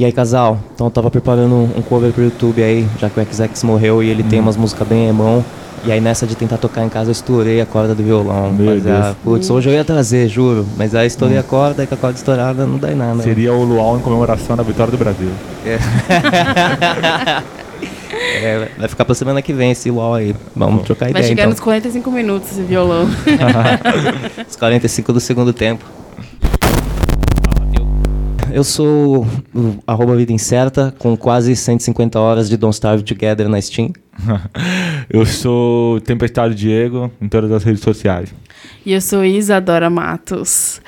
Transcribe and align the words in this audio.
E 0.00 0.04
aí, 0.06 0.12
casal, 0.12 0.58
então 0.74 0.86
eu 0.86 0.90
tava 0.90 1.10
preparando 1.10 1.54
um 1.76 1.82
cover 1.82 2.10
pro 2.10 2.24
YouTube 2.24 2.62
aí, 2.62 2.88
já 2.98 3.10
que 3.10 3.20
o 3.20 3.22
XX 3.22 3.64
morreu 3.64 4.02
e 4.02 4.08
ele 4.08 4.22
tem 4.22 4.40
umas 4.40 4.56
músicas 4.56 4.88
bem 4.88 5.08
emão. 5.08 5.44
E 5.84 5.92
aí 5.92 6.00
nessa 6.00 6.26
de 6.26 6.34
tentar 6.34 6.56
tocar 6.56 6.82
em 6.82 6.88
casa 6.88 7.10
eu 7.10 7.12
estourei 7.12 7.60
a 7.60 7.66
corda 7.66 7.94
do 7.94 8.02
violão. 8.02 8.50
Meu 8.50 8.72
mas, 8.72 8.82
Deus. 8.82 8.96
ah, 8.96 9.14
putz, 9.22 9.50
hoje 9.50 9.68
eu 9.68 9.74
ia 9.74 9.84
trazer, 9.84 10.26
juro. 10.26 10.64
Mas 10.78 10.94
aí 10.94 11.06
estourei 11.06 11.36
a 11.36 11.42
corda 11.42 11.84
e 11.84 11.86
com 11.86 11.94
a 11.94 11.98
corda 11.98 12.16
estourada 12.16 12.64
não 12.64 12.78
dá 12.78 12.90
em 12.90 12.94
nada. 12.94 13.22
Seria 13.22 13.52
o 13.52 13.62
luau 13.62 13.98
em 13.98 14.00
comemoração 14.00 14.56
da 14.56 14.62
vitória 14.62 14.90
do 14.90 14.96
Brasil. 14.96 15.28
É, 18.16 18.68
vai 18.78 18.88
ficar 18.88 19.04
pra 19.04 19.14
semana 19.14 19.42
que 19.42 19.52
vem 19.52 19.72
esse 19.72 19.90
UOL 19.90 20.14
aí. 20.14 20.34
Vamos 20.56 20.84
trocar 20.84 21.04
Vai 21.04 21.10
ideia 21.10 21.26
chegar 21.26 21.42
então. 21.42 21.50
nos 21.50 21.60
45 21.60 22.10
minutos 22.10 22.52
esse 22.52 22.62
violão. 22.62 23.06
Os 24.48 24.56
45 24.56 25.12
do 25.12 25.20
segundo 25.20 25.52
tempo. 25.52 25.84
Eu 28.52 28.64
sou 28.64 29.24
o 29.54 29.78
arroba 29.86 30.16
Vida 30.16 30.32
Incerta, 30.32 30.92
com 30.98 31.16
quase 31.16 31.54
150 31.54 32.18
horas 32.18 32.48
de 32.48 32.56
Don't 32.56 32.74
Starve 32.74 33.04
Together 33.04 33.48
na 33.48 33.60
Steam. 33.60 33.92
Eu 35.08 35.24
sou 35.24 36.00
Tempestade 36.00 36.54
Diego 36.54 37.10
em 37.20 37.28
todas 37.28 37.50
as 37.52 37.62
redes 37.64 37.82
sociais. 37.82 38.32
e 38.84 38.92
eu 38.92 39.00
sou 39.00 39.24
Isadora 39.24 39.88
Matos. 39.90 40.80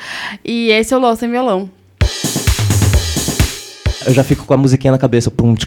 E 0.45 0.69
esse 0.71 0.93
é 0.95 0.97
o 0.97 1.01
LOL 1.01 1.17
Sem 1.17 1.31
Violão. 1.31 1.69
Eu 4.07 4.13
já 4.13 4.23
fico 4.25 4.45
com 4.45 4.55
a 4.55 4.57
musiquinha 4.57 4.91
na 4.93 4.99
cabeça. 4.99 5.31
Pum. 5.31 5.55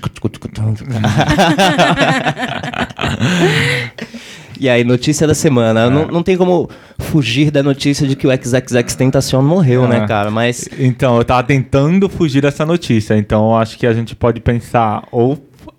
E 4.59 4.70
aí, 4.70 4.84
notícia 4.84 5.26
da 5.27 5.34
semana. 5.34 5.90
Não, 5.90 6.08
não 6.08 6.23
tem 6.23 6.38
como 6.38 6.70
fugir 7.00 7.52
da 7.52 7.62
notícia 7.64 8.08
de 8.08 8.16
que 8.16 8.27
o 8.27 8.32
XXX 8.32 8.95
Tentacion 8.95 9.41
morreu, 9.41 9.88
né, 9.88 9.98
É. 10.04 10.08
cara? 10.08 10.30
Mas 10.31 10.68
Então, 10.80 11.18
eu 11.18 11.23
tava 11.26 11.44
tentando 11.44 12.08
fugir 12.09 12.41
dessa 12.41 12.66
notícia. 12.66 13.18
Então, 13.18 13.50
eu 13.50 13.55
acho 13.55 13.78
que 13.78 13.86
a 13.86 13.94
gente 13.94 14.16
pode 14.16 14.40
pensar 14.40 15.04
ou 15.12 15.38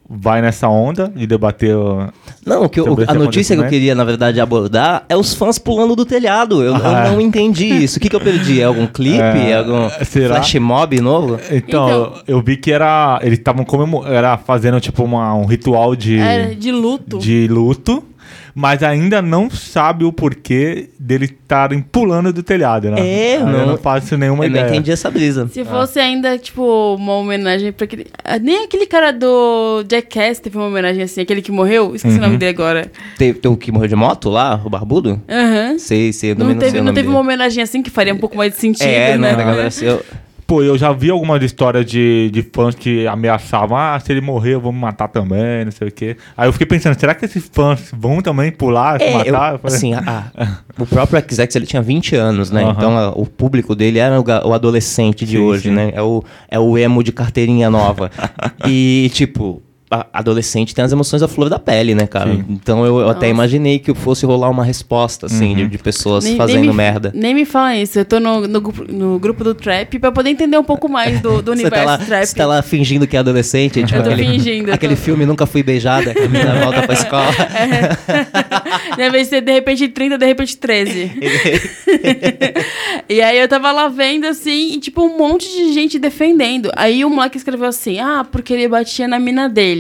vai 0.08 0.40
nessa 0.40 0.68
onda 0.68 1.12
de 1.16 1.26
debater. 1.26 1.74
o- 1.76 2.06
Não, 2.46 2.62
o 2.62 2.68
que 2.68 2.78
eu- 2.78 2.96
a 3.08 3.14
notícia 3.14 3.56
que 3.56 3.62
eu 3.62 3.68
queria, 3.68 3.92
na 3.92 4.04
verdade, 4.04 4.40
abordar 4.40 5.04
é 5.08 5.16
os 5.16 5.34
fãs 5.34 5.58
pulando 5.58 5.96
do 5.96 6.04
telhado. 6.06 6.62
Eu, 6.62 6.76
eu 6.76 6.86
Ah. 6.86 7.08
não 7.10 7.20
entendi 7.20 7.66
isso. 7.66 7.98
O 7.98 8.00
que, 8.00 8.08
que 8.08 8.14
eu 8.14 8.20
perdi? 8.20 8.60
É 8.60 8.64
algum 8.66 8.86
clipe? 8.86 9.18
É, 9.18 9.50
É, 9.50 9.56
algum 9.58 9.88
será? 10.04 10.36
flash 10.36 10.54
mob 10.60 11.00
novo? 11.00 11.40
Então, 11.50 11.88
Então- 11.88 12.12
eu 12.28 12.40
vi 12.40 12.56
que 12.56 12.70
era. 12.70 13.18
Eles 13.20 13.38
estavam 13.40 13.64
comemorando. 13.64 14.14
Era 14.14 14.38
fazendo 14.38 14.78
tipo 14.80 15.02
uma, 15.02 15.34
um 15.34 15.44
ritual 15.44 15.96
de, 15.96 16.18
Era 16.20 16.54
de 16.54 16.70
luto. 16.70 17.18
de 17.18 17.48
luto. 17.48 18.04
Mas 18.58 18.82
ainda 18.82 19.20
não 19.20 19.50
sabe 19.50 20.02
o 20.06 20.10
porquê 20.10 20.88
dele 20.98 21.26
estarem 21.26 21.82
pulando 21.82 22.32
do 22.32 22.42
telhado, 22.42 22.90
né? 22.90 22.98
É, 22.98 23.36
eu 23.36 23.46
não- 23.46 23.66
não 23.66 23.76
faço 23.76 24.16
nenhuma 24.16 24.46
eu 24.46 24.48
não 24.50 24.56
ideia. 24.56 24.70
entendi 24.72 24.90
essa 24.90 25.10
brisa. 25.10 25.46
Se 25.52 25.62
fosse 25.62 26.00
ainda, 26.00 26.38
tipo, 26.38 26.94
uma 26.98 27.16
homenagem 27.16 27.70
pra 27.70 27.84
aquele. 27.84 28.06
ah, 28.24 28.38
Nem 28.38 28.64
aquele 28.64 28.86
cara 28.86 29.12
do 29.12 29.84
Jackass 29.90 30.40
teve 30.40 30.56
uma 30.56 30.68
homenagem 30.68 31.02
assim, 31.02 31.20
aquele 31.20 31.42
que 31.42 31.52
morreu, 31.52 31.94
esqueci 31.94 32.14
Uhum. 32.16 32.22
o 32.22 32.26
nome 32.28 32.38
dele 32.38 32.50
agora. 32.52 32.90
Teve, 33.18 33.38
teve 33.40 33.54
o 33.54 33.58
que 33.58 33.70
morreu 33.70 33.88
de 33.88 33.94
moto 33.96 34.30
lá, 34.30 34.58
o 34.64 34.70
barbudo? 34.70 35.20
Aham. 35.28 35.78
Sei, 35.78 36.10
sei, 36.14 36.30
eu 36.30 36.36
Não, 36.36 36.46
não, 36.46 36.54
teve, 36.54 36.70
sei 36.70 36.80
o 36.80 36.82
não 36.82 36.86
nome 36.86 36.94
teve 36.94 37.08
uma 37.08 37.18
dele. 37.18 37.26
homenagem 37.28 37.62
assim 37.62 37.82
que 37.82 37.90
faria 37.90 38.14
um 38.14 38.18
pouco 38.18 38.38
mais 38.38 38.54
de 38.54 38.58
sentido, 38.58 38.88
É, 38.88 39.18
né? 39.18 39.36
né? 39.36 39.44
galera, 39.44 39.66
assim, 39.66 39.84
eu- 39.84 40.02
Pô, 40.46 40.62
eu 40.62 40.78
já 40.78 40.92
vi 40.92 41.10
algumas 41.10 41.42
histórias 41.42 41.84
de, 41.84 42.30
de 42.32 42.40
fãs 42.54 42.74
que 42.74 43.04
ameaçavam, 43.06 43.76
ah, 43.76 43.98
se 43.98 44.12
ele 44.12 44.20
morrer 44.20 44.54
eu 44.54 44.60
vou 44.60 44.72
me 44.72 44.78
matar 44.78 45.08
também, 45.08 45.64
não 45.64 45.72
sei 45.72 45.88
o 45.88 45.90
quê. 45.90 46.16
Aí 46.36 46.46
eu 46.48 46.52
fiquei 46.52 46.66
pensando, 46.68 46.98
será 46.98 47.16
que 47.16 47.24
esses 47.24 47.50
fãs 47.52 47.90
vão 47.92 48.20
também 48.20 48.52
pular, 48.52 49.00
se 49.00 49.06
É, 49.06 49.12
eu- 49.28 49.32
matar? 49.32 49.52
Eu 49.54 49.58
falei, 49.58 49.76
assim, 49.76 49.94
a- 49.94 50.30
a- 50.36 50.58
o 50.78 50.86
próprio 50.86 51.18
XX 51.20 51.56
ele 51.56 51.66
tinha 51.66 51.82
20 51.82 52.14
anos, 52.14 52.52
né? 52.52 52.62
Aham. 52.62 52.74
Então 52.76 52.96
a- 52.96 53.10
o 53.10 53.26
público 53.26 53.74
dele 53.74 53.98
era 53.98 54.20
o, 54.20 54.24
o 54.48 54.52
adolescente 54.54 55.24
de 55.24 55.32
Sim, 55.36 55.42
hoje, 55.42 55.62
sim. 55.64 55.74
né? 55.74 55.90
É 55.92 56.00
o, 56.02 56.22
é 56.48 56.60
o 56.60 56.78
emo 56.78 57.02
de 57.02 57.10
carteirinha 57.10 57.68
nova. 57.68 58.08
e, 58.68 59.10
tipo, 59.14 59.60
adolescente 60.12 60.74
tem 60.74 60.84
as 60.84 60.90
emoções 60.92 61.22
à 61.22 61.28
flor 61.28 61.48
da 61.48 61.58
pele, 61.58 61.94
né, 61.94 62.06
cara? 62.06 62.30
Sim. 62.32 62.44
Então 62.48 62.84
eu, 62.84 62.98
eu 63.00 63.08
até 63.08 63.28
imaginei 63.28 63.78
que 63.78 63.94
fosse 63.94 64.26
rolar 64.26 64.50
uma 64.50 64.64
resposta, 64.64 65.26
assim, 65.26 65.50
Uhum. 65.50 65.54
de, 65.56 65.68
de 65.68 65.78
pessoas 65.78 66.24
Nem- 66.24 66.32
nem 66.32 66.38
fazendo 66.38 66.66
me- 66.68 66.72
merda. 66.72 67.12
Nem 67.14 67.34
me 67.34 67.44
fala 67.44 67.76
isso. 67.76 67.98
Eu 67.98 68.04
tô 68.04 68.18
no, 68.18 68.46
no, 68.48 68.60
grupo- 68.60 68.92
no 68.92 69.18
grupo 69.18 69.44
do 69.44 69.54
Trap 69.54 69.98
pra 69.98 70.10
poder 70.10 70.30
entender 70.30 70.58
um 70.58 70.64
pouco 70.64 70.88
mais 70.88 71.20
do, 71.20 71.40
do 71.40 71.52
Você 71.54 71.62
universo 71.62 71.84
tá, 71.84 71.90
lá, 71.92 71.98
Trap. 71.98 72.26
você 72.26 72.34
tá 72.36 72.46
lá 72.46 72.62
fingindo 72.62 73.06
que 73.06 73.16
é 73.16 73.20
adolescente, 73.20 73.82
tipo, 73.84 73.94
Eu 73.98 74.02
tô 74.02 74.10
aquele, 74.10 74.26
fingindo, 74.28 74.68
eu 74.70 74.74
aquele 74.74 74.96
tô- 74.96 75.02
filme 75.02 75.24
Nunca 75.26 75.46
Fui 75.46 75.62
Beijada, 75.62 76.12
que 76.12 76.20
a 76.22 76.28
menina 76.28 76.54
volta 76.64 76.82
pra 76.82 76.94
escola. 76.94 77.26
Deve 78.96 79.24
ser 79.24 79.40
de 79.40 79.52
repente 79.52 79.88
30, 79.88 80.18
de 80.18 80.26
repente 80.26 80.56
13. 80.56 81.12
e 83.08 83.20
aí 83.22 83.38
eu 83.38 83.48
tava 83.48 83.70
lá 83.72 83.88
vendo 83.88 84.24
assim, 84.26 84.74
e 84.74 84.78
tipo, 84.80 85.02
um 85.04 85.16
monte 85.18 85.46
de 85.48 85.72
gente 85.72 85.98
defendendo. 85.98 86.70
Aí 86.74 87.04
o 87.04 87.10
moleque 87.10 87.36
escreveu 87.36 87.66
assim: 87.68 87.98
ah, 87.98 88.24
porque 88.30 88.52
ele 88.52 88.68
batia 88.68 89.06
na 89.06 89.18
mina 89.18 89.48
dele. 89.48 89.75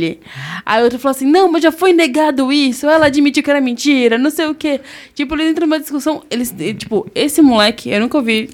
Aí 0.64 0.82
outro 0.82 0.98
falou 0.98 1.14
assim: 1.14 1.26
não, 1.26 1.50
mas 1.50 1.62
já 1.62 1.72
foi 1.72 1.92
negado 1.92 2.52
isso. 2.52 2.86
Ela 2.86 3.06
admitiu 3.06 3.42
que 3.42 3.50
era 3.50 3.60
mentira, 3.60 4.18
não 4.18 4.30
sei 4.30 4.46
o 4.46 4.54
quê. 4.54 4.80
Tipo, 5.14 5.34
eles 5.34 5.50
entram 5.50 5.66
numa 5.66 5.78
discussão. 5.80 6.22
Eles, 6.30 6.54
tipo, 6.78 7.06
esse 7.14 7.40
moleque, 7.42 7.90
eu 7.90 8.00
nunca 8.00 8.18
ouvi. 8.18 8.50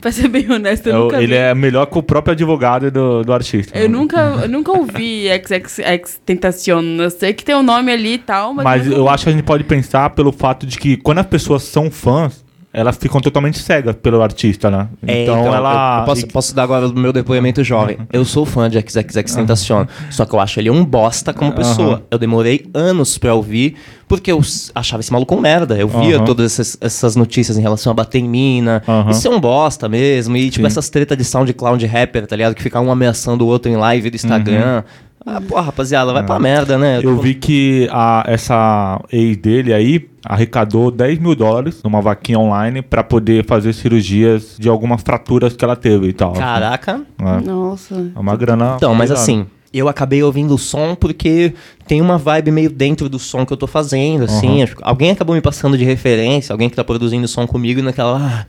Pra 0.00 0.10
ser 0.12 0.28
bem 0.28 0.50
honesto, 0.50 0.86
eu 0.88 0.94
é 0.94 0.98
o- 0.98 1.02
nunca 1.04 1.16
ele 1.18 1.26
vi. 1.28 1.34
é 1.34 1.54
melhor 1.54 1.86
que 1.86 1.98
o 1.98 2.02
próprio 2.02 2.32
advogado 2.32 2.90
do, 2.90 3.22
do 3.22 3.32
artista. 3.32 3.78
Eu 3.78 3.88
nunca, 3.88 4.20
eu 4.42 4.48
nunca 4.48 4.72
ouvi 4.72 5.26
XXX 5.28 6.20
Tentacion. 6.24 6.82
Eu 6.98 7.10
sei 7.10 7.32
que 7.32 7.44
tem 7.44 7.54
o 7.54 7.58
um 7.58 7.62
nome 7.62 7.92
ali 7.92 8.14
e 8.14 8.18
tal, 8.18 8.54
mas. 8.54 8.64
Mas 8.64 8.86
eu 8.86 8.98
ouvi. 9.00 9.14
acho 9.14 9.24
que 9.24 9.30
a 9.30 9.32
gente 9.32 9.44
pode 9.44 9.64
pensar 9.64 10.10
pelo 10.10 10.32
fato 10.32 10.66
de 10.66 10.78
que 10.78 10.96
quando 10.96 11.18
as 11.18 11.26
pessoas 11.26 11.62
são 11.62 11.90
fãs, 11.90 12.44
elas 12.78 12.96
ficam 12.96 13.20
totalmente 13.20 13.58
cegas 13.58 13.96
pelo 13.96 14.22
artista, 14.22 14.70
né? 14.70 14.86
É, 15.04 15.24
então, 15.24 15.52
ela. 15.52 15.96
eu, 15.96 16.00
eu 16.00 16.04
posso, 16.06 16.28
posso 16.28 16.54
dar 16.54 16.62
agora 16.62 16.86
o 16.86 16.94
meu 16.96 17.12
depoimento 17.12 17.64
jovem. 17.64 17.98
Eu 18.12 18.24
sou 18.24 18.46
fã 18.46 18.70
de 18.70 18.78
XXX 18.78 19.34
Tentacion, 19.34 19.86
só 20.10 20.24
que 20.24 20.34
eu 20.34 20.40
acho 20.40 20.58
ele 20.60 20.70
um 20.70 20.84
bosta 20.84 21.32
como 21.32 21.52
pessoa. 21.52 21.94
Aham. 21.94 22.02
Eu 22.10 22.18
demorei 22.18 22.66
anos 22.72 23.18
pra 23.18 23.34
ouvir, 23.34 23.74
porque 24.06 24.30
eu 24.30 24.40
achava 24.74 25.00
esse 25.00 25.12
maluco 25.12 25.34
um 25.34 25.40
merda. 25.40 25.76
Eu 25.76 25.88
via 25.88 26.20
todas 26.20 26.52
essas, 26.52 26.78
essas 26.80 27.16
notícias 27.16 27.58
em 27.58 27.60
relação 27.60 27.90
a 27.90 27.94
bater 27.94 28.18
em 28.18 28.28
mina. 28.28 28.82
Isso 29.10 29.26
é 29.26 29.30
um 29.30 29.40
bosta 29.40 29.88
mesmo. 29.88 30.36
E, 30.36 30.50
tipo, 30.50 30.62
Sim. 30.62 30.66
essas 30.66 30.88
tretas 30.88 31.18
de 31.18 31.24
SoundCloud 31.24 31.84
rapper, 31.86 32.26
tá 32.26 32.36
ligado? 32.36 32.54
Que 32.54 32.62
fica 32.62 32.80
um 32.80 32.90
ameaçando 32.90 33.44
o 33.44 33.48
outro 33.48 33.70
em 33.70 33.76
live 33.76 34.10
do 34.10 34.16
Instagram. 34.16 34.82
Ah, 35.24 35.40
pô, 35.40 35.60
rapaziada, 35.60 36.12
vai 36.12 36.24
pra 36.24 36.38
merda, 36.38 36.78
né? 36.78 36.98
Uhum. 36.98 37.04
Eu 37.04 37.20
vi 37.20 37.34
que 37.34 37.88
a, 37.90 38.24
essa 38.26 39.00
ex 39.12 39.36
dele 39.36 39.74
aí 39.74 40.08
arrecadou 40.24 40.90
10 40.90 41.18
mil 41.18 41.34
dólares 41.34 41.82
numa 41.82 42.00
vaquinha 42.00 42.38
online 42.38 42.82
pra 42.82 43.02
poder 43.02 43.44
fazer 43.44 43.72
cirurgias 43.72 44.56
de 44.58 44.68
algumas 44.68 45.02
fraturas 45.02 45.54
que 45.54 45.64
ela 45.64 45.76
teve 45.76 46.08
e 46.08 46.12
tal. 46.12 46.32
Caraca. 46.32 47.02
É, 47.18 47.40
Nossa. 47.40 48.10
é 48.14 48.18
uma 48.18 48.36
grana. 48.36 48.74
Então, 48.76 48.94
mas 48.94 49.10
assim, 49.10 49.46
eu 49.72 49.88
acabei 49.88 50.22
ouvindo 50.22 50.54
o 50.54 50.58
som 50.58 50.94
porque 50.94 51.52
tem 51.86 52.00
uma 52.00 52.16
vibe 52.16 52.50
meio 52.50 52.70
dentro 52.70 53.08
do 53.08 53.18
som 53.18 53.44
que 53.44 53.52
eu 53.52 53.56
tô 53.56 53.66
fazendo, 53.66 54.24
assim. 54.24 54.62
Uhum. 54.62 54.68
Alguém 54.82 55.10
acabou 55.10 55.34
me 55.34 55.40
passando 55.40 55.76
de 55.76 55.84
referência, 55.84 56.52
alguém 56.52 56.70
que 56.70 56.76
tá 56.76 56.84
produzindo 56.84 57.28
som 57.28 57.46
comigo 57.46 57.80
e 57.80 57.82
naquela. 57.82 58.18
Ah, 58.18 58.46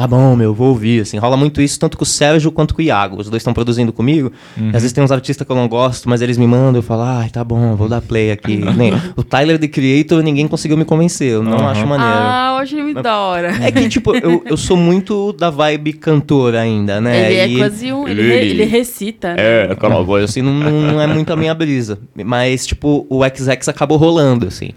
tá 0.00 0.06
bom, 0.06 0.34
meu, 0.34 0.54
vou 0.54 0.68
ouvir. 0.68 1.02
Assim, 1.02 1.18
rola 1.18 1.36
muito 1.36 1.60
isso, 1.60 1.78
tanto 1.78 1.96
com 1.98 2.04
o 2.04 2.06
Sérgio 2.06 2.50
quanto 2.50 2.74
com 2.74 2.80
o 2.80 2.84
Iago. 2.84 3.20
Os 3.20 3.28
dois 3.28 3.40
estão 3.40 3.52
produzindo 3.52 3.92
comigo. 3.92 4.32
Uhum. 4.56 4.68
Às 4.68 4.74
vezes 4.82 4.92
tem 4.92 5.04
uns 5.04 5.10
artistas 5.12 5.46
que 5.46 5.52
eu 5.52 5.56
não 5.56 5.68
gosto, 5.68 6.08
mas 6.08 6.22
eles 6.22 6.38
me 6.38 6.46
mandam, 6.46 6.76
eu 6.76 6.82
falo, 6.82 7.02
ai, 7.02 7.28
tá 7.28 7.44
bom, 7.44 7.76
vou 7.76 7.88
dar 7.88 8.00
play 8.00 8.30
aqui. 8.30 8.56
Nem, 8.76 8.92
o 9.16 9.22
Tyler 9.22 9.58
The 9.58 9.68
Creator, 9.68 10.22
ninguém 10.22 10.48
conseguiu 10.48 10.76
me 10.76 10.84
convencer. 10.84 11.32
Eu 11.32 11.42
não 11.42 11.58
Uhum. 11.58 11.68
acho 11.68 11.86
maneiro. 11.86 12.12
Ah, 12.14 12.52
eu 12.54 12.62
achei 12.62 12.82
muito 12.82 13.02
da 13.02 13.18
hora. 13.18 13.48
É 13.64 13.70
que, 13.70 13.88
tipo, 13.88 14.14
eu, 14.16 14.42
eu 14.46 14.56
sou 14.56 14.76
muito 14.76 15.32
da 15.32 15.50
vibe 15.50 15.92
cantor 15.94 16.54
ainda, 16.54 17.00
né? 17.00 17.26
Ele 17.32 17.36
é 17.40 17.48
E- 17.48 17.56
quase 17.58 17.92
um. 17.92 18.08
Ele, 18.08 18.22
re- 18.22 18.46
ele 18.48 18.64
recita. 18.64 19.34
né? 19.34 19.36
é, 19.38 19.68
aquela 19.72 20.02
voz 20.02 20.24
assim, 20.24 20.40
não, 20.42 20.52
não, 20.52 20.70
não 20.92 21.00
é 21.00 21.06
muito 21.06 21.32
a 21.32 21.36
minha 21.36 21.54
brisa. 21.54 21.98
Mas, 22.24 22.66
tipo, 22.66 23.06
o 23.10 23.20
XX 23.24 23.68
acabou 23.68 23.98
rolando, 23.98 24.46
assim. 24.46 24.70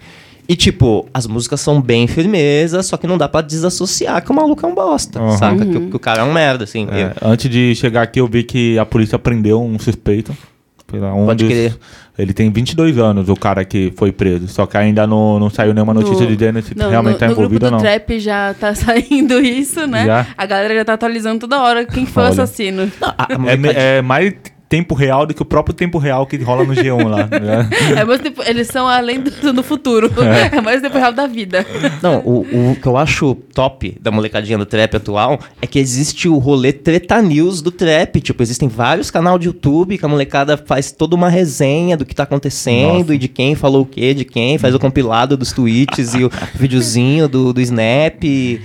E, 0.48 0.54
tipo, 0.56 1.06
as 1.14 1.26
músicas 1.26 1.60
são 1.60 1.80
bem 1.80 2.06
firmezas, 2.06 2.86
só 2.86 2.96
que 2.96 3.06
não 3.06 3.16
dá 3.16 3.28
pra 3.28 3.40
desassociar 3.40 4.22
que 4.22 4.30
o 4.30 4.34
maluco 4.34 4.64
é 4.64 4.68
um 4.68 4.74
bosta, 4.74 5.20
Uhum. 5.20 5.38
saca? 5.38 5.64
Que, 5.64 5.76
o- 5.76 5.88
que 5.90 5.96
o 5.96 5.98
cara 5.98 6.20
é 6.20 6.24
um 6.24 6.32
merda, 6.32 6.64
assim. 6.64 6.86
É, 6.90 7.12
Eu- 7.22 7.30
antes 7.30 7.50
de 7.50 7.74
chegar 7.74 8.02
aqui, 8.02 8.20
eu 8.20 8.26
vi 8.28 8.42
que 8.42 8.78
a 8.78 8.84
polícia 8.84 9.18
prendeu 9.18 9.62
um 9.62 9.78
suspeito. 9.78 10.36
Pela- 10.86 11.14
Um 11.14 11.24
Pode 11.26 11.44
dos- 11.44 11.52
crer. 11.52 11.76
Ele 12.16 12.32
tem 12.32 12.48
22 12.52 12.96
anos, 12.98 13.28
o 13.28 13.34
cara 13.34 13.64
que 13.64 13.92
foi 13.96 14.12
preso. 14.12 14.46
Só 14.46 14.66
que 14.66 14.76
ainda 14.76 15.04
não, 15.06 15.40
não 15.40 15.50
saiu 15.50 15.72
nenhuma 15.74 15.92
notícia 15.94 16.24
No- 16.24 16.36
dizendo 16.36 16.62
se 16.62 16.76
Não, 16.76 16.90
realmente 16.90 17.14
no, 17.14 17.18
tá 17.18 17.26
no 17.26 17.32
envolvido 17.32 17.60
grupo 17.60 17.64
ou 17.64 17.70
do 17.80 17.82
não. 17.84 17.90
Trap 17.92 18.20
já 18.20 18.54
tá 18.54 18.72
saindo 18.76 19.40
isso, 19.40 19.84
né? 19.86 20.04
Já? 20.06 20.26
A 20.36 20.46
galera 20.46 20.74
já 20.74 20.84
tá 20.84 20.92
atualizando 20.92 21.40
toda 21.40 21.60
hora 21.60 21.84
quem 21.86 22.04
foi 22.06 22.22
o 22.22 22.26
assassino. 22.26 22.92
A- 23.00 23.14
a 23.18 23.28
É, 23.50 23.96
é 23.98 24.02
mais 24.02 24.34
tempo 24.74 24.92
real 24.94 25.24
do 25.24 25.32
que 25.32 25.40
o 25.40 25.44
próprio 25.44 25.72
tempo 25.72 25.98
real 25.98 26.26
que 26.26 26.36
rola 26.38 26.64
no 26.64 26.74
G1 26.74 27.06
lá. 27.08 27.28
né? 27.28 27.68
É 27.96 28.04
mais 28.04 28.20
tempo- 28.20 28.42
eles 28.44 28.66
são 28.66 28.88
além 28.88 29.20
do, 29.20 29.52
do 29.52 29.62
futuro. 29.62 30.10
É. 30.52 30.60
mais 30.60 30.82
tempo 30.82 30.98
real 30.98 31.12
da 31.12 31.28
vida. 31.28 31.64
Não, 32.02 32.18
o, 32.24 32.72
o 32.72 32.76
que 32.80 32.86
eu 32.88 32.96
acho 32.96 33.36
top 33.54 33.96
da 34.00 34.10
molecadinha 34.10 34.58
do 34.58 34.66
trap 34.66 34.96
atual 34.96 35.38
é 35.62 35.66
que 35.66 35.78
existe 35.78 36.28
o 36.28 36.38
rolê 36.38 36.72
Treta 36.72 37.22
News 37.22 37.62
do 37.62 37.70
trap. 37.70 38.20
Tipo, 38.20 38.42
existem 38.42 38.68
vários 38.68 39.10
canais 39.12 39.38
de 39.38 39.46
YouTube 39.46 39.96
que 39.96 40.04
a 40.04 40.08
molecada 40.08 40.56
faz 40.56 40.90
toda 40.90 41.14
uma 41.14 41.28
resenha 41.28 41.96
do 41.96 42.04
que 42.04 42.14
tá 42.14 42.24
acontecendo 42.24 42.98
Nossa. 42.98 43.14
e 43.14 43.18
de 43.18 43.28
quem 43.28 43.54
falou 43.54 43.82
o 43.82 43.86
que, 43.86 44.12
de 44.12 44.24
quem, 44.24 44.58
faz 44.58 44.74
o 44.74 44.78
compilado 44.80 45.36
dos 45.36 45.52
tweets 45.52 46.14
e 46.14 46.24
o 46.24 46.30
videozinho 46.54 47.28
do, 47.28 47.52
do 47.52 47.60
Snap. 47.60 48.24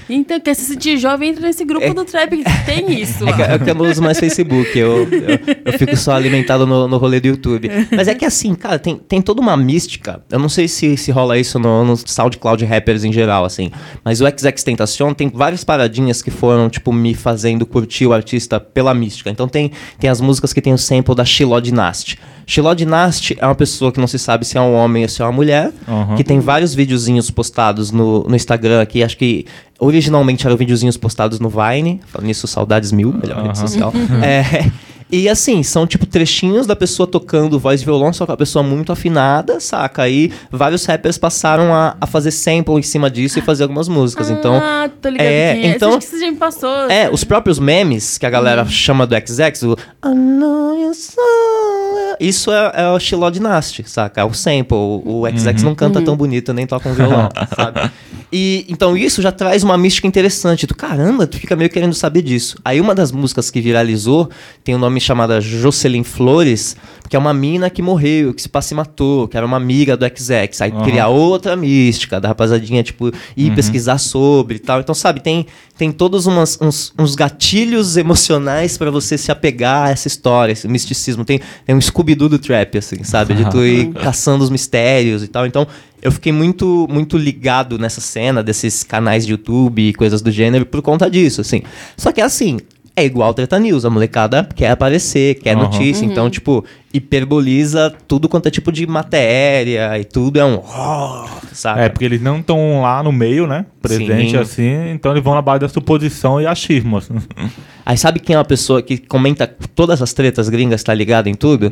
Então, 0.10 0.40
quer 0.40 0.56
se 0.56 0.64
sentir 0.64 0.98
jovem, 0.98 1.30
entra 1.30 1.46
nesse 1.46 1.64
grupo 1.64 1.94
do 1.94 2.04
Trap 2.04 2.30
que 2.36 2.66
tem 2.66 3.00
isso. 3.00 3.28
É 3.30 3.34
que, 3.34 3.42
é 3.42 3.60
que 3.60 3.70
eu 3.70 3.76
não 3.76 3.86
uso 3.90 4.02
mais 4.02 4.20
Facebook. 4.20 4.78
Eu, 4.78 5.08
eu, 5.12 5.40
eu 5.66 5.74
fico 5.80 5.96
só 6.00 6.14
alimentado 6.14 6.66
no, 6.66 6.88
no 6.88 6.98
rolê 6.98 7.20
do 7.20 7.28
YouTube. 7.28 7.70
Mas 7.96 8.08
é 8.08 8.16
que 8.16 8.26
assim, 8.26 8.56
cara, 8.56 8.80
tem, 8.80 8.96
tem 8.98 9.22
toda 9.22 9.42
uma 9.42 9.56
mística. 9.56 10.22
Eu 10.32 10.40
não 10.40 10.50
sei 10.50 10.68
se, 10.68 10.98
se 10.98 11.12
rola 11.12 11.38
isso 11.38 11.60
no, 11.60 11.84
no 11.86 11.96
SoundCloud 11.98 12.64
rappers 12.66 13.04
em 13.04 13.12
geral, 13.14 13.46
assim. 13.46 13.72
Mas 14.04 14.22
o 14.22 14.26
XX 14.26 14.64
Tentacion 14.64 15.14
tem 15.14 15.30
várias 15.30 15.64
paradinhas 15.64 16.22
que 16.22 16.32
foram, 16.32 16.70
tipo, 16.70 16.92
me 16.92 17.14
fazendo 17.14 17.66
curtir 17.66 18.06
o 18.08 18.14
artista 18.14 18.60
pela 18.60 18.94
mística. 18.94 19.30
Então 19.30 19.48
tem, 19.48 19.72
tem 20.00 20.10
as 20.10 20.20
músicas 20.22 20.54
que 20.54 20.62
tem 20.62 20.74
o 20.74 20.78
sample 20.78 21.14
da 21.16 21.26
Shiloh 21.26 21.62
Dynasty. 21.62 22.18
Shiloh 22.48 22.74
Dynasty 22.74 23.38
é 23.40 23.46
uma 23.46 23.54
pessoa 23.54 23.92
que 23.92 24.00
não 24.00 24.08
se 24.08 24.18
sabe 24.18 24.44
se 24.44 24.58
é 24.58 24.62
um 24.62 24.74
homem 24.74 25.04
ou 25.04 25.10
se 25.10 25.22
é 25.22 25.26
uma 25.26 25.32
mulher, 25.32 25.72
Uhum. 25.88 26.16
que 26.16 26.24
tem 26.24 26.40
vários 26.40 26.74
videozinhos 26.74 27.30
postados 27.30 27.92
no, 27.92 28.24
no 28.24 28.36
Instagram 28.36 28.82
aqui. 28.82 29.04
Acho 29.04 29.18
que 29.18 29.46
originalmente 29.80 30.46
eram 30.46 30.58
videozinhos 30.58 30.98
postados 30.98 31.40
no 31.40 31.50
Vine. 31.50 32.02
Falando 32.08 32.28
nisso, 32.28 32.48
saudades 32.48 32.92
mil, 32.92 33.14
melhor 33.14 33.44
rede 33.44 33.58
social. 33.58 33.94
É, 34.24 34.70
e 35.12 35.28
assim, 35.28 35.64
são 35.64 35.88
tipo 35.88 36.06
trechinhos 36.06 36.68
da 36.68 36.76
pessoa 36.76 37.08
tocando 37.08 37.58
voz 37.60 37.82
e 37.82 37.86
violão, 37.86 38.14
só 38.14 38.26
que 38.26 38.32
a 38.32 38.38
pessoa 38.38 38.62
muito 38.64 38.92
afinada, 38.92 39.60
saca? 39.60 40.04
Aí 40.04 40.32
vários 40.52 40.86
rappers 40.86 41.18
passaram 41.18 41.74
a, 41.74 41.96
a 42.00 42.06
fazer 42.06 42.32
sample 42.32 42.76
em 42.76 42.82
cima 42.82 43.10
disso 43.10 43.40
e 43.40 43.42
fazer 43.42 43.64
algumas 43.64 43.88
músicas. 43.88 44.30
Então, 44.30 44.56
Ah, 44.56 44.90
tô 45.02 45.10
ligado. 45.10 45.26
é, 45.26 45.54
quem 45.56 45.72
é. 45.72 45.76
então- 45.76 45.90
Acho 45.90 46.00
que 46.00 46.06
você 46.06 46.20
já 46.20 46.32
me 46.32 46.38
passou. 46.38 46.70
é, 46.90 47.10
os 47.10 47.24
próprios 47.24 47.58
memes 47.60 48.18
que 48.18 48.26
a 48.26 48.30
galera 48.30 48.66
chama 48.66 49.08
do 49.08 49.16
XX, 49.16 49.64
o 49.64 49.74
I 50.06 50.14
know 50.14 50.80
you 50.80 50.94
so 50.94 51.20
well", 51.20 52.16
isso 52.20 52.52
é, 52.52 52.72
é 52.76 52.88
o 52.90 53.00
Shiloh 53.00 53.32
Dynasty, 53.32 53.84
saca? 53.88 54.22
É 54.22 54.24
o 54.26 54.34
sample. 54.34 54.76
O, 54.78 55.22
o 55.24 55.28
XX 55.30 55.64
não 55.64 55.74
canta 55.74 56.02
tão 56.02 56.16
bonito, 56.16 56.54
nem 56.54 56.68
toca 56.68 56.88
um 56.90 56.94
violão, 56.94 57.30
sabe? 57.56 57.92
E 58.32 58.66
então 58.70 58.96
isso 58.96 59.22
já 59.24 59.32
traz 59.32 59.64
uma 59.64 59.78
mística 59.78 60.08
interessante. 60.08 60.68
Tu, 60.68 60.76
caramba, 60.76 61.26
tu 61.26 61.38
fica 61.38 61.56
meio 61.56 61.70
querendo 61.70 61.94
saber 61.96 62.22
disso. 62.22 62.58
Aí 62.64 62.80
uma 62.80 62.94
das 62.94 63.12
músicas 63.12 63.50
que 63.50 63.60
viralizou 63.60 64.30
tem 64.64 64.76
um 64.76 64.78
nome 64.78 65.00
chamado 65.02 65.40
Jocelyn 65.42 66.04
Flores, 66.04 66.76
que 67.10 67.16
é 67.16 67.20
uma 67.20 67.34
mina 67.34 67.72
que 67.72 67.82
morreu, 67.82 68.32
que 68.34 68.42
se 68.42 68.48
passa 68.50 68.74
e 68.74 68.78
matou, 68.78 69.28
que 69.28 69.36
era 69.36 69.44
uma 69.46 69.58
amiga 69.58 69.98
do 69.98 70.06
XX. 70.06 70.62
Aí 70.62 70.72
Aham. 70.72 70.84
cria 70.84 71.08
outra 71.08 71.56
mística 71.56 72.22
da 72.22 72.28
rapazadinha, 72.28 72.84
tipo, 72.84 73.12
ir 73.36 73.56
pesquisar 73.56 73.98
sobre 73.98 74.58
e 74.58 74.60
tal. 74.60 74.80
Então, 74.80 74.94
sabe, 74.94 75.22
tem, 75.22 75.48
tem 75.76 75.92
todos 75.92 76.28
umas- 76.28 76.56
uns, 76.62 76.94
uns 77.00 77.16
gatilhos 77.16 77.98
emocionais 77.98 78.78
pra 78.78 78.92
você 78.92 79.18
se 79.18 79.32
apegar 79.32 79.88
a 79.88 79.90
essa 79.90 80.08
história, 80.08 80.52
esse 80.52 80.68
misticismo. 80.68 81.26
Tem, 81.26 81.40
tem 81.66 81.76
um 81.76 81.82
Scooby-Doo 81.82 82.30
do 82.30 82.38
trap, 82.38 82.78
assim, 82.78 83.04
sabe? 83.04 83.34
De 83.34 83.50
tu 83.50 83.66
ir 83.66 83.92
caçando 84.04 84.44
os 84.44 84.52
mistérios 84.52 85.24
e 85.24 85.28
tal. 85.28 85.48
Então, 85.48 85.66
eu 86.02 86.12
fiquei 86.12 86.32
muito, 86.32 86.88
muito 86.90 87.18
ligado 87.18 87.78
nessa 87.78 88.02
cena 88.02 88.42
desses 88.44 88.84
canais 88.84 89.26
de 89.26 89.32
YouTube 89.34 89.82
e 89.90 89.94
coisas 89.94 90.22
do 90.22 90.32
gênero 90.32 90.66
por 90.66 90.82
conta 90.82 91.10
disso, 91.10 91.42
assim. 91.42 91.62
Só 91.98 92.12
que, 92.12 92.22
assim, 92.22 92.60
é 92.96 93.06
igual 93.06 93.34
Treta 93.34 93.58
News. 93.60 93.86
A 93.86 93.90
molecada 93.90 94.48
quer 94.56 94.72
aparecer, 94.72 95.36
quer 95.36 95.56
Aham. 95.56 95.64
notícia. 95.64 96.06
Então, 96.06 96.30
tipo, 96.30 96.64
hiperboliza 96.94 97.94
tudo 98.08 98.28
quanto 98.30 98.48
é 98.48 98.52
tipo 98.52 98.72
de 98.72 98.86
matéria 98.88 99.98
e 100.00 100.04
tudo 100.04 100.40
é 100.40 100.46
um... 100.46 100.56
Oh, 100.60 101.26
sabe? 101.54 101.82
É, 101.82 101.90
porque 101.90 102.06
eles 102.06 102.22
não 102.22 102.40
estão 102.40 102.82
lá 102.82 103.02
no 103.04 103.12
meio, 103.12 103.46
né? 103.48 103.66
Presente 103.82 104.32
Sim. 104.32 104.38
assim, 104.38 104.90
então 104.92 105.12
eles 105.12 105.24
vão 105.24 105.34
na 105.36 105.42
base 105.42 105.62
da 105.62 105.70
suposição 105.70 106.40
e 106.42 106.46
achismo. 106.46 106.98
assim. 106.98 107.16
Aí 107.86 107.98
sabe 107.98 108.20
quem 108.20 108.36
é 108.36 108.38
uma 108.38 108.46
pessoa 108.46 108.84
que 108.84 109.00
comenta 109.00 109.48
todas 109.74 110.00
as 110.00 110.14
tretas 110.14 110.48
gringas, 110.48 110.84
tá 110.84 110.94
ligado 110.94 111.26
em 111.28 111.34
tudo? 111.34 111.72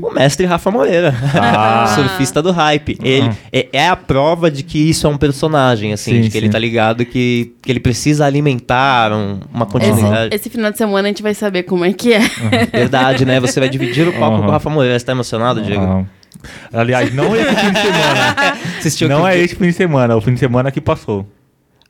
O 0.00 0.10
mestre 0.14 0.46
Rafa 0.46 0.70
Moreira. 0.70 1.14
Ah. 1.34 1.92
Surfista 1.94 2.40
do 2.40 2.52
hype. 2.52 2.96
Ele 3.02 3.30
é, 3.52 3.68
é 3.74 3.88
a 3.88 3.94
prova 3.96 4.50
de 4.50 4.62
que 4.62 4.78
isso 4.78 5.06
é 5.06 5.10
um 5.10 5.18
personagem, 5.18 5.92
assim, 5.92 6.12
Sim, 6.14 6.20
de 6.22 6.30
que 6.30 6.38
ele 6.38 6.46
sim. 6.46 6.52
tá 6.52 6.58
ligado 6.58 7.04
que, 7.04 7.52
que 7.60 7.70
ele 7.70 7.80
precisa 7.80 8.24
alimentar 8.24 9.12
um- 9.12 9.40
uma 9.52 9.66
continuidade. 9.66 10.28
Esse, 10.34 10.36
esse 10.36 10.50
final 10.50 10.70
de 10.70 10.78
semana 10.78 11.06
a 11.08 11.10
gente 11.10 11.22
vai 11.22 11.34
saber 11.34 11.64
como 11.64 11.84
é 11.84 11.92
que 11.92 12.14
é. 12.14 12.20
Verdade, 12.72 13.26
né? 13.26 13.38
Você 13.38 13.60
vai 13.60 13.68
dividir 13.68 14.08
o 14.08 14.12
palco 14.18 14.36
Aham. 14.38 14.46
com 14.46 14.50
o 14.52 14.54
Rafa 14.58 14.70
Moreira. 14.70 14.98
Você 14.98 15.04
tá 15.06 15.12
emocionado, 15.12 15.62
Diego? 15.62 15.82
Ah. 15.82 16.78
Aliás, 16.80 17.12
não 17.14 17.34
esse 17.34 17.54
fim 17.54 17.72
de 17.72 17.80
semana. 17.82 18.36
Assistiu 18.78 19.08
não 19.08 19.22
que- 19.22 19.28
é 19.28 19.38
esse 19.38 19.54
fim 19.56 19.66
de 19.66 19.72
semana, 19.72 20.12
é 20.14 20.16
o 20.16 20.20
fim 20.20 20.34
de 20.34 20.40
semana 20.40 20.70
que 20.70 20.80
passou. 20.80 21.26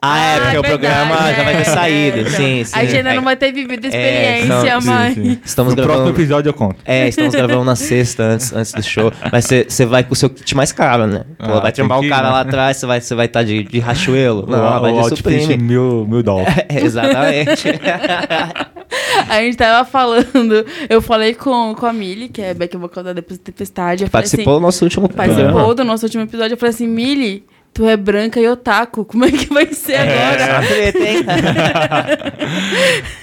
Ah, 0.00 0.17
é, 0.17 0.37
Ah, 0.37 0.41
porque 0.43 0.56
é 0.56 0.61
o 0.61 0.62
programa 0.62 1.17
já 1.35 1.43
vai 1.43 1.55
ter 1.56 1.61
é. 1.61 1.65
saído. 1.65 2.31
Sim, 2.31 2.62
sim. 2.65 2.70
A 2.73 2.85
gente 2.85 2.97
ainda 2.99 3.11
É, 3.11 3.15
não 3.17 3.25
vai 3.25 3.35
ter 3.37 3.50
vivido 3.50 3.85
a 3.85 3.88
É, 3.88 4.38
experiência, 4.38 4.75
não, 4.75 4.81
Sim, 4.81 4.87
mas. 4.87 5.15
sim. 5.15 5.41
Estamos 5.44 5.73
no 5.75 5.76
próximo 5.82 5.97
gravando- 6.05 6.20
episódio 6.23 6.49
eu 6.50 6.55
conto. 6.55 6.76
É, 6.85 7.09
estamos 7.09 7.35
gravando 7.35 7.65
na 7.65 7.75
sexta 7.75 8.23
antes, 8.23 8.53
antes 8.53 8.73
do 8.73 8.82
show. 8.85 9.12
Mas 9.32 9.44
você 9.47 9.85
vai 9.85 10.05
com 10.05 10.12
o 10.12 10.17
seu 10.17 10.31
kit 10.31 10.55
mais 10.55 10.70
caro, 10.70 11.09
né? 11.09 11.25
Pô, 11.37 11.55
Ah, 11.55 11.61
vai 11.61 11.73
trombar 11.73 11.99
o 11.99 12.05
ir, 12.05 12.09
cara 12.11 12.29
né? 12.29 12.32
lá 12.32 12.41
atrás, 12.43 12.76
você 12.76 12.87
vai 12.87 12.99
estar 12.99 13.17
vai 13.17 13.26
tá 13.26 13.43
de, 13.43 13.65
de 13.65 13.81
rachuelo. 13.81 14.47
Não, 14.49 14.56
o, 14.76 14.81
vai 14.81 14.93
de 15.11 15.17
supreme. 15.17 15.56
mil, 15.56 16.06
mil 16.09 16.23
dólares. 16.23 16.55
É, 16.69 16.81
exatamente. 16.81 17.65
A 19.28 19.40
gente 19.40 19.56
tava 19.56 19.88
falando. 19.88 20.64
Eu 20.88 21.00
falei 21.00 21.34
com, 21.34 21.75
com 21.75 21.87
a 21.87 21.93
Millie, 21.93 22.28
que 22.28 22.43
é 22.43 22.55
back 22.55 22.76
vocal 22.76 23.02
da 23.05 23.12
Depois 23.12 23.38
da 23.38 23.44
Tempestade. 23.44 24.05
Eu 24.05 24.10
falei 24.10 24.22
Participou 24.25 24.55
do 24.55 24.60
nosso 24.60 24.84
último 24.84 25.06
assim, 25.06 25.14
participou 25.14 25.75
do 25.75 25.84
nosso 25.84 26.06
último 26.06 26.22
episódio. 26.25 26.55
Eu 26.55 26.58
falei 26.58 26.70
assim, 26.70 26.87
Millie, 26.87 27.44
tu 27.72 27.87
é 27.87 27.96
branca 27.96 28.40
e 28.40 28.49
otaku. 28.49 29.05
Como 29.05 29.25
é 29.25 29.31
que 29.31 29.52
vai 29.52 29.72
ser 29.72 29.96
agora? 29.96 30.66
Treta, 30.66 30.99
hein? 30.99 31.25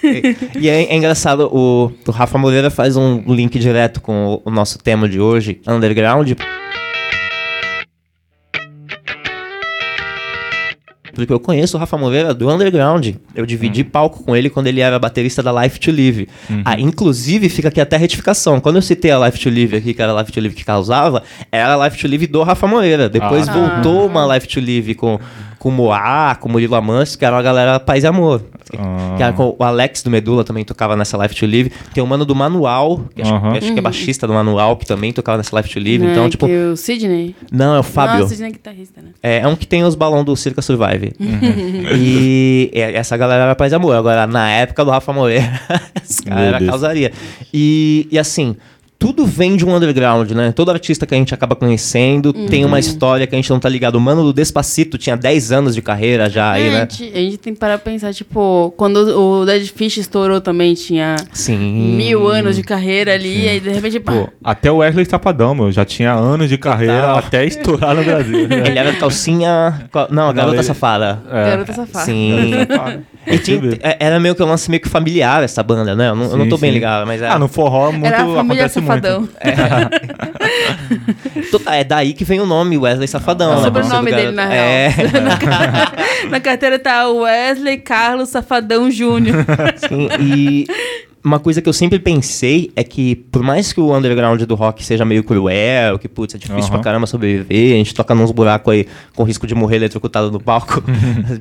e 0.58 0.60
e 0.62 0.70
é, 0.70 0.84
é 0.84 0.96
engraçado, 0.96 1.50
o, 1.52 1.92
o 2.08 2.12
Rafa 2.12 2.38
Moreira 2.38 2.70
faz 2.70 2.96
um 2.96 3.22
link 3.34 3.58
direto 3.60 4.02
com 4.02 4.42
o, 4.46 4.50
o 4.50 4.52
nosso 4.52 4.78
tema 4.80 5.08
de 5.10 5.20
hoje, 5.20 5.62
Underground. 5.68 6.34
Porque 11.16 11.32
eu 11.34 11.40
conheço 11.40 11.78
o 11.78 11.80
Rafa 11.80 11.98
Moreira 11.98 12.34
do 12.34 12.50
Underground. 12.50 13.08
Eu 13.34 13.46
dividi 13.46 13.84
palco 13.84 14.24
com 14.24 14.36
ele 14.36 14.50
quando 14.50 14.68
ele 14.68 14.82
era 14.82 15.00
baterista 15.00 15.42
da 15.42 15.64
Life 15.64 15.80
to 15.80 15.92
Live. 15.92 16.28
Ah, 16.66 16.80
inclusive, 16.80 17.48
fica 17.50 17.70
aqui 17.70 17.80
até 17.82 17.96
a 17.96 18.00
retificação. 18.00 18.60
Quando 18.60 18.76
eu 18.76 18.82
citei 18.82 19.12
a 19.12 19.26
Life 19.26 19.40
to 19.40 19.50
Live 19.50 19.78
aqui, 19.78 19.94
que 19.94 20.02
era 20.02 20.12
a 20.14 20.20
Life 20.22 20.32
to 20.32 20.40
Live 20.40 20.56
que 20.56 20.66
causava, 20.66 21.24
era 21.52 21.74
a 21.76 21.86
Life 21.86 21.98
to 22.00 22.08
Live 22.08 22.28
do 22.28 22.44
Rafa 22.44 22.68
Moreira. 22.68 23.08
Depois 23.10 23.48
Ah. 23.48 23.54
voltou 23.54 24.06
uma 24.08 24.36
Life 24.36 24.48
to 24.48 24.60
Live 24.60 24.94
com, 24.96 25.20
com 25.66 25.70
o 25.70 25.72
Moá, 25.72 26.36
com 26.36 26.48
o 26.48 26.52
Murilo 26.52 26.76
Amante, 26.76 27.18
que 27.18 27.26
era 27.26 27.36
uma 27.36 27.42
galera 27.42 27.80
paz 27.80 28.04
e 28.04 28.08
amor. 28.08 28.44
Ah. 28.78 29.16
Que 29.18 29.24
era 29.24 29.34
com 29.34 29.56
o 29.58 29.64
Alex 29.64 30.04
do 30.04 30.12
Medula 30.12 30.44
também 30.44 30.64
tocava 30.64 30.96
nessa 30.96 31.18
Life 31.18 31.34
to 31.34 31.48
Live. 31.48 31.72
Tem 31.92 32.04
o 32.04 32.06
mano 32.06 32.24
do 32.24 32.36
Manual, 32.36 33.02
que 33.16 33.24
acho, 33.24 33.34
Aham. 33.34 33.52
que 33.54 33.58
acho 33.58 33.74
que 33.74 33.80
é 33.80 33.82
baixista 33.82 34.28
do 34.28 34.34
Manual, 34.34 34.78
que 34.78 34.86
também 34.86 35.12
tocava 35.12 35.40
nessa 35.40 35.58
Life 35.58 35.74
to 35.74 35.80
Live. 35.80 36.06
Então, 36.06 36.26
Né, 36.26 36.30
tipo. 36.30 36.46
que 36.46 36.54
o 36.56 36.78
Sidney. 36.78 37.36
Não, 37.52 37.76
é 37.76 37.80
o 37.80 37.84
Fábio. 37.84 38.20
Não, 38.20 38.26
o 38.28 38.30
Sidney 38.30 38.50
é 38.50 38.52
guitarrista, 38.52 39.02
né? 39.02 39.08
É, 39.24 39.40
é 39.40 39.48
um 39.48 39.56
que 39.56 39.66
tem 39.66 39.84
os 39.84 39.96
balões 39.96 40.24
do 40.24 40.36
Circa 40.36 40.62
Survive. 40.62 41.14
e 41.98 42.70
é, 42.72 42.94
essa 42.96 43.18
galera 43.18 43.46
era 43.46 43.56
paz 43.56 43.72
e 43.72 43.76
amor. 43.76 43.96
Agora, 43.96 44.28
na 44.28 44.48
época 44.52 44.86
do 44.86 44.92
Rafa 44.92 45.12
Moreira, 45.14 45.60
esse 46.08 46.22
cara 46.22 46.36
Meu 46.42 46.48
era 46.48 46.60
Deus. 46.60 46.70
causaria. 46.70 47.12
E, 47.52 48.08
e 48.12 48.20
assim, 48.20 48.56
tudo 48.98 49.26
vem 49.26 49.56
de 49.56 49.66
um 49.66 49.76
underground, 49.76 50.32
né? 50.32 50.52
Todo 50.52 50.72
artista 50.72 51.06
que 51.06 51.14
a 51.14 51.18
gente 51.18 51.34
acaba 51.34 51.56
conhecendo 51.56 52.32
tem 52.34 52.64
uma 52.66 52.80
história 52.80 53.28
que 53.28 53.36
a 53.36 53.38
gente 53.38 53.50
não 53.50 53.60
tá 53.60 53.68
ligado. 53.70 53.96
O 53.96 54.02
Mano 54.02 54.24
do 54.24 54.34
Despacito 54.34 54.98
tinha 54.98 55.16
10 55.18 55.52
anos 55.52 55.75
de 55.75 55.82
carreira 55.82 56.30
já 56.30 56.52
aí, 56.52 56.68
É, 56.68 56.70
né? 56.72 56.78
a, 56.78 56.94
gente, 56.94 57.04
a 57.14 57.20
gente 57.20 57.38
tem 57.38 57.54
que 57.54 57.60
parar 57.60 57.78
pra 57.78 57.92
pensar, 57.92 58.14
tipo, 58.14 58.74
quando 58.78 58.98
o 58.98 59.46
Dead 59.46 59.68
Fish 59.68 59.98
estourou 59.98 60.40
também, 60.42 60.74
tinha 60.74 61.16
Sim. 61.34 61.58
mil 61.96 62.28
anos 62.28 62.56
de 62.56 62.64
carreira 62.64 63.14
ali, 63.14 63.48
aí 63.48 63.60
de 63.60 63.70
repente, 63.70 64.00
pá, 64.00 64.12
Pô, 64.14 64.30
até 64.44 64.72
o 64.72 64.78
Wesley 64.78 65.06
Safadão, 65.06 65.54
meu, 65.54 65.72
já 65.72 65.84
tinha 65.86 66.14
anos 66.14 66.50
de 66.50 66.58
carreira 66.58 67.02
Total. 67.02 67.18
até 67.18 67.46
estourar 67.46 67.94
no 67.96 68.04
Brasil. 68.04 68.48
né? 68.48 68.64
Ele 68.68 68.80
era 68.80 68.94
calcinha. 68.94 69.88
Não, 70.10 70.30
a 70.30 70.34
garota 70.34 70.56
ele- 70.58 70.64
safada. 70.64 71.22
É. 71.30 71.50
garota 71.52 71.74
safada. 71.74 72.06
Sim. 72.06 72.52
E 73.28 73.38
tinha- 73.40 73.60
é- 73.82 73.98
era 74.00 74.20
meio 74.20 74.36
que 74.36 74.44
um 74.44 74.46
lance 74.46 74.70
meio 74.70 74.80
que 74.82 74.88
familiar 74.90 75.44
essa 75.44 75.64
banda, 75.64 75.96
né? 75.96 76.10
Eu 76.10 76.16
não, 76.16 76.24
eu 76.25 76.38
não 76.38 76.44
Sim, 76.46 76.50
tô 76.50 76.58
bem 76.58 76.70
sim. 76.70 76.75
ligado, 76.75 77.08
mas 77.08 77.22
é. 77.22 77.28
Ah, 77.28 77.40
no 77.40 77.48
forró 77.48 77.92
muito 77.92 78.06
Era 78.06 78.18
a 78.18 78.20
família 78.20 78.66
acontece 78.66 78.82
Safadão. 78.86 79.20
muito. 79.22 79.36
To- 81.51 81.62
É 81.70 81.84
daí 81.84 82.13
que 82.13 82.24
vem 82.24 82.39
o 82.39 82.46
nome, 82.46 82.77
Wesley 82.77 83.08
Safadão. 83.08 83.54
É 83.54 83.58
o 83.58 83.63
sobrenome 83.63 84.12
dele, 84.12 84.32
na 84.32 84.46
real. 84.46 84.65
É. 84.65 84.89
Na 86.30 86.39
carteira 86.39 86.80
tá 86.80 87.08
Wesley 87.10 87.77
Carlos 87.77 88.30
Safadão 88.30 88.89
Júnior. 88.89 89.46
Sim, 89.77 90.10
e 90.20 90.65
uma 91.24 91.39
coisa 91.39 91.62
que 91.62 91.70
eu 91.70 91.74
sempre 91.74 92.00
pensei 92.00 92.72
é 92.75 92.84
que, 92.84 93.15
por 93.15 93.42
mais 93.44 93.74
que 93.74 93.80
o 93.80 93.96
underground 93.96 94.42
do 94.44 94.56
rock 94.56 94.84
seja 94.84 95.06
meio 95.06 95.24
cruel, 95.24 95.98
que, 96.00 96.08
putz, 96.08 96.36
é 96.36 96.38
difícil 96.38 96.62
Aham. 96.63 96.70
pra 96.72 96.80
caramba 96.80 97.08
sobreviver, 97.08 97.74
a 97.74 97.77
gente 97.77 97.94
toca 97.94 98.13
nos 98.13 98.32
buracos 98.32 98.74
aí 98.74 98.88
com 99.15 99.24
risco 99.24 99.48
de 99.48 99.56
morrer 99.56 99.77
eletrocutado 99.77 100.32
no 100.32 100.39
palco 100.39 100.84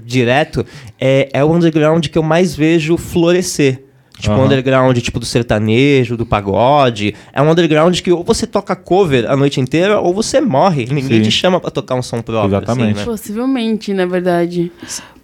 direto, 0.04 0.64
é, 1.00 1.28
é 1.32 1.44
o 1.44 1.52
underground 1.52 2.06
que 2.06 2.18
eu 2.18 2.22
mais 2.22 2.54
vejo 2.56 2.96
florescer. 2.96 3.84
Tipo, 4.24 4.36
o 4.36 4.38
Aham. 4.38 4.46
underground 4.46 4.98
tipo 4.98 5.20
do 5.20 5.26
sertanejo, 5.26 6.16
do 6.16 6.24
pagode. 6.24 7.14
É 7.30 7.42
um 7.42 7.50
underground 7.50 8.00
que 8.00 8.10
ou 8.10 8.24
você 8.24 8.46
toca 8.46 8.74
cover 8.74 9.30
a 9.30 9.36
noite 9.36 9.60
inteira 9.60 10.00
ou 10.00 10.14
você 10.14 10.40
morre. 10.40 10.86
Ninguém 10.86 11.18
Sim. 11.18 11.28
te 11.28 11.30
chama 11.30 11.60
pra 11.60 11.70
tocar 11.70 11.94
um 11.94 12.02
som 12.02 12.22
próprio. 12.22 12.56
Exatamente. 12.56 12.92
Assim, 12.92 13.00
né? 13.00 13.04
Possivelmente, 13.04 13.92
na 13.92 14.06
verdade. 14.06 14.72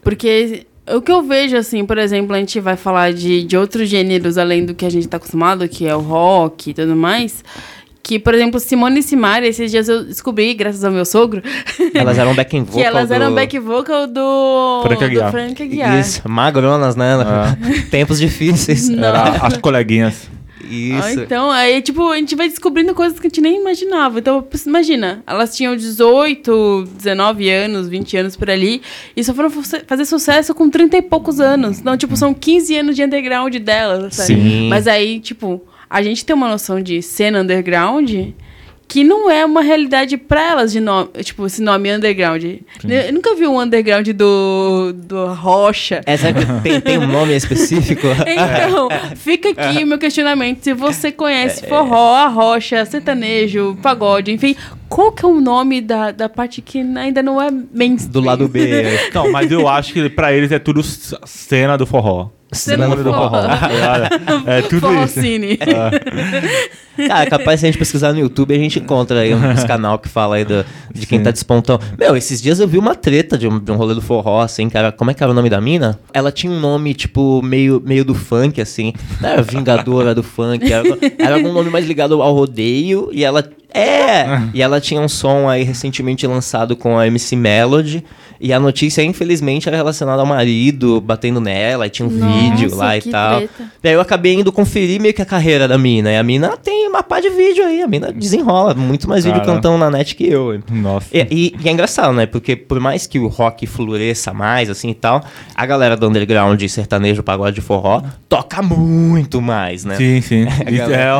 Porque 0.02 0.66
o 0.95 1.00
que 1.00 1.11
eu 1.11 1.23
vejo, 1.23 1.57
assim, 1.57 1.87
por 1.87 1.97
exemplo, 1.97 2.35
a 2.35 2.38
gente 2.38 2.61
vai 2.61 2.76
falar 2.76 3.12
de, 3.14 3.42
de 3.42 3.57
outros 3.57 3.88
gêneros 3.88 4.37
além 4.37 4.66
do 4.66 4.75
que 4.75 4.85
a 4.85 4.90
gente 4.90 5.09
tá 5.09 5.16
acostumado, 5.16 5.66
que 5.66 5.87
é 5.87 5.97
o 5.97 6.00
rock 6.00 6.71
e 6.71 6.75
tudo 6.75 6.95
mais. 6.95 7.42
Que, 8.11 8.19
por 8.19 8.35
exemplo, 8.35 8.59
Simone 8.59 8.99
e 8.99 9.02
Simaria, 9.05 9.49
esses 9.49 9.71
dias 9.71 9.88
eu 9.88 10.02
descobri, 10.02 10.52
graças 10.52 10.83
ao 10.83 10.90
meu 10.90 11.05
sogro, 11.05 11.40
Elas 11.95 12.19
eram 12.19 12.35
backing 12.35 12.64
vocal 12.64 12.81
que 12.81 12.85
elas 12.85 13.09
do... 13.09 13.14
eram 13.14 13.33
back 13.33 13.57
vocal 13.61 14.09
do 14.09 14.81
Frank 14.83 15.05
Aguiar. 15.05 15.26
do 15.26 15.31
Frank 15.31 15.62
Aguiar. 15.62 16.00
Isso, 16.00 16.29
magronas, 16.29 16.97
né? 16.97 17.14
Ah. 17.25 17.57
Tempos 17.88 18.19
difíceis. 18.19 18.90
Era 18.90 19.47
as 19.47 19.57
coleguinhas. 19.59 20.29
Isso. 20.69 21.21
então, 21.21 21.52
aí, 21.52 21.81
tipo, 21.83 22.11
a 22.11 22.17
gente 22.17 22.35
vai 22.35 22.49
descobrindo 22.49 22.93
coisas 22.97 23.21
que 23.21 23.29
a 23.29 23.31
gente 23.31 23.40
nem 23.40 23.61
imaginava. 23.61 24.19
Então, 24.19 24.45
imagina, 24.67 25.23
elas 25.25 25.57
tinham 25.57 25.76
18, 25.76 26.88
19 26.97 27.49
anos, 27.49 27.88
20 27.88 28.17
anos 28.17 28.37
por 28.37 28.50
ali, 28.50 28.83
e 29.17 29.23
só 29.23 29.33
foram 29.33 29.50
fazer 29.87 30.05
sucesso 30.05 30.52
com 30.52 30.69
30 30.69 30.97
e 30.97 31.02
poucos 31.02 31.38
anos. 31.38 31.79
Então, 31.79 31.97
tipo, 31.97 32.17
são 32.17 32.35
15 32.35 32.76
anos 32.76 32.97
de 32.97 33.05
underground 33.05 33.55
delas, 33.59 34.17
sabe? 34.17 34.35
Sim. 34.35 34.69
Mas 34.69 34.88
aí, 34.88 35.21
tipo, 35.21 35.62
a 35.91 36.03
gente 36.03 36.25
tem 36.25 36.35
uma 36.35 36.49
noção 36.49 36.81
de 36.81 37.03
cena 37.03 37.41
underground 37.41 38.09
que 38.91 39.05
não 39.05 39.31
é 39.31 39.45
uma 39.45 39.63
realidade 39.63 40.17
pra 40.17 40.51
elas 40.51 40.73
de 40.73 40.81
nome, 40.81 41.11
tipo, 41.23 41.47
esse 41.47 41.63
nome 41.63 41.93
underground. 41.93 42.43
Eu 42.43 43.13
nunca 43.13 43.37
vi 43.37 43.47
um 43.47 43.61
underground 43.61 44.09
do, 44.09 44.93
do 44.93 45.33
Rocha. 45.33 46.01
Essa 46.05 46.31
é, 46.31 46.33
tem, 46.61 46.81
tem 46.81 46.99
um 46.99 47.07
nome 47.07 47.35
específico? 47.37 48.09
Então, 48.27 48.89
fica 49.15 49.51
aqui 49.51 49.85
o 49.85 49.87
meu 49.87 49.99
questionamento. 49.99 50.65
Se 50.65 50.73
você 50.73 51.13
conhece 51.13 51.67
forró, 51.67 52.17
a 52.17 52.27
rocha, 52.27 52.85
sertanejo, 52.85 53.79
pagode, 53.81 54.33
enfim, 54.33 54.57
qual 54.89 55.13
que 55.13 55.25
é 55.25 55.29
o 55.29 55.41
nome 55.41 55.81
da, 55.81 56.11
da 56.11 56.29
parte 56.29 56.61
que 56.61 56.81
ainda 56.81 57.23
não 57.23 57.41
é 57.41 57.49
mainstream? 57.51 58.11
Do 58.11 58.21
lado 58.21 58.49
B. 58.49 58.83
Não, 59.15 59.31
mas 59.31 59.53
eu 59.53 59.69
acho 59.69 59.93
que 59.93 60.09
pra 60.09 60.33
eles 60.33 60.51
é 60.51 60.59
tudo 60.59 60.83
cena 60.83 61.77
do 61.77 61.87
forró. 61.87 62.31
Cena 62.52 62.88
do 62.95 63.02
forró. 63.04 63.30
É, 64.47 64.59
é 64.59 64.62
tudo 64.62 64.87
isso. 64.92 65.21
Forrocine. 65.21 65.59
Cara, 67.09 67.26
capaz 67.30 67.61
se 67.61 67.66
a 67.66 67.69
gente 67.71 67.78
pesquisar 67.78 68.12
no 68.12 68.19
YouTube, 68.19 68.54
a 68.54 68.59
gente 68.59 68.78
encontra 68.78 69.21
aí 69.21 69.35
uns 69.35 69.64
canal 69.64 69.99
que 69.99 70.09
fala 70.09 70.37
aí 70.37 70.45
do- 70.45 70.64
de 70.92 71.07
quem 71.07 71.19
Sim. 71.19 71.25
tá 71.25 71.30
despontão. 71.30 71.78
Meu, 71.99 72.16
esses 72.16 72.42
dias 72.42 72.61
eu 72.61 72.69
vi 72.69 72.76
uma 72.78 72.95
treta 72.95 73.38
de 73.38 73.49
um, 73.49 73.59
de 73.59 73.71
um 73.73 73.76
rolê 73.76 73.95
do 73.95 74.02
forró, 74.02 74.40
assim, 74.42 74.69
cara. 74.69 74.92
Como 74.92 75.11
é 75.11 75.14
que 75.14 75.23
era 75.23 75.33
o 75.33 75.35
nome 75.35 75.49
da 75.49 75.61
mina? 75.61 75.99
Ela 76.12 76.30
tinha 76.30 76.52
um 76.52 76.61
nome, 76.61 76.92
tipo, 76.92 77.40
meio, 77.42 77.80
meio 77.85 78.04
do 78.04 78.14
funk, 78.14 78.61
assim. 78.61 78.92
Não 79.21 79.28
era 79.30 79.42
Vingadora 79.42 80.14
do 80.14 80.23
funk, 80.23 80.71
era, 80.71 80.87
era 81.19 81.35
algum 81.37 81.52
nome 81.52 81.71
mais 81.71 81.87
ligado 81.87 82.21
ao 82.21 82.35
rodeio. 82.35 83.09
E 83.12 83.25
ela. 83.25 83.49
É! 83.73 84.41
E 84.53 84.62
ela 84.62 84.81
tinha 84.81 85.00
um 85.00 85.09
som 85.09 85.49
aí 85.49 85.62
recentemente 85.62 86.27
lançado 86.27 86.77
com 86.77 86.99
a 86.99 87.07
MC 87.07 87.37
Melody. 87.37 88.05
E 88.43 88.55
a 88.55 88.59
notícia, 88.61 89.03
infelizmente, 89.03 89.69
era 89.69 89.77
relacionada 89.77 90.21
ao 90.23 90.27
marido 90.27 90.99
batendo 90.99 91.41
nela, 91.43 91.87
e 91.87 91.91
tinha 91.91 92.09
um 92.09 92.11
Nossa, 92.11 92.39
vídeo 92.41 92.75
lá 92.75 92.97
e 92.97 93.03
tal. 93.03 93.37
treta. 93.37 93.53
E 93.85 93.89
aí 93.89 93.95
eu 93.95 94.00
acabei 94.00 94.33
indo 94.33 94.50
conferir 94.50 94.99
meio 94.99 95.12
que 95.12 95.21
a 95.21 95.27
carreira 95.27 95.69
da 95.69 95.77
mina. 95.77 96.11
E 96.11 96.17
a 96.17 96.23
mina 96.23 96.57
tem 96.57 96.89
uma 96.89 97.03
pá 97.03 97.21
de 97.21 97.29
vídeo 97.29 97.62
aí. 97.67 97.83
A 97.83 97.87
mina 97.87 98.11
desenrola 98.11 98.73
muito 98.73 99.07
mais 99.07 99.25
vídeo 99.27 99.41
Cara. 99.43 99.53
cantando 99.55 99.77
na 99.77 99.91
net 99.91 100.17
que 100.17 100.27
eu. 100.27 100.59
Nossa. 100.71 101.07
E, 101.12 101.27
e- 101.31 101.55
e 101.62 101.69
é 101.69 101.73
engraçado, 101.73 102.15
né? 102.15 102.25
Porque 102.25 102.57
por 102.57 102.81
mais 102.81 103.07
que 103.07 103.19
o 103.19 103.29
rock 103.29 103.67
floresça 103.67 104.33
mais, 104.33 104.71
assim 104.71 104.89
e 104.89 104.95
tal, 104.95 105.23
a 105.55 105.67
galera 105.67 105.95
do 105.95 106.09
underground, 106.09 106.62
sertanejo, 106.67 107.23
pagode, 107.23 107.61
forró, 107.61 108.00
toca 108.27 108.62
muito 108.62 109.43
mais, 109.43 109.85
né? 109.85 109.97
Sim, 109.97 110.21
sim. 110.23 110.47
Isso 110.67 110.91
é 110.91 111.12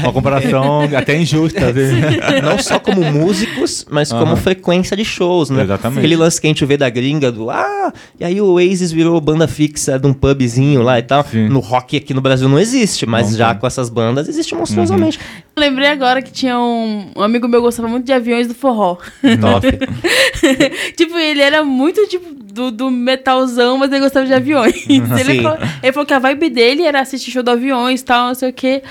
uma 0.00 0.12
comparação 0.12 0.82
até 0.96 1.20
injusta. 1.20 1.72
vezes. 1.72 1.97
Não 2.42 2.58
só 2.58 2.78
como 2.78 3.02
músicos, 3.10 3.86
mas 3.90 4.10
como 4.10 4.32
Aham. 4.32 4.36
frequência 4.36 4.96
de 4.96 5.04
shows, 5.04 5.50
né? 5.50 5.62
Exatamente. 5.62 5.98
Aquele 5.98 6.16
lance 6.16 6.40
que 6.40 6.46
a 6.46 6.50
gente 6.50 6.64
vê 6.64 6.76
da 6.76 6.88
gringa 6.88 7.30
do 7.30 7.50
ah, 7.50 7.92
e 8.18 8.24
aí 8.24 8.40
o 8.40 8.46
Oasis 8.52 8.92
virou 8.92 9.20
banda 9.20 9.46
fixa 9.48 9.98
de 9.98 10.06
um 10.06 10.12
pubzinho 10.12 10.82
lá 10.82 10.98
e 10.98 11.02
tal. 11.02 11.24
Sim. 11.24 11.48
No 11.48 11.60
rock 11.60 11.96
aqui 11.96 12.12
no 12.14 12.20
Brasil 12.20 12.48
não 12.48 12.58
existe, 12.58 13.06
mas 13.06 13.30
Não 13.30 13.38
já 13.38 13.50
tem. 13.50 13.60
com 13.60 13.66
essas 13.66 13.88
bandas 13.88 14.28
existe 14.28 14.54
monstruosamente. 14.54 15.18
Lembrei 15.56 15.88
agora 15.88 16.22
que 16.22 16.30
tinha 16.30 16.58
um, 16.58 17.10
um 17.16 17.22
amigo 17.22 17.48
meu 17.48 17.60
que 17.60 17.66
gostava 17.66 17.88
muito 17.88 18.04
de 18.06 18.12
aviões 18.12 18.46
do 18.46 18.54
forró. 18.54 18.96
Top. 19.40 19.66
tipo, 20.96 21.16
ele 21.18 21.40
era 21.40 21.64
muito 21.64 22.06
tipo 22.06 22.26
do, 22.58 22.70
do 22.72 22.90
metalzão, 22.90 23.78
mas 23.78 23.90
ele 23.90 24.00
gostava 24.00 24.26
de 24.26 24.34
aviões. 24.34 24.84
ele, 24.90 25.06
Sim. 25.06 25.42
falou, 25.42 25.58
ele 25.82 25.92
falou 25.92 26.06
que 26.06 26.14
a 26.14 26.18
vibe 26.18 26.50
dele 26.50 26.82
era 26.82 27.00
assistir 27.00 27.30
show 27.30 27.42
do 27.42 27.50
aviões 27.50 28.00
e 28.00 28.04
tal, 28.04 28.28
não 28.28 28.34
sei 28.34 28.50
o 28.50 28.52
quê. 28.52 28.82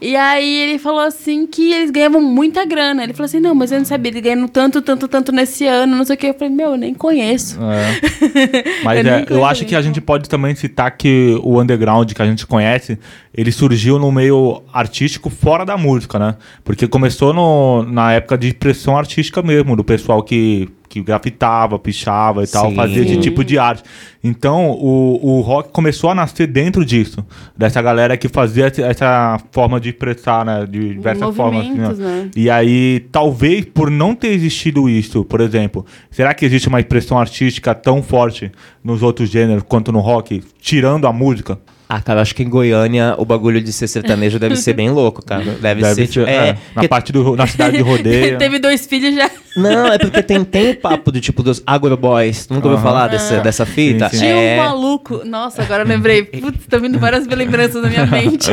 E 0.00 0.16
aí 0.16 0.56
ele 0.60 0.78
falou 0.78 1.00
assim 1.00 1.46
que 1.46 1.74
eles 1.74 1.90
ganhavam 1.90 2.22
muita 2.22 2.64
grana. 2.64 3.04
Ele 3.04 3.12
falou 3.12 3.26
assim, 3.26 3.38
não, 3.38 3.54
mas 3.54 3.70
eu 3.70 3.78
não 3.78 3.84
sabia, 3.84 4.10
eles 4.10 4.22
ganham 4.22 4.48
tanto, 4.48 4.80
tanto, 4.80 5.06
tanto 5.06 5.30
nesse 5.30 5.66
ano, 5.66 5.94
não 5.94 6.04
sei 6.06 6.16
o 6.16 6.18
quê. 6.18 6.28
Eu 6.28 6.34
falei, 6.34 6.48
meu, 6.48 6.70
eu 6.70 6.76
nem 6.78 6.94
conheço. 6.94 7.58
É. 7.62 8.80
Mas 8.82 9.04
Eu 9.04 9.12
é, 9.12 9.26
eu 9.28 9.44
acho 9.44 9.66
que 9.66 9.76
a 9.76 9.82
gente 9.82 10.00
pode 10.00 10.26
também 10.26 10.54
citar 10.54 10.90
que 10.96 11.38
o 11.42 11.60
underground 11.60 12.10
que 12.10 12.22
a 12.22 12.24
gente 12.24 12.46
conhece, 12.46 12.98
ele 13.34 13.52
surgiu 13.52 13.98
no 13.98 14.10
meio 14.10 14.62
artístico 14.72 15.28
fora 15.28 15.66
da 15.66 15.76
música, 15.76 16.18
né? 16.18 16.36
Porque 16.64 16.88
começou 16.88 17.34
no, 17.34 17.82
na 17.82 18.12
época 18.12 18.38
de 18.38 18.48
expressão 18.48 18.96
artística 18.96 19.42
mesmo, 19.42 19.76
do 19.76 19.84
pessoal 19.84 20.22
que, 20.22 20.68
que 20.90 21.00
grafitava, 21.00 21.78
pichava 21.78 22.42
e 22.42 22.48
tal, 22.48 22.68
Sim. 22.70 22.74
fazia 22.74 23.02
esse 23.02 23.16
tipo 23.18 23.44
de 23.44 23.56
arte. 23.58 23.84
Então, 24.22 24.72
o, 24.72 25.38
o 25.38 25.40
rock 25.40 25.70
começou 25.70 26.10
a 26.10 26.14
nascer 26.16 26.48
dentro 26.48 26.84
disso, 26.84 27.24
dessa 27.56 27.80
galera 27.80 28.16
que 28.16 28.28
fazia 28.28 28.66
essa- 28.66 29.38
forma 29.52 29.80
de 29.80 29.90
expressar, 29.90 30.44
né? 30.44 30.66
De 30.68 30.94
diversas 30.94 31.34
formas. 31.34 31.64
assim, 31.64 31.74
né? 31.78 31.88
né? 31.94 32.30
E 32.36 32.50
aí, 32.50 33.06
talvez 33.12 33.64
por 33.66 33.88
não 33.88 34.16
ter 34.16 34.32
existido 34.32 34.88
isso, 34.90 35.24
por 35.24 35.40
exemplo, 35.40 35.86
será 36.10 36.34
que 36.34 36.44
existe 36.44 36.66
uma 36.68 36.80
expressão 36.80 37.18
artística 37.18 37.72
tão 37.72 38.02
forte 38.02 38.50
nos 38.82 39.00
outros 39.00 39.30
gêneros 39.30 39.62
quanto 39.62 39.92
no 39.92 40.00
rock, 40.00 40.42
tirando 40.60 41.06
a 41.06 41.12
música? 41.12 41.56
Ah, 41.92 42.00
cara, 42.00 42.20
eu 42.20 42.22
acho 42.22 42.36
que 42.36 42.44
em 42.44 42.48
Goiânia 42.48 43.16
o 43.18 43.24
bagulho 43.24 43.60
de 43.60 43.72
ser 43.72 43.88
sertanejo 43.88 44.38
deve 44.38 44.54
ser 44.54 44.74
bem 44.74 44.90
louco, 44.90 45.24
cara. 45.26 45.42
Deve, 45.60 45.84
ser, 45.92 46.06
tipo, 46.06 46.24
é, 46.24 46.52
na 46.52 46.56
porque- 46.74 46.86
parte 46.88 47.10
do, 47.12 47.34
na 47.34 47.48
cidade 47.48 47.78
de 47.78 47.82
rodeio. 47.82 48.38
Teve 48.38 48.60
dois 48.60 48.86
filhos 48.86 49.12
já. 49.12 49.28
Não, 49.56 49.88
é 49.88 49.98
porque 49.98 50.22
tem, 50.22 50.44
tem 50.44 50.70
o 50.70 50.76
papo 50.76 51.10
do 51.10 51.20
tipo 51.20 51.42
dos 51.42 51.60
agroboys. 51.66 52.46
Tu 52.46 52.54
nunca 52.54 52.68
ouviu 52.68 52.78
Aham. 52.80 52.88
falar 52.88 53.08
dessa, 53.08 53.40
dessa 53.40 53.66
fita? 53.66 54.08
Sim, 54.08 54.18
sim. 54.18 54.22
Tinha 54.22 54.34
É, 54.36 54.54
um 54.60 54.64
maluco. 54.64 55.22
Nossa, 55.24 55.62
agora 55.62 55.82
eu 55.82 55.88
lembrei. 55.88 56.22
Putz, 56.30 56.64
tá 56.68 56.78
vindo 56.78 56.96
várias 56.96 57.26
lembranças 57.26 57.82
na 57.82 57.88
minha 57.88 58.06
mente. 58.06 58.48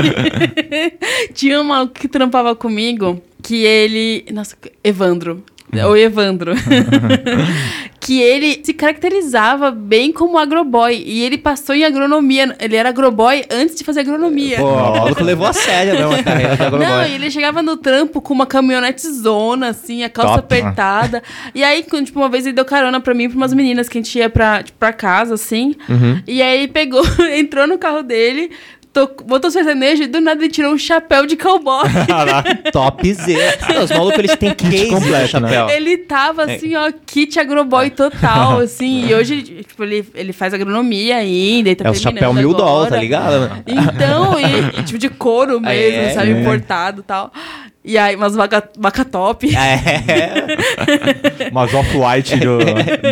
Tinha 1.35 1.61
um 1.61 1.63
maluco 1.65 1.93
que 1.93 2.07
trampava 2.07 2.55
comigo 2.55 3.21
que 3.43 3.63
ele. 3.63 4.25
Nossa, 4.33 4.55
Evandro. 4.83 5.43
O 5.87 5.95
Evandro. 5.95 6.53
Que 8.07 8.21
ele 8.21 8.61
se 8.63 8.73
caracterizava 8.73 9.69
bem 9.69 10.13
como 10.13 10.37
agroboy. 10.37 11.03
E 11.05 11.21
ele 11.23 11.37
passou 11.37 11.75
em 11.75 11.83
agronomia. 11.83 12.55
Ele 12.57 12.77
era 12.77 12.87
agroboy 12.87 13.43
antes 13.51 13.75
de 13.75 13.83
fazer 13.83 13.99
agronomia. 13.99 14.59
Pô, 14.59 14.63
o 14.63 14.95
maluco 14.97 15.21
levou 15.21 15.45
a 15.45 15.51
sério 15.51 15.91
mesmo 15.93 16.13
a 16.13 16.23
carreira 16.23 16.55
de 16.55 16.63
agroboy. 16.63 16.87
Não, 16.87 17.03
ele 17.03 17.29
chegava 17.29 17.61
no 17.61 17.75
trampo 17.75 18.21
com 18.21 18.33
uma 18.33 18.45
caminhonete 18.45 19.05
zona, 19.11 19.71
assim, 19.71 20.05
a 20.05 20.09
calça 20.09 20.41
Top. 20.41 20.45
apertada. 20.55 21.21
e 21.53 21.61
aí, 21.61 21.83
tipo, 21.83 22.17
uma 22.17 22.29
vez 22.29 22.45
ele 22.45 22.55
deu 22.55 22.63
carona 22.63 23.01
pra 23.01 23.13
mim 23.13 23.25
e 23.25 23.27
pra 23.27 23.35
umas 23.35 23.53
meninas 23.53 23.89
que 23.89 23.97
a 23.97 24.01
gente 24.01 24.17
ia 24.17 24.29
pra, 24.29 24.63
tipo, 24.63 24.79
pra 24.79 24.93
casa, 24.93 25.33
assim. 25.33 25.75
Uhum. 25.89 26.21
E 26.25 26.41
aí 26.41 26.59
ele 26.59 26.69
pegou, 26.69 27.03
entrou 27.35 27.67
no 27.67 27.77
carro 27.77 28.03
dele, 28.03 28.51
botou 29.25 29.51
sertanejo 29.51 30.03
e 30.03 30.07
do 30.07 30.19
nada 30.19 30.41
ele 30.43 30.51
tirou 30.51 30.73
um 30.73 30.77
chapéu 30.77 31.25
de 31.27 31.35
cowboy. 31.37 31.87
Topzera. 32.71 33.57
Não, 33.73 33.83
Os 33.83 33.91
malucos, 33.91 34.19
eles 34.19 34.35
têm 34.35 34.53
case 34.55 34.87
completo, 34.87 35.39
né? 35.39 35.49
chapéu. 35.51 35.69
ele 35.69 35.97
tava 35.97 36.43
assim, 36.45 36.75
ó, 36.75 36.91
kit 37.05 37.39
agroboy 37.39 37.89
total, 37.91 38.59
assim. 38.63 39.07
E 39.07 39.13
hoje, 39.13 39.41
tipo, 39.67 39.83
ele, 39.83 40.05
ele 40.15 40.33
faz 40.33 40.53
agronomia 40.53 41.17
ainda. 41.17 41.69
E 41.69 41.75
tá 41.75 41.87
É 41.87 41.91
o 41.91 41.93
chapéu 41.93 42.33
mil 42.33 42.53
dólar, 42.53 42.87
agora. 42.87 42.89
tá 42.91 42.97
ligado? 42.97 43.63
Então, 43.67 44.39
e, 44.39 44.79
e 44.79 44.83
tipo 44.83 44.97
de 44.97 45.09
couro 45.09 45.59
mesmo, 45.59 46.01
É, 46.01 46.09
sabe? 46.13 46.31
é. 46.31 46.41
Importado 46.41 47.01
e 47.01 47.03
tal. 47.03 47.31
E 47.85 47.97
aí, 47.97 48.15
umas 48.17 48.35
vaca, 48.35 48.69
vaca 48.77 49.05
top. 49.05 49.47
É, 49.55 51.49
Umas 51.51 51.73
off-white 51.73 52.35
do, 52.37 52.57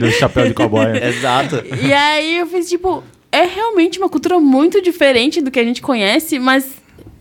do 0.02 0.12
chapéu 0.12 0.48
de 0.48 0.54
cowboy. 0.54 0.86
exato. 1.02 1.64
E 1.82 1.94
aí 1.94 2.38
eu 2.38 2.48
fiz, 2.48 2.68
tipo, 2.68 3.04
é 3.36 3.46
realmente 3.46 4.00
uma 4.00 4.08
cultura 4.08 4.40
muito 4.40 4.82
diferente 4.82 5.42
do 5.42 5.52
que 5.52 5.60
a 5.60 5.64
gente 5.64 5.82
conhece, 5.82 6.40
mas 6.40 6.78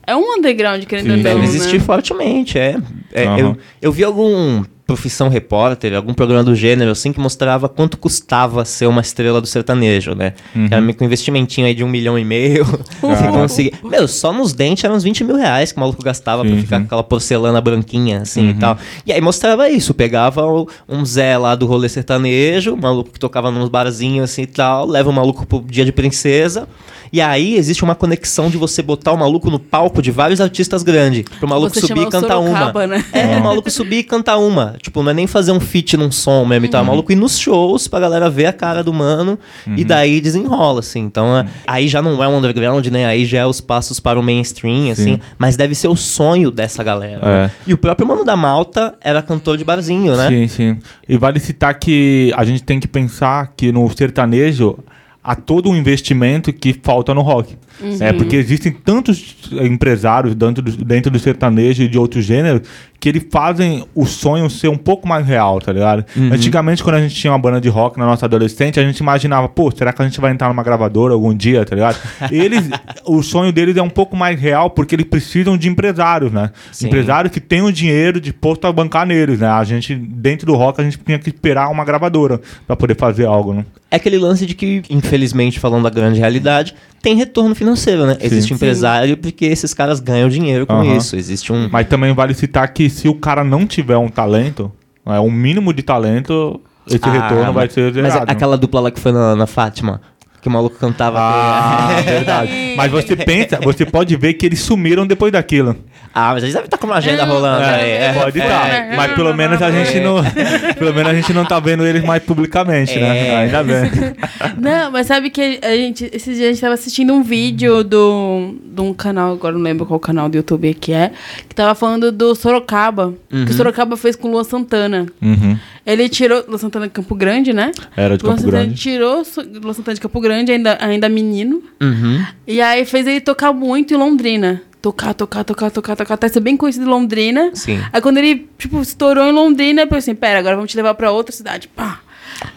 é 0.07 0.15
um 0.15 0.35
underground, 0.35 0.85
querendo 0.85 1.11
ou 1.11 1.17
não. 1.17 1.23
Deve 1.23 1.41
né? 1.41 1.45
existir 1.45 1.81
fortemente, 1.81 2.57
é. 2.59 2.77
É, 3.13 3.25
Aham. 3.25 3.39
eu, 3.39 3.57
eu 3.83 3.93
vi 3.93 4.05
algum 4.05 4.65
Profissão 4.87 5.29
Repórter, 5.29 5.95
algum 5.95 6.13
programa 6.13 6.45
do 6.45 6.55
gênero, 6.55 6.91
assim, 6.91 7.11
que 7.13 7.19
mostrava 7.19 7.69
quanto 7.71 7.97
custava 7.97 8.65
ser 8.67 8.87
uma 8.87 9.01
estrela 9.01 9.41
do 9.41 9.47
sertanejo, 9.47 10.15
né? 10.15 10.35
Uhum. 10.55 10.69
Que 10.69 10.75
era 10.75 10.83
meio 10.83 10.95
com 10.97 11.05
um 11.05 11.07
investimentinho 11.07 11.67
aí 11.67 11.75
de 11.75 11.83
um 11.83 11.89
milhão 11.89 12.19
e 12.19 12.25
meio. 12.25 12.65
você 13.01 13.27
conseguia... 13.29 13.73
Meu, 13.83 14.07
só 14.07 14.31
nos 14.33 14.53
dentes 14.53 14.85
eram 14.85 14.95
uns 14.95 15.03
20 15.03 15.25
mil 15.25 15.37
reais 15.37 15.73
que 15.73 15.79
o 15.79 15.81
maluco 15.81 16.03
gastava 16.03 16.43
pra 16.45 16.51
Sim, 16.55 16.61
ficar 16.63 16.79
com 16.81 16.85
aquela 16.85 17.03
porcelana 17.03 17.61
branquinha, 17.63 18.21
assim, 18.21 18.43
Uhum. 18.45 18.51
e 18.51 18.55
tal. 18.55 18.79
E 19.07 19.13
aí 19.13 19.21
mostrava 19.23 19.71
isso, 19.71 19.95
pegava 19.95 20.45
o- 20.47 20.69
um 20.87 21.03
Zé 21.05 21.39
lá 21.39 21.55
do 21.55 21.65
rolê 21.67 21.89
sertanejo, 21.89 22.75
um 22.75 22.81
maluco 22.81 23.11
que 23.11 23.19
tocava 23.19 23.51
nos 23.51 23.71
barzinhos, 23.71 24.31
assim, 24.31 24.43
e 24.43 24.47
tal, 24.47 24.87
leva 24.87 25.09
o 25.09 25.13
maluco 25.13 25.47
pro 25.47 25.63
dia 25.67 25.85
de 25.85 25.93
princesa... 25.93 26.69
E 27.15 27.21
aí 27.21 27.55
existe 27.55 27.85
uma 27.85 27.95
conexão 27.95 28.51
de 28.51 28.57
você 28.57 28.83
botar 28.83 29.13
o 29.13 29.17
maluco 29.17 29.49
no 29.49 29.61
palco 29.61 30.03
de 30.03 30.11
vários 30.11 30.41
artistas 30.41 30.83
grandes. 30.83 31.23
Pro 31.39 31.47
maluco 31.47 31.73
Você 31.73 31.87
subir 31.87 32.01
e 32.01 32.07
o 32.07 32.11
cantar 32.11 32.41
uma. 32.41 32.73
Né? 32.89 33.05
É, 33.13 33.37
o 33.37 33.41
maluco 33.41 33.71
subir 33.71 33.99
e 33.99 34.03
cantar 34.03 34.37
uma. 34.39 34.75
Tipo, 34.83 35.01
não 35.01 35.13
é 35.13 35.15
nem 35.15 35.29
fazer 35.29 35.53
um 35.53 35.61
feat 35.61 35.97
num 35.97 36.11
som 36.11 36.45
mesmo 36.45 36.67
e 36.67 36.69
tal. 36.69 36.81
É 36.81 36.83
o 36.83 36.87
maluco 36.89 37.13
ir 37.13 37.15
nos 37.15 37.39
shows 37.39 37.87
pra 37.87 38.01
galera 38.01 38.29
ver 38.29 38.47
a 38.47 38.53
cara 38.53 38.83
do 38.83 38.93
mano 38.93 39.39
e 39.77 39.85
daí 39.85 40.21
desenrola, 40.21 40.81
assim. 40.81 41.03
Então, 41.03 41.39
é- 41.39 41.47
aí 41.69 41.87
já 41.87 42.03
não 42.03 42.21
é 42.21 42.27
um 42.27 42.37
underground, 42.39 42.85
né? 42.89 43.07
Aí 43.07 43.25
já 43.25 43.39
é 43.39 43.47
os 43.47 43.61
passos 43.61 44.01
para 44.01 44.19
o 44.19 44.23
mainstream, 44.23 44.91
assim. 44.91 45.15
Sim. 45.15 45.21
Mas 45.39 45.57
deve 45.57 45.77
ser 45.77 45.87
o 45.87 45.95
sonho 45.95 46.51
dessa 46.51 46.83
galera. 46.83 47.21
É. 47.23 47.43
né? 47.45 47.51
E 47.65 47.73
o 47.73 47.79
próprio 47.79 48.09
Mano 48.09 48.25
da 48.25 48.35
Malta 48.35 48.93
era 49.01 49.23
cantor 49.23 49.57
de 49.57 49.63
barzinho, 49.63 50.17
né? 50.17 50.29
Sim, 50.29 50.49
sim. 50.49 50.79
E 51.09 51.17
vale 51.17 51.39
citar 51.39 51.79
que 51.79 52.33
a 52.37 52.45
gente 52.45 52.65
tem 52.65 52.81
que 52.81 52.89
pensar 52.89 53.53
que 53.57 53.71
no 53.71 53.89
sertanejo 53.97 54.81
há 55.25 55.35
todo 55.35 55.71
um 55.71 55.75
investimento 55.75 56.53
que 56.53 56.75
falta 56.75 57.15
no 57.15 57.23
rock. 57.23 57.57
É, 57.99 58.13
porque 58.13 58.37
existem 58.37 58.71
tantos 58.71 59.35
empresários 59.51 60.35
dentro 60.35 60.63
do, 60.63 60.85
dentro 60.85 61.11
do 61.11 61.19
sertanejo 61.19 61.83
e 61.83 61.89
de 61.89 61.99
outros 61.99 62.25
gêneros 62.25 62.63
que 63.05 63.09
eles 63.11 63.27
fazem 63.31 63.85
o 63.95 64.07
sonho 64.07 64.49
ser 64.49 64.69
um 64.69 64.79
pouco 64.79 65.07
mais 65.07 65.27
real, 65.27 65.61
tá 65.61 65.71
ligado? 65.71 66.07
Antigamente, 66.33 66.83
quando 66.83 66.97
a 66.97 67.01
gente 67.03 67.15
tinha 67.15 67.31
uma 67.31 67.39
banda 67.39 67.61
de 67.61 67.69
rock 67.69 67.99
na 67.99 68.07
nossa 68.07 68.25
adolescente, 68.25 68.81
a 68.81 68.83
gente 68.83 68.99
imaginava, 68.99 69.47
pô, 69.47 69.71
será 69.71 69.93
que 69.93 70.01
a 70.01 70.07
gente 70.07 70.19
vai 70.19 70.33
entrar 70.33 70.49
numa 70.49 70.63
gravadora 70.63 71.13
algum 71.13 71.35
dia, 71.35 71.67
tá 71.67 71.75
ligado? 71.75 71.99
Eles, 72.33 72.67
o 73.05 73.23
sonho 73.23 73.53
deles 73.53 73.77
é 73.77 73.83
um 73.83 73.91
pouco 73.91 74.17
mais 74.17 74.41
real 74.41 74.71
porque 74.71 74.95
eles 74.95 75.07
precisam 75.07 75.55
de 75.59 75.69
empresários, 75.69 76.33
né? 76.33 76.51
Sim. 76.73 76.87
Empresários 76.87 77.31
que 77.31 77.41
tenham 77.41 77.71
dinheiro 77.71 78.19
disposto 78.19 78.67
a 78.67 78.73
bancar 78.73 79.07
neles, 79.07 79.39
né? 79.39 79.49
A 79.49 79.65
gente, 79.65 79.95
dentro 79.95 80.47
do 80.47 80.55
rock, 80.55 80.81
a 80.81 80.85
gente 80.85 80.97
tinha 80.97 81.19
que 81.19 81.29
esperar 81.29 81.71
uma 81.71 81.85
gravadora 81.85 82.41
pra 82.67 82.75
poder 82.75 82.97
fazer 82.97 83.27
algo, 83.27 83.53
né? 83.53 83.67
É 83.91 83.97
aquele 83.97 84.19
lance 84.19 84.45
de 84.47 84.55
que, 84.55 84.83
infelizmente, 84.91 85.14
falando 85.61 85.85
da 85.85 85.91
grande 85.91 86.19
realidade, 86.21 86.75
tem 87.03 87.15
retorno 87.17 87.55
financeiro, 87.55 88.07
né? 88.07 88.17
Existe 88.21 88.49
Sim. 88.49 88.55
empresário 88.55 89.17
porque 89.17 89.45
esses 89.45 89.73
caras 89.75 90.01
ganham 90.01 90.29
dinheiro 90.29 90.67
com 90.67 90.75
Aham. 90.75 90.97
isso. 90.97 91.17
Existe 91.17 91.53
um. 91.53 91.69
Mas 91.71 91.87
também 91.89 92.13
vale 92.15 92.35
citar 92.35 92.67
que 92.73 92.89
se 92.91 93.09
o 93.09 93.15
cara 93.15 93.45
não 93.45 93.67
tiver 93.67 93.97
um 93.97 94.09
talento, 94.09 94.71
é 95.07 95.21
um 95.21 95.31
mínimo 95.31 95.73
de 95.73 95.83
talento, 95.83 96.61
esse 96.87 96.99
Ah, 97.03 97.11
retorno 97.13 97.53
vai 97.53 97.65
mas- 97.67 97.73
ser 97.73 97.85
Mas 97.95 97.95
zerado. 97.95 98.27
né? 98.27 98.33
aquela 98.33 98.57
dupla 98.57 98.81
lá 98.81 98.91
que 98.91 99.01
foi 99.01 99.13
na, 99.13 99.35
na 99.37 99.47
Fátima, 99.47 100.01
que 100.45 100.49
o 100.49 100.53
maluco 100.53 100.77
cantava. 100.79 101.19
Ah, 101.19 101.89
verdade. 102.05 102.75
Mas 102.77 102.91
você 102.93 103.17
pensa, 103.17 103.59
você 103.63 103.87
pode 103.87 104.15
ver 104.15 104.35
que 104.35 104.45
eles 104.45 104.61
sumiram 104.61 105.07
depois 105.07 105.33
daquilo. 105.33 105.75
ah, 106.15 106.33
mas 106.35 106.43
eles 106.43 106.53
devem 106.55 106.67
estar 106.67 106.77
com 106.77 106.87
uma 106.87 106.97
agenda 106.97 107.23
É, 107.23 107.25
rolando 107.25 107.65
aí. 107.65 107.91
é, 107.91 108.05
é. 108.05 108.13
Pode 108.13 108.39
estar. 108.39 108.69
é. 108.69 108.95
Mas 108.95 109.13
pelo 109.15 109.33
menos 109.33 109.63
a 109.63 109.71
gente 109.71 109.99
não. 110.01 110.17
Pelo 110.79 110.93
menos 110.93 111.11
a 111.13 111.15
gente 111.15 111.33
não 111.33 111.47
tá 111.47 111.59
vendo 111.59 111.87
eles 111.87 112.05
mais 112.05 112.23
publicamente, 112.23 112.99
né? 112.99 113.29
É. 113.29 113.37
Ainda 113.37 113.63
bem. 113.63 113.91
Não, 114.61 114.91
mas 114.91 115.07
sabe 115.07 115.31
que 115.31 115.59
a 115.63 115.75
gente, 115.77 116.11
esses 116.13 116.37
dias 116.37 116.49
a 116.49 116.53
gente 116.53 116.61
tava 116.61 116.75
assistindo 116.75 117.13
um 117.15 117.23
vídeo 117.23 117.83
do, 117.83 118.55
de 118.65 118.81
um 118.81 118.93
canal, 118.93 119.33
agora 119.33 119.55
não 119.55 119.63
lembro 119.63 119.87
qual 119.87 119.99
canal 119.99 120.29
do 120.29 120.37
YouTube 120.37 120.75
que 120.75 120.93
é, 120.93 121.13
que 121.49 121.55
tava 121.55 121.75
falando 121.75 122.13
do 122.13 122.35
Sorocaba, 122.35 123.15
que 123.31 123.51
o 123.51 123.55
Sorocaba 123.55 123.97
fez 123.97 124.17
com 124.17 124.29
o 124.29 124.33
Luan 124.33 124.45
Santana. 124.45 125.07
Uhum. 125.23 125.59
Ele 125.87 126.09
tirou, 126.09 126.43
Luan 126.49 126.59
Santana 126.59 126.87
de 126.87 126.93
Campo 126.93 127.15
Grande, 127.15 127.53
né? 127.53 127.71
Era 127.97 128.17
de 128.17 128.25
Campo 128.25 128.37
Santana 128.41 128.63
Grande. 128.65 128.75
tirou 128.81 129.23
Luan 129.63 129.73
Santana 129.75 129.95
de 129.95 130.01
Campo 130.01 130.21
Grande, 130.21 130.53
ainda, 130.53 130.79
ainda 130.81 131.09
menino, 131.09 131.63
Uhum. 131.81 132.25
e 132.47 132.61
aí 132.61 132.85
fez 132.85 133.07
ele 133.07 133.21
tocar 133.21 133.53
muito 133.53 133.93
em 133.93 133.97
Londrina. 133.97 134.63
Tocar, 134.81 135.15
tocar, 135.15 135.45
tocar, 135.45 135.71
tocar, 135.71 135.97
tocar, 135.97 136.15
até 136.15 136.29
ser 136.29 136.41
bem 136.41 136.57
conhecido 136.59 136.85
em 136.85 136.89
Londrina. 136.89 137.51
Sim. 137.55 137.81
Aí 137.91 138.01
quando 138.03 138.19
ele, 138.19 138.49
tipo, 138.59 138.81
estourou 138.83 139.25
em 139.25 139.33
Londrina, 139.33 139.83
eu 139.83 139.87
pensei, 139.87 140.15
pera, 140.15 140.39
agora 140.39 140.57
vamos 140.57 140.71
te 140.71 140.77
levar 140.77 140.93
pra 140.95 141.11
outra 141.11 141.35
cidade. 141.35 141.69
Pá. 141.69 142.01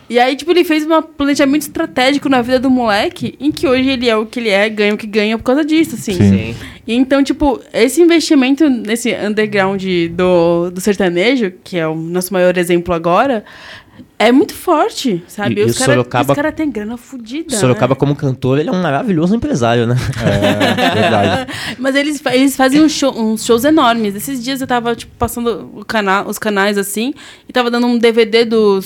E 0.10 0.18
aí, 0.18 0.36
tipo, 0.36 0.52
ele 0.52 0.64
fez 0.64 0.86
um 0.86 1.02
planejamento 1.02 1.64
estratégico 1.64 2.30
na 2.30 2.42
vida 2.42 2.60
do 2.60 2.70
moleque, 2.70 3.36
em 3.40 3.52
que 3.52 3.68
hoje 3.68 3.90
ele 3.90 4.08
é 4.08 4.16
o 4.16 4.26
que 4.26 4.40
ele 4.40 4.50
é, 4.50 4.70
ganha 4.70 4.94
o 4.94 4.98
que 4.98 5.08
ganha 5.08 5.38
por 5.38 5.44
causa 5.44 5.66
disso, 5.66 5.96
assim. 5.96 6.14
Sim. 6.14 6.56
E 6.88 6.94
então, 6.94 7.22
tipo, 7.22 7.60
esse 7.74 8.02
investimento 8.02 8.70
nesse 8.70 9.14
underground 9.14 9.84
do, 10.12 10.72
do 10.72 10.80
sertanejo, 10.80 11.52
que 11.64 11.78
é 11.78 11.86
o 11.86 11.96
nosso 11.96 12.32
maior 12.32 12.58
exemplo 12.58 12.94
agora, 12.94 13.44
é 14.20 14.32
muito 14.32 14.54
forte, 14.54 15.24
sabe? 15.28 15.62
E- 15.62 15.64
os 15.66 15.78
caras 15.78 15.94
Sorocaba- 15.96 16.36
cara 16.36 16.52
têm 16.52 16.70
grana 16.72 16.98
fodida. 16.98 17.56
Sorocaba, 17.56 17.94
né? 17.94 18.00
como 18.00 18.16
cantor, 18.16 18.60
ele 18.60 18.70
é 18.70 18.72
um 18.72 18.82
maravilhoso 18.82 19.36
empresário, 19.36 19.86
né? 19.86 19.96
É, 20.26 20.94
verdade. 21.02 21.52
Mas 21.78 21.96
eles, 21.96 22.22
eles 22.26 22.56
fazem 22.56 22.82
um 22.82 22.90
show- 22.90 23.14
uns 23.18 23.46
shows 23.46 23.64
enormes. 23.64 24.16
Esses 24.16 24.44
dias 24.44 24.60
eu 24.62 24.68
tava, 24.68 24.96
tipo, 24.96 25.12
passando 25.18 25.70
o 25.76 25.86
canal, 25.86 26.28
os 26.28 26.38
canais 26.40 26.78
assim, 26.78 27.14
e 27.48 27.54
tava 27.54 27.70
dando 27.70 27.88
um 27.88 27.98
DVD 27.98 28.44
do. 28.46 28.80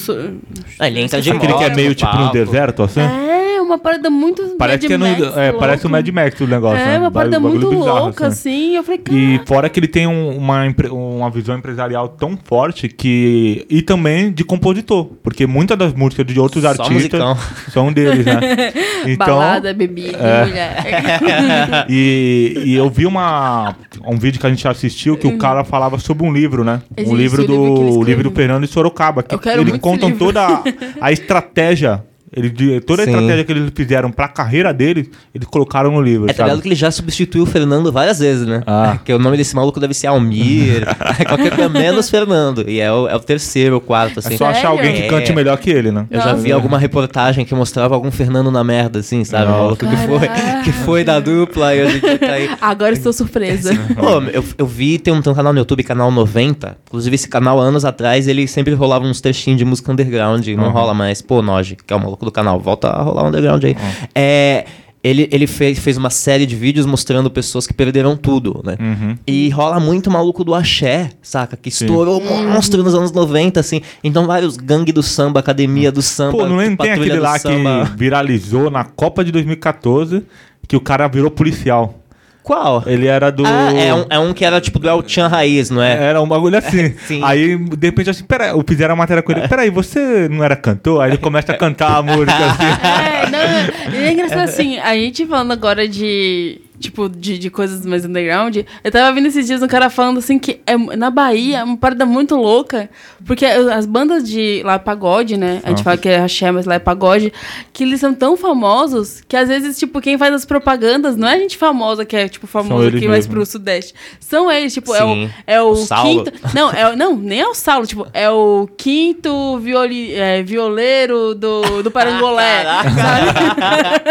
Ah, 0.80 0.88
ele 0.88 1.00
entra 1.02 1.22
de 1.22 1.32
Aquele 1.32 1.54
que 1.54 1.64
é 1.64 1.76
meio 1.76 1.96
tipo 1.96 2.12
no 2.12 2.18
palco. 2.18 2.34
deserto, 2.34 2.84
assim? 2.84 3.00
É, 3.02 3.31
uma 3.72 3.80
parada 3.80 4.10
muito. 4.10 4.56
Parece 4.58 4.84
Mad 4.84 4.88
que 4.88 4.94
é 4.94 4.98
no, 4.98 5.08
Max, 5.08 5.38
é, 5.38 5.52
parece 5.54 5.88
o. 5.88 5.90
Mad 5.90 6.08
Max 6.10 6.40
o 6.42 6.48
negócio. 6.48 6.78
É, 6.78 6.86
né? 6.86 7.00
uma 7.00 7.12
parada 7.12 7.40
muito 7.40 7.70
bizarro, 7.70 8.06
louca, 8.06 8.28
assim. 8.28 8.76
Eu 8.76 8.84
falei, 8.84 9.00
cara. 9.00 9.18
E 9.18 9.42
fora 9.46 9.70
que 9.70 9.80
ele 9.80 9.88
tem 9.88 10.08
um- 10.08 10.38
uma, 10.38 10.62
uma 10.92 11.30
visão 11.30 11.58
empresarial 11.58 12.08
tão 12.10 12.38
forte 12.44 12.88
que. 12.88 13.66
E 13.70 13.82
também 13.82 14.32
de 14.32 14.44
compositor. 14.44 15.06
Porque 15.24 15.46
muitas 15.48 15.78
das 15.78 15.94
músicas 15.94 16.26
de 16.26 16.40
outros 16.40 16.64
Só 16.64 16.70
artistas 16.70 16.94
musicão. 16.94 17.38
são 17.72 17.92
deles, 17.92 18.26
né? 18.26 18.40
Então. 19.06 19.26
Balada, 19.40 19.74
bebida, 19.74 20.18
é. 20.18 20.46
mulher. 20.46 21.86
E, 21.90 22.62
e 22.66 22.76
eu 22.76 22.90
vi 22.90 23.06
uma, 23.06 23.76
um 24.06 24.18
vídeo 24.18 24.40
que 24.40 24.46
a 24.46 24.50
gente 24.50 24.68
assistiu 24.68 25.18
que 25.18 25.26
o 25.28 25.38
cara 25.38 25.64
falava 25.64 25.98
sobre 25.98 26.26
um 26.26 26.32
livro, 26.32 26.64
né? 26.64 26.82
um 26.98 27.02
Existe 27.02 27.16
livro 27.16 27.44
o 27.44 27.48
do 27.48 27.54
livro 27.54 28.02
ele 28.02 28.12
livro 28.12 28.30
do 28.30 28.36
Fernando 28.36 28.66
de 28.66 28.72
Sorocaba. 28.72 29.24
Que 29.24 29.34
Eu 29.36 29.40
quero 29.40 29.62
eles 29.62 29.72
muito 29.72 29.82
contam 29.82 30.10
esse 30.10 30.18
livro. 30.20 30.26
toda 30.34 30.46
a, 30.48 30.64
a 31.02 31.12
estratégia. 31.12 32.04
Ele, 32.34 32.80
toda 32.82 33.02
a 33.02 33.06
Sim. 33.06 33.12
estratégia 33.12 33.44
que 33.44 33.52
eles 33.52 33.72
fizeram 33.76 34.10
pra 34.12 34.28
carreira 34.28 34.74
deles, 34.74 35.10
eles 35.36 35.46
colocaram 35.48 35.92
no 35.92 36.02
livro. 36.02 36.30
É 36.30 36.34
tá 36.34 36.44
ligado 36.46 36.62
que 36.62 36.68
ele 36.70 36.76
já 36.76 36.90
substituiu 36.90 37.44
o 37.44 37.46
Fernando 37.46 37.92
várias 37.92 38.20
vezes, 38.20 38.48
né? 38.48 38.64
Ah. 38.66 38.98
Que 39.04 39.14
o 39.14 39.20
nome 39.20 39.36
desse 39.36 39.54
maluco 39.54 39.80
deve 39.82 39.94
ser 39.94 40.08
Almir, 40.08 40.86
qualquer 41.28 41.50
coisa 41.54 41.68
menos 41.70 42.10
Fernando. 42.10 42.70
E 42.70 42.80
é 42.80 42.92
o, 42.92 43.08
é 43.08 43.16
o 43.16 43.20
terceiro 43.20 43.76
ou 43.76 43.82
quarto, 43.82 44.20
assim. 44.20 44.36
É 44.36 44.38
só 44.38 44.46
achar 44.46 44.70
alguém 44.70 44.94
que 44.94 45.08
cante 45.10 45.32
É. 45.32 45.36
melhor 45.36 45.58
que 45.58 45.70
ele, 45.70 45.92
né? 45.92 46.08
Eu 46.10 46.22
já 46.22 46.34
vi 46.34 46.52
alguma 46.54 46.78
reportagem 46.80 47.44
que 47.44 47.54
mostrava 47.54 47.96
algum 47.96 48.10
Fernando 48.12 48.50
na 48.50 48.64
merda, 48.64 49.00
assim, 49.00 49.24
sabe? 49.26 49.52
O 49.52 49.76
que 49.76 49.86
foi, 49.86 50.30
que 50.64 50.72
foi 50.72 51.04
da 51.04 51.20
dupla 51.20 51.76
e 51.76 51.84
hoje 51.84 52.00
tá 52.18 52.32
aí. 52.32 52.50
Agora 52.62 52.94
estou 52.94 53.12
surpresa. 53.12 53.74
Pô, 54.00 54.22
eu, 54.32 54.44
eu 54.58 54.66
vi, 54.66 54.98
tem 54.98 55.14
um, 55.14 55.22
tem 55.22 55.34
um 55.34 55.36
canal 55.36 55.52
no 55.52 55.60
YouTube, 55.60 55.84
canal 55.84 56.10
90. 56.12 56.78
Inclusive, 56.88 57.14
esse 57.16 57.28
canal, 57.28 57.60
anos 57.60 57.84
atrás, 57.84 58.28
ele 58.28 58.48
sempre 58.48 58.74
rolava 58.74 59.06
uns 59.06 59.20
trechinhos 59.20 59.58
de 59.58 59.66
música 59.66 59.92
underground. 59.92 60.48
Não 60.48 60.62
Uhum. 60.66 60.70
rola 60.72 60.94
mais. 60.94 61.22
Pô, 61.22 61.42
Noge, 61.42 61.76
que 61.76 61.92
é 61.94 61.96
o 61.96 62.00
maluco 62.00 62.21
do 62.26 62.32
canal, 62.32 62.60
volta 62.60 62.90
a 62.90 63.02
rolar 63.02 63.28
underground 63.28 63.64
aí. 63.64 63.72
Uhum. 63.74 64.08
É. 64.16 64.66
Ele, 65.04 65.28
ele 65.32 65.48
fez, 65.48 65.80
fez 65.80 65.98
uma 65.98 66.12
série 66.12 66.46
de 66.46 66.56
vídeos 66.56 66.86
mostrando 66.86 67.28
pessoas 67.32 67.66
que 67.66 67.74
perderam 67.74 68.16
tudo, 68.16 68.62
né? 68.64 68.78
Uhum. 68.80 69.18
E 69.26 69.50
rola 69.50 69.80
muito 69.80 70.12
maluco 70.12 70.44
do 70.44 70.54
axé, 70.54 71.10
saca? 71.24 71.58
Que 71.58 71.72
Sim. 71.72 71.86
estourou 71.86 72.22
monstro 72.22 72.84
nos 72.84 72.94
anos 72.94 73.12
90, 73.12 73.60
assim. 73.60 73.82
Então, 74.04 74.28
vários 74.28 74.58
gangue 74.58 74.92
do 74.92 75.02
samba, 75.02 75.40
academia 75.40 75.92
do 75.92 76.04
samba. 76.04 76.38
Pô, 76.38 76.48
não 76.48 76.58
lembro, 76.58 76.78
tem 76.84 76.92
patrulha 76.92 77.14
aquele 77.14 77.20
lá 77.20 77.40
samba. 77.40 77.90
que 77.90 77.98
viralizou 77.98 78.70
na 78.70 78.84
Copa 78.84 79.26
de 79.26 79.32
2014 79.32 80.24
que 80.68 80.76
o 80.76 80.80
cara 80.80 81.08
virou 81.08 81.32
policial. 81.32 82.01
Qual? 82.44 82.84
Ele 82.88 83.08
era 83.08 83.32
do. 83.32 83.46
Ah, 83.46 83.72
é 83.74 83.94
um, 83.94 84.06
é 84.10 84.20
um 84.20 84.34
que 84.34 84.44
era 84.44 84.60
tipo 84.60 84.80
do 84.80 84.90
El 84.90 85.04
Chan 85.08 85.28
Raiz, 85.28 85.70
não 85.70 85.82
é? 85.82 85.92
Era 85.92 86.22
um 86.22 86.28
bagulho 86.28 86.58
assim. 86.58 86.94
Sim. 87.06 87.22
Aí, 87.24 87.56
de 87.58 87.88
repente, 87.88 88.10
assim, 88.10 88.24
peraí, 88.24 88.50
eu 88.50 88.64
fizeram 88.68 88.94
a 88.94 88.98
matéria 88.98 89.22
com 89.22 89.32
ele. 89.32 89.48
Peraí, 89.48 89.70
você 89.70 90.28
não 90.28 90.44
era 90.44 90.56
cantor? 90.56 91.02
Aí 91.02 91.12
ele 91.12 91.18
começa 91.18 91.52
a 91.52 91.58
cantar 91.58 91.98
a 91.98 92.02
música 92.04 92.34
assim. 92.34 92.64
É, 92.64 93.30
não, 93.30 94.00
é 94.00 94.12
engraçado 94.12 94.40
assim, 94.40 94.80
a 94.80 94.94
gente 94.96 95.26
falando 95.26 95.52
agora 95.52 95.88
de, 95.88 96.60
tipo, 96.82 97.08
de, 97.08 97.38
de 97.38 97.50
coisas 97.50 97.86
mais 97.86 98.04
underground, 98.04 98.58
eu 98.84 98.92
tava 98.92 99.14
vendo 99.14 99.28
esses 99.28 99.46
dias 99.48 99.62
um 99.62 99.68
cara 99.68 99.90
falando 99.90 100.18
assim 100.18 100.38
que 100.40 100.60
é, 100.66 100.76
na 100.98 101.10
Bahia 101.10 101.60
é 101.60 101.64
uma 101.64 101.78
parada 101.78 102.06
muito 102.06 102.36
louca, 102.36 102.90
porque 103.26 103.46
as 103.46 103.86
bandas 103.86 104.28
de 104.28 104.62
lá 104.66 104.74
é 104.74 104.80
pagode, 104.80 105.38
né, 105.38 105.62
a 105.64 105.70
gente 105.70 105.82
Ah. 105.82 105.84
fala 105.84 105.98
que 105.98 106.10
é 106.10 106.20
axé, 106.20 106.52
mas 106.52 106.66
lá 106.66 106.76
é 106.76 106.80
pagode, 106.80 107.32
que 107.72 107.84
eles 107.84 108.00
são 108.00 108.14
tão 108.14 108.36
famosos 108.36 109.22
que 109.28 109.38
às 109.38 109.48
vezes, 109.48 109.78
tipo, 109.78 110.02
quem 110.02 110.18
faz 110.18 110.34
as 110.34 110.46
propagandas 110.46 111.16
não 111.16 111.28
é 111.28 111.36
a 111.36 111.40
gente 111.40 111.58
famosa 111.58 112.04
que 112.04 112.16
é, 112.16 112.28
tipo, 112.28 112.48
famosa 112.48 112.88
aqui 112.90 113.08
mais 113.08 113.28
pro 113.28 113.46
sudeste, 113.46 113.94
são 114.20 114.52
eles, 114.52 114.74
tipo, 114.74 114.94
é 114.96 115.04
o, 115.04 115.14
Sim. 115.14 115.30
é 115.46 115.62
o, 115.62 115.70
O 115.70 115.76
Saulo. 115.76 116.24
quinto... 116.26 116.40
Não, 116.56 116.72
é, 116.72 116.90
o- 116.92 116.96
não, 116.98 117.16
nem 117.16 117.40
é 117.42 117.48
o 117.48 117.54
Saulo, 117.54 117.86
tipo, 117.86 118.08
é 118.14 118.30
o 118.30 118.68
quinto 118.76 119.58
violi, 119.60 120.14
é, 120.16 120.42
violeiro 120.42 121.36
do, 121.36 121.84
do 121.84 121.92
Parangolé, 121.92 122.64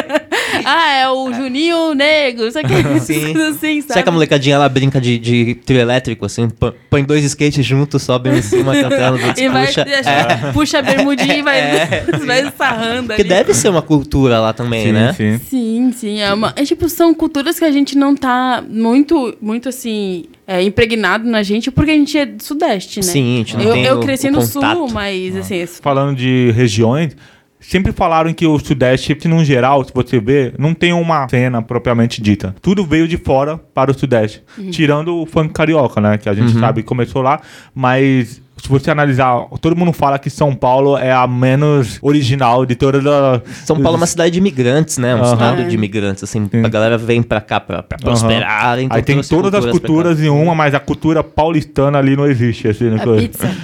ah, 0.64 0.92
é 0.96 1.08
o 1.08 1.32
Juninho 1.32 1.94
Negro, 1.94 2.50
Sim. 3.00 3.32
assim, 3.48 3.80
sabe? 3.80 3.82
Sabe 3.82 4.02
que 4.02 4.08
a 4.08 4.12
molecadinha 4.12 4.54
ela 4.56 4.68
brinca 4.68 5.00
de, 5.00 5.18
de 5.18 5.54
trio 5.64 5.80
elétrico, 5.80 6.26
assim? 6.26 6.48
Põe- 6.88 7.04
dois 7.04 7.24
skates 7.24 7.64
juntos, 7.64 8.02
sobe 8.02 8.30
em 8.30 8.42
cima, 8.42 8.72
cantando, 8.80 9.24
outro 9.26 9.42
E 9.42 9.48
vai, 9.48 9.66
puxa. 9.66 9.80
É, 9.82 10.52
puxa 10.52 10.78
a 10.78 10.82
bermudinha 10.82 11.36
e 11.36 11.42
vai, 11.42 11.58
É. 11.60 12.04
vai 12.26 12.52
sarrando 12.56 13.08
porque 13.08 13.22
ali. 13.22 13.28
deve 13.28 13.54
ser 13.54 13.68
uma 13.68 13.82
cultura 13.82 14.38
lá 14.40 14.52
também, 14.52 14.86
Sim, 14.86 14.92
né? 14.92 15.12
sim. 15.12 15.40
Sim, 15.48 15.92
sim. 15.96 16.20
É, 16.20 16.32
uma, 16.32 16.52
é 16.56 16.64
tipo, 16.64 16.88
são 16.88 17.14
culturas 17.14 17.58
que 17.58 17.64
a 17.64 17.72
gente 17.72 17.96
não 17.96 18.14
tá 18.14 18.62
muito, 18.68 19.36
muito 19.40 19.68
assim, 19.68 20.24
é, 20.46 20.62
impregnado 20.62 21.28
na 21.28 21.42
gente, 21.42 21.70
porque 21.70 21.90
a 21.90 21.94
gente 21.94 22.16
é 22.18 22.26
do 22.26 22.42
Sudeste, 22.42 23.00
né? 23.00 23.02
Sim, 23.06 23.34
a 23.34 23.38
gente 23.38 23.56
não 23.56 23.62
eu, 23.64 23.72
tem 23.72 23.84
eu 23.84 23.96
o- 23.98 24.00
cresci 24.04 24.28
o 24.28 24.32
no 24.32 24.38
contato. 24.40 24.76
Sul, 24.76 24.88
mas 24.92 25.36
assim, 25.36 25.66
Falando 25.66 26.16
de 26.16 26.50
regiões, 26.54 27.16
sempre 27.60 27.92
falaram 27.92 28.32
que 28.32 28.46
o 28.46 28.58
Sudeste, 28.58 29.16
no 29.28 29.44
geral, 29.44 29.84
se 29.84 29.92
você 29.94 30.18
vê, 30.18 30.52
não 30.58 30.74
tem 30.74 30.92
uma 30.92 31.28
cena 31.28 31.62
propriamente 31.62 32.20
dita. 32.22 32.54
Tudo 32.60 32.84
veio 32.84 33.06
de 33.06 33.16
fora 33.16 33.58
para 33.58 33.90
o 33.90 33.94
Sudeste. 33.94 34.42
Uhum. 34.58 34.70
Tirando 34.70 35.16
o 35.16 35.26
funk 35.26 35.52
carioca, 35.52 36.00
né? 36.00 36.18
Que 36.18 36.28
a 36.28 36.34
gente 36.34 36.58
sabe 36.58 36.82
que 36.82 36.88
começou 36.88 37.22
lá, 37.22 37.40
mas. 37.74 38.42
Se 38.62 38.68
você 38.68 38.90
analisar, 38.90 39.46
todo 39.60 39.74
mundo 39.74 39.92
fala 39.92 40.18
que 40.18 40.28
São 40.30 40.54
Paulo 40.54 40.96
é 40.96 41.10
a 41.12 41.26
menos 41.26 41.98
original 42.02 42.64
de 42.66 42.74
todas 42.74 43.04
as. 43.06 43.40
São 43.64 43.80
Paulo 43.80 43.96
é 43.96 44.00
uma 44.00 44.06
cidade 44.06 44.32
de 44.32 44.38
imigrantes, 44.38 44.98
né? 44.98 45.14
Um 45.14 45.22
estado 45.22 45.64
de 45.66 45.74
imigrantes, 45.74 46.22
assim. 46.24 46.48
Sim. 46.50 46.64
A 46.64 46.68
galera 46.68 46.98
vem 46.98 47.22
pra 47.22 47.40
cá 47.40 47.58
pra, 47.58 47.82
pra 47.82 47.98
prosperar. 47.98 48.78
então 48.78 48.96
Aí 48.96 49.02
tem 49.02 49.20
todas 49.22 49.54
as 49.54 49.64
pra 49.64 49.72
cá. 49.72 49.78
culturas 49.78 50.20
em 50.20 50.28
uma, 50.28 50.54
mas 50.54 50.74
a 50.74 50.80
cultura 50.80 51.22
paulistana 51.24 51.98
ali 51.98 52.16
não 52.16 52.26
existe. 52.26 52.68
Assim, 52.68 52.94
a 52.94 52.98
pizza. 53.16 53.50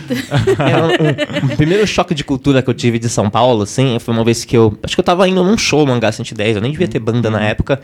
É, 0.58 0.76
um- 0.82 1.46
um- 1.48 1.52
o 1.52 1.56
primeiro 1.56 1.86
choque 1.86 2.14
de 2.14 2.24
cultura 2.24 2.62
que 2.62 2.70
eu 2.70 2.74
tive 2.74 2.98
de 2.98 3.08
São 3.08 3.28
Paulo, 3.28 3.62
assim, 3.62 3.98
foi 3.98 4.14
uma 4.14 4.24
vez 4.24 4.44
que 4.44 4.56
eu. 4.56 4.76
Acho 4.82 4.94
que 4.96 5.00
eu 5.00 5.04
tava 5.04 5.28
indo 5.28 5.42
num 5.44 5.58
show 5.58 5.84
no 5.86 5.92
Hangar 5.92 6.12
110, 6.12 6.56
eu 6.56 6.62
nem 6.62 6.72
devia 6.72 6.88
ter 6.88 6.98
banda 6.98 7.30
na 7.30 7.42
época. 7.42 7.80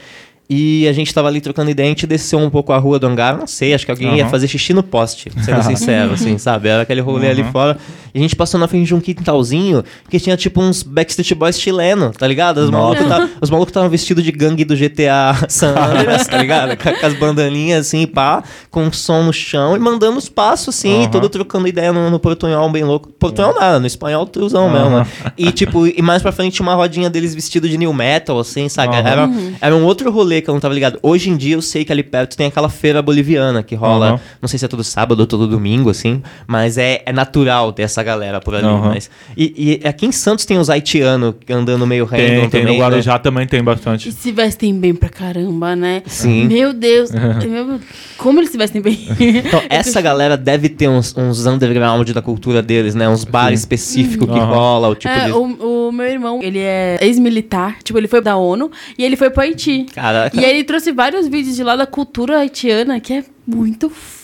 E 0.51 0.87
a 0.87 0.93
gente 0.93 1.15
tava 1.15 1.29
ali 1.29 1.41
trocando 1.41 1.71
ideia, 1.71 1.87
a 1.87 1.91
gente 1.91 2.07
desceu 2.07 2.39
um 2.39 2.51
pouco 2.51 2.73
a 2.75 2.79
rua 2.79 2.99
do 2.99 3.07
hangar, 3.07 3.39
não 3.39 3.47
sei, 3.47 3.73
acho 3.73 3.87
que 3.87 3.91
alguém 3.91 4.17
ia 4.17 4.23
Aham. 4.25 4.31
fazer 4.31 4.49
xixi 4.49 4.75
no 4.75 4.83
poste, 4.83 5.31
sendo 5.41 5.63
sincero, 5.65 6.13
assim, 6.13 6.37
sabe? 6.37 6.69
Era 6.69 6.83
aquele 6.83 7.01
rolê 7.01 7.31
ali 7.31 7.43
Uhum. 7.43 7.53
fora. 7.53 7.79
E 8.15 8.19
a 8.19 8.21
gente 8.23 8.37
passou 8.37 8.61
na 8.61 8.69
frente 8.69 8.87
de 8.89 8.95
um 8.95 9.01
quintalzinho 9.01 9.83
que 10.11 10.21
tinha 10.21 10.37
tipo 10.37 10.61
uns 10.61 10.83
Backstreet 10.83 11.35
Boys 11.35 11.59
chileno, 11.59 12.11
tá 12.11 12.27
ligado? 12.27 12.59
Os 12.59 12.69
malucos 12.69 13.07
tá- 13.07 13.27
os 13.41 13.49
malucos 13.49 13.71
estavam 13.71 13.89
vestidos 13.89 14.23
de 14.23 14.31
gangue 14.31 14.65
do 14.67 14.77
GTA 14.77 15.33
San 15.49 15.75
Andreas, 15.75 16.27
tá 16.27 16.37
ligado? 16.37 16.77
Com, 16.77 16.93
com 16.93 17.07
as 17.07 17.15
bandaninhas 17.15 17.87
assim, 17.87 18.07
pá, 18.07 18.43
com 18.71 18.83
um 18.85 18.93
som 18.93 19.23
no 19.23 19.33
chão 19.33 19.75
e 19.75 19.79
mandando 19.79 20.19
os 20.19 20.29
passos 20.29 20.75
assim, 20.77 21.03
Aham. 21.05 21.11
todo 21.11 21.29
trocando 21.31 21.67
ideia 21.67 21.93
no, 21.95 22.11
no 22.11 22.19
portunhol 22.19 22.69
bem 22.71 22.85
louco. 22.85 23.09
Portunhol 23.19 23.55
nada, 23.55 23.81
no 23.81 23.87
espanhol 23.87 24.27
tiozão 24.27 24.69
mesmo, 24.69 24.91
né? 24.99 25.07
E 25.39 25.51
tipo, 25.51 25.87
e 25.87 26.03
mais 26.03 26.21
pra 26.21 26.33
frente 26.33 26.57
tinha 26.57 26.67
uma 26.67 26.75
rodinha 26.75 27.09
deles 27.09 27.35
vestido 27.35 27.67
de 27.67 27.79
new 27.79 27.95
metal, 27.95 28.39
assim, 28.39 28.69
sabe? 28.69 28.95
Era, 28.97 29.31
era 29.61 29.75
um 29.75 29.85
outro 29.85 30.11
rolê 30.11 30.32
que 30.41 30.49
eu 30.49 30.55
não 30.55 30.61
tava 30.61 30.73
ligado. 30.75 30.99
Hoje 31.03 31.29
em 31.31 31.37
dia 31.37 31.55
eu 31.57 31.63
sei 31.63 31.85
que 31.85 31.93
ali 31.93 32.03
perto 32.03 32.37
tem 32.37 32.47
aquela 32.47 32.69
feira 32.69 33.03
boliviana 33.03 33.63
que 33.63 33.75
rola, 33.75 34.11
Aham. 34.13 34.21
não 34.41 34.49
sei 34.49 34.59
se 34.59 34.65
é 34.65 34.69
todo 34.69 34.83
sábado 34.85 35.21
ou 35.21 35.27
todo 35.27 35.47
domingo, 35.47 35.91
assim, 35.91 36.23
mas 36.47 36.79
é, 36.79 37.03
é 37.05 37.13
natural 37.13 37.73
ter 37.73 37.83
essa 37.83 38.03
galera 38.03 38.41
por 38.41 38.55
ali. 38.55 38.67
Aham. 38.67 38.89
Mas, 38.95 39.11
e, 39.37 39.81
e 39.83 39.87
aqui 39.87 40.07
em 40.07 40.13
Santos 40.13 40.45
tem 40.45 40.59
os 40.59 40.71
haitianos 40.71 41.35
andando 41.51 41.87
meio 41.87 42.05
random 42.05 42.23
Tem, 42.23 42.41
tem 42.41 42.49
também. 42.51 42.67
no 42.67 42.73
né? 42.73 42.79
Guarujá 42.79 43.19
também 43.19 43.47
tem 43.47 43.61
E 43.61 43.63
bastante. 43.63 44.13
se 44.13 44.33
vestem 44.33 44.75
bem 44.79 44.95
pra 44.95 45.09
caramba, 45.09 45.75
né? 45.77 46.03
Sim. 46.07 46.47
Meu 46.47 46.73
Deus. 46.73 47.11
meu- 47.13 47.81
como 48.17 48.39
eles 48.41 48.51
se 48.51 48.57
vestem 48.59 48.81
bem? 48.81 48.99
Então, 49.19 49.63
essa 49.69 50.01
galera 50.01 50.37
deve 50.37 50.69
ter 50.69 50.89
uns, 50.89 51.15
uns 51.17 51.45
underground 51.47 52.09
da 52.11 52.23
cultura 52.23 52.63
deles, 52.63 52.95
né? 52.95 53.09
Uns 53.09 53.25
bares 53.25 53.61
específicos 53.61 54.29
que 54.29 54.39
Aham. 54.39 54.55
rola, 54.55 54.89
o 54.89 54.95
tipo 54.95 55.13
é, 55.13 55.27
de. 55.27 55.33
o, 55.33 55.89
o 55.89 55.93
meu 55.93 56.07
irmão, 56.07 56.41
ele 56.43 56.59
é 56.59 56.99
ex-militar, 57.01 57.79
tipo, 57.83 57.99
ele 57.99 58.09
foi 58.09 58.21
da 58.21 58.37
ONU 58.37 58.71
e 58.97 59.05
ele 59.05 59.17
foi 59.17 59.31
pro 59.31 59.43
Haiti. 59.43 59.87
Caraca. 59.95 60.22
E 60.35 60.45
aí 60.45 60.51
ele 60.51 60.65
trouxe 60.65 60.93
vários 60.93 61.27
vídeos 61.27 61.57
de 61.57 61.63
lá 61.63 61.77
da 61.77 61.87
cultura 61.87 62.39
haitiana, 62.39 63.01
que 63.01 63.13
é 63.15 63.25
muito 63.47 63.91
foda. 63.91 64.22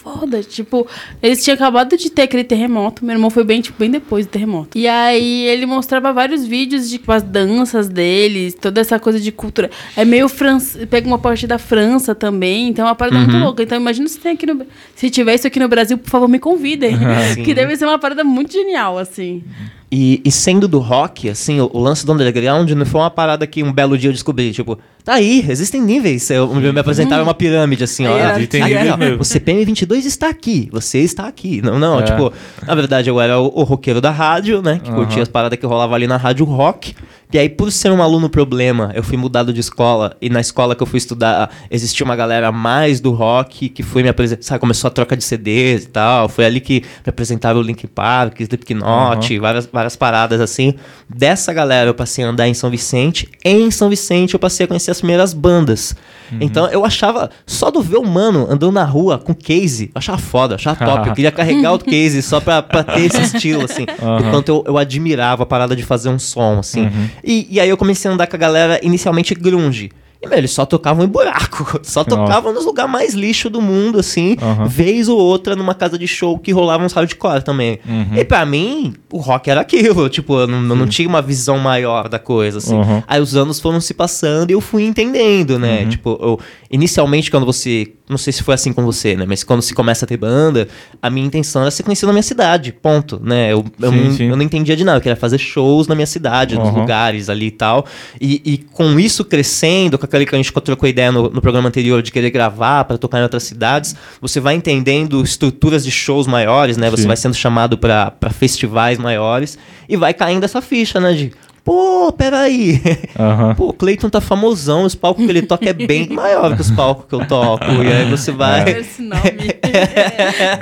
Tipo, 0.49 0.87
eles 1.23 1.43
tinham 1.43 1.55
acabado 1.55 1.97
de 1.97 2.11
ter 2.11 2.23
aquele 2.23 2.45
terremoto. 2.45 3.05
Meu 3.05 3.15
irmão 3.15 3.31
foi 3.31 3.45
bem, 3.45 3.61
tipo, 3.61 3.79
bem 3.79 3.91
depois 3.91 4.27
do 4.27 4.31
terremoto. 4.31 4.77
E 4.77 4.87
aí 4.87 5.47
ele 5.47 5.67
mostrava 5.67 6.13
vários 6.13 6.47
vídeos 6.47 6.89
de 6.89 6.99
tipo, 6.99 7.13
as 7.13 7.23
danças 7.23 7.89
deles, 7.89 8.55
toda 8.55 8.81
essa 8.81 8.99
coisa 8.99 9.21
de 9.21 9.31
cultura. 9.33 9.71
É 9.97 10.05
meio 10.05 10.29
francês. 10.29 10.85
Pega 10.87 11.07
uma 11.07 11.19
parte 11.19 11.47
da 11.47 11.59
França 11.59 12.15
também. 12.15 12.69
Então 12.69 12.87
é 12.87 12.89
uma 12.89 12.95
parada 12.95 13.19
muito 13.19 13.37
louca. 13.37 13.63
Então 13.63 13.79
imagina 13.79 14.09
se 14.09 14.19
tem 14.19 14.33
aqui 14.33 14.47
no. 14.47 14.67
Se 14.95 15.11
tiver 15.11 15.35
isso 15.35 15.47
aqui 15.47 15.59
no 15.59 15.69
Brasil, 15.69 15.99
por 15.99 16.11
favor, 16.11 16.29
me 16.29 16.39
convidem. 16.39 16.97
Que 17.45 17.55
deve 17.55 17.77
ser 17.77 17.87
uma 17.87 17.99
parada 17.99 18.25
muito 18.25 18.53
genial, 18.53 18.99
assim. 18.99 19.43
E, 19.91 20.21
e 20.23 20.31
sendo 20.31 20.69
do 20.69 20.81
rock, 20.81 21.31
assim, 21.31 21.61
o, 21.61 21.71
o 21.73 21.79
lance 21.79 22.05
do 22.05 22.13
underground 22.13 22.71
não 22.73 22.85
foi 22.85 23.01
uma 23.01 23.11
parada 23.11 23.47
que 23.47 23.63
um 23.63 23.73
belo 23.73 23.97
dia 23.97 24.11
eu 24.11 24.13
descobri. 24.13 24.53
Tipo, 24.53 24.79
tá 25.03 25.15
aí, 25.15 25.45
existem 25.49 25.81
níveis. 25.81 26.29
Eu, 26.29 26.47
me 26.55 26.79
apresentaram 26.79 27.23
uma 27.23 27.33
pirâmide, 27.33 27.85
assim, 27.85 28.07
ó. 28.07 28.19
É, 28.19 28.37
existem 28.37 28.63
aqui, 28.63 28.75
níveis 28.75 29.17
ó, 29.17 29.21
o 29.21 29.25
CPM 29.25 29.65
22 29.89 30.07
está 30.07 30.29
aqui, 30.29 30.69
você 30.71 30.99
está 30.99 31.27
aqui. 31.27 31.63
Não, 31.63 31.79
não, 31.79 32.01
É. 32.01 32.03
tipo, 32.03 32.33
na 32.67 32.75
verdade 32.75 33.09
eu 33.09 33.19
era 33.21 33.39
o, 33.41 33.47
o 33.47 33.63
roqueiro 33.65 34.01
da 34.01 34.11
rádio, 34.11 34.61
né? 34.63 34.81
Que 34.83 34.91
curtia 34.91 35.17
Aham. 35.17 35.23
as 35.23 35.29
paradas 35.29 35.59
que 35.59 35.67
rolava 35.67 35.95
ali 35.95 36.07
na 36.07 36.17
rádio 36.17 36.45
rock. 36.45 36.95
E 37.33 37.39
aí, 37.39 37.49
por 37.49 37.71
ser 37.71 37.91
um 37.93 38.03
aluno 38.03 38.31
problema, 38.31 38.91
eu 38.95 39.03
fui 39.03 39.17
mudado 39.17 39.53
de 39.53 39.61
escola. 39.61 40.17
E 40.21 40.31
na 40.31 40.41
escola 40.41 40.75
que 40.75 40.83
eu 40.83 40.87
fui 40.87 40.97
estudar, 40.97 41.51
existia 41.71 42.05
uma 42.05 42.17
galera 42.17 42.51
mais 42.51 43.01
do 43.01 43.13
rock 43.13 43.69
que 43.69 43.83
foi 43.83 44.03
me 44.03 44.09
apresentar. 44.09 44.43
Sabe, 44.43 44.61
começou 44.61 44.89
a 44.89 44.91
troca 44.91 45.15
de 45.17 45.23
CDs 45.23 45.85
e 45.85 45.89
tal. 45.89 46.29
Foi 46.29 46.47
ali 46.47 46.59
que 46.59 46.81
me 46.81 47.11
apresentaram 47.11 47.61
o 47.61 47.63
Link 47.63 47.87
Park, 47.87 48.41
Slipknot, 48.41 49.39
várias, 49.39 49.67
várias 49.71 49.95
paradas 49.95 50.41
assim. 50.41 50.75
Dessa 51.09 51.53
galera 51.53 51.91
eu 51.91 51.95
passei 51.95 52.25
a 52.25 52.29
andar 52.29 52.49
em 52.49 52.55
São 52.55 52.71
Vicente. 52.71 53.29
Em 53.45 53.71
São 53.71 53.91
Vicente 53.91 54.35
eu 54.35 54.41
passei 54.41 54.65
a 54.65 54.67
conhecer 54.67 54.91
as 54.91 54.99
primeiras 54.99 55.35
bandas. 55.35 55.95
Então 56.41 56.67
eu 56.69 56.85
achava, 56.85 57.31
só 57.47 57.71
do 57.71 57.83
ver 57.83 57.97
o 57.97 58.05
mano 58.05 58.47
andando 58.51 58.73
na 58.73 58.85
rua 58.85 59.19
com 59.19 59.35
case, 59.35 59.85
eu 59.87 59.93
achava 59.99 60.19
foda, 60.19 60.55
eu 60.55 60.57
achava 60.57 60.85
top. 60.85 61.09
Eu 61.09 61.15
queria 61.15 61.33
carregar 61.33 61.73
o 61.73 61.79
case 61.79 62.23
só 62.23 62.41
pra, 62.41 62.63
pra 62.63 62.83
ter 62.85 63.01
esse 63.01 63.21
estilo, 63.21 63.65
assim. 63.65 63.87
Do 63.99 64.31
quanto 64.31 64.49
eu, 64.51 64.65
eu 64.67 64.79
admirava 64.79 65.43
a 65.45 65.47
parada 65.47 65.75
de 65.75 65.83
fazer 65.83 66.09
um 66.09 66.19
som, 66.19 66.59
assim. 66.59 66.91
E, 67.23 67.47
e 67.51 67.61
aí 67.61 67.69
eu 67.69 67.77
comecei 67.77 68.11
a 68.11 68.15
andar 68.15 68.27
com 68.27 68.37
a 68.37 68.39
galera 68.39 68.81
inicialmente 68.83 69.35
grunge. 69.35 69.91
E, 70.21 70.27
meu, 70.27 70.37
eles 70.37 70.51
só 70.51 70.67
tocavam 70.67 71.05
em 71.05 71.09
buraco. 71.09 71.79
Só 71.85 72.03
tocavam 72.03 72.53
nos 72.53 72.65
lugares 72.65 72.91
mais 72.91 73.15
lixo 73.15 73.49
do 73.49 73.63
mundo, 73.63 74.01
assim. 74.01 74.37
Aham. 74.43 74.67
Vez 74.67 75.09
ou 75.09 75.17
outra 75.19 75.55
numa 75.55 75.75
casa 75.75 75.97
de 75.97 76.09
show 76.09 76.37
que 76.39 76.51
rolava 76.51 76.85
uns 76.85 76.93
hardcore 76.93 77.43
também. 77.43 77.79
Uhum. 77.87 78.17
E 78.17 78.25
pra 78.25 78.45
mim, 78.45 78.95
o 79.13 79.19
rock 79.19 79.49
era 79.49 79.61
aquilo. 79.61 80.09
Tipo, 80.11 80.41
eu 80.41 80.47
não, 80.49 80.59
eu 80.69 80.77
não 80.77 80.87
tinha 80.89 81.09
uma 81.09 81.23
visão 81.23 81.59
maior 81.59 82.09
da 82.09 82.19
coisa, 82.19 82.59
assim. 82.59 82.75
Uhum. 82.75 83.03
Aí 83.07 83.21
os 83.21 83.37
anos 83.37 83.61
foram 83.61 83.81
se 83.81 83.95
passando 83.95 84.51
e 84.51 84.55
eu 84.55 84.61
fui 84.61 84.83
entendendo, 84.85 85.57
né? 85.59 85.83
Uhum. 85.83 85.89
Tipo, 85.89 86.19
eu, 86.21 86.41
inicialmente 86.71 87.31
quando 87.31 87.47
você... 87.47 87.93
Não 88.09 88.17
sei 88.17 88.33
se 88.33 88.43
foi 88.43 88.55
assim 88.55 88.73
com 88.73 88.83
você, 88.87 89.15
né? 89.15 89.27
Mas 89.29 89.45
quando 89.45 89.61
se 89.61 89.75
começa 89.75 90.07
a 90.07 90.09
ter 90.09 90.17
banda, 90.17 90.67
a 91.03 91.11
minha 91.11 91.27
intenção 91.27 91.61
era 91.61 91.71
ser 91.71 91.83
conhecido 91.83 92.07
na 92.07 92.15
minha 92.15 92.23
cidade, 92.23 92.73
ponto, 92.73 93.21
né? 93.23 93.53
Eu, 93.53 93.63
eu, 93.79 93.91
Sim, 93.93 93.97
não, 94.05 94.13
sim. 94.15 94.25
eu 94.31 94.37
não 94.37 94.43
entendia 94.43 94.75
de 94.75 94.83
nada. 94.83 94.97
Eu 94.97 95.03
queria 95.03 95.15
fazer 95.15 95.37
shows 95.37 95.87
na 95.87 95.95
minha 95.95 96.07
cidade, 96.07 96.57
nos 96.57 96.69
Uhum. 96.71 96.81
lugares 96.81 97.29
ali 97.29 97.49
e 97.49 97.51
tal. 97.51 97.85
E, 98.19 98.41
e 98.47 98.59
com 98.59 98.99
isso 98.99 99.27
crescendo, 99.27 99.99
com 99.99 100.07
aquele 100.09 100.27
que 100.27 100.35
a 100.35 100.39
gente 100.39 100.53
trocou 100.53 100.89
ideia 100.89 101.13
no, 101.13 101.31
no 101.31 101.41
programa 101.41 101.69
anterior 101.69 102.03
de 102.03 102.11
querer 102.11 102.31
gravar 102.31 102.85
para 102.85 102.99
tocar 102.99 103.21
em 103.21 103.23
outras 103.23 103.45
cidades, 103.45 103.95
você 104.21 104.41
vai 104.41 104.55
entendendo 104.55 105.23
estruturas 105.23 105.85
de 105.85 105.91
shows 105.91 106.27
maiores, 106.27 106.77
né? 106.77 106.91
Você 106.91 107.03
Sim. 107.03 107.09
vai 107.09 107.17
sendo 107.17 107.35
chamado 107.35 107.79
para 107.79 108.13
festivais 108.31 108.99
maiores 108.99 109.59
e 109.89 109.97
vai 109.97 110.13
caindo 110.13 110.45
essa 110.45 110.61
ficha, 110.61 111.01
né? 111.01 111.13
De, 111.13 111.33
pô, 111.69 112.11
peraí. 112.13 112.81
Aham. 113.19 113.55
Pô, 113.55 113.69
o 113.69 113.73
Cleiton 113.75 114.09
tá 114.09 114.23
famosão, 114.23 114.85
os 114.85 114.95
palcos 114.95 115.25
que 115.25 115.31
ele 115.31 115.43
toca 115.43 115.69
é 115.69 115.73
bem 115.75 116.09
maior 116.13 116.55
que 116.55 116.63
os 116.63 116.71
palcos 116.71 117.05
que 117.07 117.15
eu 117.15 117.27
toco. 117.27 117.65
E 117.65 117.93
aí 117.93 118.11
você 118.11 118.33
vai. 118.33 118.69
Esse 118.71 119.03
nome. 119.03 119.21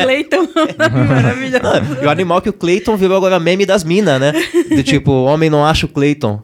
Cleiton. 0.03 0.49
Maravilhoso. 0.77 1.65
Ah, 1.65 2.03
e 2.03 2.07
o 2.07 2.11
animal 2.11 2.43
que 2.43 2.49
o 2.49 2.53
Clayton 2.53 2.97
virou 2.97 3.17
agora 3.17 3.39
meme 3.39 3.65
das 3.65 3.85
minas, 3.85 4.21
né? 4.21 4.33
Do 4.75 4.83
tipo, 4.83 5.13
o 5.13 5.25
homem 5.25 5.49
não 5.49 5.65
acha 5.65 5.87
o 5.87 5.89
Clayton. 5.89 6.43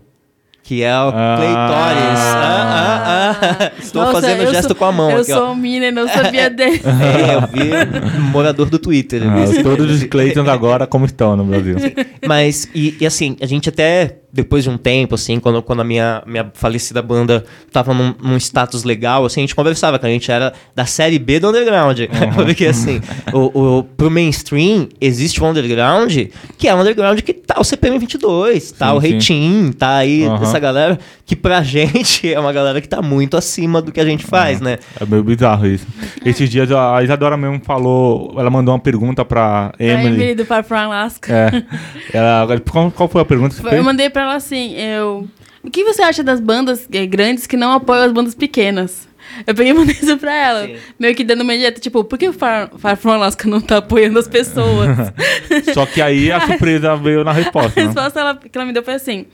Que 0.64 0.82
é 0.84 0.94
o 0.94 1.08
Ah. 1.12 1.36
Claytores. 1.36 2.20
Ah, 2.20 3.02
ah, 3.04 3.56
ah. 3.60 3.72
Estou 3.82 4.02
Nossa, 4.02 4.20
fazendo 4.20 4.50
gesto 4.52 4.68
sou- 4.68 4.76
com 4.76 4.84
a 4.84 4.92
mão 4.92 5.10
Eu 5.10 5.16
aqui, 5.18 5.32
sou 5.32 5.48
ó. 5.48 5.50
um 5.52 5.56
menino, 5.56 5.90
não 5.90 6.08
sabia 6.08 6.48
desse. 6.50 6.86
É, 6.86 7.34
eu 7.34 7.40
vi 7.48 8.18
um 8.18 8.22
morador 8.30 8.70
do 8.70 8.78
Twitter. 8.78 9.22
Ah, 9.24 9.62
todos 9.62 9.90
os 9.90 10.04
Claytons 10.04 10.48
agora 10.48 10.86
como 10.86 11.04
estão 11.04 11.36
no 11.36 11.44
Brasil. 11.44 11.76
Mas, 12.26 12.68
e, 12.74 12.96
e 13.00 13.04
assim, 13.06 13.36
a 13.42 13.46
gente 13.46 13.68
até, 13.68 14.18
depois 14.32 14.64
de 14.64 14.70
um 14.70 14.78
tempo, 14.78 15.14
assim, 15.14 15.38
quando, 15.38 15.62
quando 15.62 15.80
a 15.80 15.84
minha, 15.84 16.22
minha 16.26 16.50
falecida 16.54 17.02
banda 17.02 17.44
tava 17.70 17.92
num, 17.92 18.14
num 18.22 18.36
status 18.36 18.82
legal, 18.82 19.24
assim, 19.26 19.40
a 19.40 19.42
gente 19.42 19.54
conversava, 19.54 19.98
que 19.98 20.06
a 20.06 20.08
gente 20.08 20.30
era 20.30 20.52
da 20.74 20.86
série 20.86 21.18
B 21.18 21.38
do 21.38 21.48
underground. 21.48 21.98
Porque, 22.34 22.66
assim, 22.66 23.00
o, 23.32 23.78
o, 23.78 23.84
pro 23.84 24.10
mainstream, 24.10 24.88
existe 25.00 25.42
um 25.42 25.50
underground 25.50 26.12
que 26.56 26.66
é 26.66 26.74
um 26.74 26.80
underground 26.80 27.20
que 27.20 27.34
tá 27.34 27.56
o 27.60 27.64
CPM 27.64 27.98
22, 27.98 28.72
tá 28.72 28.88
Sim, 28.88 28.94
o. 28.94 28.98
Reitinho, 28.98 29.74
tá 29.74 29.96
aí 29.96 30.24
Aham. 30.24 30.42
essa 30.42 30.58
galera 30.58 30.98
que 31.26 31.36
pra 31.36 31.60
gente 31.64 32.32
é 32.32 32.38
uma 32.38 32.52
galera 32.52 32.80
que 32.80 32.88
tá 32.88 33.02
muito 33.02 33.36
acima 33.36 33.82
do 33.82 33.92
que 33.92 34.00
a 34.00 34.04
gente 34.04 34.24
faz, 34.24 34.60
né? 34.60 34.78
É 35.00 35.04
meio 35.04 35.22
bizarro 35.22 35.66
isso. 35.66 35.86
Esses 36.24 36.48
dias 36.48 36.70
a 36.72 37.02
Isadora 37.02 37.36
mesmo 37.36 37.60
falou, 37.64 38.34
ela 38.38 38.48
mandou 38.48 38.72
uma 38.72 38.80
pergunta 38.80 39.24
pra 39.24 39.72
A 39.78 39.82
Emily. 39.82 40.14
Emily 40.14 40.34
do 40.34 40.46
Far 40.46 40.64
From 40.64 40.76
Alaska. 40.76 41.32
É. 41.32 42.16
Ela, 42.16 42.46
qual, 42.70 42.90
qual 42.90 43.08
foi 43.08 43.20
a 43.20 43.24
pergunta 43.24 43.54
que 43.54 43.60
você 43.60 43.66
Eu 43.66 43.70
fez? 43.70 43.84
mandei 43.84 44.08
pra 44.08 44.21
ela 44.22 44.34
assim, 44.34 44.74
eu... 44.74 45.28
O 45.62 45.70
que 45.70 45.84
você 45.84 46.02
acha 46.02 46.24
das 46.24 46.40
bandas 46.40 46.88
eh, 46.92 47.06
grandes 47.06 47.46
que 47.46 47.56
não 47.56 47.72
apoiam 47.72 48.04
as 48.04 48.12
bandas 48.12 48.34
pequenas? 48.34 49.08
Eu 49.46 49.54
peguei 49.54 49.72
e 49.72 49.74
mandei 49.74 49.94
isso 50.00 50.16
pra 50.18 50.34
ela. 50.34 50.66
Sim. 50.66 50.76
Meio 50.98 51.14
que 51.14 51.24
dando 51.24 51.42
uma 51.42 51.56
dieta, 51.56 51.80
tipo, 51.80 52.04
por 52.04 52.18
que 52.18 52.28
o 52.28 52.32
Far, 52.32 52.70
Far 52.78 52.96
From 52.96 53.12
Alaska 53.12 53.48
não 53.48 53.60
tá 53.60 53.78
apoiando 53.78 54.18
as 54.18 54.28
pessoas? 54.28 54.88
Só 55.74 55.86
que 55.86 56.00
aí 56.02 56.30
a 56.30 56.40
surpresa 56.40 56.96
veio 56.96 57.24
na 57.24 57.30
A 57.30 57.34
resposta, 57.34 57.80
né? 57.80 57.86
resposta 57.86 58.20
ela- 58.20 58.36
que 58.36 58.56
ela 58.56 58.64
me 58.66 58.72
deu 58.72 58.82
foi 58.82 58.94
assim... 58.94 59.26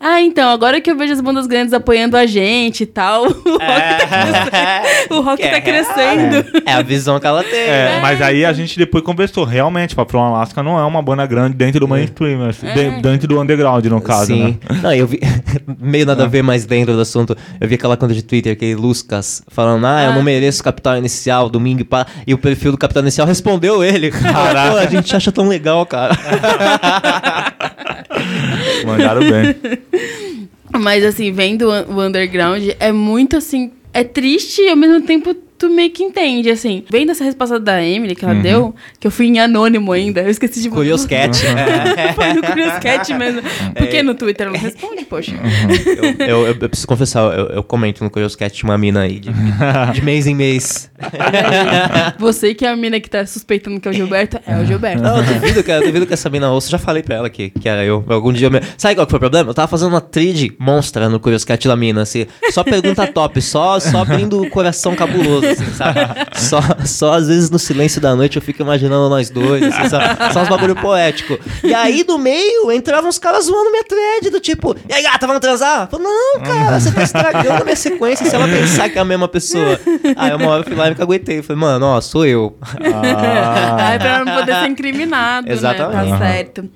Ah, 0.00 0.20
então, 0.20 0.50
agora 0.50 0.80
que 0.80 0.90
eu 0.90 0.96
vejo 0.98 1.12
as 1.12 1.20
bandas 1.20 1.46
grandes 1.46 1.72
apoiando 1.72 2.16
a 2.16 2.26
gente 2.26 2.82
e 2.82 2.86
tal, 2.86 3.22
o 3.30 3.30
rock 3.30 3.48
tá 3.48 4.00
crescendo. 4.10 5.14
O 5.14 5.20
rock 5.20 5.42
tá 5.48 5.60
crescendo. 5.60 6.62
É 6.66 6.72
a 6.72 6.82
visão 6.82 7.18
que 7.20 7.26
ela 7.26 7.42
tem. 7.44 7.60
É, 7.60 7.66
né? 7.86 7.98
mas 8.02 8.20
aí 8.20 8.44
a 8.44 8.52
gente 8.52 8.76
depois 8.76 9.04
conversou. 9.04 9.44
Realmente, 9.44 9.94
From 10.08 10.22
Alaska 10.24 10.62
não 10.62 10.78
é 10.78 10.84
uma 10.84 11.00
banda 11.00 11.24
grande 11.26 11.54
dentro 11.56 11.80
do 11.80 11.88
mainstream, 11.88 12.44
assim, 12.48 12.66
É. 12.66 12.72
de- 12.74 13.02
dentro 13.02 13.28
do 13.28 13.40
underground, 13.40 13.84
no 13.86 14.00
caso, 14.00 14.26
Sim. 14.26 14.58
né? 14.68 14.76
Não, 14.82 14.92
eu 14.92 15.06
vi. 15.06 15.20
meio 15.80 16.06
nada 16.06 16.24
a 16.24 16.26
ver 16.26 16.42
mais 16.42 16.64
dentro 16.66 16.94
do 16.94 17.00
assunto. 17.00 17.36
Eu 17.60 17.68
vi 17.68 17.74
aquela 17.74 17.96
conta 17.96 18.14
de 18.14 18.22
Twitter, 18.22 18.52
aquele 18.52 18.74
Luscas, 18.74 19.42
falando: 19.48 19.86
Ah, 19.86 20.04
eu 20.04 20.10
Ah. 20.10 20.14
não 20.14 20.22
mereço 20.22 20.62
capital 20.62 20.96
inicial, 20.96 21.48
domingo 21.48 21.80
e 21.80 21.84
pá. 21.84 22.06
E 22.26 22.34
o 22.34 22.38
perfil 22.38 22.72
do 22.72 22.78
capital 22.78 23.02
inicial 23.02 23.26
respondeu 23.26 23.82
ele. 23.84 24.10
Caraca. 24.10 24.72
Pô, 24.72 24.76
a 24.78 24.86
gente 24.86 25.14
acha 25.14 25.30
tão 25.32 25.48
legal, 25.48 25.84
cara. 25.86 26.14
Mandaram 28.86 29.20
bem. 29.20 29.56
Mas 30.72 31.04
assim, 31.04 31.32
vendo 31.32 31.68
o 31.68 32.00
underground, 32.02 32.62
é 32.80 32.92
muito 32.92 33.36
assim. 33.36 33.72
É 33.92 34.02
triste 34.02 34.60
e 34.60 34.68
ao 34.70 34.76
mesmo 34.76 35.00
tempo 35.02 35.34
tu 35.58 35.68
meio 35.70 35.90
que 35.90 36.02
entende, 36.02 36.50
assim. 36.50 36.84
Vendo 36.90 37.10
essa 37.12 37.24
resposta 37.24 37.58
da 37.58 37.82
Emily 37.82 38.14
que 38.14 38.24
ela 38.24 38.34
Uhum. 38.34 38.42
deu, 38.42 38.74
que 38.98 39.06
eu 39.06 39.10
fui 39.10 39.26
em 39.26 39.38
anônimo 39.40 39.92
ainda, 39.92 40.20
eu 40.22 40.30
esqueci 40.30 40.60
de 40.62 40.68
Curious 40.70 41.04
Cat. 41.06 41.38
Foi 42.14 42.32
no 42.34 42.42
Curious 42.46 42.78
Cat 42.78 43.12
mesmo. 43.14 43.42
Porque 43.76 44.02
no 44.02 44.14
Twitter 44.14 44.46
ela 44.46 44.56
não 44.56 44.62
responde, 44.62 45.04
poxa. 45.04 45.34
eu, 46.18 46.26
eu, 46.26 46.46
eu 46.48 46.54
preciso 46.68 46.86
confessar, 46.86 47.36
eu, 47.38 47.46
eu 47.48 47.62
comento 47.62 48.02
no 48.02 48.10
Curious 48.10 48.34
Cat 48.36 48.62
uma 48.64 48.76
mina 48.78 49.02
aí 49.02 49.20
de, 49.20 49.30
de 49.92 50.02
mês 50.02 50.26
em 50.26 50.34
mês. 50.34 50.90
Você 52.18 52.54
que 52.54 52.64
é 52.64 52.68
a 52.70 52.76
mina 52.76 53.00
que 53.00 53.08
tá 53.08 53.24
suspeitando 53.26 53.80
que 53.80 53.88
é 53.88 53.90
o 53.90 53.94
Gilberto, 53.94 54.38
é 54.46 54.56
o 54.58 54.64
Gilberto. 54.66 55.02
Não, 55.02 55.18
eu 55.18 55.24
duvido, 55.24 55.62
cara, 55.64 55.80
eu 55.82 55.86
duvido 55.86 56.06
que 56.06 56.14
essa 56.14 56.28
mina 56.30 56.50
ouça. 56.50 56.68
Eu 56.68 56.72
já 56.72 56.78
falei 56.78 57.02
pra 57.02 57.16
ela 57.16 57.30
que, 57.30 57.50
que 57.50 57.68
era 57.68 57.84
eu. 57.84 58.04
Algum 58.08 58.32
dia. 58.32 58.46
Eu 58.46 58.50
me... 58.50 58.60
Sabe 58.76 58.94
qual 58.94 59.06
que 59.06 59.10
foi 59.10 59.16
o 59.18 59.20
problema? 59.20 59.50
Eu 59.50 59.54
tava 59.54 59.68
fazendo 59.68 59.88
uma 59.90 60.00
trid 60.00 60.52
monstra 60.58 61.08
no 61.08 61.18
Curious 61.20 61.44
Cat 61.44 61.66
da 61.66 61.76
mina, 61.76 62.02
assim. 62.02 62.26
Só 62.50 62.62
pergunta 62.64 63.06
top, 63.06 63.40
só, 63.40 63.78
só 63.80 64.02
abrindo 64.02 64.40
o 64.42 64.48
coração 64.50 64.94
cabuloso, 64.94 65.43
assim, 65.46 65.72
sabe? 65.74 66.00
Só, 66.34 66.60
só 66.84 67.12
às 67.14 67.28
vezes 67.28 67.48
no 67.48 67.58
silêncio 67.58 68.00
da 68.00 68.14
noite 68.14 68.36
eu 68.36 68.42
fico 68.42 68.62
imaginando 68.62 69.08
nós 69.08 69.30
dois, 69.30 69.62
assim, 69.62 69.88
sabe? 69.88 70.32
Só 70.32 70.42
uns 70.42 70.48
bagulho 70.48 70.74
poético. 70.76 71.38
E 71.62 71.72
aí 71.72 72.02
do 72.02 72.18
meio 72.18 72.70
entravam 72.72 73.08
uns 73.08 73.18
caras 73.18 73.46
zoando 73.46 73.70
minha 73.70 73.84
thread, 73.84 74.30
do 74.30 74.40
tipo, 74.40 74.76
e 74.88 74.92
aí 74.92 75.02
gata, 75.02 75.26
vamos 75.26 75.40
transar? 75.40 75.82
Eu 75.82 75.98
falei, 75.98 76.06
não, 76.06 76.40
cara, 76.40 76.80
você 76.80 76.92
tá 76.92 77.02
estragando 77.02 77.62
a 77.62 77.64
minha 77.64 77.76
sequência 77.76 78.26
se 78.28 78.34
ela 78.34 78.46
pensar 78.46 78.88
que 78.90 78.98
é 78.98 79.00
a 79.00 79.04
mesma 79.04 79.28
pessoa. 79.28 79.78
Aí 80.16 80.34
uma 80.34 80.48
hora 80.48 80.60
eu 80.60 80.64
fui 80.64 80.74
lá 80.74 80.86
e 80.88 80.90
me 80.90 80.96
caguetei. 80.96 81.42
Falei, 81.42 81.60
mano, 81.60 81.86
ó, 81.86 82.00
sou 82.00 82.26
eu. 82.26 82.56
Ah. 82.62 83.76
Ai, 83.80 83.98
pra 83.98 84.24
não 84.24 84.34
poder 84.34 84.54
ser 84.54 84.68
incriminado, 84.68 85.50
Exatamente. 85.50 86.10
né? 86.10 86.10
Tá 86.10 86.18
certo. 86.18 86.68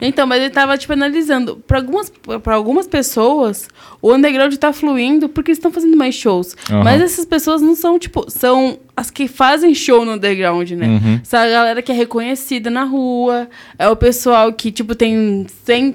Então, 0.00 0.26
mas 0.26 0.40
ele 0.40 0.50
tava, 0.50 0.76
tipo, 0.76 0.92
analisando. 0.92 1.56
Pra 1.66 1.78
algumas, 1.78 2.12
pra 2.42 2.54
algumas 2.54 2.86
pessoas, 2.86 3.68
o 4.00 4.12
underground 4.12 4.54
tá 4.56 4.72
fluindo 4.72 5.28
porque 5.28 5.50
eles 5.50 5.58
estão 5.58 5.72
fazendo 5.72 5.96
mais 5.96 6.14
shows. 6.14 6.56
Aham. 6.70 6.84
Mas 6.84 7.00
essas 7.02 7.24
pessoas 7.24 7.60
não 7.62 7.74
são, 7.74 7.98
tipo, 7.98 8.15
são 8.28 8.78
as 8.96 9.10
que 9.10 9.28
fazem 9.28 9.74
show 9.74 10.04
no 10.04 10.12
underground, 10.12 10.70
né? 10.70 10.86
Uhum. 10.86 11.20
Essa 11.22 11.46
galera 11.46 11.82
que 11.82 11.92
é 11.92 11.94
reconhecida 11.94 12.70
na 12.70 12.84
rua. 12.84 13.46
É 13.78 13.86
o 13.88 13.94
pessoal 13.96 14.50
que, 14.52 14.70
tipo, 14.72 14.94
tem, 14.94 15.46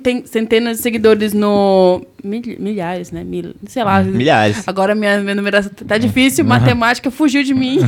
tem 0.04 0.24
centenas 0.26 0.78
de 0.78 0.84
seguidores 0.84 1.34
no... 1.34 2.02
mil- 2.24 2.42
milhares, 2.60 3.12
né? 3.12 3.24
Mil, 3.24 3.56
sei 3.66 3.84
lá. 3.84 4.04
Milhares. 4.04 4.68
Agora 4.68 4.94
minha, 4.94 5.20
minha 5.20 5.34
numeração 5.34 5.72
tá 5.88 5.98
difícil, 5.98 6.46
matemática 6.46 7.10
fugiu 7.10 7.42
de 7.44 7.56
mim. 7.56 7.80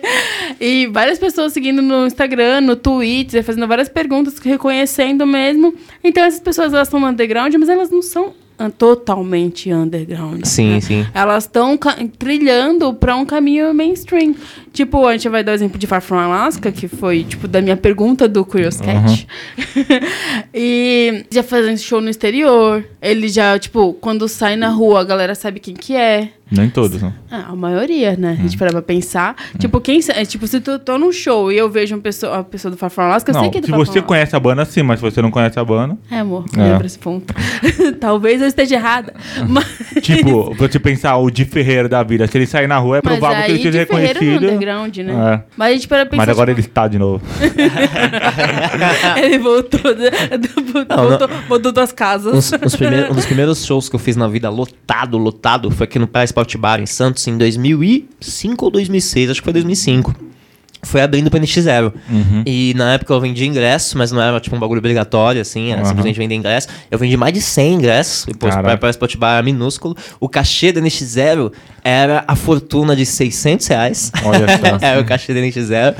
e 0.60 0.86
várias 0.88 1.18
pessoas 1.18 1.52
seguindo 1.52 1.80
no 1.80 2.06
Instagram, 2.06 2.60
no 2.60 2.76
Twitter, 2.76 3.42
fazendo 3.42 3.66
várias 3.66 3.88
perguntas, 3.88 4.38
reconhecendo 4.38 5.26
mesmo. 5.26 5.74
Então 6.04 6.22
essas 6.24 6.40
pessoas 6.40 6.72
elas 6.74 6.88
estão 6.88 7.00
no 7.00 7.06
underground, 7.06 7.54
mas 7.58 7.68
elas 7.68 7.90
não 7.90 8.02
são 8.02 8.34
totalmente 8.78 9.72
underground. 9.72 10.44
Sim, 10.44 10.74
né? 10.74 10.80
sim. 10.80 11.06
Elas 11.12 11.44
estão 11.44 11.78
trilhando 12.18 12.94
para 12.94 13.16
um 13.16 13.24
caminho 13.26 13.72
mainstream. 13.74 14.34
Tipo, 14.72 15.06
a 15.06 15.12
gente 15.12 15.28
vai 15.28 15.42
dar 15.42 15.52
o 15.52 15.54
exemplo 15.54 15.78
de 15.78 15.86
Far 15.86 16.00
From 16.00 16.18
Alaska, 16.18 16.72
que 16.72 16.88
foi, 16.88 17.24
tipo, 17.24 17.46
da 17.46 17.60
minha 17.60 17.76
pergunta 17.76 18.28
do 18.28 18.44
Curious 18.44 18.80
Cat. 18.80 19.26
e 20.54 21.24
já 21.30 21.42
fazendo 21.42 21.78
show 21.78 22.00
no 22.00 22.08
exterior. 22.08 22.84
Ele 23.00 23.28
já, 23.28 23.58
tipo, 23.58 23.92
quando 23.94 24.28
sai 24.28 24.56
na 24.56 24.68
rua, 24.68 25.00
a 25.00 25.04
galera 25.04 25.34
sabe 25.34 25.60
quem 25.60 25.74
que 25.74 25.94
é. 25.94 26.30
Nem 26.54 26.68
todos, 26.68 27.00
né? 27.00 27.12
Ah, 27.30 27.46
a 27.48 27.56
maioria, 27.56 28.14
né? 28.16 28.36
A 28.38 28.42
gente 28.42 28.58
para 28.58 28.70
pra 28.70 28.82
pensar. 28.82 29.34
Tipo, 29.58 29.80
quem. 29.80 30.00
é, 30.10 30.24
Tipo, 30.24 30.46
se 30.46 30.62
eu 30.64 30.78
tô 30.78 30.98
num 30.98 31.10
show 31.10 31.50
e 31.50 31.56
eu 31.56 31.70
vejo 31.70 31.94
uma 31.94 32.00
pessoa, 32.02 32.34
uma 32.34 32.44
pessoa 32.44 32.70
do 32.70 32.76
Far 32.76 32.90
From 32.90 33.04
Alaska, 33.04 33.30
eu 33.30 33.34
não, 33.34 33.40
sei 33.40 33.50
que 33.50 33.58
é 33.58 33.60
do 33.62 33.66
se 33.66 33.72
você 33.72 34.02
conhece 34.02 34.36
a 34.36 34.40
banda, 34.40 34.64
sim, 34.64 34.82
mas 34.82 35.00
se 35.00 35.02
você 35.04 35.22
não 35.22 35.30
conhece 35.30 35.58
a 35.58 35.64
banda. 35.64 35.96
É, 36.10 36.18
amor, 36.18 36.44
É. 36.56 36.62
lembra 36.62 36.86
esse 36.86 36.98
ponto. 36.98 37.34
Talvez 37.98 38.42
eu 38.42 38.48
esteja 38.48 38.74
errada. 38.74 39.14
Mas. 39.48 39.66
Tipo, 40.02 40.54
você 40.54 40.78
pensar 40.78 41.16
o 41.16 41.30
de 41.30 41.44
Ferreira 41.44 41.88
da 41.88 42.02
vida, 42.02 42.26
se 42.26 42.36
ele 42.36 42.46
sair 42.46 42.66
na 42.66 42.78
rua, 42.78 42.98
é 42.98 43.00
Mas 43.02 43.18
provável 43.18 43.44
que 43.44 43.52
ele 43.52 43.62
seja 43.62 43.78
reconhecido. 43.78 44.44
underground, 44.44 44.96
né? 44.98 45.12
É. 45.12 45.42
Mas 45.56 45.70
a 45.70 45.72
gente 45.74 45.88
para 45.88 46.04
pensar. 46.06 46.16
Mas 46.16 46.28
agora 46.28 46.50
tipo, 46.50 46.60
ele 46.60 46.66
está 46.68 46.88
de 46.88 46.98
novo. 46.98 47.22
ele 49.22 49.38
voltou, 49.38 49.94
né? 49.94 50.10
Não, 50.88 51.08
voltou, 51.08 51.28
voltou 51.48 51.72
das 51.72 51.92
casas. 51.92 52.52
Um, 52.52 52.66
os 52.66 52.76
primeiros, 52.76 53.10
um 53.10 53.14
dos 53.14 53.26
primeiros 53.26 53.64
shows 53.64 53.88
que 53.88 53.96
eu 53.96 54.00
fiz 54.00 54.16
na 54.16 54.28
vida 54.28 54.48
lotado, 54.50 55.16
lotado, 55.18 55.70
foi 55.70 55.84
aqui 55.84 55.98
no 55.98 56.06
Praia 56.06 56.24
Sport 56.42 56.56
Bar, 56.56 56.80
em 56.80 56.86
Santos, 56.86 57.26
em 57.26 57.38
2005 57.38 58.64
ou 58.64 58.70
2006, 58.70 59.30
acho 59.30 59.40
que 59.40 59.44
foi 59.44 59.52
2005. 59.52 60.14
Foi 60.84 61.00
abrindo 61.00 61.30
pra 61.30 61.38
NX0. 61.38 61.92
Uhum. 62.10 62.42
E 62.44 62.74
na 62.74 62.94
época 62.94 63.14
eu 63.14 63.20
vendi 63.20 63.46
ingresso, 63.46 63.96
mas 63.96 64.10
não 64.10 64.20
era 64.20 64.40
tipo 64.40 64.56
um 64.56 64.58
bagulho 64.58 64.78
obrigatório, 64.78 65.40
assim, 65.40 65.70
era 65.70 65.80
Aham. 65.80 65.88
simplesmente 65.88 66.18
vender 66.18 66.34
ingresso. 66.34 66.68
Eu 66.90 66.98
vendi 66.98 67.16
mais 67.16 67.32
de 67.32 67.40
100 67.40 67.74
ingressos, 67.74 68.26
e 68.28 68.34
pô, 68.34 68.48
o 68.48 69.18
Bar 69.18 69.34
era 69.34 69.42
minúsculo. 69.42 69.96
O 70.18 70.28
cachê 70.28 70.72
da 70.72 70.80
NX0 70.80 71.52
era 71.84 72.24
a 72.26 72.34
fortuna 72.34 72.96
de 72.96 73.06
600 73.06 73.66
reais. 73.68 74.12
Olha 74.24 74.46
só. 74.58 74.78
era 74.84 75.00
o 75.00 75.04
cachê 75.04 75.32
da 75.32 75.40
NX0. 75.40 75.94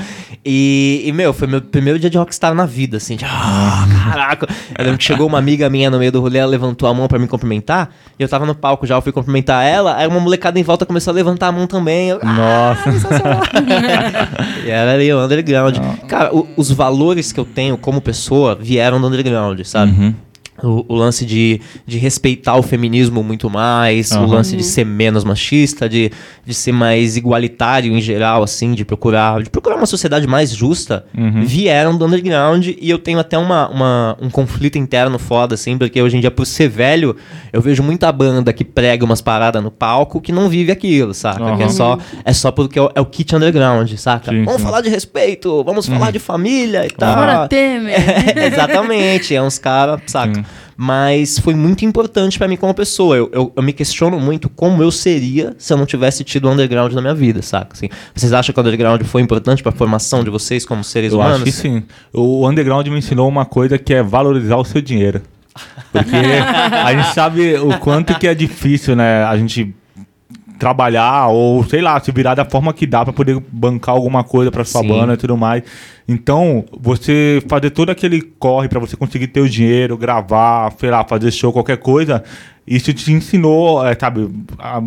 E, 0.45 1.03
e, 1.05 1.11
meu, 1.13 1.33
foi 1.33 1.47
meu 1.47 1.61
primeiro 1.61 1.97
dia 1.97 2.09
de 2.09 2.17
rockstar 2.17 2.53
na 2.53 2.65
vida, 2.65 2.97
assim. 2.97 3.15
De, 3.15 3.23
ah, 3.23 3.87
caraca. 4.03 4.47
Eu 4.77 4.83
lembro 4.83 4.97
que 4.97 5.03
chegou 5.05 5.25
uma 5.25 5.37
amiga 5.37 5.69
minha 5.69 5.89
no 5.89 5.97
meio 5.97 6.11
do 6.11 6.19
rolê, 6.19 6.39
ela 6.39 6.51
levantou 6.51 6.89
a 6.89 6.93
mão 6.93 7.07
pra 7.07 7.17
me 7.17 7.27
cumprimentar. 7.27 7.89
E 8.19 8.23
eu 8.23 8.27
tava 8.27 8.45
no 8.45 8.53
palco 8.53 8.85
já, 8.85 8.95
eu 8.95 9.01
fui 9.01 9.13
cumprimentar 9.13 9.65
ela. 9.65 9.95
Aí 9.95 10.05
uma 10.05 10.19
molecada 10.19 10.59
em 10.59 10.63
volta 10.63 10.85
começou 10.85 11.11
a 11.11 11.13
levantar 11.13 11.47
a 11.47 11.51
mão 11.51 11.65
também. 11.65 12.09
Eu, 12.09 12.19
ah, 12.21 12.75
Nossa. 12.85 13.09
e 14.65 14.71
era 14.73 14.93
ali 14.93 15.11
o 15.13 15.23
underground. 15.23 15.75
Cara, 16.07 16.35
o- 16.35 16.47
os 16.57 16.71
valores 16.71 17.31
que 17.31 17.39
eu 17.39 17.45
tenho 17.45 17.77
como 17.77 18.01
pessoa 18.01 18.55
vieram 18.55 18.99
do 18.99 19.07
underground, 19.07 19.61
sabe? 19.63 19.91
Uhum. 19.91 20.13
O, 20.61 20.85
o 20.87 20.95
lance 20.95 21.25
de, 21.25 21.59
de 21.85 21.97
respeitar 21.97 22.55
o 22.55 22.61
feminismo 22.61 23.23
muito 23.23 23.49
mais, 23.49 24.11
o 24.11 24.15
Aham. 24.19 24.25
lance 24.27 24.55
de 24.55 24.63
ser 24.63 24.85
menos 24.85 25.23
machista, 25.23 25.89
de, 25.89 26.11
de 26.45 26.53
ser 26.53 26.71
mais 26.71 27.17
igualitário 27.17 27.91
em 27.91 27.99
geral, 27.99 28.43
assim, 28.43 28.73
de 28.73 28.85
procurar, 28.85 29.41
de 29.41 29.49
procurar 29.49 29.75
uma 29.77 29.85
sociedade 29.87 30.27
mais 30.27 30.51
justa, 30.55 31.05
Uhum. 31.17 31.43
vieram 31.43 31.97
do 31.97 32.05
underground 32.05 32.67
e 32.79 32.89
eu 32.89 32.99
tenho 32.99 33.17
até 33.19 33.37
uma, 33.37 33.67
uma- 33.69 34.17
um 34.21 34.29
conflito 34.29 34.77
interno 34.77 35.17
foda, 35.17 35.55
assim, 35.55 35.77
porque 35.77 35.99
hoje 36.01 36.17
em 36.17 36.19
dia, 36.19 36.29
por 36.31 36.45
ser 36.45 36.69
velho, 36.69 37.15
eu 37.51 37.59
vejo 37.61 37.81
muita 37.81 38.11
banda 38.11 38.53
que 38.53 38.63
prega 38.63 39.03
umas 39.03 39.21
paradas 39.21 39.61
no 39.63 39.71
palco 39.71 40.21
que 40.21 40.31
não 40.31 40.49
vive 40.49 40.71
aquilo, 40.71 41.13
saca? 41.15 41.57
Que 41.57 41.63
é 41.63 41.69
só, 41.69 41.97
é 42.23 42.31
só 42.31 42.51
porque 42.51 42.77
é 42.77 42.81
o, 42.83 42.91
é 42.95 43.01
o 43.01 43.05
kit 43.05 43.35
underground, 43.35 43.91
saca? 43.95 44.31
Sim, 44.31 44.43
vamos 44.45 44.61
sim. 44.61 44.67
falar 44.67 44.81
de 44.81 44.89
respeito, 44.89 45.63
vamos 45.63 45.87
falar 45.87 46.11
de 46.11 46.19
família 46.19 46.85
e 46.85 46.89
tal. 46.91 47.15
Fora 47.15 47.47
Temer. 47.47 47.93
É, 48.35 48.47
exatamente, 48.47 49.35
é 49.35 49.41
uns 49.41 49.57
caras, 49.57 49.99
saca? 50.07 50.43
Mas 50.75 51.37
foi 51.39 51.53
muito 51.53 51.85
importante 51.85 52.37
pra 52.37 52.47
mim 52.47 52.55
como 52.57 52.73
pessoa. 52.73 53.15
Eu, 53.15 53.29
eu, 53.31 53.53
eu 53.55 53.63
me 53.63 53.73
questiono 53.73 54.19
muito 54.19 54.49
como 54.49 54.81
eu 54.81 54.91
seria 54.91 55.55
se 55.57 55.71
eu 55.71 55.77
não 55.77 55.85
tivesse 55.85 56.23
tido 56.23 56.49
underground 56.49 56.93
na 56.93 57.01
minha 57.01 57.15
vida, 57.15 57.41
saca? 57.41 57.73
Assim, 57.73 57.89
vocês 58.13 58.33
acham 58.33 58.53
que 58.53 58.59
o 58.59 58.61
underground 58.61 59.01
foi 59.03 59.21
importante 59.21 59.61
pra 59.61 59.71
formação 59.71 60.23
de 60.23 60.29
vocês 60.29 60.65
como 60.65 60.83
seres 60.83 61.11
Eu 61.13 61.19
humanos? 61.19 61.35
acho 61.35 61.45
que 61.45 61.51
sim. 61.51 61.83
O 62.11 62.47
underground 62.47 62.87
me 62.87 62.97
ensinou 62.97 63.27
uma 63.27 63.45
coisa 63.45 63.77
que 63.77 63.93
é 63.93 64.01
valorizar 64.03 64.57
o 64.57 64.65
seu 64.65 64.81
dinheiro. 64.81 65.21
Porque 65.91 66.15
a 66.15 66.93
gente 66.95 67.13
sabe 67.13 67.55
o 67.55 67.77
quanto 67.79 68.17
que 68.17 68.27
é 68.27 68.33
difícil, 68.33 68.95
né? 68.95 69.23
A 69.23 69.37
gente 69.37 69.73
trabalhar 70.63 71.27
ou, 71.27 71.61
sei 71.65 71.81
lá, 71.81 71.99
se 71.99 72.09
virar 72.09 72.35
da 72.35 72.45
forma 72.45 72.73
que 72.73 72.87
dá 72.87 73.03
pra 73.03 73.11
poder 73.11 73.37
bancar 73.51 73.93
alguma 73.93 74.23
coisa 74.23 74.49
pra 74.49 74.63
sua 74.63 74.79
Sim. 74.79 74.87
banda 74.87 75.13
e 75.15 75.17
tudo 75.17 75.35
mais. 75.35 75.61
Então, 76.07 76.63
você 76.79 77.43
fazer 77.49 77.69
todo 77.71 77.89
aquele 77.89 78.21
corre 78.21 78.69
pra 78.69 78.79
você 78.79 78.95
conseguir 78.95 79.27
ter 79.27 79.41
o 79.41 79.49
dinheiro, 79.49 79.97
gravar, 79.97 80.71
sei 80.79 80.89
lá, 80.89 81.03
fazer 81.03 81.31
show, 81.31 81.51
qualquer 81.51 81.77
coisa, 81.77 82.23
isso 82.65 82.93
te 82.93 83.11
ensinou, 83.11 83.85
é, 83.85 83.93
sabe? 83.93 84.21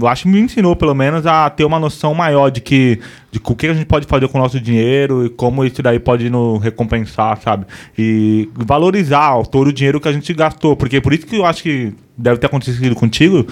Eu 0.01 0.09
acho 0.09 0.23
que 0.23 0.29
me 0.31 0.41
ensinou, 0.41 0.75
pelo 0.75 0.95
menos, 0.95 1.27
a 1.27 1.51
ter 1.51 1.67
uma 1.67 1.79
noção 1.79 2.15
maior 2.15 2.49
de 2.49 2.63
que 2.63 2.99
de 3.31 3.39
o 3.45 3.55
que 3.55 3.67
a 3.67 3.75
gente 3.75 3.85
pode 3.85 4.07
fazer 4.07 4.29
com 4.29 4.39
o 4.39 4.41
nosso 4.41 4.59
dinheiro 4.59 5.27
e 5.27 5.29
como 5.29 5.63
isso 5.63 5.83
daí 5.83 5.99
pode 5.99 6.31
nos 6.31 6.63
recompensar, 6.63 7.39
sabe? 7.43 7.67
E 7.99 8.49
valorizar 8.55 9.43
todo 9.47 9.69
o 9.69 9.73
dinheiro 9.75 10.01
que 10.01 10.09
a 10.09 10.13
gente 10.13 10.33
gastou. 10.33 10.75
Porque 10.75 11.03
por 11.03 11.13
isso 11.13 11.27
que 11.27 11.37
eu 11.37 11.45
acho 11.45 11.63
que 11.63 11.93
deve 12.17 12.39
ter 12.39 12.47
acontecido 12.47 12.95
contigo. 12.95 13.47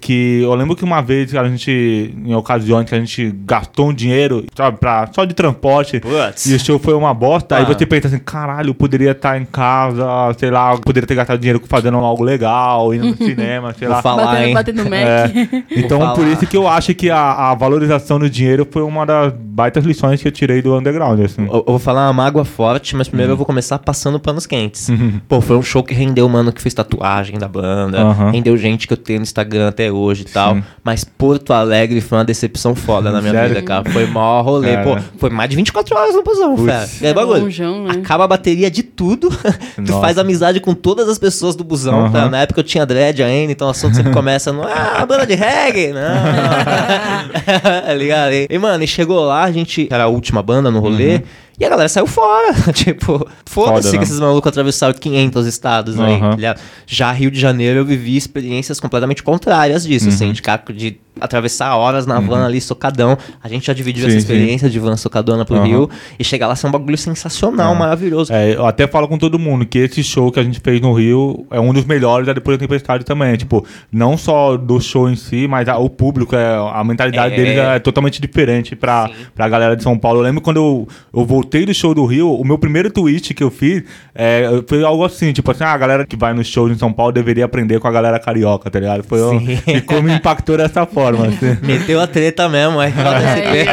Que 0.00 0.42
eu 0.42 0.54
lembro 0.54 0.76
que 0.76 0.84
uma 0.84 1.00
vez 1.00 1.34
a 1.34 1.48
gente, 1.48 2.14
em 2.24 2.34
ocasiões 2.34 2.86
que 2.88 2.94
a 2.94 2.98
gente 3.00 3.34
gastou 3.46 3.88
um 3.88 3.94
dinheiro 3.94 4.44
sabe, 4.54 4.76
pra, 4.78 5.08
só 5.14 5.24
de 5.24 5.32
transporte 5.32 5.98
Putz. 6.00 6.44
e 6.46 6.54
o 6.54 6.60
show 6.60 6.78
foi 6.78 6.92
uma 6.94 7.14
bosta, 7.14 7.56
aí 7.56 7.62
Ah. 7.62 7.66
você 7.66 7.86
pensa 7.86 8.08
assim, 8.08 8.18
caralho, 8.18 8.68
eu 8.70 8.74
poderia 8.74 9.12
estar 9.12 9.40
em 9.40 9.46
casa, 9.46 10.04
sei 10.38 10.50
lá, 10.50 10.72
eu 10.74 10.80
poderia 10.80 11.06
ter 11.06 11.14
gastado 11.14 11.38
dinheiro 11.38 11.62
fazendo 11.66 11.96
algo 11.98 12.22
legal, 12.22 12.92
indo 12.92 13.06
no 13.06 13.16
cinema, 13.16 13.72
sei 13.78 13.88
Vou 13.88 13.96
lá. 13.96 14.02
falar, 14.02 14.24
batendo, 14.26 14.46
hein? 14.48 14.54
batendo 14.54 14.82
Mac. 14.84 14.92
É, 14.92 15.64
então, 15.76 15.98
Vou 15.98 16.08
por 16.10 16.16
falar. 16.22 16.32
isso 16.32 16.46
que 16.46 16.56
eu 16.56 16.68
acho 16.68 16.94
que 16.94 17.08
a, 17.10 17.50
a 17.50 17.54
valorização 17.54 18.18
do 18.18 18.28
dinheiro 18.28 18.66
foi 18.70 18.82
uma 18.82 19.06
das 19.06 19.32
baitas 19.32 19.84
lições 19.84 20.20
que 20.20 20.28
eu 20.28 20.32
tirei 20.32 20.60
do 20.60 20.76
underground, 20.76 21.18
assim. 21.20 21.42
Eu, 21.46 21.54
eu 21.56 21.64
vou 21.66 21.78
falar 21.78 22.06
uma 22.08 22.12
mágoa 22.12 22.44
forte, 22.44 22.94
mas 22.94 23.08
primeiro 23.08 23.32
eu 23.32 23.36
vou 23.36 23.46
começar 23.46 23.78
passando 23.78 24.20
panos 24.20 24.46
quentes. 24.46 24.88
Pô, 25.26 25.40
foi 25.40 25.56
um 25.56 25.62
show 25.62 25.82
que 25.82 25.94
rendeu 25.94 26.28
mano 26.28 26.52
que 26.52 26.60
fez 26.60 26.74
tatuagem 26.74 27.38
da 27.38 27.48
banda, 27.48 27.98
Aham. 28.02 28.30
rendeu 28.32 28.56
gente 28.56 28.86
que 28.86 28.92
eu 28.92 28.96
tenho 28.96 29.20
no 29.20 29.22
Instagram 29.22 29.72
até 29.78 29.92
hoje 29.92 30.22
e 30.22 30.24
tal. 30.24 30.56
Sim. 30.56 30.64
Mas 30.82 31.04
Porto 31.04 31.52
Alegre 31.52 32.00
foi 32.00 32.18
uma 32.18 32.24
decepção 32.24 32.74
foda 32.74 33.12
na 33.12 33.20
minha 33.20 33.32
Sério? 33.32 33.48
vida, 33.50 33.62
cara. 33.62 33.88
Foi 33.88 34.06
maior 34.06 34.42
rolê. 34.42 34.74
Cara. 34.74 34.84
Pô, 34.84 34.98
foi 35.18 35.30
mais 35.30 35.48
de 35.48 35.56
24 35.56 35.96
horas 35.96 36.14
no 36.14 36.22
busão, 36.24 36.56
cara. 36.66 36.88
É 37.00 37.14
bagulho. 37.14 37.42
longeão, 37.42 37.84
né? 37.84 37.92
Acaba 37.92 38.24
a 38.24 38.28
bateria 38.28 38.68
de 38.70 38.82
tudo. 38.82 39.30
tu 39.76 39.82
Nossa. 39.82 40.00
faz 40.00 40.18
amizade 40.18 40.58
com 40.58 40.74
todas 40.74 41.08
as 41.08 41.18
pessoas 41.18 41.54
do 41.54 41.62
busão, 41.62 42.10
tá? 42.10 42.22
Aham. 42.22 42.30
Na 42.30 42.40
época 42.40 42.60
eu 42.60 42.64
tinha 42.64 42.84
dread 42.84 43.22
ainda, 43.22 43.52
então 43.52 43.68
o 43.68 43.70
assunto 43.70 43.94
sempre 43.94 44.12
começa 44.12 44.52
no. 44.52 44.64
Ah, 44.64 45.06
banda 45.06 45.26
de 45.26 45.34
reggae! 45.34 45.92
Não. 45.92 46.00
tá 47.86 47.94
ligado? 47.94 48.32
E, 48.32 48.48
e, 48.50 48.58
mano, 48.58 48.82
e 48.82 48.86
chegou 48.86 49.20
lá, 49.20 49.44
a 49.44 49.52
gente. 49.52 49.86
Era 49.90 50.04
a 50.04 50.08
última 50.08 50.42
banda 50.42 50.70
no 50.70 50.80
rolê. 50.80 51.22
E 51.60 51.64
a 51.64 51.68
galera 51.68 51.88
saiu 51.88 52.06
fora. 52.06 52.54
tipo, 52.72 53.28
foda-se 53.44 53.58
Uhum. 53.58 53.82
Foda, 53.82 53.90
que 53.90 53.96
né? 53.98 54.02
esses 54.04 54.20
malucos 54.20 54.48
atravessaram 54.48 54.94
500 54.94 55.46
estados 55.46 55.98
aí. 55.98 56.14
Aham. 56.14 56.30
tá 56.30 56.36
ligado? 56.36 56.60
Já 56.86 57.10
Rio 57.10 57.30
de 57.30 57.40
Janeiro 57.40 57.80
eu 57.80 57.84
vivi 57.84 58.16
experiências 58.16 58.78
completamente 58.78 59.22
contrárias 59.22 59.82
disso, 59.84 60.06
Uhum. 60.06 60.12
assim, 60.14 60.32
de, 60.32 60.42
de 60.74 61.00
atravessar 61.20 61.74
horas 61.76 62.06
na 62.06 62.20
van 62.20 62.44
ali, 62.46 62.60
socadão. 62.60 63.16
A 63.42 63.48
gente 63.48 63.66
já 63.66 63.72
dividiu 63.72 64.02
Sim, 64.04 64.08
essa 64.08 64.20
sim. 64.20 64.32
experiência 64.32 64.70
de 64.70 64.78
van 64.78 64.96
socadona 64.96 65.44
pro 65.44 65.56
Aham. 65.56 65.64
Rio 65.66 65.90
e 66.18 66.24
chegar 66.24 66.46
lá 66.46 66.56
ser 66.56 66.66
um 66.66 66.70
bagulho 66.70 66.98
sensacional, 66.98 67.70
Aham. 67.70 67.78
maravilhoso. 67.78 68.32
É, 68.32 68.54
eu 68.54 68.66
até 68.66 68.86
falo 68.86 69.08
com 69.08 69.18
todo 69.18 69.38
mundo 69.38 69.64
que 69.66 69.78
esse 69.78 70.02
show 70.02 70.30
que 70.32 70.40
a 70.40 70.42
gente 70.42 70.60
fez 70.60 70.80
no 70.80 70.92
Rio 70.92 71.46
é 71.50 71.60
um 71.60 71.72
dos 71.72 71.84
melhores 71.84 72.26
da 72.26 72.32
Depois 72.32 72.56
da 72.58 72.60
Tempestade 72.66 73.04
também. 73.04 73.36
Tipo, 73.36 73.64
não 73.90 74.16
só 74.16 74.56
do 74.56 74.80
show 74.80 75.08
em 75.10 75.16
si, 75.16 75.46
mas 75.48 75.68
a- 75.68 75.78
o 75.78 75.88
público, 75.90 76.34
é, 76.36 76.56
a 76.72 76.82
mentalidade 76.84 77.34
É. 77.34 77.36
deles 77.36 77.58
é 77.58 77.78
totalmente 77.78 78.20
diferente 78.20 78.74
pra, 78.76 79.08
Sim. 79.08 79.14
pra 79.34 79.48
galera 79.48 79.76
de 79.76 79.82
São 79.82 79.98
Paulo. 79.98 80.18
Eu 80.20 80.22
lembro 80.24 80.40
quando 80.40 80.56
eu, 80.58 80.88
eu 81.14 81.24
voltei 81.24 81.64
do 81.66 81.74
show 81.74 81.94
do 81.94 82.04
Rio, 82.04 82.32
o 82.32 82.44
meu 82.44 82.58
primeiro 82.58 82.90
tweet 82.90 83.34
que 83.34 83.42
eu 83.42 83.50
fiz 83.50 83.82
é, 84.14 84.44
foi 84.68 84.82
algo 84.84 85.04
assim, 85.04 85.32
tipo 85.32 85.50
assim, 85.50 85.64
ah, 85.64 85.72
a 85.72 85.78
galera 85.78 86.06
que 86.06 86.16
vai 86.16 86.32
nos 86.34 86.46
shows 86.46 86.70
em 86.72 86.76
São 86.78 86.92
Paulo 86.92 87.12
deveria 87.12 87.44
aprender 87.44 87.78
com 87.80 87.88
a 87.88 87.90
galera 87.92 88.18
carioca, 88.18 88.70
tá 88.70 88.78
ligado? 88.80 89.02
Foi 89.04 89.22
um, 89.22 89.38
Sim. 89.40 89.56
ficou 89.56 90.02
me 90.02 90.12
impactou 90.14 90.56
dessa 90.56 90.84
forma. 90.86 91.07
Assim. 91.28 91.56
Meteu 91.62 92.00
a 92.00 92.06
treta 92.06 92.48
mesmo, 92.48 92.82
esse 92.82 92.98
Aí, 92.98 93.66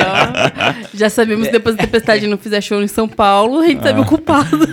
já 0.93 1.09
sabemos 1.09 1.47
que 1.47 1.51
depois 1.51 1.75
da 1.75 1.83
tempestade 1.83 2.27
não 2.27 2.37
fizer 2.37 2.61
show 2.61 2.81
em 2.81 2.87
São 2.87 3.07
Paulo, 3.07 3.59
a 3.59 3.67
gente 3.67 3.83
sabe 3.83 3.99
o 3.99 4.05
culpado. 4.05 4.67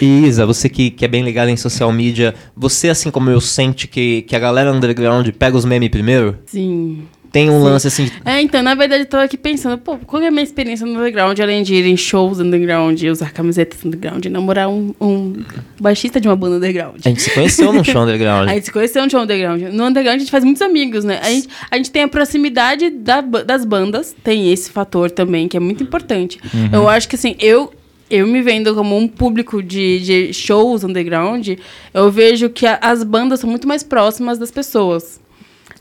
E 0.00 0.26
Isa, 0.26 0.46
você 0.46 0.68
que, 0.68 0.90
que 0.90 1.04
é 1.04 1.08
bem 1.08 1.22
ligado 1.22 1.48
em 1.48 1.56
social 1.56 1.92
media, 1.92 2.34
você, 2.56 2.88
assim 2.88 3.10
como 3.10 3.30
eu, 3.30 3.40
sente 3.40 3.86
que, 3.86 4.22
que 4.22 4.34
a 4.34 4.38
galera 4.38 4.72
underground 4.72 5.28
pega 5.30 5.56
os 5.56 5.64
memes 5.64 5.88
primeiro? 5.88 6.38
Sim. 6.46 7.02
Tem 7.34 7.50
um 7.50 7.62
lance 7.62 7.86
assim. 7.88 8.04
de- 8.06 8.12
É, 8.24 8.40
então, 8.40 8.62
na 8.62 8.74
verdade, 8.74 9.02
eu 9.02 9.06
tô 9.06 9.18
aqui 9.18 9.36
pensando, 9.36 9.76
pô, 9.76 9.98
qual 9.98 10.22
é 10.22 10.28
a 10.28 10.30
minha 10.30 10.42
experiência 10.42 10.86
no 10.86 10.92
underground, 10.98 11.38
além 11.40 11.62
de 11.62 11.74
ir 11.74 11.84
em 11.84 11.96
shows 11.96 12.40
underground, 12.40 13.02
usar 13.02 13.30
camisetas 13.32 13.84
underground, 13.84 14.24
namorar 14.26 14.70
um, 14.70 14.94
um 15.00 15.42
baixista 15.78 16.20
de 16.20 16.28
uma 16.28 16.36
banda 16.36 16.56
underground. 16.56 17.00
A 17.04 17.08
gente 17.10 17.20
se 17.20 17.30
conheceu 17.34 17.72
num 17.72 17.84
show 17.84 18.00
underground. 18.04 18.48
A 18.48 18.54
gente 18.54 18.64
se 18.64 18.72
conheceu 18.72 19.02
no 19.04 19.10
show 19.10 19.20
underground. 19.20 19.60
No 19.72 19.84
underground 19.84 20.16
a 20.16 20.18
gente 20.20 20.30
faz 20.30 20.44
muitos 20.44 20.62
amigos, 20.62 21.04
né? 21.04 21.20
A 21.22 21.28
gente, 21.28 21.48
a 21.70 21.76
gente 21.76 21.90
tem 21.90 22.02
a 22.04 22.08
proximidade 22.08 22.88
da 22.88 23.20
das 23.20 23.64
bandas, 23.64 24.14
tem 24.24 24.52
esse 24.52 24.70
fator 24.70 25.10
também, 25.10 25.48
que 25.48 25.56
é 25.56 25.60
muito 25.60 25.82
importante. 25.82 26.38
Eu 26.72 26.88
acho 26.88 27.08
que 27.08 27.16
assim, 27.16 27.34
eu. 27.40 27.72
Eu 28.10 28.26
me 28.26 28.42
vendo 28.42 28.74
como 28.74 28.96
um 28.96 29.08
público 29.08 29.62
de, 29.62 29.98
de 30.00 30.32
shows 30.34 30.84
underground, 30.84 31.48
eu 31.92 32.10
vejo 32.10 32.50
que 32.50 32.66
a- 32.66 32.78
as 32.80 33.02
bandas 33.02 33.40
são 33.40 33.48
muito 33.48 33.66
mais 33.66 33.82
próximas 33.82 34.38
das 34.38 34.50
pessoas. 34.50 35.18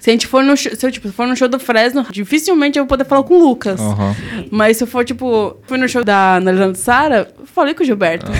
Se 0.03 0.09
a 0.09 0.11
gente 0.11 0.27
for 0.27 0.43
no, 0.43 0.57
show- 0.57 0.75
se 0.75 0.85
eu 0.85 0.91
tipo, 0.91 1.09
for 1.13 1.25
no 1.25 1.33
show 1.33 1.47
do 1.47 1.57
Fresno, 1.57 2.05
dificilmente 2.11 2.77
eu 2.77 2.83
vou 2.83 2.89
poder 2.89 3.05
falar 3.05 3.23
com 3.23 3.35
o 3.35 3.39
Lucas. 3.47 3.79
Aham. 3.79 4.13
Mas 4.51 4.75
se 4.75 4.83
eu 4.83 4.87
for, 4.87 5.05
tipo, 5.05 5.55
fui 5.65 5.77
no 5.77 5.87
show 5.87 6.03
da 6.03 6.35
Ana 6.35 6.51
Leandro 6.51 6.75
Sara, 6.77 7.29
falei 7.45 7.73
com 7.73 7.83
o 7.83 7.85
Gilberto. 7.85 8.29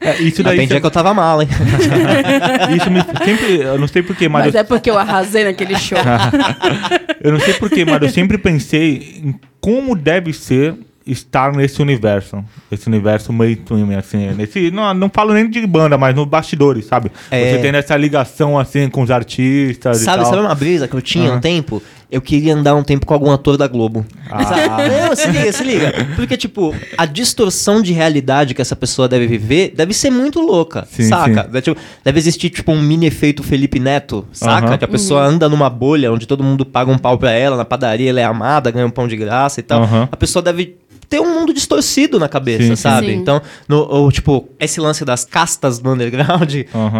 É, 0.00 0.22
isso 0.22 0.44
daí 0.44 0.54
Aprendi 0.54 0.78
que 0.80 0.86
eu 0.86 0.90
tava 0.92 1.12
mal, 1.12 1.42
hein? 1.42 1.48
isso 2.76 2.88
me 2.88 3.00
sempre, 3.24 3.60
eu 3.60 3.78
não 3.80 3.88
sei 3.88 4.00
porquê, 4.00 4.28
mas, 4.28 4.44
Mas 4.46 4.54
eu, 4.54 4.60
é 4.60 4.62
porque 4.62 4.88
eu 4.88 4.96
arrasei 4.96 5.42
naquele 5.42 5.76
show. 5.76 5.98
eu 7.20 7.32
não 7.32 7.40
sei 7.40 7.54
porquê, 7.54 7.84
mas 7.84 8.00
eu 8.00 8.08
sempre 8.08 8.38
pensei 8.38 9.20
em 9.24 9.34
como 9.60 9.96
deve 9.96 10.32
ser 10.32 10.76
estar 11.06 11.52
nesse 11.52 11.80
universo, 11.80 12.44
esse 12.70 12.86
universo 12.86 13.32
mainstream, 13.32 13.96
assim, 13.98 14.28
nesse, 14.34 14.70
não, 14.70 14.92
não 14.94 15.10
falo 15.12 15.32
nem 15.32 15.48
de 15.48 15.66
banda, 15.66 15.96
mas 15.96 16.14
nos 16.14 16.26
bastidores, 16.26 16.84
sabe? 16.84 17.10
É. 17.30 17.50
Você 17.52 17.58
tem 17.58 17.74
essa 17.74 17.96
ligação, 17.96 18.58
assim, 18.58 18.88
com 18.88 19.02
os 19.02 19.10
artistas 19.10 19.98
Sabe, 19.98 20.20
e 20.20 20.22
tal. 20.22 20.32
sabe 20.34 20.46
uma 20.46 20.54
brisa 20.54 20.86
que 20.86 20.94
eu 20.94 21.02
tinha 21.02 21.24
um 21.30 21.32
Aham. 21.32 21.40
tempo? 21.40 21.82
Eu 22.10 22.20
queria 22.20 22.54
andar 22.54 22.74
um 22.74 22.82
tempo 22.82 23.06
com 23.06 23.14
algum 23.14 23.30
ator 23.30 23.56
da 23.56 23.66
Globo. 23.68 24.04
Ah. 24.30 24.44
Sabe? 24.44 24.88
Não, 24.88 25.14
se 25.14 25.30
liga, 25.30 25.52
se 25.52 25.64
liga. 25.64 25.92
Porque, 26.16 26.36
tipo, 26.36 26.74
a 26.98 27.06
distorção 27.06 27.80
de 27.80 27.92
realidade 27.92 28.54
que 28.54 28.60
essa 28.60 28.74
pessoa 28.74 29.08
deve 29.08 29.26
viver 29.26 29.72
deve 29.76 29.94
ser 29.94 30.10
muito 30.10 30.40
louca, 30.40 30.86
Sim, 30.90 31.04
saca? 31.04 31.44
sim. 31.44 31.50
Deve, 31.50 31.62
tipo, 31.62 31.80
deve 32.04 32.18
existir, 32.18 32.50
tipo, 32.50 32.72
um 32.72 32.80
mini 32.80 33.06
efeito 33.06 33.42
Felipe 33.42 33.78
Neto, 33.78 34.26
saca? 34.32 34.76
Que 34.76 34.84
a 34.84 34.88
pessoa 34.88 35.22
anda 35.24 35.48
numa 35.48 35.70
bolha 35.70 36.12
onde 36.12 36.26
todo 36.26 36.42
mundo 36.42 36.64
paga 36.66 36.90
um 36.90 36.98
pau 36.98 37.16
pra 37.16 37.30
ela, 37.30 37.56
na 37.56 37.64
padaria 37.64 38.10
ela 38.10 38.20
é 38.20 38.24
amada, 38.24 38.70
ganha 38.70 38.86
um 38.86 38.90
pão 38.90 39.06
de 39.06 39.16
graça 39.16 39.60
e 39.60 39.62
tal. 39.62 39.82
A 40.10 40.16
pessoa 40.16 40.42
deve 40.42 40.76
ter 41.10 41.20
um 41.20 41.34
mundo 41.40 41.52
distorcido 41.52 42.20
na 42.20 42.28
cabeça, 42.28 42.62
Sim, 42.62 42.76
sabe? 42.76 43.08
Sim. 43.08 43.14
Então, 43.14 43.42
no, 43.68 43.82
o, 43.82 44.12
tipo, 44.12 44.48
esse 44.60 44.80
lance 44.80 45.04
das 45.04 45.24
castas 45.24 45.80
do 45.80 45.90
underground, 45.90 46.54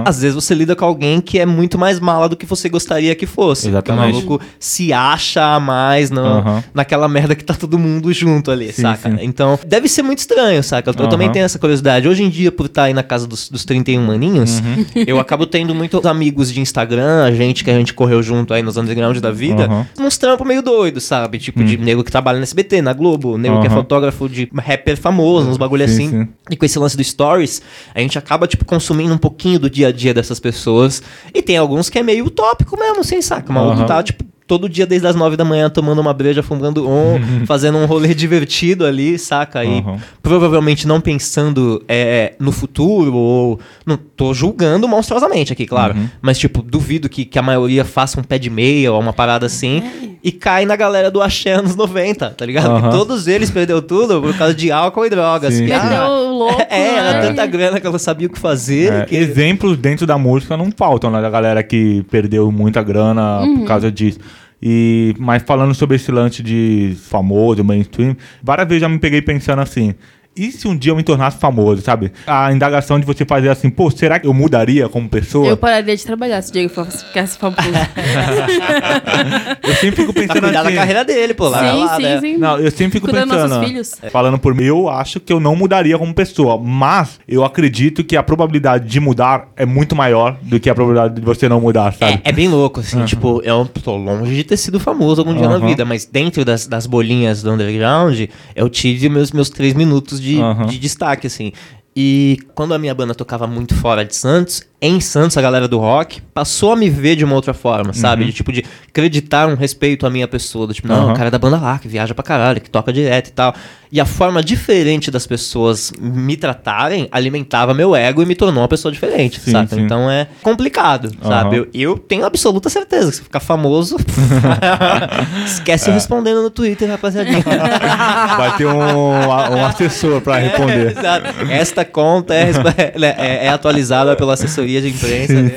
às 0.05 0.21
vezes 0.21 0.35
você 0.35 0.53
lida 0.53 0.75
com 0.75 0.85
alguém 0.85 1.21
que 1.21 1.39
é 1.39 1.47
muito 1.47 1.79
mais 1.79 2.01
mala 2.01 2.29
do 2.29 2.37
que 2.37 2.45
você 2.45 2.69
gostaria 2.69 3.15
que 3.15 3.25
fosse. 3.25 3.69
Exatamente. 3.69 4.15
Porque 4.15 4.27
o 4.27 4.31
maluco 4.31 4.45
se 4.59 4.93
acha 5.13 5.55
a 5.55 5.61
mais 5.61 6.11
no, 6.11 6.21
Aham. 6.25 6.65
naquela 6.75 7.09
merda 7.09 7.35
que 7.35 7.45
tá 7.45 7.55
todo 7.55 7.79
mundo 7.79 8.13
junto 8.13 8.51
ali, 8.51 8.73
Sim, 8.73 8.83
saca? 8.83 9.11
sim. 9.11 9.17
Então, 9.23 9.59
deve 9.67 9.89
ser 9.89 10.03
muito 10.03 10.19
estranho, 10.19 10.63
saca? 10.63 10.91
Eu, 10.91 10.95
Aham. 11.01 11.09
também 11.09 11.31
tenho 11.31 11.45
essa 11.45 11.59
curiosidade. 11.59 12.07
Hoje 12.09 12.23
em 12.23 12.29
dia, 12.29 12.53
por 12.53 12.67
estar 12.67 12.85
aí 12.85 12.95
na 12.95 13.03
casa 13.03 13.27
dos, 13.27 13.49
dos 13.49 13.65
31 13.65 14.03
maninhos, 14.03 14.61
Uhum. 14.61 14.85
eu 15.07 15.19
acabo 15.19 15.47
tendo 15.47 15.75
muitos 15.75 16.05
amigos 16.07 16.53
de 16.53 16.61
Instagram, 16.61 17.25
a 17.25 17.33
gente 17.33 17.65
que 17.65 17.71
a 17.71 17.75
gente 17.75 17.95
correu 17.95 18.23
junto 18.23 18.53
aí 18.53 18.63
nos 18.63 18.77
underground 18.77 19.17
da 19.19 19.31
vida, 19.31 19.65
Aham. 19.67 19.87
uns 19.99 20.19
trampos 20.19 20.47
meio 20.47 20.63
doidos, 20.63 21.05
sabe? 21.05 21.39
Tipo, 21.39 21.63
de 21.65 21.77
nego 21.77 22.05
que 22.05 22.11
trabalha 22.11 22.39
no 22.39 22.43
SBT, 22.45 22.83
na 22.83 22.93
Globo, 22.93 23.39
nego 23.39 23.61
que 23.61 23.67
é 23.67 23.71
Uhum. 23.71 23.77
fotógrafo 23.77 24.29
de 24.29 24.49
rapper 24.55 24.97
famoso, 24.97 25.49
uns 25.49 25.57
bagulho 25.57 25.87
Sim, 25.89 25.95
assim. 25.95 26.11
sim. 26.11 26.29
E 26.51 26.57
com 26.57 26.65
esse 26.67 26.79
lance 26.79 26.97
do 26.97 27.05
stories, 27.05 27.63
a 27.95 28.01
gente 28.01 28.19
acaba, 28.19 28.47
tipo, 28.47 28.65
consumindo 28.65 29.15
um 29.15 29.19
pouquinho 29.19 29.59
do 29.59 29.71
dia 29.71 29.89
a 29.89 29.93
dia 29.93 30.13
dessas 30.13 30.41
pessoas. 30.41 31.03
E 31.33 31.41
tem 31.43 31.57
alguns 31.57 31.89
que 31.89 31.99
é 31.99 32.03
meio 32.03 32.27
utópico 32.27 32.77
mesmo, 32.79 33.01
assim, 33.01 33.23
saca? 33.23 33.51
O 33.51 33.55
maluco 33.55 33.85
tá, 33.85 34.03
tipo, 34.03 34.25
todo 34.51 34.69
dia 34.69 34.85
desde 34.85 35.07
as 35.07 35.15
nove 35.15 35.37
da 35.37 35.45
manhã 35.45 35.71
tomando 35.71 36.01
uma 36.01 36.13
breja, 36.13 36.43
fumando 36.43 36.89
on, 36.91 37.21
fazendo 37.47 37.79
um 37.79 37.87
rolê 37.87 38.13
divertido 38.13 38.85
ali, 38.85 39.17
saca? 39.17 39.65
E 39.65 39.85
provavelmente 40.21 40.89
não 40.89 41.01
pensando 41.01 41.81
é, 41.87 42.33
no 42.41 42.51
futuro, 42.51 43.15
ou. 43.15 43.61
Não 43.87 43.97
tô 43.97 44.35
julgando 44.35 44.89
monstruosamente 44.89 45.53
aqui, 45.53 45.67
claro. 45.67 45.95
Uhum. 45.97 46.09
Mas, 46.21 46.37
tipo, 46.37 46.63
duvido 46.63 47.09
que, 47.09 47.25
que 47.25 47.39
a 47.39 47.43
maioria 47.43 47.85
faça 47.85 48.19
um 48.19 48.25
pé 48.25 48.39
de 48.41 48.51
meia 48.51 48.93
ou 48.93 48.99
uma 48.99 49.13
parada 49.13 49.47
assim 49.47 49.85
e 50.23 50.33
cai 50.33 50.67
na 50.67 50.75
galera 50.75 51.11
do 51.11 51.23
Axé 51.23 51.53
anos 51.53 51.77
90, 51.77 52.31
tá 52.31 52.45
ligado? 52.45 52.83
Que 52.83 52.91
todos 52.91 53.29
eles 53.29 53.51
perdeu 53.51 53.81
tudo 53.81 54.21
por 54.21 54.37
causa 54.37 54.53
de 54.53 54.71
álcool 54.73 55.07
e 55.07 55.11
drogas. 55.11 55.55
Sim, 55.55 55.67
Que, 55.67 55.71
sim. 55.71 55.95
ah, 55.95 56.09
louco, 56.09 56.61
é, 56.69 56.97
era 56.97 57.13
né? 57.15 57.21
tanta 57.21 57.47
grana 57.47 57.81
que 57.81 57.87
ela 57.87 57.99
sabia 57.99 58.27
o 58.27 58.31
que 58.31 58.39
fazer. 58.39 58.93
É, 58.93 59.05
que... 59.07 59.17
Exemplos 59.17 59.79
dentro 59.79 60.07
da 60.07 60.19
música 60.19 60.57
não 60.57 60.71
faltam, 60.77 61.11
né? 61.11 61.23
Da 61.23 61.31
galera 61.31 61.63
que 61.63 62.05
perdeu 62.11 62.51
muita 62.51 62.83
grana 62.83 63.41
Uhum. 63.41 63.61
por 63.61 63.67
causa 63.67 63.91
disso. 63.91 64.19
E, 64.63 65.15
mas 65.19 65.43
falando 65.43 65.75
sobre 65.75 65.97
esse 65.97 66.13
lance 66.13 66.43
de 66.43 66.95
famoso, 67.03 67.65
mainstream, 67.65 68.17
várias 68.43 68.69
vezes 68.69 68.83
já 68.83 68.89
me 68.89 68.99
peguei 68.99 69.23
pensando 69.23 69.61
assim. 69.61 69.95
E 70.37 70.53
se 70.53 70.67
um 70.69 70.77
dia 70.77 70.93
eu 70.93 70.97
me 70.97 71.03
tornasse 71.03 71.39
famoso, 71.39 71.83
sabe? 71.83 72.13
A 72.27 72.53
indagação 72.53 72.99
de 73.01 73.05
você 73.05 73.25
fazer 73.25 73.49
assim, 73.49 73.69
pô, 73.69 73.91
será 73.91 74.19
que 74.19 74.27
eu 74.27 74.33
mudaria 74.33 74.89
como 74.89 75.09
pessoa? 75.09 75.49
Eu 75.49 75.57
pararia 75.57 75.95
de 75.95 76.05
trabalhar 76.05 76.41
se 76.41 76.51
o 76.51 76.53
Diego 76.53 76.69
fosse- 76.73 77.05
ficasse 77.05 77.37
famoso. 77.37 77.61
Eu 79.63 79.75
sempre 79.75 79.97
fico 80.03 80.13
Pra 80.13 80.23
pensando 80.23 80.43
cuidar 80.45 80.61
assim. 80.61 80.71
da 80.71 80.77
carreira 80.77 81.05
dele, 81.05 81.35
pô. 81.35 81.49
Lá, 81.49 81.59
sim, 81.73 81.85
lá, 81.85 81.97
sim, 81.97 82.03
né? 82.03 82.21
sim. 82.21 82.37
Não, 82.37 82.59
eu 82.59 82.71
sempre 82.71 82.93
fico 82.93 83.07
Cuidando 83.09 83.31
dos 83.33 83.43
pensando, 83.43 83.67
filhos. 83.67 83.95
falando 84.11 84.39
por 84.39 84.55
mim, 84.55 84.65
eu 84.65 84.89
acho 84.89 85.19
que 85.21 85.33
eu 85.33 85.41
não 85.41 85.55
mudaria 85.57 85.99
como 85.99 86.15
pessoa, 86.15 86.57
mas 86.59 87.19
eu 87.29 87.45
acredito 87.45 88.03
que 88.05 88.17
a 88.17 88.23
probabilidade 88.23 88.89
de 88.89 89.01
mudar 89.01 89.49
é 89.57 89.67
muito 89.67 89.95
maior 89.97 90.37
do 90.43 90.59
que 90.61 90.71
a 90.71 90.75
probabilidade 90.75 91.15
de 91.17 91.21
você 91.21 91.49
não 91.49 91.61
mudar, 91.61 91.93
sabe? 91.93 92.21
É, 92.25 92.31
é 92.31 92.33
bem 92.33 92.49
louco, 92.49 92.81
assim, 92.81 93.05
tipo, 93.05 93.41
eu 93.45 93.67
tô 93.67 93.97
longe 93.97 94.35
de 94.35 94.45
ter 94.45 94.57
sido 94.57 94.79
famoso 94.81 95.21
algum 95.21 95.35
dia 95.35 95.49
na 95.49 95.57
Aham. 95.57 95.67
vida, 95.67 95.85
mas 95.85 96.05
dentro 96.07 96.45
das, 96.45 96.67
das 96.67 96.87
bolinhas 96.87 97.43
do 97.43 97.51
underground, 97.53 98.21
eu 98.55 98.69
tive 98.69 99.09
meus, 99.09 99.33
meus 99.33 99.51
três 99.51 99.75
minutos 99.75 100.20
de, 100.21 100.41
Aham. 100.41 100.67
de 100.67 100.79
destaque, 100.79 101.27
assim. 101.27 101.53
E 101.95 102.39
quando 102.55 102.73
a 102.75 102.79
minha 102.79 102.95
banda 102.95 103.15
tocava 103.15 103.47
muito 103.47 103.75
fora 103.75 104.05
de 104.05 104.15
Santos, 104.15 104.63
em 104.83 104.99
Santos, 105.01 105.37
a 105.37 105.43
galera 105.43 105.69
do 105.69 105.79
rock 105.79 106.21
passou 106.33 106.73
a 106.73 106.77
me 106.77 106.89
ver 106.89 107.15
de 107.17 107.25
uma 107.25 107.35
outra 107.35 107.53
forma, 107.53 107.93
sabe? 107.93 108.25
De 108.25 108.33
tipo, 108.33 108.51
de 108.51 108.65
acreditar 108.89 109.47
um 109.47 109.55
respeito 109.55 110.07
à 110.07 110.11
minha 110.11 110.27
pessoa. 110.27 110.67
Do 110.67 110.73
tipo, 110.73 110.89
não, 110.89 111.03
Aham. 111.05 111.13
o 111.13 111.15
cara 111.15 111.29
é 111.29 111.31
da 111.31 111.39
banda 111.39 111.59
lá, 111.59 111.79
que 111.79 111.87
viaja 111.87 112.15
pra 112.15 112.25
caralho, 112.25 112.61
que 112.61 112.71
toca 112.71 112.91
direto 112.93 113.29
e 113.29 113.33
tal. 113.33 113.55
E 113.93 114.01
a 114.01 114.07
forma 114.07 114.43
diferente 114.43 115.11
das 115.11 115.27
pessoas 115.27 115.93
me 116.01 116.37
tratarem 116.37 117.09
alimentava 117.11 117.75
meu 117.75 117.95
ego 117.95 118.23
e 118.23 118.27
me 118.27 118.35
tornou 118.37 118.63
uma 118.63 118.69
pessoa 118.69 118.91
diferente, 118.93 119.41
Sim, 119.41 119.51
sabe? 119.51 119.69
sim. 119.75 119.81
Então 119.83 120.09
é 120.11 120.29
complicado, 120.43 121.11
sabe? 121.23 121.57
Eu, 121.57 121.69
eu 121.75 121.99
tenho 121.99 122.25
absoluta 122.25 122.71
certeza 122.71 123.11
que 123.11 123.17
se 123.17 123.23
ficar 123.23 123.41
famoso, 123.41 123.97
esquece 125.45 125.91
É. 125.91 125.93
respondendo 125.93 126.43
no 126.43 126.51
Twitter, 126.51 126.89
rapaziadinha. 126.89 127.43
Vai 128.39 128.57
ter 128.57 128.67
um, 128.67 128.79
um 128.79 129.65
assessor 129.67 130.21
pra 130.21 130.37
responder. 130.39 130.93
Exato. 130.99 131.27
Esta 131.51 131.85
conta 131.85 132.33
é, 132.35 132.45
resp- 132.45 132.67
é- 132.79 132.93
é- 132.97 133.47
é 133.47 133.49
atualizada 133.49 134.15
pela 134.17 134.35
assessoria 134.35 134.70
assessoria 134.79 134.81
de 134.81 134.89
imprensa. 134.89 135.33
né? 135.43 135.53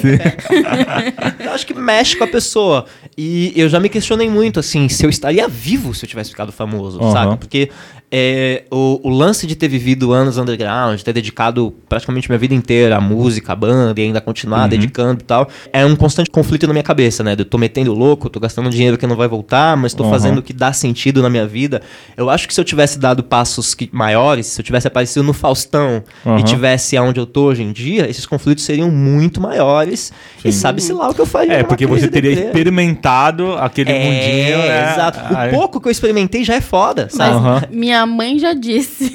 eu 1.45 1.51
acho 1.51 1.66
que 1.66 1.74
mexe 1.74 2.16
com 2.16 2.24
a 2.24 2.28
pessoa. 2.28 2.86
E 3.18 3.53
eu 3.55 3.70
já 3.70 3.80
me 3.80 3.89
questionei 3.89 4.30
muito, 4.30 4.59
assim, 4.59 4.89
se 4.89 5.05
eu 5.05 5.09
estaria 5.09 5.47
vivo 5.47 5.93
se 5.93 6.05
eu 6.05 6.09
tivesse 6.09 6.32
ficado 6.32 6.51
famoso, 6.51 6.99
Aham. 6.99 7.11
sabe? 7.11 7.38
Porque 7.38 7.70
é, 8.16 8.66
o, 8.70 8.99
o 9.03 9.09
lance 9.09 9.47
de 9.47 9.55
ter 9.55 9.68
vivido 9.68 10.14
anos 10.14 10.38
underground, 10.38 11.01
ter 11.01 11.14
dedicado 11.14 11.74
praticamente 11.89 12.30
minha 12.30 12.38
vida 12.38 12.53
inteira 12.53 12.97
à 12.97 13.01
música, 13.01 13.53
à 13.53 13.55
banda 13.55 13.99
e 13.99 14.03
ainda 14.03 14.22
continuar 14.22 14.68
dedicando 14.68 15.22
e 15.22 15.24
tal, 15.24 15.49
é 15.72 15.84
um 15.84 15.95
constante 15.95 16.30
conflito 16.30 16.68
na 16.68 16.74
minha 16.74 16.84
cabeça, 16.84 17.24
né? 17.24 17.36
Eu 17.36 17.43
tô 17.43 17.57
metendo 17.57 17.91
louco, 17.91 18.30
tô 18.30 18.39
gastando 18.39 18.70
dinheiro 18.70 18.99
que 18.99 19.07
não 19.07 19.16
vai 19.16 19.28
voltar, 19.28 19.76
mas 19.76 19.95
tô 19.95 20.03
Aham. 20.03 20.11
fazendo 20.11 20.38
o 20.38 20.43
que 20.43 20.53
dá 20.53 20.72
sentido 20.72 21.24
na 21.24 21.30
minha 21.30 21.47
vida. 21.47 21.82
Eu 22.16 22.30
acho 22.30 22.47
que 22.47 22.53
se 22.53 22.61
eu 22.61 22.66
tivesse 22.66 22.99
dado 22.99 23.24
passos 23.24 23.74
que- 23.74 23.89
maiores, 23.91 24.45
se 24.45 24.61
eu 24.61 24.64
tivesse 24.64 24.88
aparecido 24.88 25.24
no 25.24 25.34
Faustão 25.34 26.03
Aham. 26.24 26.38
e 26.39 26.43
tivesse 26.43 26.95
aonde 26.95 27.20
eu 27.20 27.26
tô 27.26 27.45
hoje 27.45 27.64
em 27.64 27.72
dia, 27.72 28.07
esses 28.07 28.28
conflitos 28.28 28.64
seriam 28.64 28.91
muito 28.91 29.41
maiores. 29.41 30.14
E 30.45 30.51
sabe-se 30.51 30.93
lá 30.93 31.09
o 31.09 31.16
que 31.16 31.22
eu 31.22 31.26
faria. 31.26 31.53
É, 31.53 31.64
porque 31.64 31.88
você 31.88 32.07
teria 32.07 32.30
deprê. 32.30 32.45
experimentado 32.47 33.53
aquele 33.53 33.91
É, 33.91 33.99
mundinho, 34.05 34.57
né? 34.59 34.91
exato. 34.93 35.20
O 35.20 35.49
pouco 35.49 35.82
que 35.82 35.88
eu 35.88 35.91
experimentei 35.91 36.43
já 36.43 36.53
é 36.53 36.61
foda, 36.61 37.07
sabe? 37.09 37.36
Aham. 37.36 37.61
Minha 38.06 38.18
mãe 38.18 38.39
já 38.39 38.54
disse 38.54 39.14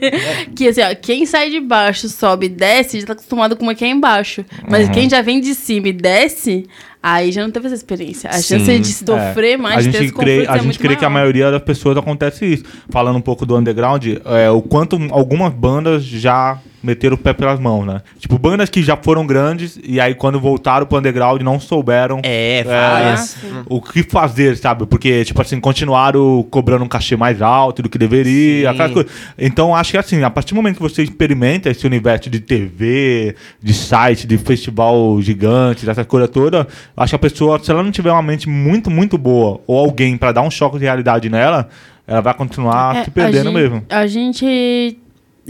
que 0.56 0.68
assim, 0.68 0.82
ó, 0.82 0.94
quem 0.94 1.26
sai 1.26 1.50
de 1.50 1.60
baixo, 1.60 2.08
sobe 2.08 2.46
e 2.46 2.48
desce, 2.48 3.00
já 3.00 3.06
tá 3.06 3.12
acostumado 3.12 3.56
com 3.56 3.66
o 3.68 3.74
que 3.74 3.84
é 3.84 3.88
embaixo. 3.88 4.44
Mas 4.68 4.86
Uhum. 4.86 4.92
quem 4.92 5.10
já 5.10 5.22
vem 5.22 5.40
de 5.40 5.54
cima 5.54 5.88
e 5.88 5.92
desce, 5.92 6.66
aí 7.02 7.32
já 7.32 7.42
não 7.42 7.50
teve 7.50 7.66
essa 7.66 7.74
experiência. 7.76 8.28
A 8.30 8.34
Sim. 8.34 8.58
chance 8.58 8.78
de 8.78 8.92
sofrer 8.92 9.56
mais, 9.58 9.86
a 9.86 9.90
ter 9.90 9.98
gente 9.98 10.04
esse 10.06 10.12
crê, 10.14 10.46
a 10.46 10.52
é 10.52 10.54
gente 10.54 10.64
muito 10.64 10.78
crê 10.80 10.96
que 10.96 11.04
a 11.04 11.08
maior. 11.10 11.20
maioria 11.22 11.50
das 11.50 11.62
pessoas 11.62 11.96
acontece 11.96 12.44
isso. 12.46 12.64
Falando 12.90 13.16
um 13.16 13.22
pouco 13.22 13.44
do 13.46 13.56
underground, 13.56 14.06
é, 14.24 14.50
o 14.50 14.62
quanto 14.62 14.98
algumas 15.10 15.52
bandas 15.52 16.04
já 16.04 16.58
meteram 16.82 17.14
o 17.14 17.18
pé 17.18 17.34
pelas 17.34 17.60
mãos, 17.60 17.84
né? 17.84 18.00
Tipo, 18.18 18.38
bandas 18.38 18.70
que 18.70 18.82
já 18.82 18.96
foram 18.96 19.26
grandes 19.26 19.78
e 19.84 20.00
aí 20.00 20.14
quando 20.14 20.40
voltaram 20.40 20.86
pro 20.86 20.96
underground 20.96 21.42
não 21.42 21.60
souberam 21.60 22.20
É, 22.22 22.64
várias. 22.64 23.36
o 23.68 23.82
que 23.82 24.02
fazer, 24.02 24.56
sabe? 24.56 24.86
Porque, 24.86 25.22
tipo 25.26 25.42
assim, 25.42 25.60
continuaram 25.60 26.42
cobrando 26.50 26.82
um 26.82 26.88
cachê 26.88 27.16
mais 27.18 27.42
alto 27.42 27.82
do 27.82 27.88
que 27.90 27.98
deveria. 27.98 28.72
Então, 29.38 29.76
acho 29.76 29.90
que 29.90 29.98
assim, 29.98 30.22
a 30.22 30.30
partir 30.30 30.54
do 30.54 30.56
momento 30.56 30.76
que 30.76 30.82
você 30.82 31.02
experimenta 31.02 31.68
esse 31.68 31.86
universo 31.86 32.30
de 32.30 32.40
TV, 32.40 33.34
de 33.62 33.74
site, 33.74 34.26
de 34.26 34.38
festival 34.38 35.20
gigante, 35.20 35.84
dessa 35.84 36.04
coisa 36.04 36.26
toda, 36.26 36.66
acho 36.96 37.10
que 37.10 37.16
a 37.16 37.18
pessoa, 37.18 37.58
se 37.62 37.70
ela 37.70 37.82
não 37.82 37.90
tiver 37.90 38.10
uma 38.12 38.22
mente 38.22 38.48
muito, 38.48 38.90
muito 38.90 39.16
boa, 39.18 39.60
ou 39.66 39.78
alguém 39.78 40.16
pra 40.16 40.32
dar 40.32 40.42
um 40.42 40.50
choque 40.50 40.78
de 40.78 40.84
realidade 40.84 41.28
nela, 41.28 41.68
ela 42.06 42.20
vai 42.20 42.34
continuar 42.34 42.96
É, 42.96 43.04
se 43.04 43.10
perdendo 43.10 43.50
a 43.50 43.52
mesmo. 43.52 43.76
gente, 43.76 43.92
A 43.94 44.06
gente 44.06 44.98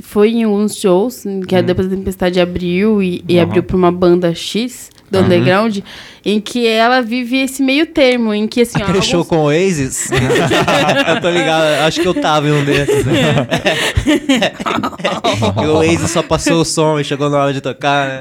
foi 0.03 0.31
em 0.31 0.45
alguns 0.45 0.77
shows, 0.77 1.25
que 1.49 1.55
é 1.55 1.63
depois 1.63 1.89
da 1.89 1.97
Tempestade 1.97 2.41
abriu 2.41 3.03
e, 3.03 3.25
e 3.29 3.37
Uhum. 3.37 3.43
abriu 3.43 3.63
pra 3.63 3.77
uma 3.77 3.91
banda 3.93 4.35
X 4.35 4.91
do 5.11 5.19
underground, 5.19 5.79
em 6.25 6.41
que 6.41 6.67
ela 6.69 7.01
vive 7.01 7.39
esse 7.43 7.63
meio 7.63 7.87
termo, 7.87 8.33
em 8.35 8.47
que 8.47 8.61
assim, 8.63 8.81
ó, 8.83 8.87
alguns- 8.87 9.07
show 9.07 9.25
com 9.25 9.37
o 9.39 9.43
Oasis? 9.45 10.09
eu 11.09 11.21
tô 11.21 11.31
ligado, 11.31 11.65
acho 11.87 12.01
que 12.01 12.07
eu 12.09 12.15
tava 12.15 12.47
em 12.49 12.53
um 12.53 12.65
desses. 12.65 13.05
Né? 13.11 14.53
e 15.63 15.67
o 15.67 15.77
Oasis 15.77 16.11
só 16.11 16.23
passou 16.23 16.61
o 16.61 16.65
som 16.65 16.99
e 16.99 17.05
chegou 17.05 17.29
na 17.31 17.39
hora 17.39 17.53
de 17.53 17.61
tocar, 17.61 18.07
né? 18.09 18.21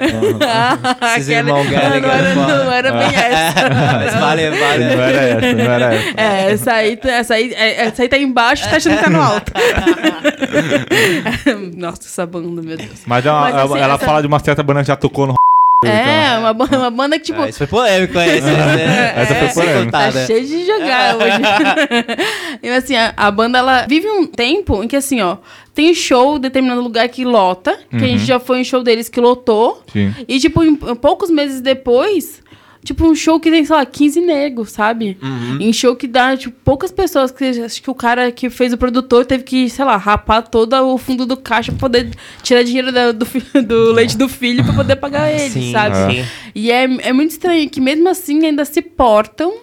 Esses 1.17 1.29
Aquela- 1.29 1.39
irmãos 1.59 1.69
Gallagher, 1.69 2.01
não, 2.01 2.09
era, 2.11 2.35
não 2.35 2.71
era 2.71 2.91
bem 2.91 3.07
essa. 3.15 3.69
Mas 3.69 4.13
vale, 4.15 4.49
vale. 4.51 4.83
Não 4.85 5.01
era 5.01 5.21
essa, 5.21 5.53
não 5.53 5.71
era 5.71 5.93
essa. 5.93 6.09
É, 6.17 6.51
essa 6.51 6.71
aí, 6.73 6.97
tá- 6.97 7.11
essa, 7.11 7.33
aí, 7.35 7.53
é, 7.53 7.81
essa 7.85 8.01
aí 8.01 8.09
tá 8.09 8.17
embaixo 8.17 8.69
tá 8.69 8.77
achando 8.77 8.97
que 8.97 9.03
tá 9.03 9.09
no 9.09 9.21
alto. 9.21 9.51
Nossa, 11.75 12.01
essa 12.05 12.25
banda, 12.25 12.61
meu 12.61 12.77
Deus. 12.77 12.89
Mas, 13.05 13.25
é 13.25 13.31
uma- 13.31 13.41
Mas, 13.41 13.55
assim, 13.55 13.79
ela 13.79 13.95
essa- 13.95 14.05
fala 14.05 14.21
de 14.21 14.27
uma 14.27 14.39
certa 14.39 14.63
banda 14.63 14.81
que 14.81 14.87
já 14.87 14.95
tocou 14.95 15.27
no 15.27 15.33
É, 15.85 16.37
uma, 16.39 16.53
ba- 16.53 16.67
uma 16.77 16.89
banda 16.91 17.17
que, 17.17 17.25
tipo, 17.27 17.41
Ah, 17.41 17.47
isso 17.47 17.57
foi 17.59 17.67
polêmico, 17.67 18.17
é 18.19 18.37
esse. 18.37 18.47
Né? 18.47 19.13
Essa 19.15 19.35
foi 19.35 19.47
Sem 19.49 19.63
polêmica. 19.63 19.91
Tá 19.91 20.11
cheio 20.25 20.45
de 20.45 20.65
jogar 20.65 21.15
hoje. 21.15 21.39
e 22.61 22.69
assim, 22.69 22.97
a, 22.97 23.13
a 23.15 23.31
banda, 23.31 23.59
ela 23.59 23.85
vive 23.87 24.09
um 24.09 24.25
tempo 24.27 24.83
em 24.83 24.89
que, 24.89 24.97
assim, 24.97 25.21
ó, 25.21 25.37
tem 25.73 25.93
show 25.93 26.35
em 26.35 26.39
determinado 26.41 26.81
lugar 26.81 27.07
que 27.07 27.23
lota, 27.23 27.79
que 27.89 27.95
a 27.95 27.99
Uhum. 27.99 28.07
gente 28.09 28.25
já 28.25 28.41
foi 28.41 28.59
em 28.59 28.63
show 28.65 28.83
deles 28.83 29.07
que 29.07 29.21
lotou. 29.21 29.81
Sim. 29.93 30.13
E, 30.27 30.37
tipo, 30.37 30.61
em, 30.65 30.71
em 30.73 30.95
poucos 30.95 31.29
meses 31.29 31.61
depois, 31.61 32.41
tipo, 32.93 33.05
um 33.07 33.15
show 33.15 33.39
que 33.39 33.49
tem, 33.51 33.63
sei 33.63 33.75
lá, 33.75 33.85
15 33.85 34.19
negros, 34.21 34.71
sabe? 34.71 35.17
Uhum. 35.21 35.57
Em 35.61 35.71
show 35.71 35.95
que 35.95 36.07
dá, 36.07 36.35
tipo, 36.35 36.55
poucas 36.63 36.91
pessoas. 36.91 37.31
Que, 37.31 37.45
acho 37.45 37.81
que 37.81 37.89
o 37.89 37.95
cara 37.95 38.31
que 38.31 38.49
fez 38.49 38.73
o 38.73 38.77
produtor 38.77 39.25
teve 39.25 39.43
que, 39.43 39.69
sei 39.69 39.85
lá, 39.85 39.95
rapar 39.97 40.47
todo 40.47 40.73
o 40.73 40.97
fundo 40.97 41.25
do 41.25 41.37
caixa 41.37 41.71
pra 41.71 41.79
poder 41.79 42.09
tirar 42.43 42.63
dinheiro 42.63 42.91
da- 42.91 43.11
do, 43.11 43.25
do 43.65 43.91
leite 43.93 44.17
do 44.17 44.27
filho 44.27 44.63
pra 44.63 44.73
poder 44.73 44.95
pagar 44.95 45.31
ele, 45.31 45.49
Sim, 45.49 45.71
sabe? 45.71 45.95
sim. 46.15 46.25
E 46.55 46.71
é, 46.71 46.83
é 46.83 47.13
muito 47.13 47.31
estranho 47.31 47.69
que 47.69 47.79
mesmo 47.79 48.09
assim 48.09 48.45
ainda 48.45 48.65
se 48.65 48.81
portam 48.81 49.53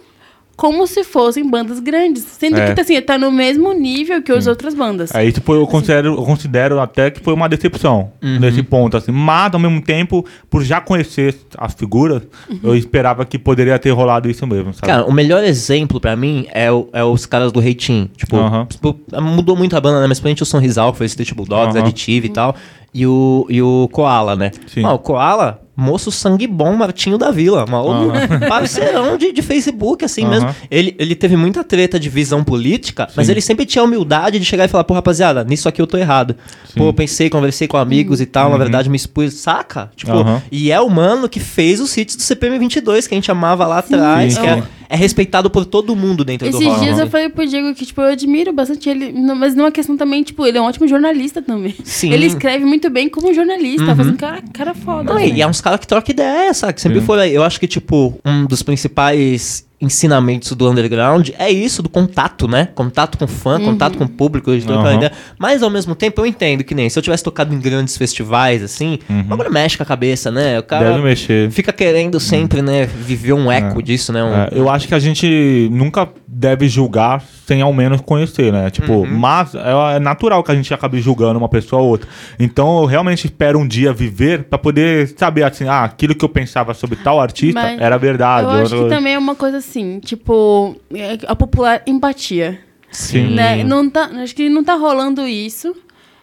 como 0.57 0.85
se 0.87 1.03
fossem 1.03 1.47
bandas 1.49 1.79
grandes. 1.79 2.23
Sendo 2.23 2.57
É. 2.59 2.73
que 2.73 2.81
assim, 2.81 2.99
tá 2.99 3.17
no 3.17 3.31
mesmo 3.31 3.71
nível 3.73 4.21
que 4.23 4.31
as 4.31 4.47
outras 4.47 4.73
bandas. 4.73 5.13
Aí, 5.15 5.31
tipo, 5.31 5.53
eu 5.53 5.65
considero, 5.67 6.15
eu 6.15 6.23
considero 6.23 6.79
até 6.81 7.09
que 7.11 7.21
foi 7.21 7.33
uma 7.33 7.47
decepção 7.47 8.11
Uhum. 8.21 8.39
nesse 8.39 8.63
ponto, 8.63 8.97
assim. 8.97 9.11
Mas, 9.11 9.53
ao 9.53 9.59
mesmo 9.59 9.79
tempo, 9.81 10.25
por 10.49 10.63
já 10.63 10.81
conhecer 10.81 11.35
as 11.57 11.73
figuras, 11.75 12.23
eu 12.63 12.75
esperava 12.75 13.23
que 13.23 13.37
poderia 13.37 13.77
ter 13.77 13.91
rolado 13.91 14.27
isso 14.29 14.45
mesmo, 14.47 14.73
sabe? 14.73 14.87
Cara, 14.87 15.05
o 15.05 15.13
melhor 15.13 15.43
exemplo 15.43 15.99
pra 16.01 16.15
mim 16.15 16.47
é, 16.51 16.71
o- 16.71 16.89
é 16.91 17.03
os 17.03 17.25
caras 17.27 17.51
do 17.51 17.59
Reitinho. 17.59 18.09
Tipo, 18.17 18.37
tipo, 18.67 18.99
mudou 19.21 19.55
muito 19.55 19.77
a 19.77 19.79
banda, 19.79 20.01
né? 20.01 20.07
Mas 20.07 20.17
principalmente 20.19 20.41
o 20.43 20.45
Sonrisal, 20.45 20.91
que 20.91 20.97
foi 20.97 21.05
Street 21.05 21.33
Bulldogs, 21.33 21.75
Aham. 21.77 21.85
Additive 21.85 22.27
e 22.27 22.31
tal. 22.31 22.55
E 22.97 23.05
o, 23.05 23.45
e 23.47 23.61
o 23.61 23.87
Koala, 23.91 24.35
né? 24.35 24.49
Sim. 24.73 24.83
O 24.83 24.97
Koala, 24.97 25.61
moço 25.75 26.11
sangue 26.11 26.47
bom, 26.47 26.73
Martinho 26.75 27.15
da 27.15 27.29
Vila. 27.29 27.63
Maluco, 27.69 28.11
parceirão 28.49 29.15
de, 29.17 29.31
de 29.31 29.41
Facebook, 29.43 30.03
assim 30.03 30.23
Aham. 30.23 30.31
mesmo. 30.31 30.55
Ele, 30.71 30.95
ele 30.97 31.13
teve 31.13 31.37
muita 31.37 31.63
treta 31.63 31.99
de 31.99 32.09
visão 32.09 32.43
política, 32.43 33.07
mas 33.15 33.27
Sim. 33.27 33.33
ele 33.33 33.41
sempre 33.41 33.67
tinha 33.67 33.83
a 33.83 33.85
humildade 33.85 34.39
de 34.39 34.45
chegar 34.45 34.65
e 34.65 34.67
falar, 34.67 34.83
pô, 34.83 34.95
rapaziada, 34.95 35.43
nisso 35.43 35.69
aqui 35.69 35.79
eu 35.79 35.85
tô 35.85 35.95
errado. 35.95 36.35
Pô, 36.75 36.85
eu 36.85 36.93
pensei, 36.93 37.29
conversei 37.29 37.67
com 37.67 37.77
amigos 37.77 38.19
e 38.19 38.25
tal, 38.25 38.49
na 38.49 38.57
verdade 38.57 38.89
me 38.89 38.95
expus, 38.95 39.35
saca? 39.35 39.91
Tipo, 39.95 40.17
Uhum. 40.17 40.41
E 40.51 40.71
é 40.71 40.81
o 40.81 40.89
mano 40.89 41.29
que 41.29 41.39
fez 41.39 41.79
os 41.79 41.95
hits 41.95 42.15
do 42.15 42.23
CPM 42.23 42.57
22, 42.57 43.05
que 43.05 43.13
a 43.13 43.17
gente 43.17 43.29
amava 43.29 43.67
lá 43.67 43.77
atrás, 43.77 44.33
Sim, 44.33 44.41
que 44.41 44.47
é, 44.47 44.55
sim. 44.55 44.63
É 44.89 44.95
respeitado 44.95 45.49
por 45.49 45.65
todo 45.65 45.95
mundo 45.95 46.23
dentro 46.23 46.49
do 46.49 46.55
Esses 46.57 46.67
rock. 46.67 46.79
dias 46.81 46.97
né? 46.97 47.03
eu 47.03 47.07
falei 47.09 47.29
pro 47.29 47.45
Diego 47.45 47.73
que, 47.75 47.85
tipo, 47.85 48.01
eu 48.01 48.07
admiro 48.07 48.53
bastante 48.53 48.89
ele, 48.89 49.11
não- 49.11 49.35
mas 49.35 49.53
numa 49.55 49.71
questão 49.71 49.97
também, 49.97 50.23
tipo, 50.23 50.45
ele 50.45 50.57
é 50.57 50.61
um 50.61 50.65
ótimo 50.65 50.87
jornalista 50.87 51.41
também. 51.41 51.75
Sim. 51.83 52.11
Ele 52.11 52.25
escreve 52.25 52.63
muito 52.65 52.89
bem 52.89 53.09
como 53.09 53.33
jornalista, 53.33 53.95
faz 53.95 54.07
um 54.07 54.15
cara, 54.15 54.41
cara 54.53 54.73
foda. 54.73 55.11
Não, 55.13 55.17
assim. 55.21 55.33
e 55.35 55.41
é 55.41 55.47
uns 55.47 55.59
caras 55.61 55.79
que 55.79 55.87
trocam 55.87 56.13
ideia, 56.13 56.53
sabe? 56.53 56.73
Que 56.73 56.81
sempre 56.81 56.99
Sim. 57.01 57.05
foi. 57.05 57.29
Eu 57.31 57.43
acho 57.43 57.59
que, 57.59 57.67
tipo, 57.67 58.17
um 58.25 58.45
dos 58.45 58.63
principais 58.63 59.66
ensinamentos 59.79 60.51
do 60.53 60.69
underground 60.69 61.29
é 61.37 61.49
isso, 61.51 61.83
do 61.83 61.89
contato, 61.89 62.47
né? 62.47 62.69
Contato 62.73 63.17
com 63.17 63.27
fã, 63.27 63.59
contato 63.59 63.97
com 63.97 64.05
o 64.05 64.09
público, 64.09 64.51
ideia. 64.51 65.11
Mas 65.37 65.61
ao 65.61 65.69
mesmo 65.69 65.93
tempo 65.95 66.21
eu 66.21 66.25
entendo 66.25 66.63
que 66.63 66.73
nem 66.73 66.89
se 66.89 66.97
eu 66.97 67.03
tivesse 67.03 67.23
tocado 67.23 67.53
em 67.53 67.59
grandes 67.59 67.95
festivais, 67.97 68.63
assim, 68.63 68.99
o 69.09 69.23
bagulho 69.23 69.51
mexe 69.51 69.77
com 69.77 69.83
a 69.83 69.85
cabeça, 69.85 70.31
né? 70.31 70.57
O 70.59 70.63
cara 70.63 70.91
Deve 70.91 71.03
mexer. 71.03 71.51
fica 71.51 71.71
querendo 71.71 72.19
sempre, 72.19 72.61
né, 72.61 72.85
viver 72.85 73.33
um 73.33 73.51
eco 73.51 73.81
disso, 73.83 74.11
né? 74.11 74.23
Um- 74.23 74.33
É, 74.35 74.49
eu 74.51 74.69
acho 74.69 74.87
que 74.87 74.93
a 74.95 74.99
gente 74.99 75.69
nunca 75.71 76.07
deve 76.27 76.67
julgar 76.67 77.23
sem 77.45 77.61
ao 77.61 77.71
menos 77.71 78.01
conhecer, 78.01 78.51
né? 78.51 78.69
Tipo, 78.69 78.93
Uhum. 78.93 79.05
mas 79.07 79.53
é, 79.55 79.95
é 79.95 79.99
natural 79.99 80.43
que 80.43 80.51
a 80.51 80.55
gente 80.55 80.73
acabe 80.73 80.99
julgando 80.99 81.37
uma 81.39 81.47
pessoa 81.49 81.81
ou 81.81 81.87
outra. 81.89 82.07
Então 82.39 82.79
eu 82.79 82.85
realmente 82.85 83.25
espero 83.25 83.57
um 83.59 83.67
dia 83.67 83.93
viver 83.93 84.43
pra 84.43 84.57
poder 84.57 85.13
saber 85.17 85.43
assim, 85.43 85.67
ah, 85.67 85.83
aquilo 85.83 86.13
que 86.13 86.25
eu 86.25 86.29
pensava 86.29 86.73
sobre 86.73 86.97
tal 86.97 87.21
artista 87.21 87.59
Mas 87.61 87.79
era 87.79 87.97
verdade. 87.97 88.43
Eu 88.47 88.51
acho 88.63 88.75
Ou- 88.75 88.83
que 88.83 88.89
também 88.89 89.13
é 89.13 89.19
uma 89.19 89.35
coisa 89.35 89.57
assim, 89.67 89.99
tipo, 89.99 90.75
é 90.93 91.17
a 91.27 91.35
popular 91.35 91.83
empatia. 91.85 92.59
Sim. 92.91 93.35
Né? 93.35 93.63
Não 93.63 93.89
tá, 93.89 94.05
acho 94.05 94.33
que 94.33 94.49
não 94.49 94.63
tá 94.63 94.75
rolando 94.75 95.27
isso. 95.27 95.75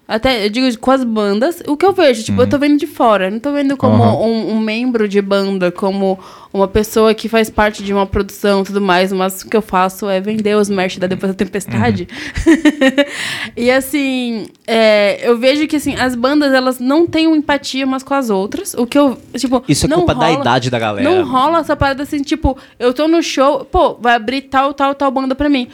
Até, 0.06 0.44
eu 0.44 0.50
digo, 0.50 0.78
com 0.80 0.90
as 0.90 1.02
bandas. 1.02 1.62
O 1.66 1.78
que 1.78 1.86
eu 1.86 1.92
vejo, 1.94 2.22
tipo, 2.22 2.42
eu 2.42 2.46
tô 2.46 2.58
vendo 2.58 2.78
de 2.78 2.86
fora. 2.86 3.30
Não 3.30 3.38
tô 3.40 3.52
vendo 3.52 3.74
como 3.74 4.02
Uhum. 4.04 4.26
um, 4.26 4.56
um 4.56 4.60
membro 4.60 5.08
de 5.08 5.22
banda, 5.22 5.72
como 5.72 6.18
uma 6.52 6.68
pessoa 6.68 7.14
que 7.14 7.26
faz 7.26 7.48
parte 7.48 7.82
de 7.82 7.90
uma 7.92 8.04
produção 8.06 8.60
e 8.60 8.64
tudo 8.64 8.82
mais. 8.82 9.10
Mas 9.14 9.40
o 9.42 9.48
que 9.48 9.56
eu 9.56 9.62
faço 9.62 10.06
é 10.08 10.20
vender 10.20 10.56
os 10.56 10.68
merch 10.68 10.98
da 10.98 11.06
Depois 11.06 11.32
da 11.32 11.36
Tempestade. 11.36 12.06
e 13.56 13.70
assim, 13.70 14.46
é, 14.66 15.26
eu 15.26 15.38
vejo 15.38 15.66
que 15.66 15.76
assim, 15.76 15.94
as 15.96 16.14
bandas, 16.14 16.52
elas 16.52 16.78
não 16.78 17.06
têm 17.06 17.26
uma 17.26 17.36
empatia 17.36 17.84
umas 17.86 18.02
com 18.02 18.14
as 18.14 18.30
outras. 18.30 18.74
O 18.74 18.86
que 18.86 18.98
eu, 18.98 19.16
tipo... 19.36 19.64
Isso 19.68 19.86
é 19.86 19.88
não 19.88 19.98
culpa 19.98 20.14
da 20.14 20.26
rola- 20.26 20.40
idade 20.40 20.70
da 20.70 20.78
galera. 20.78 21.08
Não 21.08 21.24
rola 21.26 21.60
essa 21.60 21.74
parada 21.76 22.02
assim, 22.02 22.22
tipo, 22.22 22.56
eu 22.78 22.92
tô 22.92 23.08
no 23.08 23.22
show, 23.22 23.64
pô, 23.64 23.94
vai 23.94 24.14
abrir 24.16 24.42
tal, 24.42 24.74
tal, 24.74 24.94
tal 24.94 25.10
banda 25.10 25.34
pra 25.34 25.48
mim. 25.48 25.68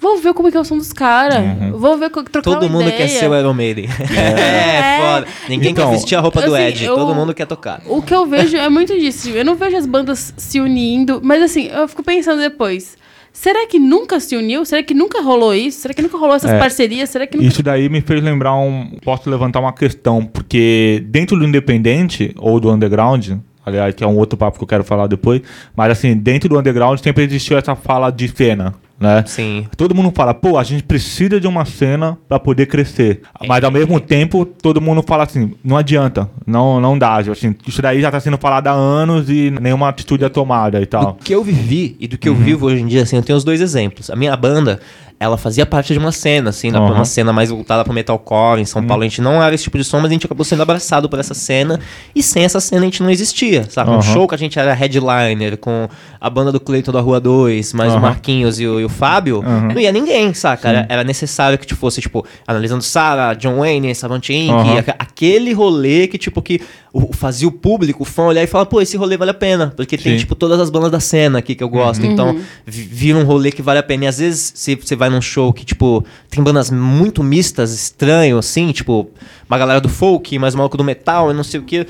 Vou 0.00 0.18
ver 0.18 0.32
como 0.32 0.48
é 0.48 0.50
que 0.50 0.56
é 0.56 0.60
o 0.60 0.64
som 0.64 0.76
dos 0.76 0.92
caras. 0.92 1.42
Vou 1.72 1.98
ver, 1.98 2.10
trocar 2.10 2.40
Todo 2.42 2.62
uma 2.62 2.68
mundo 2.68 2.82
ideia. 2.82 2.96
quer 2.98 3.08
ser 3.08 3.28
o 3.28 3.36
Iron 3.38 3.52
Maiden. 3.54 3.86
É, 3.86 4.18
É. 4.38 5.00
foda. 5.00 5.26
Ninguém 5.48 5.72
Então, 5.72 5.86
quer 5.90 5.96
vestir 5.96 6.16
a 6.16 6.20
roupa 6.20 6.40
do 6.42 6.54
assim, 6.54 6.64
Ed. 6.66 6.84
eu- 6.84 6.94
Todo 6.94 7.14
mundo 7.14 7.34
quer 7.34 7.46
tocar. 7.46 7.82
O 7.86 8.00
que 8.00 8.14
eu 8.14 8.24
vejo 8.26 8.56
é 8.56 8.68
muito 8.68 8.96
disso. 8.98 9.28
Eu 9.30 9.44
não 9.44 9.56
vejo 9.56 9.76
as 9.76 9.86
bandas 9.86 10.32
se 10.36 10.60
unindo, 10.60 11.20
mas 11.22 11.42
assim, 11.42 11.66
eu 11.66 11.88
fico 11.88 12.02
pensando 12.04 12.40
depois. 12.40 12.96
Será 13.32 13.66
que 13.66 13.78
nunca 13.78 14.18
se 14.20 14.36
uniu? 14.36 14.64
Será 14.64 14.82
que 14.82 14.94
nunca 14.94 15.20
rolou 15.22 15.54
isso? 15.54 15.80
Será 15.80 15.94
que 15.94 16.02
nunca 16.02 16.16
rolou 16.18 16.34
essas 16.34 16.50
É. 16.50 16.58
parcerias? 16.58 17.08
Será 17.10 17.26
que 17.26 17.36
nunca... 17.36 17.48
Isso 17.48 17.62
daí 17.62 17.88
me 17.88 18.00
fez 18.00 18.22
lembrar 18.22 18.54
um. 18.56 18.90
Posso 19.04 19.28
levantar 19.30 19.60
uma 19.60 19.72
questão, 19.72 20.24
porque 20.24 21.04
dentro 21.08 21.38
do 21.38 21.44
independente 21.44 22.32
ou 22.36 22.58
do 22.58 22.70
underground, 22.70 23.30
aliás, 23.64 23.94
que 23.94 24.02
é 24.02 24.06
um 24.06 24.16
outro 24.16 24.36
papo 24.36 24.58
que 24.58 24.64
eu 24.64 24.68
quero 24.68 24.82
falar 24.82 25.06
depois. 25.06 25.40
Mas 25.76 25.92
assim, 25.92 26.16
dentro 26.16 26.48
do 26.48 26.58
underground 26.58 26.98
sempre 27.00 27.24
existiu 27.24 27.56
essa 27.58 27.76
fala 27.76 28.10
de 28.10 28.26
cena. 28.28 28.74
Né? 28.98 29.22
Sim. 29.26 29.66
Todo 29.76 29.94
mundo 29.94 30.12
fala, 30.14 30.34
pô, 30.34 30.58
a 30.58 30.64
gente 30.64 30.82
precisa 30.82 31.40
de 31.40 31.46
uma 31.46 31.64
cena 31.64 32.18
para 32.28 32.38
poder 32.40 32.66
crescer. 32.66 33.22
Mas 33.46 33.62
ao 33.62 33.70
mesmo 33.70 34.00
tempo, 34.00 34.44
todo 34.44 34.80
mundo 34.80 35.02
fala 35.06 35.22
assim, 35.22 35.54
não 35.62 35.76
adianta, 35.76 36.28
não, 36.46 36.80
não 36.80 36.98
dá. 36.98 37.18
Assim, 37.18 37.54
isso 37.66 37.80
daí 37.80 38.00
já 38.00 38.10
tá 38.10 38.18
sendo 38.18 38.36
falado 38.36 38.66
há 38.66 38.72
anos 38.72 39.30
e 39.30 39.50
nenhuma 39.60 39.88
atitude 39.88 40.24
é 40.24 40.28
tomada 40.28 40.80
e 40.80 40.86
tal. 40.86 41.12
Do 41.12 41.24
que 41.24 41.34
eu 41.34 41.44
vivi 41.44 41.96
e 42.00 42.08
do 42.08 42.18
que 42.18 42.28
eu 42.28 42.34
vivo 42.34 42.66
hoje 42.66 42.82
em 42.82 42.86
dia, 42.86 43.02
assim, 43.02 43.16
eu 43.16 43.22
tenho 43.22 43.36
os 43.36 43.44
dois 43.44 43.60
exemplos. 43.60 44.10
A 44.10 44.16
minha 44.16 44.36
banda, 44.36 44.80
ela 45.20 45.36
fazia 45.36 45.66
parte 45.66 45.92
de 45.92 45.98
uma 45.98 46.12
cena, 46.12 46.50
assim, 46.50 46.70
Uhum. 46.72 46.92
uma 46.92 47.04
cena 47.04 47.32
mais 47.32 47.50
voltada 47.50 47.82
pro 47.84 47.92
metalcore. 47.92 48.60
Em 48.60 48.64
São 48.64 48.84
Paulo 48.86 49.02
a 49.02 49.06
gente 49.06 49.20
não 49.20 49.42
era 49.42 49.52
esse 49.54 49.64
tipo 49.64 49.76
de 49.76 49.82
som, 49.82 49.96
mas 49.98 50.10
a 50.10 50.12
gente 50.12 50.26
acabou 50.26 50.44
sendo 50.44 50.62
abraçado 50.62 51.08
por 51.08 51.18
essa 51.18 51.34
cena. 51.34 51.80
E 52.14 52.22
sem 52.22 52.44
essa 52.44 52.60
cena 52.60 52.82
a 52.82 52.84
gente 52.84 53.02
não 53.02 53.10
existia, 53.10 53.64
sabe? 53.68 53.90
Um 53.90 53.94
Uhum. 53.94 54.02
show 54.02 54.28
que 54.28 54.34
a 54.36 54.38
gente 54.38 54.58
era 54.58 54.72
headliner 54.72 55.56
com 55.56 55.88
a 56.20 56.30
banda 56.30 56.52
do 56.52 56.60
Cleiton 56.60 56.92
da 56.92 57.00
Rua 57.00 57.18
2, 57.18 57.72
mais 57.72 57.92
o 57.92 57.96
Uhum. 57.96 58.02
Marquinhos 58.02 58.60
e 58.60 58.66
o, 58.66 58.78
e 58.78 58.84
o 58.84 58.88
Fábio, 58.88 59.38
Uhum. 59.44 59.72
não 59.74 59.80
ia 59.80 59.90
ninguém, 59.90 60.32
saca? 60.34 60.68
Era, 60.68 60.86
era 60.88 61.02
necessário 61.04 61.58
que 61.58 61.66
tipo, 61.66 61.80
fosse, 61.80 62.00
tipo, 62.00 62.24
analisando 62.46 62.82
Sarah, 62.82 63.34
John 63.34 63.56
Wayne, 63.58 63.94
Savant 63.94 64.28
Inc., 64.28 64.52
Uhum. 64.52 64.78
aca- 64.78 64.96
aquele 64.98 65.52
rolê 65.52 66.06
que, 66.06 66.16
tipo, 66.18 66.40
que 66.40 66.60
o- 66.98 67.12
fazia 67.12 67.46
o 67.48 67.52
público, 67.52 68.02
o 68.02 68.06
fã 68.06 68.24
olhar 68.24 68.42
e 68.42 68.46
falar, 68.46 68.66
pô, 68.66 68.80
esse 68.80 68.96
rolê 68.96 69.16
vale 69.16 69.30
a 69.30 69.34
pena. 69.34 69.72
Porque 69.76 69.96
tem, 69.96 70.12
Sim. 70.14 70.18
tipo, 70.18 70.34
todas 70.34 70.58
as 70.60 70.70
bandas 70.70 70.90
da 70.90 71.00
cena 71.00 71.38
aqui 71.38 71.54
que 71.54 71.62
eu 71.62 71.68
gosto. 71.68 72.04
Então, 72.04 72.38
vi- 72.66 72.82
vira 72.82 73.18
um 73.18 73.24
rolê 73.24 73.50
que 73.52 73.62
vale 73.62 73.78
a 73.78 73.82
pena. 73.82 74.04
E 74.04 74.06
às 74.08 74.18
vezes 74.18 74.52
você 74.54 74.76
você 74.76 74.94
vai 74.96 75.08
num 75.08 75.20
show 75.20 75.52
que, 75.52 75.64
tipo, 75.64 76.04
tem 76.30 76.42
bandas 76.42 76.70
muito 76.70 77.22
mistas, 77.22 77.72
estranho, 77.72 78.38
assim, 78.38 78.70
tipo, 78.72 79.08
uma 79.48 79.58
galera 79.58 79.80
do 79.80 79.88
folk, 79.88 80.38
mais 80.38 80.54
maluco 80.54 80.76
do 80.76 80.84
metal 80.84 81.30
e 81.30 81.34
não 81.34 81.44
sei 81.44 81.60
o 81.60 81.62
que. 81.62 81.86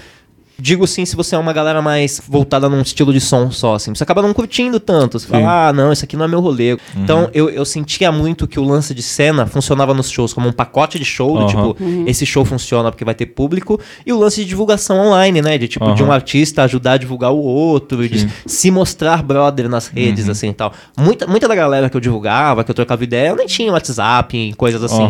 Digo 0.60 0.86
sim 0.88 1.04
se 1.04 1.14
você 1.14 1.36
é 1.36 1.38
uma 1.38 1.52
galera 1.52 1.80
mais 1.80 2.20
voltada 2.28 2.68
num 2.68 2.80
estilo 2.80 3.12
de 3.12 3.20
som 3.20 3.48
só, 3.50 3.76
assim. 3.76 3.94
Você 3.94 4.02
acaba 4.02 4.20
não 4.22 4.34
curtindo 4.34 4.80
tanto. 4.80 5.18
Você 5.18 5.26
Sim. 5.28 5.34
Uhum. 5.34 5.40
fala, 5.42 5.68
ah, 5.68 5.72
não, 5.72 5.92
isso 5.92 6.04
aqui 6.04 6.16
não 6.16 6.24
é 6.24 6.28
meu 6.28 6.40
rolê. 6.40 6.76
Então, 6.96 7.30
eu, 7.32 7.48
eu 7.48 7.64
sentia 7.64 8.10
muito 8.10 8.48
que 8.48 8.58
o 8.58 8.64
lance 8.64 8.92
de 8.92 9.02
cena 9.02 9.46
funcionava 9.46 9.94
nos 9.94 10.10
shows 10.10 10.32
como 10.34 10.48
um 10.48 10.52
pacote 10.52 10.98
de 10.98 11.04
show, 11.04 11.34
do 11.38 11.44
Aham. 11.44 11.48
tipo, 11.48 11.76
esse 12.08 12.26
show 12.26 12.44
funciona 12.44 12.90
porque 12.90 13.04
vai 13.04 13.14
ter 13.14 13.26
público. 13.26 13.80
E 14.04 14.12
o 14.12 14.18
lance 14.18 14.42
de 14.42 14.46
divulgação 14.48 14.98
online, 14.98 15.40
né? 15.40 15.56
De 15.58 15.68
tipo, 15.68 15.94
de 15.94 16.02
um 16.02 16.10
artista 16.10 16.64
ajudar 16.64 16.92
a 16.92 16.96
divulgar 16.96 17.30
o 17.32 17.38
outro, 17.38 18.08
de 18.08 18.20
Sim. 18.20 18.30
se 18.46 18.70
mostrar 18.70 19.22
brother 19.22 19.68
nas 19.68 19.86
redes, 19.86 20.24
Uhum. 20.26 20.32
assim 20.32 20.48
e 20.48 20.54
tal. 20.54 20.72
Muita, 20.98 21.26
muita 21.26 21.46
da 21.46 21.54
galera 21.54 21.88
que 21.88 21.96
eu 21.96 22.00
divulgava, 22.00 22.64
que 22.64 22.70
eu 22.70 22.74
trocava 22.74 23.04
ideia, 23.04 23.28
eu 23.28 23.36
nem 23.36 23.46
tinha 23.46 23.70
WhatsApp, 23.72 24.54
coisas 24.56 24.82
assim. 24.82 25.04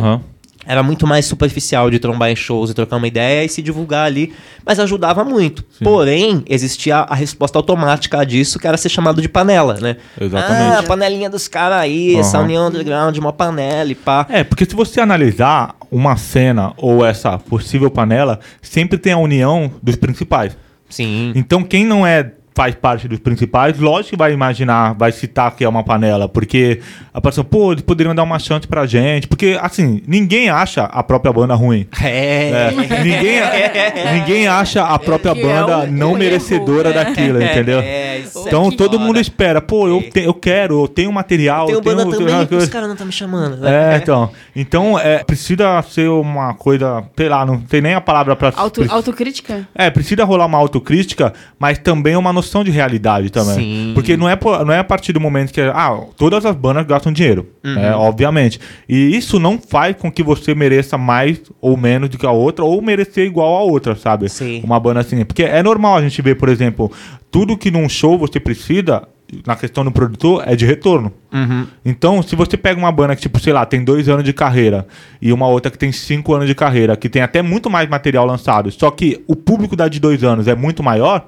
Era 0.68 0.82
muito 0.82 1.06
mais 1.06 1.24
superficial 1.24 1.90
de 1.90 1.98
trombar 1.98 2.30
em 2.30 2.36
shows 2.36 2.68
e 2.70 2.74
trocar 2.74 2.96
uma 2.96 3.08
ideia 3.08 3.42
e 3.42 3.48
se 3.48 3.62
divulgar 3.62 4.04
ali, 4.04 4.34
mas 4.66 4.78
ajudava 4.78 5.24
muito. 5.24 5.64
Porém, 5.82 6.44
existia 6.46 6.98
a 6.98 7.14
resposta 7.14 7.58
automática 7.58 8.22
disso, 8.26 8.58
que 8.58 8.66
era 8.66 8.76
ser 8.76 8.90
chamado 8.90 9.22
de 9.22 9.30
panela, 9.30 9.78
né? 9.80 9.96
Exatamente. 10.20 10.76
Ah, 10.76 10.78
a 10.80 10.82
panelinha 10.82 11.30
dos 11.30 11.48
caras 11.48 11.78
aí, 11.78 12.16
essa 12.16 12.36
Aham. 12.36 12.44
união 12.44 12.68
underground, 12.68 13.16
uma 13.16 13.32
panela 13.32 13.90
e 13.90 13.94
pá. 13.94 14.26
É, 14.28 14.44
porque 14.44 14.66
se 14.66 14.76
você 14.76 15.00
analisar 15.00 15.74
uma 15.90 16.18
cena 16.18 16.74
ou 16.76 17.02
essa 17.02 17.38
possível 17.38 17.90
panela, 17.90 18.38
sempre 18.60 18.98
tem 18.98 19.14
a 19.14 19.18
união 19.18 19.72
dos 19.82 19.96
principais. 19.96 20.54
Sim. 20.90 21.32
Então 21.34 21.62
quem 21.62 21.86
não 21.86 22.06
é 22.06 22.32
faz 22.54 22.74
parte 22.74 23.06
dos 23.06 23.18
principais, 23.20 23.78
lógico 23.78 24.10
que 24.10 24.16
vai 24.16 24.32
imaginar, 24.32 24.92
vai 24.94 25.12
citar 25.12 25.54
que 25.54 25.62
é 25.64 25.68
uma 25.68 25.84
panela, 25.84 26.28
porque 26.28 26.80
a 27.14 27.20
pessoa, 27.20 27.44
pô, 27.44 27.70
eles 27.72 27.82
poderiam 27.82 28.14
dar 28.14 28.24
uma 28.24 28.38
chance 28.38 28.66
pra 28.66 28.84
gente, 28.86 29.28
porque 29.28 29.56
assim, 29.62 30.02
ninguém 30.08 30.48
acha 30.50 30.84
a 30.84 31.02
própria 31.02 31.32
banda 31.32 31.54
ruim. 31.54 31.86
É. 32.02 32.48
É, 32.68 32.70
ninguém, 33.02 33.38
ninguém 34.14 34.48
acha 34.48 34.82
a 34.84 34.98
própria 34.98 35.34
Que 35.34 35.40
é 35.40 35.42
banda 35.44 35.78
um 35.78 35.86
não 35.92 36.08
erro, 36.10 36.18
merecedora 36.18 36.88
né? 36.90 37.04
daquilo, 37.04 37.42
entendeu? 37.42 37.78
É, 37.88 38.18
isso 38.18 38.38
é 38.38 38.42
Então 38.48 38.70
todo 38.70 38.98
mundo 38.98 39.20
espera, 39.20 39.60
pô, 39.60 39.86
eu, 39.88 40.02
te- 40.10 40.20
eu 40.24 40.34
quero, 40.34 40.82
eu 40.82 40.88
tenho 40.88 41.12
material, 41.12 41.66
Tem 41.66 41.74
eu 41.74 41.80
o 41.80 41.82
banda 41.82 42.04
tenho, 42.04 42.16
também, 42.18 42.46
que 42.46 42.54
eu- 42.54 42.58
os 42.58 42.68
caras 42.68 42.88
não 42.88 42.94
estão 42.94 43.06
me 43.06 43.12
chamando. 43.12 43.56
né? 43.58 43.94
É, 43.94 43.96
então. 43.98 44.30
Então, 44.56 44.98
é, 44.98 45.22
precisa 45.22 45.80
ser 45.82 46.08
uma 46.08 46.54
coisa, 46.54 47.04
sei 47.16 47.28
lá, 47.28 47.44
não 47.46 47.60
tem 47.60 47.80
nem 47.80 47.94
a 47.94 48.00
palavra 48.00 48.34
pra. 48.34 48.52
Auto, 48.56 48.84
autocrítica? 48.90 49.66
É, 49.74 49.88
precisa 49.90 50.24
rolar 50.24 50.46
uma 50.46 50.58
autocrítica, 50.58 51.32
mas 51.58 51.78
também 51.78 52.16
uma 52.16 52.32
noção 52.32 52.47
de 52.64 52.70
realidade 52.70 53.30
também. 53.30 53.54
Sim. 53.56 53.92
Porque 53.94 54.16
não 54.16 54.28
é, 54.28 54.38
não 54.64 54.72
é 54.72 54.78
a 54.78 54.84
partir 54.84 55.12
do 55.12 55.20
momento 55.20 55.52
que. 55.52 55.60
Ah, 55.60 55.98
todas 56.16 56.44
as 56.46 56.54
bandas 56.56 56.86
gastam 56.86 57.12
dinheiro, 57.12 57.46
Uhum. 57.64 57.74
né, 57.74 57.94
obviamente. 57.94 58.58
E 58.88 59.16
isso 59.16 59.38
não 59.38 59.58
faz 59.58 59.96
com 59.96 60.10
que 60.10 60.22
você 60.22 60.54
mereça 60.54 60.96
mais 60.98 61.40
ou 61.60 61.76
menos 61.76 62.08
do 62.08 62.18
que 62.18 62.26
a 62.26 62.30
outra, 62.30 62.64
ou 62.64 62.80
merecer 62.82 63.26
igual 63.26 63.56
a 63.56 63.62
outra, 63.62 63.94
sabe? 63.94 64.28
Sim. 64.28 64.60
Uma 64.64 64.78
banda 64.80 65.00
assim. 65.00 65.24
Porque 65.24 65.42
é 65.42 65.62
normal 65.62 65.96
a 65.96 66.02
gente 66.02 66.20
ver, 66.22 66.34
por 66.36 66.48
exemplo, 66.48 66.90
tudo 67.30 67.56
que 67.56 67.70
num 67.70 67.88
show 67.88 68.18
você 68.18 68.38
precisa, 68.40 69.02
na 69.46 69.54
questão 69.56 69.84
do 69.84 69.92
produtor, 69.92 70.42
é 70.46 70.56
de 70.56 70.64
retorno. 70.64 71.12
Uhum. 71.30 71.66
Então, 71.84 72.22
se 72.22 72.34
você 72.34 72.56
pega 72.56 72.78
uma 72.80 72.90
banda 72.90 73.14
que, 73.14 73.20
tipo, 73.20 73.38
sei 73.38 73.52
lá, 73.52 73.66
tem 73.66 73.84
dois 73.84 74.08
anos 74.08 74.24
de 74.24 74.32
carreira 74.32 74.86
e 75.20 75.30
uma 75.34 75.46
outra 75.46 75.70
que 75.70 75.76
tem 75.76 75.92
cinco 75.92 76.32
anos 76.34 76.46
de 76.48 76.54
carreira, 76.54 76.96
que 76.96 77.10
tem 77.10 77.20
até 77.20 77.42
muito 77.42 77.68
mais 77.68 77.86
material 77.90 78.24
lançado, 78.24 78.70
só 78.70 78.90
que 78.90 79.22
o 79.26 79.36
público 79.36 79.76
da 79.76 79.86
de 79.86 80.00
dois 80.00 80.24
anos 80.24 80.48
é 80.48 80.54
muito 80.54 80.82
maior, 80.82 81.26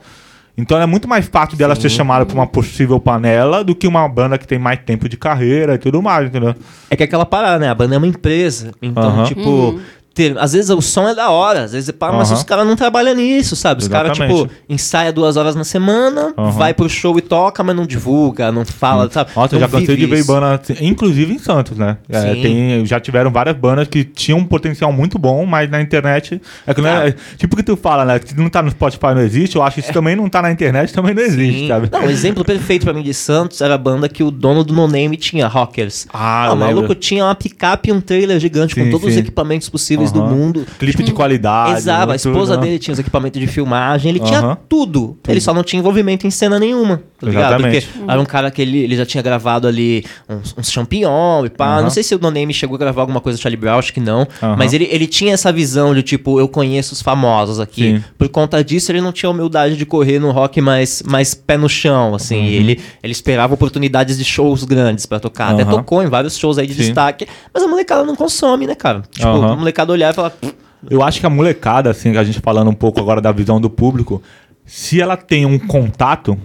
então 0.57 0.81
é 0.81 0.87
muito 0.87 1.09
mais 1.09 1.27
fácil 1.27 1.57
dela 1.57 1.75
ser 1.75 1.89
chamada 1.89 2.27
para 2.27 2.35
uma 2.35 2.47
possível 2.47 3.01
panela 3.01 3.65
do 3.65 3.75
que 3.75 3.87
uma 3.87 4.07
banda 4.09 4.37
que 4.37 4.47
tem 4.47 4.59
mais 4.59 4.81
tempo 4.85 5.09
de 5.09 5.17
carreira 5.17 5.75
e 5.75 5.79
tudo 5.79 6.03
mais, 6.03 6.29
entendeu? 6.29 6.55
É 6.89 6.97
que 6.97 7.03
é 7.03 7.07
aquela 7.07 7.25
parada, 7.25 7.59
né? 7.59 7.71
A 7.71 7.75
banda 7.75 7.95
é 7.95 7.99
uma 7.99 8.07
empresa. 8.07 8.73
Então, 8.83 9.25
tipo. 9.25 9.81
Ter- 10.15 10.37
às 10.39 10.53
vezes 10.53 10.71
o 10.71 10.81
som 10.81 11.09
é 11.09 11.15
da 11.15 11.31
hora, 11.31 11.63
às 11.65 11.73
vezes 11.73 11.91
para, 11.93 12.13
mas 12.13 12.31
os 12.31 12.43
caras 12.43 12.67
não 12.67 12.77
trabalham 12.77 13.15
nisso, 13.15 13.55
sabe? 13.57 13.83
Os 13.83 13.89
caras, 13.89 14.17
tipo, 14.17 14.49
ensaia 14.69 15.13
duas 15.13 15.37
horas 15.37 15.55
na 15.55 15.65
semana, 15.65 16.35
Aham. 16.37 16.51
vai 16.51 16.75
pro 16.75 16.89
show 16.89 17.17
e 17.19 17.21
toca, 17.21 17.63
mas 17.63 17.75
não 17.77 17.87
divulga, 17.87 18.51
não 18.53 18.65
fala, 18.65 19.09
sabe? 19.11 19.31
Nossa, 19.35 19.55
eu 19.57 19.61
já 19.61 19.69
cansei 19.69 19.97
de 19.97 20.07
ver 20.07 20.25
banda, 20.25 20.55
assim, 20.63 20.75
inclusive 20.81 21.33
em 21.35 21.39
Santos, 21.39 21.79
né? 21.79 21.97
É, 22.09 22.35
tem, 22.35 22.85
já 22.87 22.99
tiveram 23.01 23.31
várias 23.31 23.57
bandas 23.57 23.89
que 23.89 24.05
tinham 24.05 24.39
um 24.39 24.45
potencial 24.45 24.93
muito 24.93 25.19
bom, 25.19 25.47
mas 25.47 25.71
na 25.71 25.81
internet. 25.81 26.41
É 26.67 26.75
que 26.75 26.81
é, 26.81 26.89
Ah. 26.91 27.09
é 27.09 27.15
tipo 27.37 27.55
o 27.55 27.57
que 27.57 27.63
tu 27.63 27.77
fala, 27.77 28.05
né? 28.05 28.19
Que 28.19 28.37
não 28.37 28.49
tá 28.51 28.63
no 28.63 28.71
Spotify 28.71 29.15
não 29.15 29.21
existe, 29.23 29.57
eu 29.57 29.63
acho 29.63 29.75
que 29.77 29.81
isso 29.81 29.93
também 29.93 30.17
não 30.17 30.29
tá 30.29 30.43
na 30.43 30.51
internet, 30.51 30.93
também 30.93 31.15
não 31.15 31.23
existe, 31.23 31.61
Sim. 31.61 31.69
sabe? 31.69 31.89
Não, 31.91 32.07
o 32.07 32.11
exemplo 32.11 32.45
perfeito 32.45 32.85
pra 32.85 32.93
mim 32.93 33.03
de 33.03 33.15
Santos 33.15 33.61
era 33.61 33.75
a 33.75 33.79
banda 33.79 34.09
que 34.09 34.23
o 34.23 34.31
dono 34.31 34.65
do 34.65 34.75
No 34.75 34.87
Name 34.89 35.17
tinha, 35.17 35.47
Rockers. 35.47 36.07
Ah, 36.13 36.49
o 36.49 36.53
eu 36.53 36.57
maluco 36.57 36.95
tinha 36.95 37.25
uma 37.25 37.35
picape 37.35 37.91
e 37.91 37.93
um 37.93 38.01
trailer 38.01 38.39
gigante 38.41 38.75
com 38.75 38.83
Sim, 38.85 38.91
todos 38.91 39.07
os 39.07 39.15
sim. 39.15 39.21
equipamentos 39.21 39.69
possíveis 39.69 40.00
do 40.11 40.21
Aham. 40.21 40.31
mundo. 40.31 40.67
Clipe 40.79 41.03
de 41.03 41.13
qualidade. 41.13 41.79
Exato, 41.79 42.03
a 42.03 42.07
muito, 42.07 42.17
esposa 42.29 42.57
né? 42.57 42.63
dele 42.63 42.79
tinha 42.79 42.93
os 42.93 42.99
equipamentos 42.99 43.41
de 43.41 43.47
filmagem, 43.47 44.11
ele 44.11 44.21
tinha 44.21 44.39
Aham. 44.41 44.59
tudo. 44.69 45.19
Ele 45.29 45.41
só 45.41 45.53
não 45.53 45.63
tinha 45.63 45.81
envolvimento 45.81 46.27
em 46.27 46.31
cena 46.31 46.59
nenhuma, 46.59 47.03
tá 47.19 47.27
ligado? 47.27 47.55
Exatamente. 47.55 47.87
Porque 47.87 48.11
era 48.11 48.21
um 48.21 48.25
cara 48.25 48.51
que 48.51 48.63
ele, 48.63 48.79
ele 48.79 48.97
já 48.97 49.05
tinha 49.05 49.23
gravado 49.23 49.67
ali 49.67 50.05
uns, 50.29 50.55
uns 50.57 50.71
champignon 50.71 51.45
e 51.45 51.51
pá. 51.51 51.83
Não 51.83 51.91
sei 51.91 52.03
se 52.03 52.15
o 52.15 52.19
No 52.19 52.31
Name 52.31 52.55
chegou 52.55 52.77
a 52.77 52.79
gravar 52.79 53.03
alguma 53.03 53.21
coisa 53.21 53.39
do 53.39 53.43
Charlie 53.43 53.61
Brown, 53.61 53.79
acho 53.79 53.93
que 53.93 54.01
não. 54.01 54.27
Mas 54.57 54.73
ele, 54.73 54.89
ele 54.91 55.07
tinha 55.07 55.35
essa 55.35 55.53
visão 55.53 55.95
de 55.95 56.03
tipo, 56.03 56.39
eu 56.41 56.49
conheço 56.49 56.95
os 56.95 57.03
famosos 57.03 57.59
aqui. 57.61 57.97
Sim. 57.97 58.05
Por 58.17 58.29
conta 58.29 58.63
disso, 58.63 58.91
ele 58.93 59.01
não 59.01 59.13
tinha 59.13 59.31
humildade 59.31 59.77
de 59.77 59.85
correr 59.87 60.19
no 60.19 60.31
rock 60.31 60.61
mais, 60.61 61.03
mais 61.07 61.35
pé 61.35 61.57
no 61.57 61.69
chão, 61.69 62.15
assim. 62.15 62.39
Uhum. 62.41 62.47
Ele, 62.47 62.81
ele 63.03 63.13
esperava 63.13 63.55
oportunidades 63.55 64.19
de 64.19 64.25
shows 64.25 64.65
grandes 64.65 65.07
pra 65.07 65.19
tocar. 65.19 65.53
Até 65.53 65.65
tocou 65.65 66.03
em 66.03 66.07
vários 66.07 66.37
shows 66.39 66.59
aí 66.59 66.67
de 66.67 66.75
Sim. 66.75 66.81
destaque. 66.81 67.27
Mas 67.53 67.63
a 67.63 67.69
molecada 67.69 68.05
não 68.05 68.15
consome, 68.15 68.67
né, 68.67 68.75
cara? 68.75 69.03
Tipo, 69.11 69.29
a 69.29 69.57
molecada 69.57 69.90
olhar 69.93 70.13
e 70.13 70.15
falar... 70.15 70.31
"Pff, 70.31 70.55
Eu 70.91 71.03
acho 71.03 71.21
que 71.21 71.27
a 71.27 71.31
molecada, 71.31 71.91
assim, 71.91 72.17
a 72.17 72.25
gente 72.25 72.41
falando 72.41 72.71
um 72.71 72.75
pouco 72.75 72.99
agora 73.01 73.21
da 73.21 73.31
visão 73.33 73.61
do 73.61 73.69
público, 73.69 74.23
se 74.65 74.99
ela 75.01 75.17
tem 75.17 75.45
um 75.45 75.59
contato 75.59 76.39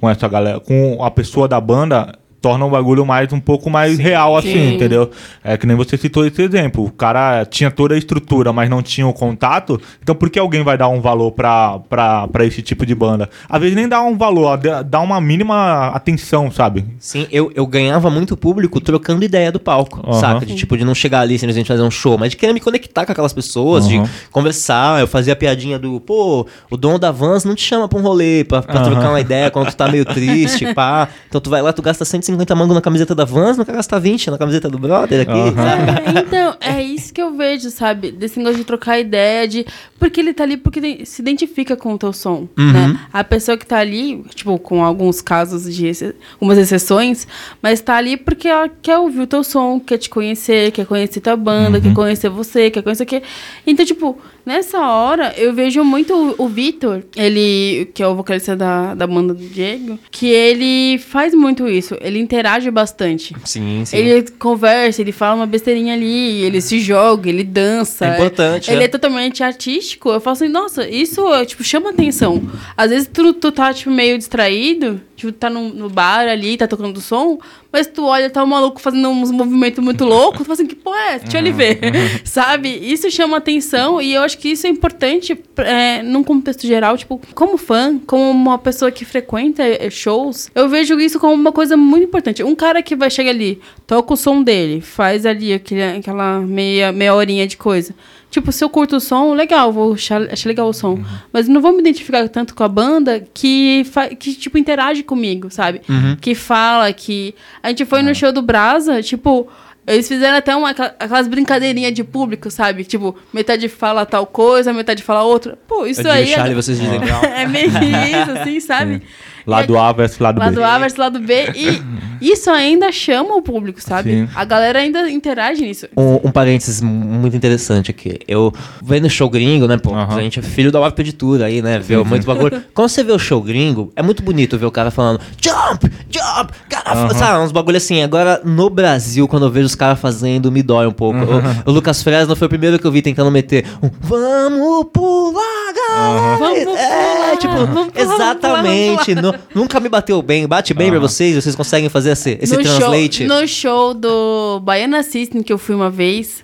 com 0.00 0.08
essa 0.08 0.28
galera, 0.28 0.60
com 0.60 1.02
a 1.02 1.10
pessoa 1.10 1.48
da 1.48 1.60
banda, 1.60 2.16
torna 2.40 2.64
o 2.64 2.70
bagulho 2.70 3.04
mais 3.04 3.32
um 3.32 3.40
pouco 3.40 3.68
mais 3.68 3.98
real, 3.98 4.36
assim, 4.36 4.52
Sim. 4.52 4.74
entendeu? 4.74 5.10
É 5.44 5.56
que 5.56 5.66
nem 5.66 5.76
você 5.76 5.96
citou 5.96 6.26
esse 6.26 6.40
exemplo. 6.42 6.84
O 6.84 6.90
cara 6.90 7.44
tinha 7.44 7.70
toda 7.70 7.94
a 7.94 7.98
estrutura, 7.98 8.52
mas 8.52 8.70
não 8.70 8.82
tinha 8.82 9.06
o 9.06 9.12
contato. 9.12 9.80
Então 10.02 10.14
por 10.14 10.30
que 10.30 10.38
alguém 10.38 10.62
vai 10.62 10.78
dar 10.78 10.88
um 10.88 11.00
valor 11.00 11.32
pra, 11.32 11.78
pra, 11.88 12.26
pra 12.28 12.44
esse 12.44 12.62
tipo 12.62 12.86
de 12.86 12.94
banda? 12.94 13.28
Às 13.48 13.60
vezes 13.60 13.76
nem 13.76 13.86
dá 13.88 14.00
um 14.02 14.16
valor, 14.16 14.56
dá- 14.56 15.00
uma 15.00 15.20
mínima 15.20 15.88
atenção, 15.88 16.50
sabe? 16.50 16.84
Sim, 16.98 17.26
eu, 17.30 17.50
eu 17.54 17.66
ganhava 17.66 18.08
muito 18.10 18.36
público 18.36 18.80
trocando 18.80 19.24
ideia 19.24 19.50
do 19.52 19.58
palco, 19.60 20.00
Aham. 20.04 20.20
saca? 20.20 20.46
De 20.46 20.54
tipo, 20.54 20.76
de 20.76 20.84
não 20.84 20.94
chegar 20.94 21.20
ali 21.20 21.38
simplesmente 21.38 21.66
fazer 21.68 21.82
um 21.82 21.90
show, 21.90 22.16
mas 22.18 22.30
de 22.30 22.36
querer 22.36 22.52
me 22.52 22.60
conectar 22.60 23.04
com 23.04 23.12
aquelas 23.12 23.32
pessoas, 23.32 23.84
Aham. 23.86 24.02
de 24.04 24.10
conversar. 24.30 25.00
Eu 25.00 25.06
fazia 25.06 25.32
a 25.32 25.36
piadinha 25.36 25.78
do, 25.78 26.00
pô, 26.00 26.46
o 26.70 26.76
dono 26.76 26.98
da 26.98 27.10
Vans 27.10 27.44
não 27.44 27.54
te 27.54 27.62
chama 27.62 27.88
pra 27.88 27.98
um 27.98 28.02
rolê, 28.02 28.44
pra, 28.44 28.62
pra 28.62 28.80
Aham. 28.80 28.90
trocar 28.92 29.08
uma 29.10 29.20
ideia 29.20 29.50
quando 29.50 29.68
tu 29.68 29.76
tá 29.76 29.88
meio 29.88 30.04
triste, 30.04 30.72
pá. 30.74 31.08
Então 31.28 31.40
tu 31.40 31.48
vai 31.50 31.62
lá, 31.62 31.72
tu 31.72 31.80
gasta 31.82 32.04
150 32.04 32.29
50 32.30 32.54
mangos 32.54 32.74
na 32.74 32.80
camiseta 32.80 33.14
da 33.14 33.24
Vans, 33.24 33.56
não 33.56 33.64
quer 33.64 33.72
gastar 33.74 33.98
20 33.98 34.30
na 34.30 34.38
camiseta 34.38 34.68
do 34.68 34.78
brother 34.78 35.20
aqui. 35.22 35.54
Sabe? 35.54 36.18
É, 36.18 36.20
então, 36.20 36.56
é 36.60 36.82
isso 36.82 37.12
que 37.12 37.20
eu 37.20 37.36
vejo, 37.36 37.70
sabe? 37.70 38.10
Desse 38.10 38.38
negócio 38.38 38.58
de 38.58 38.64
trocar 38.64 38.98
ideia, 38.98 39.46
de. 39.46 39.66
Porque 39.98 40.20
ele 40.20 40.32
tá 40.32 40.44
ali 40.44 40.56
porque 40.56 41.04
se 41.04 41.20
identifica 41.20 41.76
com 41.76 41.92
o 41.94 41.98
teu 41.98 42.12
som. 42.12 42.48
Uhum. 42.58 42.72
Né? 42.72 43.00
A 43.12 43.22
pessoa 43.22 43.56
que 43.58 43.66
tá 43.66 43.78
ali, 43.78 44.24
tipo, 44.34 44.58
com 44.58 44.82
alguns 44.84 45.20
casos 45.20 45.72
de 45.74 45.86
exce- 45.86 46.14
algumas 46.34 46.56
exceções, 46.58 47.26
mas 47.62 47.80
tá 47.80 47.96
ali 47.96 48.16
porque 48.16 48.48
ela 48.48 48.68
quer 48.80 48.98
ouvir 48.98 49.20
o 49.20 49.26
teu 49.26 49.44
som, 49.44 49.78
quer 49.78 49.98
te 49.98 50.08
conhecer, 50.08 50.70
quer 50.72 50.86
conhecer 50.86 51.20
tua 51.20 51.36
banda, 51.36 51.78
Uhum. 51.78 51.82
quer 51.84 51.94
conhecer 51.94 52.28
você, 52.30 52.70
quer 52.70 52.82
conhecer 52.82 53.02
o 53.02 53.06
quê. 53.06 53.22
Então, 53.66 53.84
tipo, 53.84 54.18
nessa 54.44 54.78
hora, 54.80 55.34
eu 55.36 55.52
vejo 55.52 55.82
muito 55.84 56.14
o, 56.14 56.44
o 56.44 56.48
Vitor, 56.48 57.02
ele, 57.16 57.90
que 57.94 58.02
é 58.02 58.06
o 58.06 58.14
vocalista 58.14 58.56
da, 58.56 58.94
da 58.94 59.06
banda 59.06 59.34
do 59.34 59.44
Diego, 59.44 59.98
que 60.10 60.26
ele 60.26 60.98
faz 60.98 61.34
muito 61.34 61.68
isso. 61.68 61.96
Ele 62.00 62.18
interage 62.18 62.70
bastante. 62.70 63.34
Sim, 63.44 63.84
sim. 63.84 63.96
Ele 63.96 64.30
conversa, 64.38 65.00
ele 65.00 65.12
fala 65.12 65.36
uma 65.36 65.46
besteirinha 65.46 65.94
ali, 65.94 66.42
ele 66.42 66.60
se 66.60 66.80
joga, 66.80 67.28
ele 67.28 67.44
dança. 67.44 68.06
É 68.06 68.14
importante, 68.14 68.70
Ele 68.70 68.82
é. 68.82 68.84
é 68.84 68.88
totalmente 68.88 69.42
artístico. 69.42 70.10
Eu 70.10 70.20
falo 70.20 70.32
assim, 70.32 70.48
nossa, 70.48 70.88
isso, 70.88 71.22
tipo, 71.46 71.62
chama 71.64 71.90
atenção. 71.90 72.42
Às 72.76 72.90
vezes 72.90 73.10
tu, 73.12 73.32
tu 73.32 73.52
tá, 73.52 73.72
tipo, 73.72 73.90
meio 73.90 74.16
distraído, 74.18 75.00
tipo, 75.16 75.32
tá 75.32 75.50
no, 75.50 75.68
no 75.68 75.88
bar 75.88 76.28
ali, 76.28 76.56
tá 76.56 76.66
tocando 76.66 77.00
som, 77.00 77.38
mas 77.72 77.86
tu 77.86 78.04
olha, 78.04 78.28
tá 78.28 78.42
um 78.42 78.46
maluco 78.46 78.80
fazendo 78.80 79.08
uns 79.08 79.30
movimentos 79.30 79.82
muito 79.82 80.04
loucos, 80.04 80.38
tu 80.38 80.44
fala 80.44 80.54
assim, 80.54 80.66
que 80.66 80.74
porra 80.74 80.98
é? 81.12 81.18
Deixa 81.18 81.38
eu 81.38 81.42
lhe 81.42 81.52
ver. 81.52 81.78
Sabe? 82.24 82.68
Isso 82.68 83.10
chama 83.10 83.36
atenção 83.36 84.00
e 84.00 84.14
eu 84.14 84.22
acho 84.22 84.38
que 84.38 84.50
isso 84.50 84.66
é 84.66 84.70
importante 84.70 85.38
é, 85.58 86.02
num 86.02 86.22
contexto 86.22 86.66
geral, 86.66 86.96
tipo, 86.96 87.20
como 87.34 87.56
fã, 87.56 87.98
como 88.06 88.30
uma 88.30 88.58
pessoa 88.58 88.90
que 88.90 89.04
frequenta 89.04 89.62
eh, 89.62 89.90
shows, 89.90 90.50
eu 90.54 90.68
vejo 90.68 90.98
isso 90.98 91.18
como 91.18 91.32
uma 91.32 91.52
coisa 91.52 91.76
muito 91.76 92.04
importante. 92.04 92.42
Um 92.42 92.54
cara 92.54 92.82
que 92.82 92.96
vai 92.96 93.10
chegar 93.10 93.30
ali, 93.30 93.60
toca 93.86 94.14
o 94.14 94.16
som 94.16 94.42
dele, 94.42 94.80
faz 94.80 95.24
ali 95.24 95.52
aquele, 95.52 95.82
aquela 95.82 96.40
meia, 96.40 96.92
meia 96.92 97.14
horinha 97.14 97.46
de 97.46 97.56
coisa. 97.56 97.94
Tipo, 98.30 98.52
se 98.52 98.62
eu 98.62 98.68
curto 98.70 98.96
o 98.96 99.00
som, 99.00 99.34
legal, 99.34 99.72
vou 99.72 99.94
achar, 99.94 100.22
achar 100.32 100.48
legal 100.48 100.68
o 100.68 100.72
som. 100.72 101.02
Mas 101.32 101.48
não 101.48 101.60
vou 101.60 101.72
me 101.72 101.80
identificar 101.80 102.28
tanto 102.28 102.54
com 102.54 102.62
a 102.62 102.68
banda 102.68 103.24
que, 103.34 103.82
fa- 103.90 104.08
que 104.08 104.32
tipo, 104.34 104.56
interage 104.56 105.02
comigo, 105.02 105.50
sabe? 105.50 105.80
Que 106.20 106.34
fala, 106.34 106.92
que... 106.92 107.34
A 107.62 107.68
gente 107.70 107.84
foi 107.84 108.02
no 108.02 108.14
show 108.14 108.30
do 108.32 108.40
Brasa, 108.40 109.02
tipo... 109.02 109.48
Eles 109.86 110.06
fizeram 110.06 110.36
até 110.36 110.54
uma, 110.54 110.70
aquela- 110.70 110.94
aquelas 111.00 111.26
brincadeirinhas 111.26 111.92
de 111.92 112.04
público, 112.04 112.50
sabe? 112.50 112.84
Tipo, 112.84 113.16
metade 113.32 113.68
fala 113.68 114.06
tal 114.06 114.24
coisa, 114.26 114.72
metade 114.72 115.02
fala 115.02 115.24
outra. 115.24 115.58
Pô, 115.66 115.84
isso 115.86 116.02
Eu 116.02 116.12
aí... 116.12 116.28
Charlie, 116.28 116.52
é, 116.52 116.54
vocês 116.54 116.78
dizem 116.78 117.00
Brown. 117.00 117.22
é 117.24 117.46
meio 117.48 117.70
que 117.72 117.84
isso, 117.86 118.30
assim, 118.38 118.60
sabe? 118.60 119.02
Lado 119.50 119.78
A 119.78 119.92
versus 119.92 120.18
lado 120.18 120.38
B. 120.38 120.44
Lado 120.46 120.64
A 120.64 120.78
versus 120.78 120.98
lado 120.98 121.18
B. 121.20 121.50
E 121.54 121.82
isso 122.20 122.50
ainda 122.50 122.92
chama 122.92 123.34
o 123.34 123.42
público, 123.42 123.80
sabe? 123.80 124.10
Sim. 124.12 124.28
A 124.34 124.44
galera 124.44 124.78
ainda 124.80 125.10
interage 125.10 125.62
nisso. 125.62 125.86
Um, 125.96 126.28
um 126.28 126.30
parênteses 126.30 126.80
muito 126.80 127.36
interessante 127.36 127.90
aqui. 127.90 128.18
Eu 128.28 128.52
vendo 128.82 129.08
show 129.08 129.28
gringo, 129.30 129.66
né? 129.66 129.78
Pô, 129.78 129.94
a 129.94 130.20
gente 130.20 130.38
é 130.38 130.42
filho 130.42 130.70
da 130.70 130.80
web 130.80 130.94
editora 131.00 131.46
aí, 131.46 131.62
né? 131.62 131.78
Vê 131.78 131.96
muito 131.98 132.26
bagulho. 132.26 132.62
Quando 132.74 132.88
você 132.88 133.02
vê 133.02 133.12
o 133.12 133.18
show 133.18 133.40
gringo, 133.42 133.92
é 133.96 134.02
muito 134.02 134.22
bonito 134.22 134.58
ver 134.58 134.66
o 134.66 134.70
cara 134.70 134.90
falando 134.90 135.20
jump, 135.40 135.90
jump, 136.10 136.52
cara, 136.68 137.10
sabe? 137.14 137.44
Uns 137.44 137.52
bagulho 137.52 137.76
assim. 137.76 138.02
Agora, 138.02 138.40
no 138.44 138.68
Brasil, 138.68 139.26
quando 139.26 139.46
eu 139.46 139.50
vejo 139.50 139.66
os 139.66 139.74
caras 139.74 139.98
fazendo, 139.98 140.50
me 140.52 140.62
dói 140.62 140.86
um 140.86 140.92
pouco. 140.92 141.18
O, 141.66 141.70
o 141.70 141.72
Lucas 141.72 142.02
Fresno 142.02 142.36
foi 142.36 142.46
o 142.46 142.48
primeiro 142.50 142.78
que 142.78 142.86
eu 142.86 142.92
vi 142.92 143.02
tentando 143.02 143.30
meter 143.30 143.64
um 143.82 143.90
vamos 144.00 144.86
pular, 144.92 145.72
galera! 145.74 146.36
Vamos 146.38 146.58
é, 146.58 146.64
pular, 146.64 147.36
tipo, 147.38 147.54
vamos 147.54 147.92
pular, 147.92 148.14
exatamente. 148.14 149.14
vamos 149.14 149.32
nu- 149.32 149.38
nunca 149.54 149.80
me 149.80 149.88
bateu 149.88 150.20
bem. 150.22 150.46
Bate 150.46 150.74
bem 150.74 150.90
pra 150.90 150.98
vocês? 150.98 151.34
Vocês 151.34 151.54
conseguem 151.54 151.88
fazer 151.88 152.10
esse, 152.10 152.38
esse 152.40 152.56
no 152.56 152.62
translate? 152.62 153.26
Show, 153.26 153.40
no 153.40 153.48
show 153.48 153.94
do 153.94 154.60
Baiana 154.60 155.02
System 155.02 155.42
que 155.42 155.52
eu 155.52 155.58
fui 155.58 155.74
uma 155.74 155.90
vez, 155.90 156.42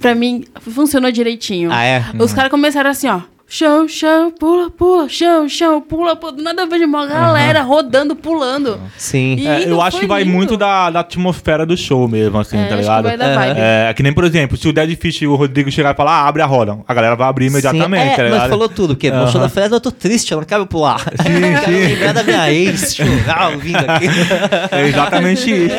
pra 0.00 0.14
mim 0.14 0.44
funcionou 0.60 1.10
direitinho. 1.10 1.70
Ah, 1.72 1.84
é? 1.84 2.04
Os 2.18 2.32
caras 2.32 2.50
começaram 2.50 2.90
assim, 2.90 3.08
ó. 3.08 3.20
Show, 3.50 3.88
show, 3.88 4.30
pula, 4.38 4.68
pula, 4.70 5.08
show, 5.08 5.48
show, 5.48 5.80
pula, 5.80 6.14
pula. 6.14 6.32
Do 6.32 6.42
Nada 6.42 6.60
eu 6.62 6.68
vejo 6.68 6.84
uma 6.84 7.06
galera 7.06 7.62
rodando, 7.62 8.14
pulando. 8.14 8.78
Sim. 8.98 9.48
É, 9.48 9.64
eu 9.66 9.80
acho 9.80 10.00
que 10.00 10.06
vai 10.06 10.22
lindo. 10.22 10.36
muito 10.36 10.54
da, 10.54 10.90
da 10.90 11.00
atmosfera 11.00 11.64
do 11.64 11.74
show 11.74 12.06
mesmo, 12.06 12.38
assim, 12.38 12.58
É, 12.58 12.66
tá 12.66 12.74
acho 12.74 12.74
que 12.74 12.80
ligado? 12.82 13.04
vai 13.04 13.16
da 13.16 13.34
vibe. 13.34 13.56
É, 13.58 13.86
é 13.88 13.94
que 13.94 14.02
nem, 14.02 14.12
por 14.12 14.24
exemplo, 14.24 14.54
se 14.58 14.68
o 14.68 14.72
Dead 14.72 14.94
Fish 15.00 15.22
e 15.22 15.26
o 15.26 15.34
Rodrigo 15.34 15.70
chegar 15.70 15.94
e 15.94 15.96
falar, 15.96 16.10
ah, 16.24 16.28
abre 16.28 16.42
a 16.42 16.46
roda, 16.46 16.78
a 16.86 16.92
galera 16.92 17.16
vai 17.16 17.26
abrir 17.26 17.46
imediatamente, 17.46 18.02
Sim, 18.02 18.10
é, 18.10 18.16
tá 18.16 18.22
mas 18.24 18.32
ligado? 18.32 18.50
falou 18.50 18.68
tudo, 18.68 18.88
porque 18.94 19.10
no 19.10 19.26
show 19.32 19.40
da 19.40 19.48
Fresno 19.48 19.76
eu 19.76 19.80
tô 19.80 19.90
triste, 19.90 20.30
eu 20.30 20.38
não 20.38 20.44
quero 20.44 20.66
pular. 20.66 21.00
Sim, 21.00 21.96
sim. 22.04 22.12
Da 22.12 22.22
minha 22.22 22.52
ex, 22.52 22.94
chorar 22.96 23.52
ouvindo 23.52 23.78
aqui. 23.78 24.08
É 24.70 24.86
exatamente 24.88 25.50
isso. 25.50 25.74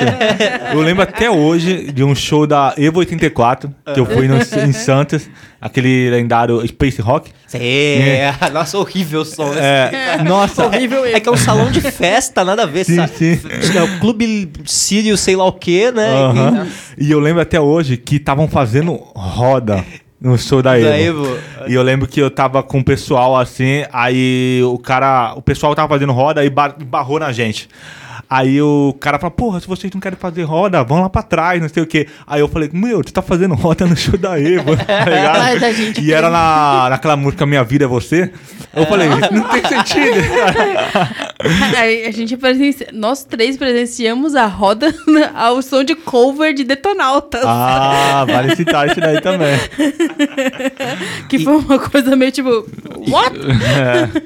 Eu 0.73 0.81
lembro 0.81 1.03
até 1.03 1.29
hoje 1.29 1.91
de 1.91 2.03
um 2.03 2.15
show 2.15 2.47
da 2.47 2.73
Evo 2.77 2.97
84, 2.99 3.69
que 3.93 3.99
eu 3.99 4.07
fui 4.07 4.27
no- 4.27 4.37
em 4.65 4.71
Santos, 4.73 5.29
aquele 5.61 6.09
lendário 6.09 6.65
Space 6.67 7.01
Rock. 7.01 7.31
É, 7.53 8.31
nossa, 8.53 8.77
horrível 8.77 9.21
o 9.21 9.25
som. 9.25 9.49
né? 9.53 9.89
É, 10.17 10.17
nossa, 10.23 10.65
Horrível 10.65 11.05
É 11.05 11.19
que 11.19 11.27
é 11.27 11.31
um 11.31 11.37
salão 11.37 11.71
de 11.71 11.81
festa, 11.81 12.43
nada 12.45 12.63
a 12.63 12.65
ver, 12.65 12.85
Sim, 12.85 12.95
sabe? 12.95 13.13
sim. 13.15 13.39
É 13.77 13.81
o 13.83 13.99
Clube 13.99 14.51
Sírio, 14.65 15.17
sei 15.17 15.35
lá 15.35 15.45
o 15.45 15.53
quê, 15.53 15.91
né? 15.91 16.07
Aham. 16.09 16.67
E 16.97 17.09
eu 17.11 17.19
lembro 17.19 17.41
até 17.41 17.59
hoje 17.59 17.97
que 17.97 18.17
estavam 18.17 18.47
fazendo 18.47 18.93
roda 19.15 19.83
no 20.21 20.37
show 20.37 20.61
da 20.61 20.71
Da 20.77 20.77
Evo. 20.99 21.25
Evo. 21.25 21.37
E 21.67 21.73
eu 21.73 21.81
lembro 21.81 22.07
que 22.07 22.19
eu 22.21 22.29
tava 22.29 22.61
com 22.61 22.79
o 22.79 22.83
pessoal 22.83 23.37
assim, 23.37 23.83
aí 23.91 24.61
o 24.65 24.77
cara, 24.77 25.33
o 25.35 25.41
pessoal 25.41 25.73
tava 25.73 25.87
fazendo 25.87 26.11
roda 26.13 26.43
e 26.43 26.49
bar- 26.49 26.75
barrou 26.85 27.19
na 27.19 27.31
gente. 27.31 27.69
Aí 28.29 28.61
o 28.61 28.95
cara 28.99 29.17
falou, 29.17 29.31
porra, 29.31 29.59
se 29.59 29.65
vocês 29.67 29.91
não 29.91 29.99
querem 29.99 30.15
fazer 30.17 30.43
roda, 30.43 30.83
vão 30.83 31.01
lá 31.01 31.09
pra 31.09 31.23
trás, 31.23 31.59
não 31.59 31.67
sei 31.67 31.81
o 31.81 31.87
quê. 31.87 32.07
Aí 32.27 32.39
eu 32.39 32.47
falei, 32.47 32.69
meu, 32.71 33.03
tu 33.03 33.11
tá 33.11 33.23
fazendo 33.23 33.55
roda 33.55 33.87
no 33.87 33.97
show 33.97 34.15
da 34.19 34.39
Evo, 34.39 34.77
tá 34.85 35.05
ligado? 35.05 35.39
Mas 35.39 35.63
a 35.63 35.71
gente- 35.71 35.99
E 36.01 36.13
era 36.13 36.29
na, 36.29 36.87
naquela 36.91 37.15
música 37.17 37.43
Minha 37.47 37.63
Vida 37.63 37.85
é 37.85 37.87
Você. 37.87 38.31
Eu 38.75 38.85
falei, 38.85 39.07
isso 39.09 39.33
não 39.33 39.43
tem 39.49 39.65
sentido. 39.65 40.19
Aí 41.75 42.05
a 42.05 42.11
gente 42.11 42.37
presencia... 42.37 42.87
Nós 42.93 43.23
três 43.23 43.57
presenciamos 43.57 44.35
a 44.35 44.45
roda 44.45 44.93
ao 45.33 45.59
som 45.63 45.83
de 45.83 45.95
cover 45.95 46.53
de 46.53 46.63
Detonautas. 46.63 47.41
ah, 47.43 48.25
vale 48.27 48.55
citar 48.55 48.87
isso 48.87 48.99
daí 48.99 49.19
também. 49.21 49.57
que 51.27 51.39
foi 51.39 51.55
uma 51.57 51.79
coisa 51.79 52.15
meio 52.15 52.31
tipo. 52.31 52.49
What? 53.07 53.35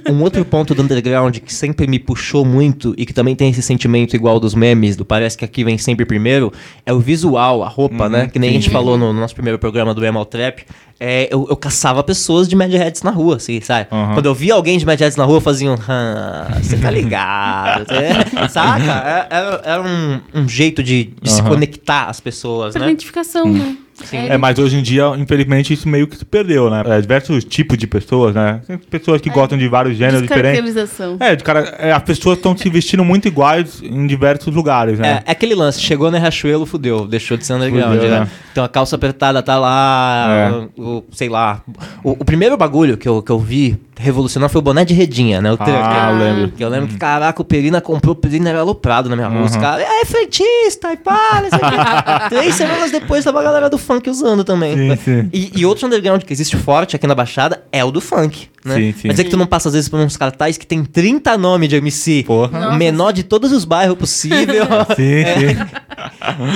Um 0.10 0.22
outro 0.22 0.43
ponto 0.43 0.76
do 0.76 0.82
underground 0.82 1.38
que 1.38 1.54
sempre 1.54 1.88
me 1.88 1.99
puxou 1.99 2.43
muito 2.43 2.93
e 2.97 3.06
que 3.06 3.14
também 3.14 3.34
tem 3.36 3.49
esse 3.49 3.62
sentimento 3.62 3.93
igual 4.02 4.39
dos 4.39 4.54
memes, 4.56 4.96
do 4.96 5.06
parece 5.06 5.38
que 5.38 5.46
aqui 5.46 5.64
vem 5.64 5.78
sempre 5.78 6.06
primeiro, 6.06 6.52
é 6.86 6.91
o 6.94 7.00
visual, 7.00 7.64
a 7.64 7.68
roupa, 7.68 8.10
né? 8.10 8.28
Que 8.28 8.39
nem 8.39 8.50
a 8.50 8.54
gente 8.54 8.70
falou 8.70 8.98
no 8.98 9.14
nosso 9.14 9.34
primeiro 9.34 9.60
programa 9.60 9.94
do 9.94 10.04
Emal 10.06 10.26
Trap. 10.26 10.64
É, 11.00 11.28
eu, 11.32 11.46
eu 11.50 11.56
caçava 11.58 12.02
pessoas 12.04 12.48
de 12.48 12.56
Madheads 12.56 13.02
na 13.04 13.12
rua, 13.12 13.36
assim, 13.36 13.60
sabe? 13.60 13.88
Uhum. 13.91 14.14
Quando 14.14 14.26
eu 14.28 14.34
via 14.34 14.54
alguém 14.54 14.78
de 14.78 14.86
Madheads 14.86 15.18
na 15.18 15.26
rua, 15.26 15.38
eu 15.38 15.41
fazia 15.41 15.70
um. 15.70 15.76
"Ah, 15.88 16.48
Você 16.62 16.78
tá 16.78 16.89
ligado? 16.89 17.86
É, 17.91 18.48
saca? 18.48 18.84
É- 18.84 19.28
Era, 19.30 19.62
era 19.66 19.82
um, 19.82 20.20
um 20.34 20.48
jeito 20.48 20.82
de, 20.82 21.14
de 21.22 21.30
se 21.32 21.41
Uhum. 21.41 21.50
conectar 21.50 22.06
às 22.06 22.20
pessoas, 22.20 22.72
Pra 22.74 22.82
né? 22.86 22.88
identificação, 22.91 23.52
né? 23.52 23.76
É, 24.12 24.38
mas 24.38 24.58
hoje 24.60 24.78
em 24.78 24.82
dia, 24.82 25.06
infelizmente, 25.18 25.74
isso 25.74 25.88
meio 25.88 26.08
que 26.08 26.18
se 26.18 26.26
perdeu, 26.26 26.70
né? 26.70 26.84
É, 26.86 27.00
diversos 27.02 27.44
tipos 27.44 27.78
de 27.78 27.86
pessoas, 27.88 28.34
né? 28.34 28.60
Tem 28.66 28.78
pessoas 28.78 29.22
que 29.22 29.30
gostam 29.30 29.58
de 29.58 29.68
vários 29.68 29.96
gêneros 29.98 30.22
diferentes. 30.24 30.89
É, 31.20 31.36
de 31.36 31.44
cara, 31.44 31.76
é, 31.80 31.91
as 31.91 32.02
pessoas 32.04 32.38
estão 32.38 32.56
se 32.58 32.70
vestindo 32.70 33.04
muito 33.06 33.28
iguais 33.28 33.82
em 33.84 34.08
diversos 34.08 34.54
lugares, 34.54 34.98
né? 35.00 35.22
É, 35.26 35.30
é 35.30 35.32
aquele 35.32 35.56
lance, 35.56 35.80
chegou 35.80 36.10
no 36.10 36.18
Riachuelo, 36.18 36.66
fudeu, 36.66 37.08
deixou 37.08 37.38
de 37.38 37.46
ser 37.46 37.54
underground, 37.54 37.96
Fudeu, 37.96 38.10
né? 38.10 38.20
né? 38.22 38.30
Então 38.52 38.64
a 38.64 38.70
calça 38.70 38.96
apertada 38.96 39.41
tá 39.44 39.58
lá, 39.60 40.68
o, 40.78 40.82
o- 40.82 41.04
sei 41.12 41.30
lá. 41.30 41.62
O, 42.04 42.12
o 42.12 42.26
primeiro 42.26 42.58
bagulho 42.58 42.98
que 42.98 43.08
eu, 43.08 43.22
que 43.22 43.32
eu 43.32 43.39
vi 43.39 43.78
revolucionar 44.00 44.50
foi 44.50 44.60
o 44.60 44.62
boné 44.62 44.84
de 44.84 44.94
redinha, 44.94 45.39
né? 45.41 45.52
O 45.52 45.58
Ah, 45.60 46.10
eu 46.12 46.18
lembro. 46.18 46.52
Que 46.52 46.64
eu 46.64 46.70
lembro 46.70 46.88
que, 46.88 46.98
caraca, 46.98 47.41
o 47.41 47.46
Perina 47.46 47.80
comprou, 47.80 48.14
o 48.14 48.16
Perina 48.16 48.50
era 48.50 48.60
aloprado 48.60 49.08
na 49.10 49.16
minha 49.16 49.28
rua. 49.28 49.44
Os 49.44 49.54
Uhum. 49.56 49.62
caras, 49.62 49.86
é 49.88 50.06
frentista 50.06 50.91
e 50.94 50.98
pá, 50.98 51.41
não 51.44 51.50
sei 51.50 51.60
o 51.60 51.62
quê. 51.62 52.30
Três 52.30 52.56
semanas 52.56 52.91
depois 52.91 53.24
tava 53.24 53.39
a 53.39 53.44
galera 53.44 53.70
do 53.70 53.78
funk 53.84 54.10
usando 54.10 54.44
também. 54.44 54.76
Sim, 54.76 55.04
sim. 55.04 55.30
E, 55.32 55.52
e 55.56 55.66
outro 55.66 55.86
underground 55.86 56.24
que 56.24 56.34
existe 56.34 56.58
forte 56.58 56.96
aqui 56.96 57.06
na 57.06 57.14
Baixada 57.14 57.64
é 57.72 57.84
o 57.84 57.92
do 57.92 58.02
funk, 58.02 58.50
né? 58.66 58.76
Sim, 58.76 58.94
sim. 58.94 59.02
Quer 59.04 59.10
dizer 59.10 59.24
que 59.26 59.30
tu 59.30 59.38
não 59.38 59.46
passa 59.46 59.70
às 59.70 59.74
vezes 59.74 59.90
por 59.90 60.00
uns 60.00 60.18
cartazes 60.18 60.58
que 60.58 60.66
tem 60.66 60.84
30 60.84 61.38
nomes 61.38 61.70
de 61.70 61.76
MC. 61.76 62.24
Porra. 62.26 62.70
O 62.70 62.76
menor 62.76 63.12
de 63.12 63.24
todos 63.24 63.52
os 63.52 63.66
bairros 63.66 63.98
possível. 63.98 64.66
Sim, 64.96 65.24
sim. 65.26 65.66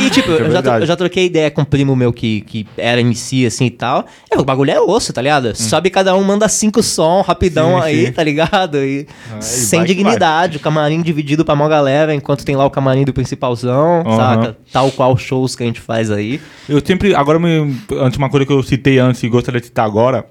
E, 0.05 0.09
tipo, 0.09 0.31
é 0.31 0.41
eu, 0.41 0.51
já, 0.51 0.79
eu 0.79 0.85
já 0.85 0.95
troquei 0.95 1.25
ideia 1.25 1.51
com 1.51 1.61
um 1.61 1.65
primo 1.65 1.95
meu 1.95 2.13
que, 2.13 2.41
que 2.41 2.67
era 2.77 3.01
MC, 3.01 3.45
assim, 3.45 3.65
e 3.65 3.71
tal. 3.71 4.05
É, 4.31 4.37
o 4.37 4.43
bagulho 4.43 4.71
é 4.71 4.79
osso, 4.79 5.11
tá 5.11 5.21
ligado? 5.21 5.55
Sobe 5.55 5.89
cada 5.89 6.15
um, 6.15 6.23
manda 6.23 6.47
cinco 6.47 6.81
som, 6.81 7.21
rapidão 7.21 7.77
Hum. 7.77 7.81
Sim, 7.81 7.85
aí, 7.85 8.05
sim. 8.05 8.11
tá 8.11 8.23
ligado? 8.23 8.77
E 8.77 9.07
Aí 9.31 9.41
sem 9.41 9.79
vai 9.79 9.87
dignidade, 9.87 10.57
o 10.57 10.59
camarim 10.59 11.01
dividido 11.01 11.43
pra 11.43 11.55
mó 11.55 11.67
galera, 11.67 12.13
enquanto 12.13 12.45
tem 12.45 12.55
lá 12.55 12.65
o 12.65 12.69
camarim 12.69 13.03
do 13.03 13.13
principalzão, 13.13 14.03
Aham. 14.05 14.17
saca? 14.17 14.57
Tal 14.71 14.91
qual 14.91 15.17
shows 15.17 15.55
que 15.55 15.63
a 15.63 15.65
gente 15.65 15.81
faz 15.81 16.09
aí. 16.11 16.39
Eu 16.67 16.81
sempre, 16.85 17.13
agora, 17.15 17.39
me, 17.39 17.75
antes 17.93 18.17
uma 18.17 18.29
coisa 18.29 18.45
que 18.45 18.53
eu 18.53 18.63
citei 18.63 18.99
antes 18.99 19.21
e 19.23 19.29
gostaria 19.29 19.59
de 19.59 19.67
citar 19.67 19.85
agora, 19.85 20.25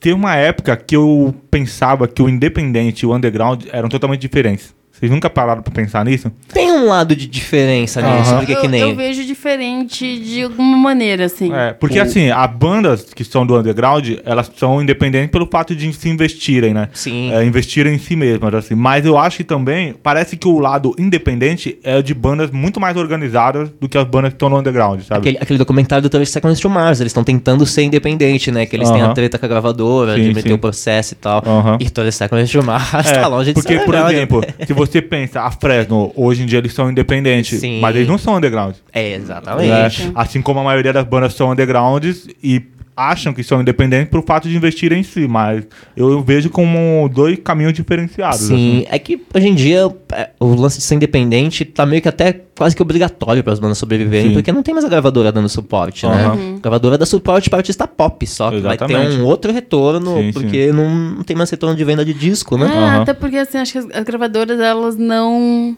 tem 0.00 0.12
uma 0.12 0.34
época 0.34 0.76
que 0.76 0.96
eu 0.96 1.34
pensava 1.50 2.08
que 2.08 2.22
o 2.22 2.28
independente 2.28 3.02
e 3.02 3.06
o 3.06 3.14
underground 3.14 3.64
eram 3.70 3.88
totalmente 3.88 4.20
diferentes. 4.20 4.74
Vocês 5.00 5.10
nunca 5.10 5.30
pararam 5.30 5.62
pra 5.62 5.72
pensar 5.72 6.04
nisso? 6.04 6.30
Tem 6.52 6.70
um 6.70 6.86
lado 6.86 7.16
de 7.16 7.26
diferença 7.26 8.02
nisso, 8.02 8.30
Aham. 8.30 8.36
porque 8.38 8.52
eu, 8.52 8.60
que 8.60 8.68
nem... 8.68 8.80
eu 8.82 8.94
vejo 8.94 9.24
diferente 9.24 10.18
de 10.20 10.42
alguma 10.42 10.76
maneira, 10.76 11.24
assim. 11.24 11.50
É, 11.52 11.72
porque 11.72 11.98
O- 11.98 12.02
assim, 12.02 12.30
as 12.30 12.50
bandas 12.52 13.04
que 13.14 13.24
são 13.24 13.46
do 13.46 13.58
underground, 13.58 14.06
elas 14.24 14.50
são 14.56 14.82
independentes 14.82 15.30
pelo 15.30 15.46
fato 15.50 15.74
de 15.74 15.90
se 15.94 16.08
investirem, 16.08 16.74
né? 16.74 16.88
Sim. 16.92 17.32
É, 17.32 17.42
investirem 17.44 17.94
em 17.94 17.98
si 17.98 18.14
mesmas, 18.14 18.52
assim. 18.54 18.74
Mas 18.74 19.06
eu 19.06 19.16
acho 19.16 19.38
que 19.38 19.44
também, 19.44 19.94
parece 20.02 20.36
que 20.36 20.46
o 20.46 20.58
lado 20.58 20.94
independente 20.98 21.78
é 21.82 22.02
de 22.02 22.12
bandas 22.12 22.50
muito 22.50 22.78
mais 22.78 22.96
organizadas 22.96 23.70
do 23.80 23.88
que 23.88 23.96
as 23.96 24.04
bandas 24.04 24.30
que 24.30 24.36
estão 24.36 24.48
no 24.50 24.58
underground, 24.58 25.00
sabe? 25.02 25.20
Aquele, 25.20 25.38
aquele 25.40 25.58
documentário 25.58 26.02
do 26.02 26.08
30 26.10 26.26
Seconds 26.26 26.60
to 26.60 26.68
Mars, 26.68 27.00
eles 27.00 27.10
estão 27.10 27.24
tentando 27.24 27.64
ser 27.64 27.82
independente, 27.84 28.50
né? 28.50 28.66
Que 28.66 28.76
eles 28.76 28.90
têm 28.90 29.00
a 29.00 29.12
treta 29.12 29.38
com 29.38 29.46
a 29.46 29.48
gravadora, 29.48 30.14
Sim, 30.16 30.22
de 30.24 30.28
meter 30.34 30.48
sim. 30.48 30.54
o 30.54 30.58
processo 30.58 31.14
e 31.14 31.16
tal. 31.16 31.42
Aham. 31.46 31.76
E 31.80 31.88
30 31.88 32.10
Seconds 32.12 32.50
to 32.50 32.62
Mars 32.62 33.06
É, 33.06 33.20
tá 33.20 33.26
longe 33.28 33.52
de 33.52 33.54
porque, 33.54 33.78
ser 33.78 33.84
por 33.84 33.94
underground. 33.94 34.12
exemplo, 34.14 34.44
se 34.66 34.72
você 34.72 34.89
pensa, 35.02 35.42
a 35.42 35.50
Fresno, 35.50 36.10
hoje 36.16 36.42
em 36.42 36.46
dia 36.46 36.58
eles 36.58 36.72
são 36.72 36.90
independentes, 36.90 37.60
Sim. 37.60 37.80
mas 37.80 37.94
eles 37.94 38.08
não 38.08 38.16
são 38.16 38.36
underground. 38.36 38.76
É, 38.92 39.10
né? 39.10 39.16
exatamente. 39.16 40.10
Assim 40.14 40.40
como 40.40 40.60
a 40.60 40.64
maioria 40.64 40.92
das 40.92 41.04
bandas 41.04 41.34
são 41.34 41.50
undergrounds 41.50 42.26
e 42.42 42.62
acham 43.00 43.32
que 43.32 43.42
são 43.42 43.60
independentes 43.60 44.10
por 44.10 44.22
fato 44.24 44.48
de 44.48 44.54
investir 44.56 44.92
em 44.92 45.02
si, 45.02 45.26
mas 45.26 45.64
eu 45.96 46.22
vejo 46.22 46.50
como 46.50 47.08
dois 47.08 47.38
caminhos 47.42 47.72
diferenciados. 47.72 48.40
Sim, 48.40 48.80
assim. 48.80 48.86
é 48.90 48.98
que 48.98 49.20
hoje 49.34 49.48
em 49.48 49.54
dia 49.54 49.90
é, 50.12 50.30
o 50.38 50.54
lance 50.54 50.78
de 50.78 50.84
ser 50.84 50.96
independente 50.96 51.64
tá 51.64 51.86
meio 51.86 52.02
que 52.02 52.08
até 52.08 52.32
quase 52.56 52.76
que 52.76 52.82
obrigatório 52.82 53.42
para 53.42 53.54
as 53.54 53.58
bandas 53.58 53.78
sobreviverem, 53.78 54.28
Sim. 54.28 54.34
porque 54.34 54.52
não 54.52 54.62
tem 54.62 54.74
mais 54.74 54.84
a 54.84 54.88
gravadora 54.88 55.32
dando 55.32 55.48
suporte, 55.48 56.06
né? 56.06 56.26
Aham. 56.26 56.56
A 56.56 56.60
gravadora 56.60 56.98
dá 56.98 57.06
suporte 57.06 57.48
para 57.48 57.60
artista 57.60 57.86
pop 57.86 58.26
só, 58.26 58.50
que 58.50 58.60
vai 58.60 58.76
ter 58.76 58.84
Exatamente. 58.84 59.16
um 59.16 59.24
outro 59.24 59.50
retorno, 59.50 60.16
Sim, 60.16 60.32
porque 60.32 60.70
Não, 60.72 60.90
não 60.90 61.22
tem 61.22 61.34
mais 61.34 61.48
retorno 61.48 61.74
de 61.74 61.84
venda 61.84 62.04
de 62.04 62.12
disco, 62.12 62.58
né? 62.58 62.66
É, 62.66 62.76
Aham. 62.76 63.02
até 63.02 63.14
porque 63.14 63.38
assim, 63.38 63.56
acho 63.58 63.72
que 63.72 63.78
as, 63.78 63.86
as 63.92 64.04
gravadoras, 64.04 64.60
elas 64.60 64.96
não. 64.96 65.74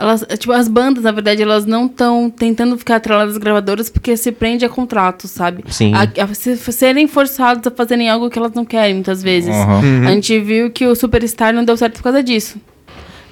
Elas, 0.00 0.24
tipo, 0.38 0.50
as 0.52 0.66
bandas, 0.66 1.04
na 1.04 1.12
verdade, 1.12 1.42
elas 1.42 1.66
não 1.66 1.84
estão 1.84 2.30
tentando 2.30 2.76
ficar 2.78 2.96
atreladas 2.96 3.34
às 3.34 3.38
gravadoras 3.38 3.90
porque 3.90 4.16
se 4.16 4.32
prende 4.32 4.64
a 4.64 4.68
contrato, 4.68 5.28
sabe? 5.28 5.62
Sim. 5.68 5.92
A, 5.94 6.24
a 6.24 6.34
se- 6.34 6.56
serem 6.56 7.06
forçados 7.06 7.66
a 7.66 7.70
fazerem 7.70 8.08
algo 8.08 8.30
que 8.30 8.38
elas 8.38 8.52
não 8.54 8.64
querem, 8.64 8.94
muitas 8.94 9.22
vezes. 9.22 9.54
Aham. 9.54 10.06
A 10.08 10.10
gente 10.12 10.38
viu 10.40 10.70
que 10.70 10.86
o 10.86 10.96
Superstar 10.96 11.52
não 11.52 11.64
deu 11.64 11.76
certo 11.76 11.96
por 11.98 12.04
causa 12.04 12.22
disso. 12.22 12.58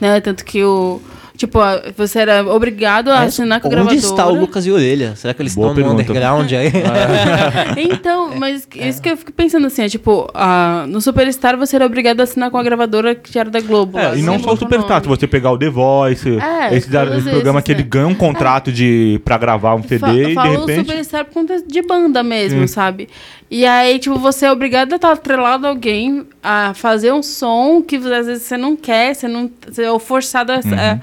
Né? 0.01 0.21
Tanto 0.21 0.45
que 0.45 0.63
o. 0.63 1.01
Tipo, 1.39 1.61
você 1.97 2.19
era 2.19 2.45
obrigado 2.53 3.11
a 3.13 3.23
É, 3.23 3.27
assinar 3.29 3.61
com 3.61 3.69
a 3.69 3.71
Onde 3.71 3.77
gravadora. 3.77 3.97
está 4.05 4.27
o 4.27 4.35
Lucas 4.35 4.67
e 4.67 4.73
Orelha? 4.73 5.15
Será 5.15 5.33
que 5.33 5.41
eles 5.41 5.55
Boa 5.55 5.69
estão 5.69 5.85
no 5.85 5.91
pergunta. 5.97 6.03
underground 6.11 6.53
aí? 6.53 6.73
Então, 7.79 8.35
mas 8.37 8.67
isso 8.75 9.01
que 9.01 9.09
eu 9.11 9.17
fico 9.17 9.33
pensando 9.33 9.67
assim, 9.69 9.83
é 9.83 9.89
tipo, 9.89 10.29
a, 10.35 10.85
no 10.89 11.01
Superstar 11.01 11.57
você 11.57 11.77
era 11.77 11.87
obrigado 11.87 12.21
a 12.21 12.25
assinar 12.25 12.51
com 12.51 12.59
a 12.59 12.63
gravadora 12.63 13.15
que 13.15 13.39
era 13.39 13.49
da 13.51 13.61
Globo. 13.61 13.99
É, 13.99 14.19
e 14.19 14.23
não 14.23 14.35
Assim, 14.35 14.45
só 14.45 14.53
o 14.53 14.57
Superstar, 14.57 15.01
se 15.03 15.09
você 15.09 15.27
pegar 15.27 15.53
o 15.53 15.59
The 15.59 15.71
Voice, 15.71 16.29
É, 16.39 16.75
esse, 16.77 16.91
da- 16.91 17.05
esse 17.17 17.29
programa 17.31 17.59
esses, 17.61 17.67
que 17.67 17.73
ele 17.73 17.83
né? 17.83 17.89
ganha 17.89 18.07
um 18.09 18.15
contrato 18.15 18.73
de, 18.73 19.21
pra 19.25 19.39
gravar 19.39 19.75
um 19.77 19.83
CD 19.83 19.99
Fa 19.99 20.13
e 20.15 20.27
de 20.27 20.35
falou 20.35 20.67
repente. 20.67 20.87
Superstar 20.89 21.25
por 21.25 21.35
conta 21.35 21.63
de 21.63 21.83
banda 21.83 22.23
mesmo, 22.23 22.63
Sim. 22.63 22.67
sabe? 22.67 23.09
E 23.51 23.65
aí, 23.65 23.99
tipo, 23.99 24.19
você 24.19 24.47
é 24.47 24.53
obrigado 24.53 24.93
a 24.93 24.97
estar 24.97 25.13
atrelado 25.13 25.67
a 25.67 25.71
alguém 25.71 26.27
a 26.43 26.73
fazer 26.75 27.13
um 27.13 27.23
som 27.23 27.81
que 27.81 27.97
às 27.97 28.27
vezes 28.27 28.43
você 28.43 28.57
não 28.57 28.77
quer, 28.77 29.15
você 29.15 29.29
não 29.29 29.49
você 29.71 29.85
é 29.85 29.99
forçado 29.99 30.53
a, 30.53 30.57
Uhum. 30.57 30.75
a 30.75 30.99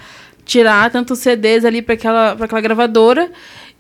tirar 0.46 0.90
tantos 0.92 1.20
CDs 1.20 1.66
ali 1.66 1.82
pra 1.82 1.96
aquela, 1.96 2.36
pra 2.36 2.46
aquela 2.46 2.62
gravadora. 2.62 3.32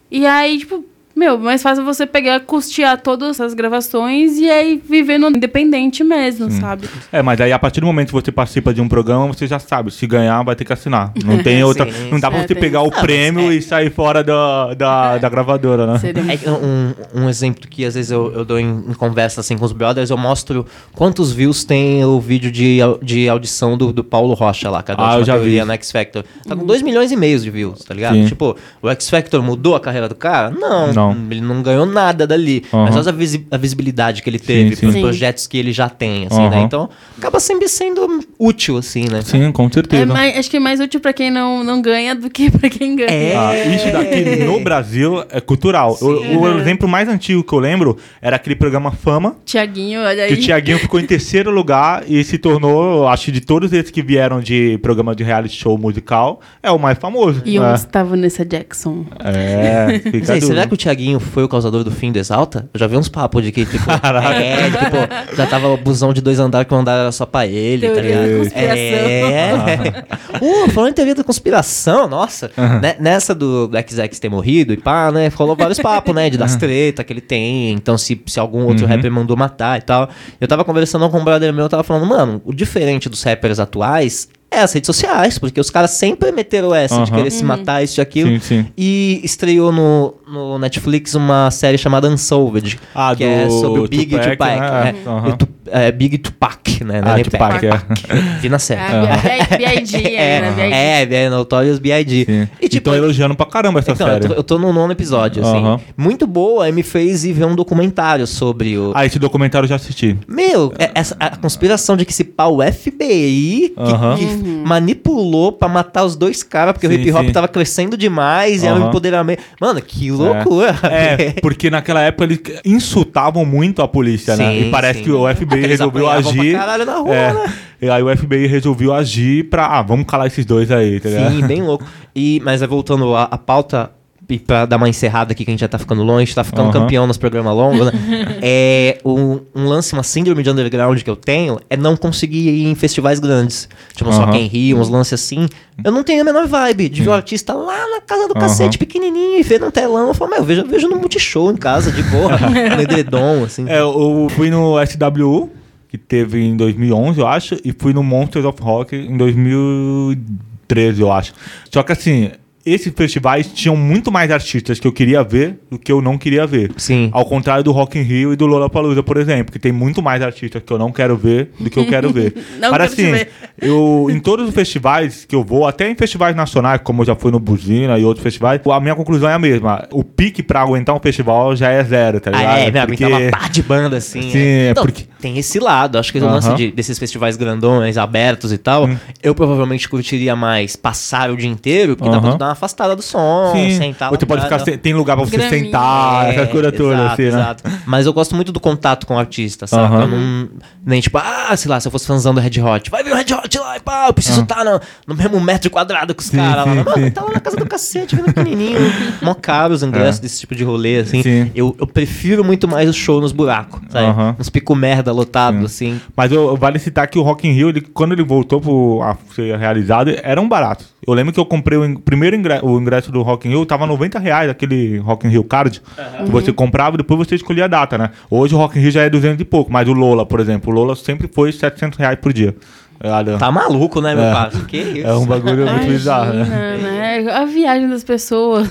E 0.09 0.26
aí, 0.26 0.57
tipo, 0.57 0.84
meu, 1.16 1.38
mais 1.38 1.61
fácil 1.63 1.84
você 1.86 2.05
pegar, 2.05 2.39
custear 2.41 2.99
todas 3.01 3.39
as 3.39 3.53
gravações 3.53 4.38
e 4.38 4.49
aí 4.49 4.82
viver 4.84 5.18
no 5.18 5.30
independente 5.30 6.03
mesmo, 6.03 6.51
sabe? 6.51 6.89
É, 7.11 7.22
mas 7.22 7.39
aí 7.39 7.53
a 7.53 7.59
partir 7.59 7.80
do 7.80 7.86
momento 7.86 8.07
que 8.07 8.13
você 8.13 8.32
participa 8.32 8.74
de 8.74 8.82
um 8.82 8.88
programa, 8.89 9.28
você 9.28 9.47
já 9.47 9.57
sabe, 9.59 9.91
se 9.91 10.05
ganhar 10.05 10.43
vai 10.43 10.55
ter 10.55 10.66
que 10.66 10.74
assinar. 10.74 11.13
Não 11.24 11.41
tem 11.41 11.63
outra. 11.63 11.89
Sim, 11.91 12.09
não 12.11 12.20
dá 12.20 12.30
pra 12.30 12.41
sim. 12.41 12.47
você 12.47 12.53
É, 12.53 12.55
pegar 12.55 12.82
o. 12.82 12.88
Ah, 12.93 13.01
prêmio 13.01 13.51
é- 13.51 13.55
e 13.55 13.61
sair 13.61 13.89
fora 13.91 14.24
da, 14.24 14.74
da, 14.74 15.18
da 15.18 15.30
gravadora, 15.30 15.86
né? 15.88 15.99
É 16.43 16.49
um, 16.51 17.24
um 17.24 17.30
exemplo 17.30 17.68
que 17.70 17.86
às 17.86 17.95
vezes 17.95 18.11
eu, 18.11 18.32
eu 18.34 18.43
dou 18.43 18.59
em, 18.59 18.66
em 18.89 18.93
conversa 18.93 19.39
assim 19.41 19.57
com 19.57 19.63
os 19.66 19.72
brothers, 19.72 20.09
eu 20.09 20.18
mostro 20.18 20.66
quantos 20.93 21.32
views 21.32 21.63
tem 21.63 22.03
o 22.03 22.20
vídeo 22.20 22.51
de, 22.51 22.80
de 23.01 23.30
audição 23.30 23.78
do, 23.78 23.93
do 23.93 24.03
Paulo 24.03 24.34
Rocha 24.34 24.70
lá, 24.70 24.84
que 24.84 24.91
é 24.91 24.95
Ah, 24.97 25.18
eu 25.20 25.24
já 25.24 25.38
vi 25.38 25.63
no 25.63 25.72
X 25.74 25.91
Factor. 25.91 26.24
Tá 26.47 26.55
com 26.55 26.66
2 26.66 26.82
milhões 26.82 27.11
e 27.11 27.16
meio 27.16 27.39
de 27.39 27.49
views, 27.49 27.80
tá 27.86 27.93
ligado? 27.93 28.16
Sim. 28.16 28.26
Tipo, 28.26 28.55
o 28.82 28.89
X 28.89 29.09
Factor 29.09 29.41
mudou 29.41 29.76
a 29.76 29.80
carreira 29.80 30.09
do 30.09 30.16
cara? 30.16 30.49
Não, 30.51 30.91
Não. 30.93 31.05
Ele 31.30 31.41
não 31.41 31.62
ganhou 31.62 31.86
nada 31.86 32.26
dali. 32.26 32.64
Aham. 32.74 32.84
Mas 32.86 32.95
olha 32.95 33.10
a, 33.10 33.12
visi- 33.12 33.45
a 33.51 33.58
visibilidade 33.58 34.22
que 34.22 34.30
ele 34.30 34.39
teve 34.39 34.76
sim. 34.76 34.82
pros 34.82 34.93
Sim. 34.93 35.01
projetos 35.01 35.47
que 35.47 35.58
ele 35.58 35.72
já 35.74 35.89
tem, 35.89 36.28
assim, 36.28 36.49
né? 36.49 36.58
Aham. 36.58 36.64
Então, 36.66 36.89
acaba 37.18 37.39
sempre 37.39 37.68
sendo 37.68 38.20
útil, 38.39 38.78
assim, 38.78 39.06
né? 39.10 39.22
Sim, 39.22 39.51
com 39.51 39.66
É 39.68 39.72
certeza. 39.72 40.06
mais, 40.14 40.38
acho 40.38 40.49
que 40.49 40.58
é 40.58 40.60
mais 40.60 40.80
útil 40.80 40.99
pra 40.99 41.12
quem 41.14 41.30
não, 41.30 41.64
não 41.64 41.82
ganha 41.82 42.16
do 42.16 42.30
que 42.30 42.49
pra 42.51 42.70
quem 42.70 42.95
ganha. 42.95 43.10
É. 43.12 43.36
Ah, 43.36 43.66
isso 43.76 43.91
daqui 43.91 44.43
no 44.45 44.60
Brasil 44.64 45.24
é 45.30 45.41
cultural. 45.41 45.97
O, 46.01 46.39
o 46.39 46.60
exemplo 46.60 46.88
mais 46.88 47.10
antigo 47.10 47.43
que 47.43 47.53
eu 47.53 47.60
lembro 47.60 47.97
era 48.22 48.36
aquele 48.36 48.56
programa 48.56 48.91
Fama, 48.91 49.36
Tiaguinho, 49.45 50.01
olha 50.01 50.28
que 50.28 50.34
aí. 50.34 50.39
o 50.39 50.41
Tiaguinho 50.41 50.80
ficou 50.80 50.99
em 50.99 51.06
terceiro 51.06 51.51
lugar 51.51 52.03
e 52.08 52.24
se 52.24 52.38
tornou, 52.38 53.08
acho, 53.08 53.32
de 53.32 53.41
todos 53.41 53.74
esses 53.74 53.91
que 53.91 54.01
vieram 54.01 54.39
de 54.39 54.78
programa 54.82 55.16
de 55.16 55.24
reality 55.24 55.56
show 55.56 55.78
musical, 55.78 56.39
é 56.62 56.72
o 56.72 56.78
mais 56.80 56.97
famoso. 56.97 57.41
E 57.45 57.58
é. 57.58 57.62
onde 57.62 57.80
estava 57.80 58.16
Nessa 58.16 58.45
Jackson? 58.45 59.06
É, 59.24 59.99
fica 59.99 60.34
duro. 60.36 60.45
será 60.47 60.68
que 60.68 60.74
o 60.74 60.78
Thiaguinho 60.95 61.19
foi 61.19 61.43
o 61.43 61.47
causador 61.49 61.83
do 61.83 61.91
fim 61.91 62.11
do 62.11 62.17
Exalta? 62.17 62.69
Eu 62.73 62.79
já 62.79 62.87
vi 62.87 62.95
uns 62.95 63.09
papos 63.09 63.43
de 63.43 63.51
que, 63.51 63.65
tipo, 63.65 63.83
é, 63.91 64.69
tipo, 64.71 65.35
já 65.35 65.45
tava 65.45 65.67
o 65.67 65.77
busão 65.77 66.13
de 66.13 66.21
dois 66.21 66.39
andares 66.39 66.67
que 66.67 66.73
o 66.73 66.77
andar 66.77 66.97
era 66.99 67.11
só 67.11 67.25
pra 67.25 67.45
ele, 67.45 67.87
tá 67.87 67.93
Teoria 67.93 68.15
da 68.15 68.27
ligado? 68.27 68.51
É. 68.55 70.05
Uh, 70.35 70.69
falando 70.71 70.89
em 70.91 70.93
teoria 70.93 71.15
da 71.15 71.23
conspiração, 71.23 72.09
nossa. 72.09 72.51
né, 72.81 72.97
nessa 72.99 73.33
do 73.33 73.69
Black 73.69 73.93
Zack 73.93 74.19
ter 74.19 74.27
morrido 74.27 74.73
e 74.73 74.77
pá, 74.77 75.09
né? 75.09 75.29
Falou 75.29 75.55
vários 75.55 75.79
papos, 75.79 76.13
né? 76.13 76.29
De 76.29 76.37
das 76.37 76.57
treta 76.57 77.05
que 77.05 77.13
ele 77.13 77.21
tem. 77.21 77.71
Então, 77.71 77.97
se, 77.97 78.21
se 78.25 78.37
algum 78.39 78.65
outro 78.65 78.83
Uhum. 78.85 78.91
rapper 78.91 79.09
mandou 79.11 79.37
matar 79.37 79.79
e 79.79 79.81
tal. 79.81 80.09
Eu 80.39 80.47
tava 80.47 80.65
conversando 80.65 81.09
com 81.09 81.19
um 81.19 81.23
brother 81.23 81.53
meu, 81.53 81.65
eu 81.65 81.69
tava 81.69 81.83
falando, 81.83 82.05
mano, 82.05 82.41
o 82.43 82.53
diferente 82.53 83.07
dos 83.07 83.23
rappers 83.23 83.59
atuais 83.59 84.27
é 84.51 84.59
as 84.59 84.73
redes 84.73 84.87
sociais, 84.87 85.37
porque 85.39 85.59
os 85.59 85.69
caras 85.69 85.91
sempre 85.91 86.31
meteram 86.31 86.73
essa 86.73 86.95
de 87.03 87.11
Aham. 87.11 87.17
querer 87.17 87.31
se 87.31 87.43
matar, 87.43 87.83
isso 87.83 87.99
e 87.99 88.01
aquilo. 88.01 88.29
Sim, 88.31 88.39
sim. 88.39 88.65
E 88.77 89.19
estreou 89.23 89.71
no, 89.71 90.13
no 90.28 90.57
Netflix 90.59 91.13
uma 91.15 91.51
série 91.51 91.78
chamada 91.78 92.07
Unsolved, 92.09 92.80
Ah, 92.93 93.13
que 93.15 93.23
é 93.23 93.49
sobre 93.49 93.82
o 93.82 93.88
Big 93.88 94.07
Tupac, 94.07 94.32
Tupac. 94.32 94.59
né? 94.59 94.91
né? 94.91 94.95
Aham. 95.05 95.30
O 95.30 95.38
Tu- 95.38 95.47
é, 95.71 95.91
Big 95.91 96.17
Tupac, 96.19 96.84
né? 96.84 97.01
Não 97.01 97.11
Ah, 97.13 97.19
Tupac, 97.23 97.39
Pac. 97.39 97.63
é. 97.65 98.39
Vi 98.41 98.49
na 98.49 98.59
série. 98.59 98.82
É, 98.82 99.57
B.I.G. 99.57 99.97
É, 100.15 100.41
né? 100.41 100.51
B.I.G. 100.55 100.73
é, 100.76 101.23
é, 101.26 101.30
Notorious 101.30 101.80
B.I.D. 101.80 102.47
E 102.61 102.69
tipo, 102.69 102.89
Então 102.89 102.95
elogiando 102.95 103.36
pra 103.36 103.45
caramba 103.45 103.80
essa 103.80 103.91
então, 103.91 104.07
eu, 104.07 104.13
série. 104.13 104.28
tô, 104.28 104.34
eu 104.34 104.43
tô 104.43 104.59
no 104.59 104.71
nono 104.71 104.91
episódio, 104.91 105.43
assim. 105.43 105.57
Aham. 105.57 105.80
Muito 105.97 106.28
boa, 106.28 106.71
me 106.71 106.84
fez 106.84 107.23
ir 107.26 107.34
ver 107.34 107.45
um 107.45 107.55
documentário 107.55 108.28
sobre 108.28 108.78
o... 108.78 108.91
Ah, 108.95 109.05
esse 109.05 109.17
documentário 109.19 109.65
eu 109.65 109.69
já 109.69 109.76
assisti. 109.76 110.17
Meu, 110.28 110.71
é- 110.78 110.91
essa, 110.93 111.15
a 111.19 111.36
conspiração 111.36 111.97
de 111.97 112.05
que 112.05 112.13
se 112.13 112.23
pá 112.23 112.45
o 112.45 112.61
FBI 112.61 113.73
que, 113.76 114.26
que 114.26 114.36
manipulou 114.65 115.51
pra 115.51 115.67
matar 115.67 116.03
os 116.05 116.15
dois 116.15 116.43
caras, 116.43 116.73
porque 116.73 116.88
o 116.88 116.89
Sim, 116.91 116.95
hip 117.01 117.11
hop 117.11 117.26
sim. 117.26 117.32
tava 117.32 117.47
crescendo 117.47 117.97
demais 117.97 118.63
e 118.63 118.67
era 118.67 118.76
um 118.80 118.88
empoderamento. 118.88 119.41
Mano, 119.59 119.82
que 119.82 120.11
loucura. 120.18 120.76
É, 120.84 121.34
porque 121.41 121.70
naquela 121.70 122.01
época 122.01 122.24
eles 122.26 122.39
insultavam 122.66 123.45
muito 123.45 123.82
a 123.82 123.88
polícia, 123.88 124.36
né? 124.36 124.51
Sim, 124.51 124.68
E 124.68 124.72
parece 124.72 124.99
sim. 124.99 125.05
que 125.05 125.11
o 125.11 125.28
FBI 125.34 125.66
resolveu 125.68 126.07
apanhavam 126.07 126.34
pra 126.34 126.41
agir. 126.41 126.53
caralho 126.53 126.86
na 126.86 126.95
rua, 126.97 127.16
é, 127.16 127.34
né? 127.34 127.53
E 127.82 127.89
aí 127.89 128.01
o 128.01 128.18
FBI 128.18 128.47
resolveu 128.47 128.93
agir 128.93 129.49
pra. 129.49 129.66
Ah, 129.68 129.82
vamos 129.82 130.05
calar 130.07 130.28
esses 130.28 130.45
dois 130.45 130.72
aí, 130.72 130.99
tá 130.99 131.09
ligado? 131.09 131.36
Sim, 131.36 131.45
bem 131.47 131.61
louco. 131.61 131.84
E, 132.16 132.41
mas 132.43 132.61
é 132.61 132.68
voltando 132.68 133.16
à, 133.16 133.24
à 133.24 133.38
pauta, 133.38 133.91
e 134.28 134.39
pra 134.39 134.65
dar 134.65 134.78
uma 134.78 134.89
encerrada 134.89 135.32
aqui, 135.32 135.45
que 135.45 135.51
a 135.51 135.53
gente 135.53 135.59
já 135.59 135.67
tá 135.67 135.78
ficando 135.78 136.03
longe, 136.03 136.34
tá 136.34 136.43
ficando 136.43 136.69
Aham. 136.69 136.71
campeão 136.71 137.05
nos 137.05 137.17
programas 137.17 137.55
longos, 137.55 137.86
né? 137.88 137.91
é, 138.41 138.97
um, 139.05 139.39
um 139.53 139.65
lance, 139.67 139.93
uma 139.93 140.03
síndrome 140.03 140.41
de 140.41 140.49
underground 140.49 140.99
que 141.01 141.09
eu 141.09 141.15
tenho 141.15 141.59
é 141.69 141.78
não 141.78 141.95
conseguir 141.95 142.49
ir 142.49 142.67
em 142.67 142.76
festivais 142.76 143.19
grandes. 143.19 143.69
Tipo, 143.93 144.11
só 144.11 144.23
Aham. 144.23 144.32
quem 144.32 144.47
rio, 144.47 144.80
uns 144.80 144.89
lances 144.89 145.13
assim. 145.13 145.47
Eu 145.84 145.91
não 145.91 146.03
tenho 146.03 146.21
a 146.21 146.23
menor 146.23 146.47
vibe 146.47 146.89
de 146.89 147.03
ver 147.03 147.09
o 147.09 147.13
artista 147.13 147.53
lá 147.53 147.78
na 147.91 148.01
casa 148.01 148.28
do 148.28 148.32
Aham. 148.32 148.41
cacete, 148.41 148.78
pequenininho, 148.78 149.39
e 149.39 149.43
ver 149.43 149.59
no 149.59 149.71
telão. 149.71 150.07
Eu 150.07 150.13
falo, 150.13 150.32
meu, 150.32 150.39
eu 150.39 150.45
vejo, 150.45 150.61
eu 150.61 150.67
vejo 150.67 150.88
no 150.88 150.95
multishow 150.97 151.51
em 151.51 151.57
casa, 151.57 151.91
de 151.91 152.01
boa, 152.03 152.32
no 152.76 152.82
edredom, 152.82 153.43
assim. 153.43 153.65
É, 153.67 153.80
eu 153.80 154.28
fui 154.36 154.49
no 154.49 154.76
SWU, 154.86 155.51
que 155.88 155.97
teve 155.97 156.41
em 156.41 156.57
2011, 156.57 157.19
eu 157.19 157.28
acho, 157.28 157.57
e 157.63 157.71
fui 157.78 157.93
no 157.93 158.03
Monsters 158.03 158.45
of 158.45 158.61
Rock 158.61 158.95
em 158.95 159.15
2013, 159.15 161.01
eu 161.01 161.11
acho. 161.11 161.34
Só 161.71 161.84
que 161.84 161.91
assim, 161.91 162.32
esses 162.66 162.91
festivais 162.95 163.47
tinham 163.53 163.76
muito 163.76 164.11
mais 164.11 164.32
artistas 164.32 164.80
que 164.80 164.88
eu 164.88 164.91
queria 164.91 165.24
ver 165.24 165.59
do 165.70 165.78
que 165.78 165.91
eu 165.91 166.01
não 166.01 166.18
queria 166.18 166.47
ver. 166.47 166.72
Sim. 166.78 167.09
Ao 167.11 167.24
contrário 167.26 167.63
do 167.63 167.72
Rock 167.72 167.99
in 167.99 168.01
Rio 168.01 168.34
e 168.34 168.36
do 168.36 168.45
Lollapalooza, 168.45 169.03
por 169.03 169.18
exemplo, 169.18 169.51
que 169.51 169.59
tem 169.59 169.72
muito 169.72 170.01
mais 170.01 170.22
artistas 170.22 170.63
que 170.66 170.74
eu 170.74 170.78
não 170.80 170.91
quero 170.91 171.16
ver 171.16 171.51
do 171.59 171.70
que 171.70 171.78
eu 171.78 171.86
quero 171.86 172.11
ver. 172.11 172.34
Não 172.59 172.72
Mas 172.72 172.93
assim, 172.93 173.11
ver. 173.11 173.30
eu 173.61 174.07
em 174.09 174.20
todos 174.20 174.47
os 174.49 174.55
festivais 174.55 175.26
que 175.26 175.36
eu 175.36 175.43
vou, 175.43 175.68
até 175.68 175.89
em 175.89 175.95
festivais 175.95 176.36
nacionais, 176.36 176.82
como 176.84 177.01
eu 177.01 177.05
já 177.05 177.16
fui 177.16 177.32
no 177.32 177.39
Buzina 177.39 177.97
e 177.99 178.03
outros 178.05 178.24
festivais, 178.24 178.59
a 178.66 178.80
minha 178.80 178.95
conclusão 178.95 179.30
é 179.30 179.34
a 179.34 179.39
mesma. 179.39 179.88
O 179.91 180.03
pique 180.03 180.41
pra 180.41 180.61
aguentar 180.61 180.95
um 180.95 180.99
festival 180.99 181.55
já 181.55 181.70
é 181.70 181.84
zero, 181.84 182.20
tá 182.20 182.32
ligado? 182.32 182.49
Ah, 182.49 182.59
é, 182.59 182.72
né? 182.72 182.86
Porque- 182.86 183.05
Porque... 183.05 183.24
uma 183.24 183.32
pá 183.32 183.47
de 183.47 183.61
banda, 183.61 183.97
assim. 183.97 184.22
Sim, 184.24 184.38
né? 184.38 184.68
é 184.68 184.72
Então, 184.72 184.84
porque- 184.86 185.03
Tem 185.22 185.38
esse 185.38 185.59
lado. 185.59 185.97
Acho 185.97 186.11
que 186.11 186.20
o 186.20 186.24
Aham. 186.24 186.34
lance 186.36 186.53
de- 186.55 186.72
desses 186.72 186.97
festivais 186.99 187.36
grandões, 187.38 187.97
abertos 187.97 188.51
e 188.53 188.57
tal, 188.57 188.88
eu 189.24 189.34
provavelmente 189.36 189.88
curtiria 189.89 190.36
mais 190.36 190.76
passar 190.76 191.30
o 191.32 191.38
dia 191.38 191.49
inteiro, 191.49 191.95
porque 191.95 192.11
dá 192.11 192.20
pra 192.20 192.30
Aham. 192.30 192.38
tu 192.38 192.39
dar 192.39 192.47
uma 192.49 192.55
afastada 192.56 192.95
do 192.95 193.01
som, 193.01 193.51
Sim. 193.53 193.78
sentar 193.78 194.12
Ou 194.12 194.18
você 194.20 194.26
pode 194.26 194.41
ficar, 194.43 194.60
tem 194.60 194.93
lugar 194.93 195.16
pra 195.16 195.26
você 195.26 195.38
Graminha. 195.38 195.66
sentar, 195.66 196.30
essa 196.34 196.47
coisa 196.47 196.72
toda, 196.72 196.93
exato, 196.95 197.14
assim, 197.14 197.22
né? 197.24 197.28
exato. 197.28 197.64
Mas 197.86 198.06
eu 198.06 198.14
gosto 198.14 198.36
muito 198.36 198.51
do 198.51 198.60
contato 198.60 199.06
com 199.06 199.16
o 199.16 199.20
artista, 199.20 199.68
sabe? 199.68 199.95
Eu 199.95 200.08
não. 200.08 200.49
Nem 200.86 201.01
tipo, 201.01 201.18
ah, 201.18 201.56
sei 201.58 201.70
lá, 201.70 201.80
se 201.80 201.88
eu 201.88 201.91
fosse 201.91 202.06
fãzão 202.06 202.34
do 202.34 202.39
Red 202.39 202.62
Hot, 202.62 202.89
vai 202.91 203.03
vir 203.03 203.12
o 203.12 203.16
Red 203.16 203.34
Hot 203.34 203.58
lá 203.60 203.78
e 203.78 203.80
pá, 203.80 204.06
eu 204.08 204.14
preciso 204.14 204.41
estar 204.41 204.64
no, 204.64 204.80
no 205.08 205.16
mesmo 205.16 205.39
metro 205.41 205.70
quadrado 205.70 206.14
com 206.14 206.22
os 206.22 206.34
Ah. 206.34 206.38
Caras 206.38 206.66
lá. 206.68 206.74
sim, 206.74 206.99
Mano, 207.01 207.12
tá 207.12 207.22
lá 207.24 207.32
na 207.34 207.39
casa 207.39 207.58
do 207.58 207.66
cacete, 207.66 208.16
vendo 208.16 208.26
pequenininho, 208.34 208.80
mó 209.22 209.34
caro 209.34 209.74
os 209.74 209.82
ingressos 209.84 210.20
É. 210.20 210.22
desse 210.22 210.39
tipo 210.39 210.53
de 210.56 210.64
rolê, 210.64 210.97
assim. 210.97 211.22
Sim. 211.24 211.51
Eu, 211.56 211.76
eu 211.80 211.88
prefiro 211.88 212.43
muito 212.43 212.68
mais 212.68 212.89
o 212.89 212.93
show 212.93 213.20
nos 213.20 213.32
buracos, 213.32 213.82
sabe? 213.89 214.06
Aham. 214.06 214.36
Uns 214.39 214.49
pico 214.49 214.76
merda 214.76 215.12
lotado, 215.12 215.66
assim. 215.66 215.99
Mas 216.16 216.32
eu, 216.32 216.56
vale 216.56 216.78
citar 216.80 217.08
que 217.08 217.18
o 217.18 217.22
Rock 217.24 217.47
in 217.47 217.51
Rio, 217.51 217.70
ele, 217.70 217.82
quando 217.82 218.12
ele 218.14 218.24
voltou 218.24 218.62
pro, 218.62 219.01
a 219.01 219.18
ser 219.36 219.58
realizado, 219.58 220.12
eram 220.24 220.47
baratos. 220.47 220.93
Eu 221.08 221.14
lembro 221.14 221.32
que 221.34 221.39
eu 221.39 221.45
comprei 221.45 221.78
o 221.78 221.86
in- 221.86 221.95
primeiro 221.97 222.36
ingresso, 222.36 222.44
o 222.63 222.79
ingresso 222.79 223.11
do 223.11 223.21
Rock 223.21 223.47
in 223.47 223.51
Rio, 223.51 223.65
tava 223.65 223.85
90 223.87 224.19
reais, 224.19 224.49
aquele 224.49 224.97
Rock 224.99 225.27
in 225.27 225.29
Rio 225.29 225.43
Card, 225.43 225.81
que 226.25 226.31
você 226.31 226.51
comprava 226.53 226.95
e 226.95 226.97
depois 226.97 227.17
você 227.27 227.35
escolhia 227.35 227.65
a 227.65 227.67
data, 227.67 227.97
né? 227.97 228.11
Hoje 228.29 228.55
o 228.55 228.57
Rock 228.57 228.77
in 228.77 228.81
Rio 228.81 228.91
já 228.91 229.01
é 229.01 229.09
200 229.09 229.41
e 229.41 229.45
pouco, 229.45 229.71
mas 229.71 229.87
o 229.87 229.93
Lola, 229.93 230.25
por 230.25 230.39
exemplo, 230.39 230.71
o 230.71 230.75
Lola 230.75 230.95
sempre 230.95 231.27
foi 231.27 231.51
700 231.51 231.97
reais 231.99 232.17
por 232.19 232.31
dia. 232.33 232.55
Tá 232.97 233.23
Tá 233.37 233.51
maluco, 233.51 233.99
né, 233.99 234.15
meu 234.15 234.23
É. 234.23 234.31
pai? 234.31 234.49
Que 234.69 234.77
isso? 234.77 235.07
É 235.07 235.13
um 235.15 235.25
bagulho 235.25 235.69
muito 235.69 235.85
bizarro, 235.85 236.31
né? 236.33 236.45
Imagina, 236.79 237.23
né? 237.25 237.31
A 237.33 237.45
viagem 237.45 237.89
das 237.89 238.05
pessoas. 238.05 238.69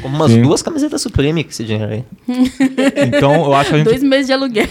Como 0.00 0.16
umas 0.16 0.32
Sim. 0.32 0.42
duas 0.42 0.62
camisetas 0.62 1.00
Supreme 1.02 1.44
que 1.44 1.50
esse 1.52 1.62
dinheiro 1.64 1.92
aí. 1.92 2.04
Então 3.06 3.34
eu 3.44 3.54
acho 3.54 3.68
que 3.70 3.74
a 3.74 3.78
gente 3.78 3.86
Dois 3.88 4.02
meses 4.02 4.26
de 4.28 4.32
aluguel. 4.32 4.66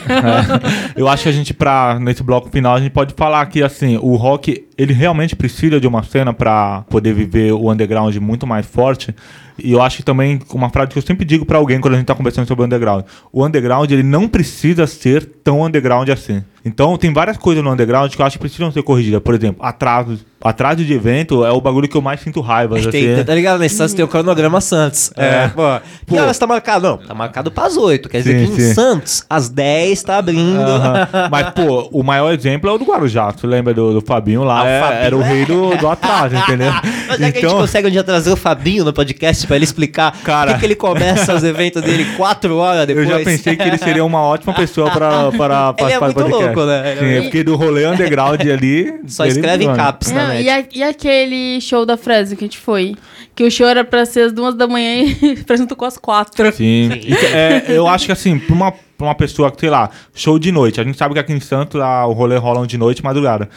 Eu 0.95 1.07
acho 1.07 1.23
que 1.23 1.29
a 1.29 1.31
gente, 1.31 1.53
pra, 1.53 1.99
nesse 1.99 2.23
bloco 2.23 2.49
final, 2.49 2.75
a 2.75 2.79
gente 2.79 2.91
pode 2.91 3.13
falar 3.15 3.45
que, 3.45 3.61
assim, 3.61 3.97
o 4.01 4.15
rock, 4.15 4.65
ele 4.79 4.93
realmente 4.93 5.35
precisa 5.35 5.77
de 5.77 5.85
uma 5.85 6.03
cena 6.03 6.33
pra 6.33 6.85
poder 6.89 7.13
viver 7.13 7.51
o 7.51 7.69
underground 7.69 8.15
muito 8.15 8.47
mais 8.47 8.65
forte. 8.65 9.13
E 9.61 9.73
eu 9.73 9.81
acho 9.81 9.97
que 9.97 10.03
também, 10.03 10.39
uma 10.53 10.69
frase 10.69 10.91
que 10.91 10.97
eu 10.97 11.01
sempre 11.01 11.25
digo 11.25 11.45
pra 11.45 11.57
alguém 11.57 11.81
quando 11.81 11.95
a 11.95 11.97
gente 11.97 12.07
tá 12.07 12.15
conversando 12.15 12.47
sobre 12.47 12.63
underground. 12.63 13.03
O 13.29 13.45
underground, 13.45 13.91
ele 13.91 14.03
não 14.03 14.25
precisa 14.25 14.87
ser 14.87 15.25
tão 15.43 15.63
underground 15.63 16.07
assim. 16.07 16.41
Então, 16.63 16.97
tem 16.97 17.11
várias 17.11 17.35
coisas 17.35 17.61
no 17.61 17.73
underground 17.73 18.09
que 18.09 18.21
eu 18.21 18.25
acho 18.25 18.37
que 18.37 18.39
precisam 18.39 18.71
ser 18.71 18.81
corrigidas. 18.81 19.21
Por 19.21 19.35
exemplo, 19.35 19.65
atrasos. 19.65 20.25
Atraso 20.41 20.85
de 20.85 20.93
evento 20.93 21.43
é 21.45 21.51
o 21.51 21.59
bagulho 21.59 21.87
que 21.87 21.97
eu 21.97 22.01
mais 22.01 22.21
sinto 22.21 22.39
raiva. 22.41 22.77
assim. 22.77 22.89
Tem, 22.91 23.23
tá 23.23 23.35
ligado? 23.35 23.59
Nesse 23.59 23.75
Santos 23.75 23.93
tem 23.93 24.05
o 24.05 24.07
cronograma 24.07 24.61
Santos. 24.61 25.11
É. 25.17 25.47
pô. 25.49 25.61
Que 26.07 26.17
horas 26.19 26.37
tá 26.37 26.47
marcado? 26.47 26.87
Não, 26.87 26.97
tá 26.97 27.13
marcado 27.13 27.51
pras 27.51 27.75
8. 27.77 28.07
Quer 28.07 28.19
dizer 28.19 28.39
Sim, 28.39 28.45
que 28.55 28.61
em 28.61 28.65
sim. 28.65 28.73
Santos, 28.73 29.25
às 29.29 29.49
10 29.49 30.01
tá 30.03 30.17
abrindo. 30.17 30.59
Aham. 30.61 31.07
Mas, 31.29 31.49
pô, 31.49 31.89
o 31.91 32.03
maior 32.03 32.33
exemplo 32.33 32.69
é 32.69 32.73
o 32.73 32.77
do 32.77 32.85
Guarujá. 32.85 33.31
Você 33.31 33.45
lembra 33.45 33.73
do, 33.73 33.93
do 33.95 34.01
Fabinho 34.01 34.43
lá? 34.43 34.59
Ah, 34.59 34.63
o 34.63 34.67
É, 34.67 34.79
Fabinho 34.81 35.01
era 35.03 35.17
o 35.17 35.21
é. 35.21 35.27
rei 35.27 35.45
do, 35.45 35.75
do 35.77 35.87
atraso, 35.89 36.35
entendeu? 36.35 36.71
Mas 37.09 37.21
é 37.21 37.31
que 37.31 37.39
a 37.39 37.41
gente 37.41 37.51
consegue 37.59 37.87
um 37.87 37.91
dia 37.91 38.03
trazer 38.03 38.31
o 38.31 38.37
Fabinho 38.37 38.85
no 38.85 38.93
podcast 38.93 39.45
pra 39.45 39.55
ele 39.55 39.65
explicar 39.65 40.15
Cara. 40.23 40.51
por 40.51 40.53
que, 40.55 40.59
que 40.61 40.65
ele 40.67 40.75
começa 40.75 41.33
os 41.33 41.43
eventos 41.43 41.81
dele 41.81 42.05
4 42.15 42.55
horas 42.55 42.81
Eu 42.81 42.87
depois. 42.87 43.09
já 43.09 43.19
pensei 43.19 43.55
que 43.55 43.63
ele 43.63 43.77
seria 43.77 44.05
uma 44.05 44.21
ótima 44.21 44.53
pessoa 44.53 44.89
para, 44.89 45.31
para 45.33 45.73
Ele 45.79 45.91
é 45.93 45.99
participar 45.99 46.07
do 46.07 46.13
muito 46.13 46.29
podcast. 46.29 46.55
louco, 46.55 46.65
né? 46.71 46.95
Sim, 46.97 47.05
é- 47.05 47.17
é 47.17 47.21
porque 47.23 47.43
do 47.43 47.55
rolê 47.55 47.85
underground 47.85 48.39
ali. 48.41 48.93
Só 49.07 49.25
escreve 49.25 49.65
em 49.65 49.73
caps 49.75 50.11
na 50.11 50.28
E, 50.35 50.49
a- 50.49 50.65
e 50.75 50.83
aquele 50.83 51.59
show 51.61 51.85
da 51.85 51.97
Fresno 51.97 52.35
que 52.37 52.43
a 52.43 52.47
gente 52.47 52.57
foi? 52.57 52.95
Que 53.35 53.43
o 53.43 53.51
show 53.51 53.67
era 53.67 53.83
pra 53.83 54.05
ser 54.05 54.21
às 54.21 54.33
duas 54.33 54.55
da 54.55 54.67
manhã 54.67 55.03
e 55.03 55.35
Fresno 55.47 55.67
tocou 55.67 55.87
às 55.87 55.97
quatro. 55.97 56.51
Sim. 56.51 56.89
E 56.93 57.15
que- 57.15 57.25
é, 57.25 57.65
eu 57.69 57.87
acho 57.87 58.05
que 58.05 58.11
assim, 58.11 58.37
pra 58.39 58.53
uma, 58.55 58.71
pra 58.71 59.07
uma 59.07 59.15
pessoa 59.15 59.51
que, 59.51 59.59
sei 59.59 59.69
lá, 59.69 59.89
show 60.13 60.37
de 60.39 60.51
noite. 60.51 60.79
A 60.79 60.83
gente 60.83 60.97
sabe 60.97 61.13
que 61.13 61.19
aqui 61.19 61.33
em 61.33 61.39
Santos 61.39 61.79
lá, 61.79 62.05
o 62.05 62.11
rolê 62.13 62.35
rola 62.37 62.65
de 62.67 62.77
noite, 62.77 63.03
madrugada. 63.03 63.49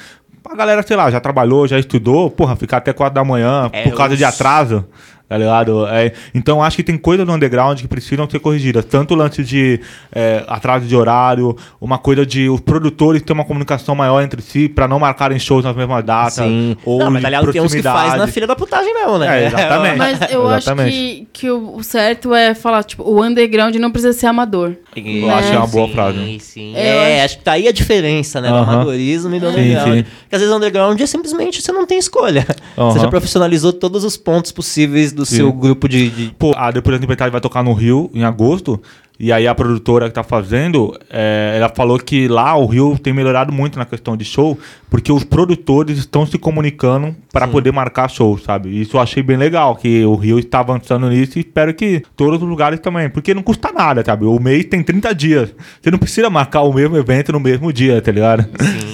A 0.48 0.56
galera, 0.56 0.82
sei 0.82 0.96
lá, 0.96 1.08
já 1.10 1.20
trabalhou, 1.20 1.66
já 1.68 1.78
estudou, 1.78 2.28
porra, 2.30 2.56
ficar 2.56 2.78
até 2.78 2.92
quatro 2.92 3.14
da 3.14 3.24
manhã 3.24 3.70
É, 3.72 3.82
por 3.84 3.94
causa 3.94 4.12
os- 4.14 4.18
de 4.18 4.24
atraso. 4.24 4.84
Tá 5.32 5.38
ligado? 5.38 5.86
É, 5.86 6.12
então 6.34 6.62
acho 6.62 6.76
que 6.76 6.82
tem 6.82 6.98
coisa 6.98 7.24
no 7.24 7.32
underground 7.32 7.80
que 7.80 7.88
precisam 7.88 8.28
ser 8.28 8.38
corrigidas. 8.38 8.84
Tanto 8.84 9.14
o 9.14 9.16
lance 9.16 9.42
de 9.42 9.80
é, 10.14 10.44
atraso 10.46 10.84
de 10.84 10.94
horário, 10.94 11.56
uma 11.80 11.96
coisa 11.96 12.26
de 12.26 12.50
os 12.50 12.60
produtores 12.60 13.22
ter 13.22 13.32
uma 13.32 13.42
comunicação 13.46 13.94
maior 13.94 14.20
entre 14.20 14.42
si 14.42 14.68
pra 14.68 14.86
não 14.86 14.98
marcarem 14.98 15.38
shows 15.38 15.64
nas 15.64 15.74
mesmas 15.74 16.04
datas. 16.04 16.34
Sim. 16.34 16.76
Ou 16.84 16.98
não, 16.98 17.10
mas 17.10 17.24
aliás, 17.24 17.48
tem 17.50 17.62
uns 17.62 17.72
que 17.74 17.82
faz 17.82 18.14
na 18.18 18.26
filha 18.26 18.46
da 18.46 18.54
putagem 18.54 18.92
mesmo, 18.92 19.16
né? 19.16 19.44
É, 19.44 19.46
exatamente. 19.46 19.96
Mas 19.96 20.20
eu 20.30 20.46
acho 20.48 20.56
Exatamente. 20.68 20.92
que, 20.94 21.26
que 21.32 21.50
o 21.50 21.82
certo 21.82 22.34
é 22.34 22.54
falar, 22.54 22.84
tipo, 22.84 23.02
o 23.02 23.24
underground 23.24 23.74
não 23.76 23.90
precisa 23.90 24.12
ser 24.12 24.26
amador. 24.26 24.74
Eu 24.94 25.30
acho 25.30 25.48
que 25.48 25.54
é 25.56 25.58
uma 25.58 25.66
boa 25.66 25.86
sim, 25.86 25.92
frase. 25.94 26.40
Sim, 26.40 26.76
É, 26.76 27.20
É, 27.20 27.24
acho 27.24 27.38
que 27.38 27.44
tá 27.44 27.52
aí 27.52 27.66
a 27.66 27.72
diferença, 27.72 28.38
né? 28.38 28.48
Do 28.50 28.56
Aham. 28.56 28.74
amadorismo 28.74 29.34
e 29.34 29.40
do 29.40 29.48
underground. 29.48 29.96
sim. 29.96 30.02
Porque 30.02 30.34
às 30.34 30.40
vezes 30.42 30.52
o 30.52 30.56
underground 30.58 31.00
é 31.00 31.06
simplesmente 31.06 31.62
você 31.62 31.72
não 31.72 31.86
tem 31.86 31.98
escolha. 31.98 32.46
Aham. 32.76 32.90
Você 32.90 32.98
já 32.98 33.08
profissionalizou 33.08 33.72
todos 33.72 34.04
os 34.04 34.18
pontos 34.18 34.52
possíveis 34.52 35.10
do 35.10 35.21
Sim. 35.24 35.36
seu 35.36 35.52
grupo 35.52 35.88
de. 35.88 36.10
de- 36.10 36.34
Pô, 36.38 36.52
a 36.56 36.70
Depois 36.70 36.96
da 36.96 37.00
Tempestade 37.00 37.30
vai 37.30 37.40
tocar 37.40 37.62
no 37.62 37.72
Rio 37.72 38.10
em 38.14 38.24
agosto. 38.24 38.80
E 39.20 39.30
aí 39.30 39.46
a 39.46 39.54
produtora 39.54 40.08
que 40.08 40.14
tá 40.14 40.24
fazendo, 40.24 40.98
é, 41.08 41.54
ela 41.56 41.68
falou 41.68 41.96
que 41.96 42.26
lá 42.26 42.56
o 42.56 42.66
Rio 42.66 42.98
tem 42.98 43.12
melhorado 43.12 43.52
muito 43.52 43.78
na 43.78 43.84
questão 43.84 44.16
de 44.16 44.24
show, 44.24 44.58
porque 44.90 45.12
os 45.12 45.22
produtores 45.22 45.96
estão 45.98 46.26
se 46.26 46.36
comunicando 46.38 47.14
para 47.32 47.46
poder 47.46 47.70
marcar 47.72 48.08
show, 48.10 48.36
sabe? 48.36 48.70
Isso 48.80 48.96
eu 48.96 49.00
achei 49.00 49.22
bem 49.22 49.36
legal, 49.36 49.76
que 49.76 50.04
o 50.04 50.16
Rio 50.16 50.40
está 50.40 50.58
avançando 50.58 51.08
nisso 51.08 51.38
e 51.38 51.42
espero 51.42 51.72
que 51.72 52.02
todos 52.16 52.42
os 52.42 52.48
lugares 52.48 52.80
também, 52.80 53.08
porque 53.08 53.32
não 53.32 53.42
custa 53.42 53.70
nada, 53.70 54.02
sabe? 54.04 54.24
O 54.24 54.40
mês 54.40 54.64
tem 54.64 54.82
30 54.82 55.14
dias. 55.14 55.54
Você 55.80 55.90
não 55.92 55.98
precisa 55.98 56.28
marcar 56.28 56.62
o 56.62 56.72
mesmo 56.72 56.96
evento 56.96 57.30
no 57.32 57.38
mesmo 57.38 57.72
dia, 57.72 58.02
tá 58.02 58.10
ligado? 58.10 58.44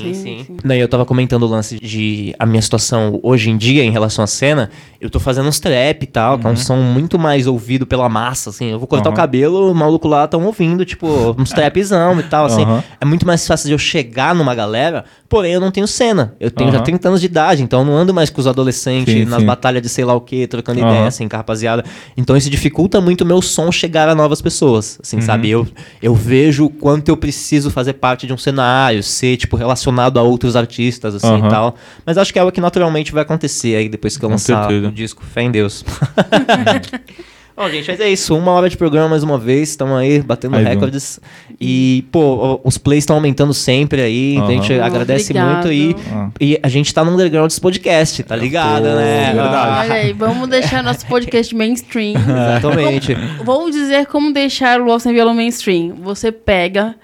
Sim, 0.03 0.13
sim. 0.13 0.28
Não, 0.65 0.75
e 0.75 0.79
eu 0.81 0.89
tava 0.89 1.05
comentando 1.05 1.43
o 1.45 1.47
lance 1.47 1.79
de 1.79 2.35
a 2.39 2.45
minha 2.47 2.61
situação 2.63 3.19
hoje 3.23 3.51
em 3.51 3.57
dia 3.57 3.83
em 3.85 3.91
relação 3.91 4.23
à 4.23 4.27
cena. 4.27 4.71
Eu 5.01 5.09
tô 5.09 5.21
fazendo 5.21 5.49
uns 5.49 5.61
trap 5.61 6.03
e 6.03 6.07
tal, 6.07 6.39
que 6.39 6.47
é 6.47 6.51
um 6.51 6.57
som 6.57 6.77
muito 6.77 7.19
mais 7.19 7.47
ouvido 7.47 7.87
pela 7.87 8.09
massa, 8.09 8.51
assim. 8.51 8.71
Eu 8.71 8.79
vou 8.79 8.89
cortar 8.89 9.09
Uhum. 9.11 9.15
o 9.15 9.17
cabelo, 9.17 9.71
o 9.71 9.75
maluco 9.75 10.09
lá 10.09 10.27
tão 10.27 10.45
ouvindo, 10.45 10.85
tipo, 10.85 11.07
uns 11.39 11.51
trapzão 11.51 12.19
e 12.19 12.23
tal, 12.25 12.47
assim. 12.47 12.65
Uhum. 12.65 12.83
É 13.01 13.05
muito 13.05 13.27
mais 13.27 13.47
fácil 13.47 13.67
de 13.69 13.73
eu 13.75 13.79
chegar 13.79 14.35
numa 14.35 14.55
galera, 14.55 15.05
porém 15.29 15.53
eu 15.53 15.61
não 15.61 15.71
tenho 15.71 15.87
cena. 15.87 16.35
Eu 16.41 16.51
tenho 16.51 16.71
já 16.73 16.79
Uhum. 16.79 16.85
30 16.85 17.09
anos 17.09 17.21
de 17.21 17.27
idade, 17.27 17.63
então 17.63 17.81
eu 17.81 17.85
não 17.85 17.95
ando 17.97 18.15
mais 18.15 18.31
com 18.31 18.41
os 18.41 18.47
adolescentes 18.47 19.13
Sim, 19.13 19.25
nas 19.27 19.41
sim. 19.41 19.47
batalhas 19.47 19.83
de 19.83 19.89
sei 19.89 20.05
lá 20.05 20.15
o 20.15 20.21
que, 20.21 20.47
trocando 20.47 20.81
Uhum. 20.81 20.89
ideia, 20.89 21.07
assim, 21.07 21.29
com 21.29 21.37
a 21.37 21.39
rapaziada. 21.39 21.85
Então 22.17 22.37
isso 22.37 22.49
dificulta 22.49 23.01
muito 23.01 23.23
o 23.23 23.27
meu 23.27 23.43
som 23.43 23.71
chegar 23.71 24.09
a 24.09 24.15
novas 24.15 24.41
pessoas, 24.41 24.99
assim, 25.03 25.17
Uhum. 25.17 25.23
sabe? 25.23 25.51
Eu, 25.51 25.67
eu 26.03 26.15
vejo 26.15 26.65
o 26.67 26.71
quanto 26.71 27.09
eu 27.11 27.17
preciso 27.17 27.71
fazer 27.71 27.95
parte 27.95 28.27
de 28.27 28.33
um 28.33 28.39
cenário, 28.39 29.03
ser, 29.03 29.37
tipo, 29.37 29.57
relacionado 29.57 30.19
a 30.19 30.23
outros 30.23 30.57
artistas, 30.57 31.15
assim, 31.15 31.27
Uhum. 31.27 31.47
e 31.47 31.51
tal. 31.51 31.75
Mas 32.07 32.17
acho 32.17 32.33
que 32.33 32.39
é 32.39 32.43
algo 32.43 32.53
que 32.53 32.61
naturalmente 32.61 33.13
vai 33.13 33.23
acontecer 33.23 33.77
aí 33.77 33.89
depois 33.89 34.17
que 34.17 34.25
eu 34.25 34.29
lançar 34.31 34.71
o 34.71 34.91
disco. 34.91 35.23
Fé 35.25 35.43
em 35.43 35.51
Deus. 35.51 35.85
Bom, 37.59 37.69
gente, 37.71 37.91
mas 37.91 37.99
é 37.99 38.09
isso. 38.09 38.37
Uma 38.37 38.53
hora 38.53 38.71
de 38.71 38.77
programa 38.77 39.09
mais 39.09 39.25
uma 39.25 39.37
vez. 39.37 39.71
Estamos 39.71 39.99
aí 39.99 40.21
batendo 40.23 40.55
Aí, 40.57 40.63
recordes. 40.65 41.19
E, 41.61 42.05
pô, 42.13 42.61
os 42.63 42.79
plays 42.79 43.03
estão 43.03 43.17
aumentando 43.17 43.53
sempre 43.53 44.01
aí. 44.01 44.35
Então 44.37 44.47
a 44.47 44.53
gente 44.53 44.73
agradece 44.75 45.33
Obrigado. 45.33 45.67
muito. 45.67 45.73
E, 45.73 45.97
Ah. 46.15 46.31
e 46.41 46.61
a 46.63 46.69
gente 46.69 46.95
tá 46.95 47.05
no 47.05 47.11
underground 47.11 47.49
dos 47.49 47.59
podcast, 47.59 48.23
tá 48.23 48.37
ligado, 48.37 48.85
Pô, 48.85 48.95
né? 48.95 49.33
verdade. 49.35 49.81
Olha 49.91 49.95
aí, 49.95 50.13
vamos 50.13 50.49
deixar 50.49 50.85
nosso 50.85 51.05
podcast 51.07 51.53
mainstream. 51.57 52.15
Exatamente. 52.23 53.17
Vou 53.45 53.69
dizer 53.71 54.07
como 54.07 54.33
deixar 54.33 54.81
o 54.81 54.85
LOL 54.85 55.01
sem 55.01 55.13
violão 55.13 55.35
mainstream. 55.35 55.97
Você 56.03 56.31
pega, 56.31 56.95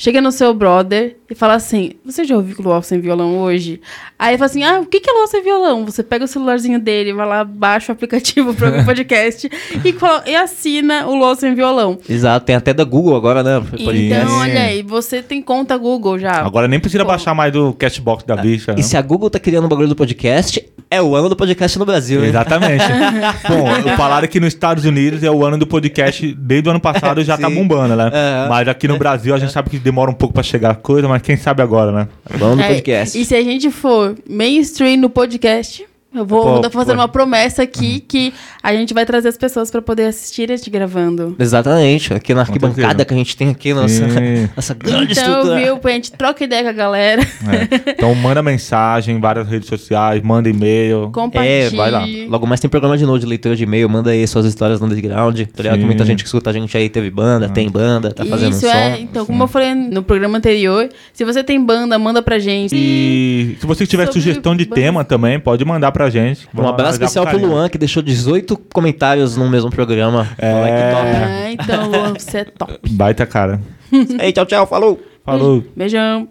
chega 0.00 0.18
no 0.22 0.32
seu 0.32 0.54
brother 0.54 1.16
e 1.30 1.34
fala 1.34 1.54
assim: 1.54 1.92
Você 2.04 2.24
já 2.24 2.34
ouviu 2.34 2.56
o 2.58 2.62
LOL 2.62 2.82
sem 2.82 2.98
violão 2.98 3.38
hoje? 3.38 3.80
Aí 4.18 4.30
ele 4.30 4.38
fala 4.38 4.50
assim: 4.50 4.64
Ah, 4.64 4.80
o 4.80 4.86
que 4.86 4.98
que 4.98 5.10
é 5.10 5.12
LOL 5.12 5.26
sem 5.26 5.42
violão? 5.42 5.84
Você 5.84 6.02
pega 6.02 6.24
o 6.24 6.28
celularzinho 6.28 6.80
dele, 6.80 7.12
vai 7.12 7.26
lá, 7.26 7.44
baixa 7.44 7.92
o 7.92 7.94
aplicativo 7.94 8.54
para 8.54 8.80
o 8.80 8.84
podcast 8.86 9.50
e, 9.84 9.92
fala- 9.92 10.24
e 10.26 10.34
assina 10.34 11.06
o 11.06 11.14
LOL 11.14 11.36
sem 11.36 11.54
violão. 11.54 11.98
Exato. 12.08 12.46
Tem 12.46 12.56
até 12.56 12.72
da 12.72 12.82
Google 12.82 13.14
agora, 13.14 13.42
né? 13.42 13.62
Então, 13.78 14.38
olha 14.38 14.62
aí, 14.62 14.82
você 14.82 15.22
tem 15.22 15.42
conta 15.42 15.76
Google 15.76 16.18
já. 16.18 16.40
Agora 16.40 16.66
nem 16.66 16.80
precisa 16.80 17.04
Pô. 17.04 17.10
baixar 17.10 17.34
mais 17.34 17.52
do 17.52 17.74
Cashbox 17.74 18.24
da 18.24 18.36
bicha. 18.36 18.72
E 18.72 18.76
né? 18.76 18.82
se 18.82 18.96
a 18.96 19.02
Google 19.02 19.28
tá 19.28 19.38
criando 19.38 19.66
um 19.66 19.68
bagulho 19.68 19.88
do 19.88 19.96
podcast, 19.96 20.64
é 20.90 21.00
o 21.00 21.14
ano 21.14 21.28
do 21.28 21.36
podcast 21.36 21.78
no 21.78 21.84
Brasil? 21.84 22.24
Exatamente. 22.24 22.84
Bom, 23.46 23.96
falaram 23.96 24.26
que 24.26 24.40
nos 24.40 24.48
Estados 24.48 24.84
Unidos 24.84 25.22
é 25.22 25.30
o 25.30 25.44
ano 25.44 25.58
do 25.58 25.66
podcast, 25.66 26.34
desde 26.34 26.68
o 26.68 26.70
ano 26.70 26.80
passado 26.80 27.22
já 27.22 27.36
tá 27.36 27.48
Sim. 27.48 27.54
bombando, 27.54 27.94
né? 27.94 28.10
É. 28.12 28.48
Mas 28.48 28.66
aqui 28.66 28.88
no 28.88 28.98
Brasil 28.98 29.34
a 29.34 29.38
gente 29.38 29.52
sabe 29.52 29.70
que 29.70 29.78
demora 29.90 30.10
um 30.10 30.14
pouco 30.14 30.32
pra 30.34 30.42
chegar 30.42 30.70
a 30.70 30.74
coisa, 30.74 31.08
mas 31.08 31.20
quem 31.22 31.36
sabe 31.36 31.62
agora, 31.62 31.90
né? 31.92 32.08
O 32.40 32.44
ano 32.44 32.56
do 32.56 32.62
É, 32.62 32.68
podcast. 32.68 33.20
E 33.20 33.24
se 33.24 33.34
a 33.34 33.42
gente 33.42 33.70
for 33.70 34.16
mainstream 34.28 34.96
no 34.96 35.10
podcast, 35.10 35.84
Eu 36.12 36.26
vou, 36.26 36.42
Pô, 36.56 36.60
tô 36.60 36.70
fazendo 36.70 36.96
pô. 36.96 37.02
uma 37.02 37.08
promessa 37.08 37.62
aqui 37.62 38.00
que 38.00 38.34
a 38.60 38.72
gente 38.74 38.92
vai 38.92 39.06
trazer 39.06 39.28
as 39.28 39.36
pessoas 39.36 39.70
pra 39.70 39.80
poder 39.80 40.06
assistir 40.06 40.50
a 40.50 40.56
gente 40.56 40.68
gravando. 40.68 41.36
Exatamente, 41.38 42.12
aqui 42.12 42.34
na 42.34 42.40
arquibancada 42.40 43.04
que 43.04 43.14
a 43.14 43.16
gente 43.16 43.36
tem 43.36 43.50
aqui, 43.50 43.72
nossa, 43.72 44.08
Sim. 44.08 44.48
nossa 44.56 44.74
grande 44.74 45.12
Então, 45.12 45.24
estrutura. 45.24 45.56
viu? 45.60 45.80
A 45.84 45.88
gente 45.90 46.10
troca 46.12 46.42
ideia 46.42 46.64
com 46.64 46.68
a 46.70 46.72
galera. 46.72 47.22
É. 47.22 47.90
Então 47.92 48.12
manda 48.16 48.42
mensagem 48.42 49.16
em 49.16 49.20
várias 49.20 49.46
redes 49.48 49.68
sociais, 49.68 50.20
manda 50.20 50.48
e-mail. 50.48 51.10
Compartilhe. 51.12 51.48
É, 51.48 51.70
vai 51.70 51.90
lá. 51.92 52.04
Logo 52.28 52.44
mais 52.44 52.58
tem 52.58 52.68
programa 52.68 52.98
de 52.98 53.06
novo 53.06 53.18
de 53.20 53.26
leitura 53.26 53.54
de 53.54 53.62
e-mail, 53.62 53.88
manda 53.88 54.10
aí 54.10 54.26
suas 54.26 54.46
histórias 54.46 54.80
no 54.80 54.86
underground. 54.86 55.38
Tá 55.40 55.62
ligado? 55.62 55.74
Que 55.76 55.80
Sim. 55.82 55.86
muita 55.86 56.04
gente 56.04 56.24
que 56.24 56.28
escuta 56.28 56.50
a 56.50 56.52
gente 56.52 56.76
aí 56.76 56.88
teve 56.88 57.08
banda, 57.10 57.48
tem 57.48 57.70
banda, 57.70 58.10
tá 58.12 58.24
fazendo 58.24 58.50
Isso 58.50 58.62
som. 58.62 58.66
é, 58.72 58.98
então, 59.00 59.24
como 59.24 59.44
eu 59.44 59.48
falei 59.48 59.74
no 59.76 60.02
programa 60.02 60.38
anterior, 60.38 60.88
se 61.12 61.24
você 61.24 61.44
tem 61.44 61.64
banda, 61.64 61.96
manda 62.00 62.20
pra 62.20 62.40
gente. 62.40 62.74
E 62.74 63.56
se 63.60 63.64
você 63.66 63.86
tiver 63.86 64.06
Sobre 64.06 64.20
sugestão 64.20 64.56
de 64.56 64.64
bandas. 64.64 64.82
tema 64.84 65.04
também, 65.04 65.38
pode 65.38 65.64
mandar 65.64 65.92
pra 65.92 65.99
gente. 66.08 66.46
Um 66.46 66.58
Vamos 66.58 66.70
abraço 66.70 66.92
especial 66.92 67.26
pro. 67.26 67.38
Luan, 67.38 67.68
que 67.68 67.76
deixou 67.76 68.02
18 68.02 68.56
comentários 68.72 69.36
no 69.36 69.48
mesmo 69.50 69.70
programa. 69.70 70.28
É. 70.38 70.54
Olha 70.54 70.72
que 70.72 70.96
top. 70.96 71.08
Ah, 71.16 71.52
então, 71.52 71.90
Luan, 71.90 72.14
você 72.14 72.38
é 72.38 72.44
top. 72.44 72.78
Baita 72.90 73.26
cara. 73.26 73.60
Ei, 74.22 74.32
tchau, 74.32 74.46
tchau, 74.46 74.66
falou! 74.66 75.00
Falou. 75.24 75.62
Beijão. 75.76 76.28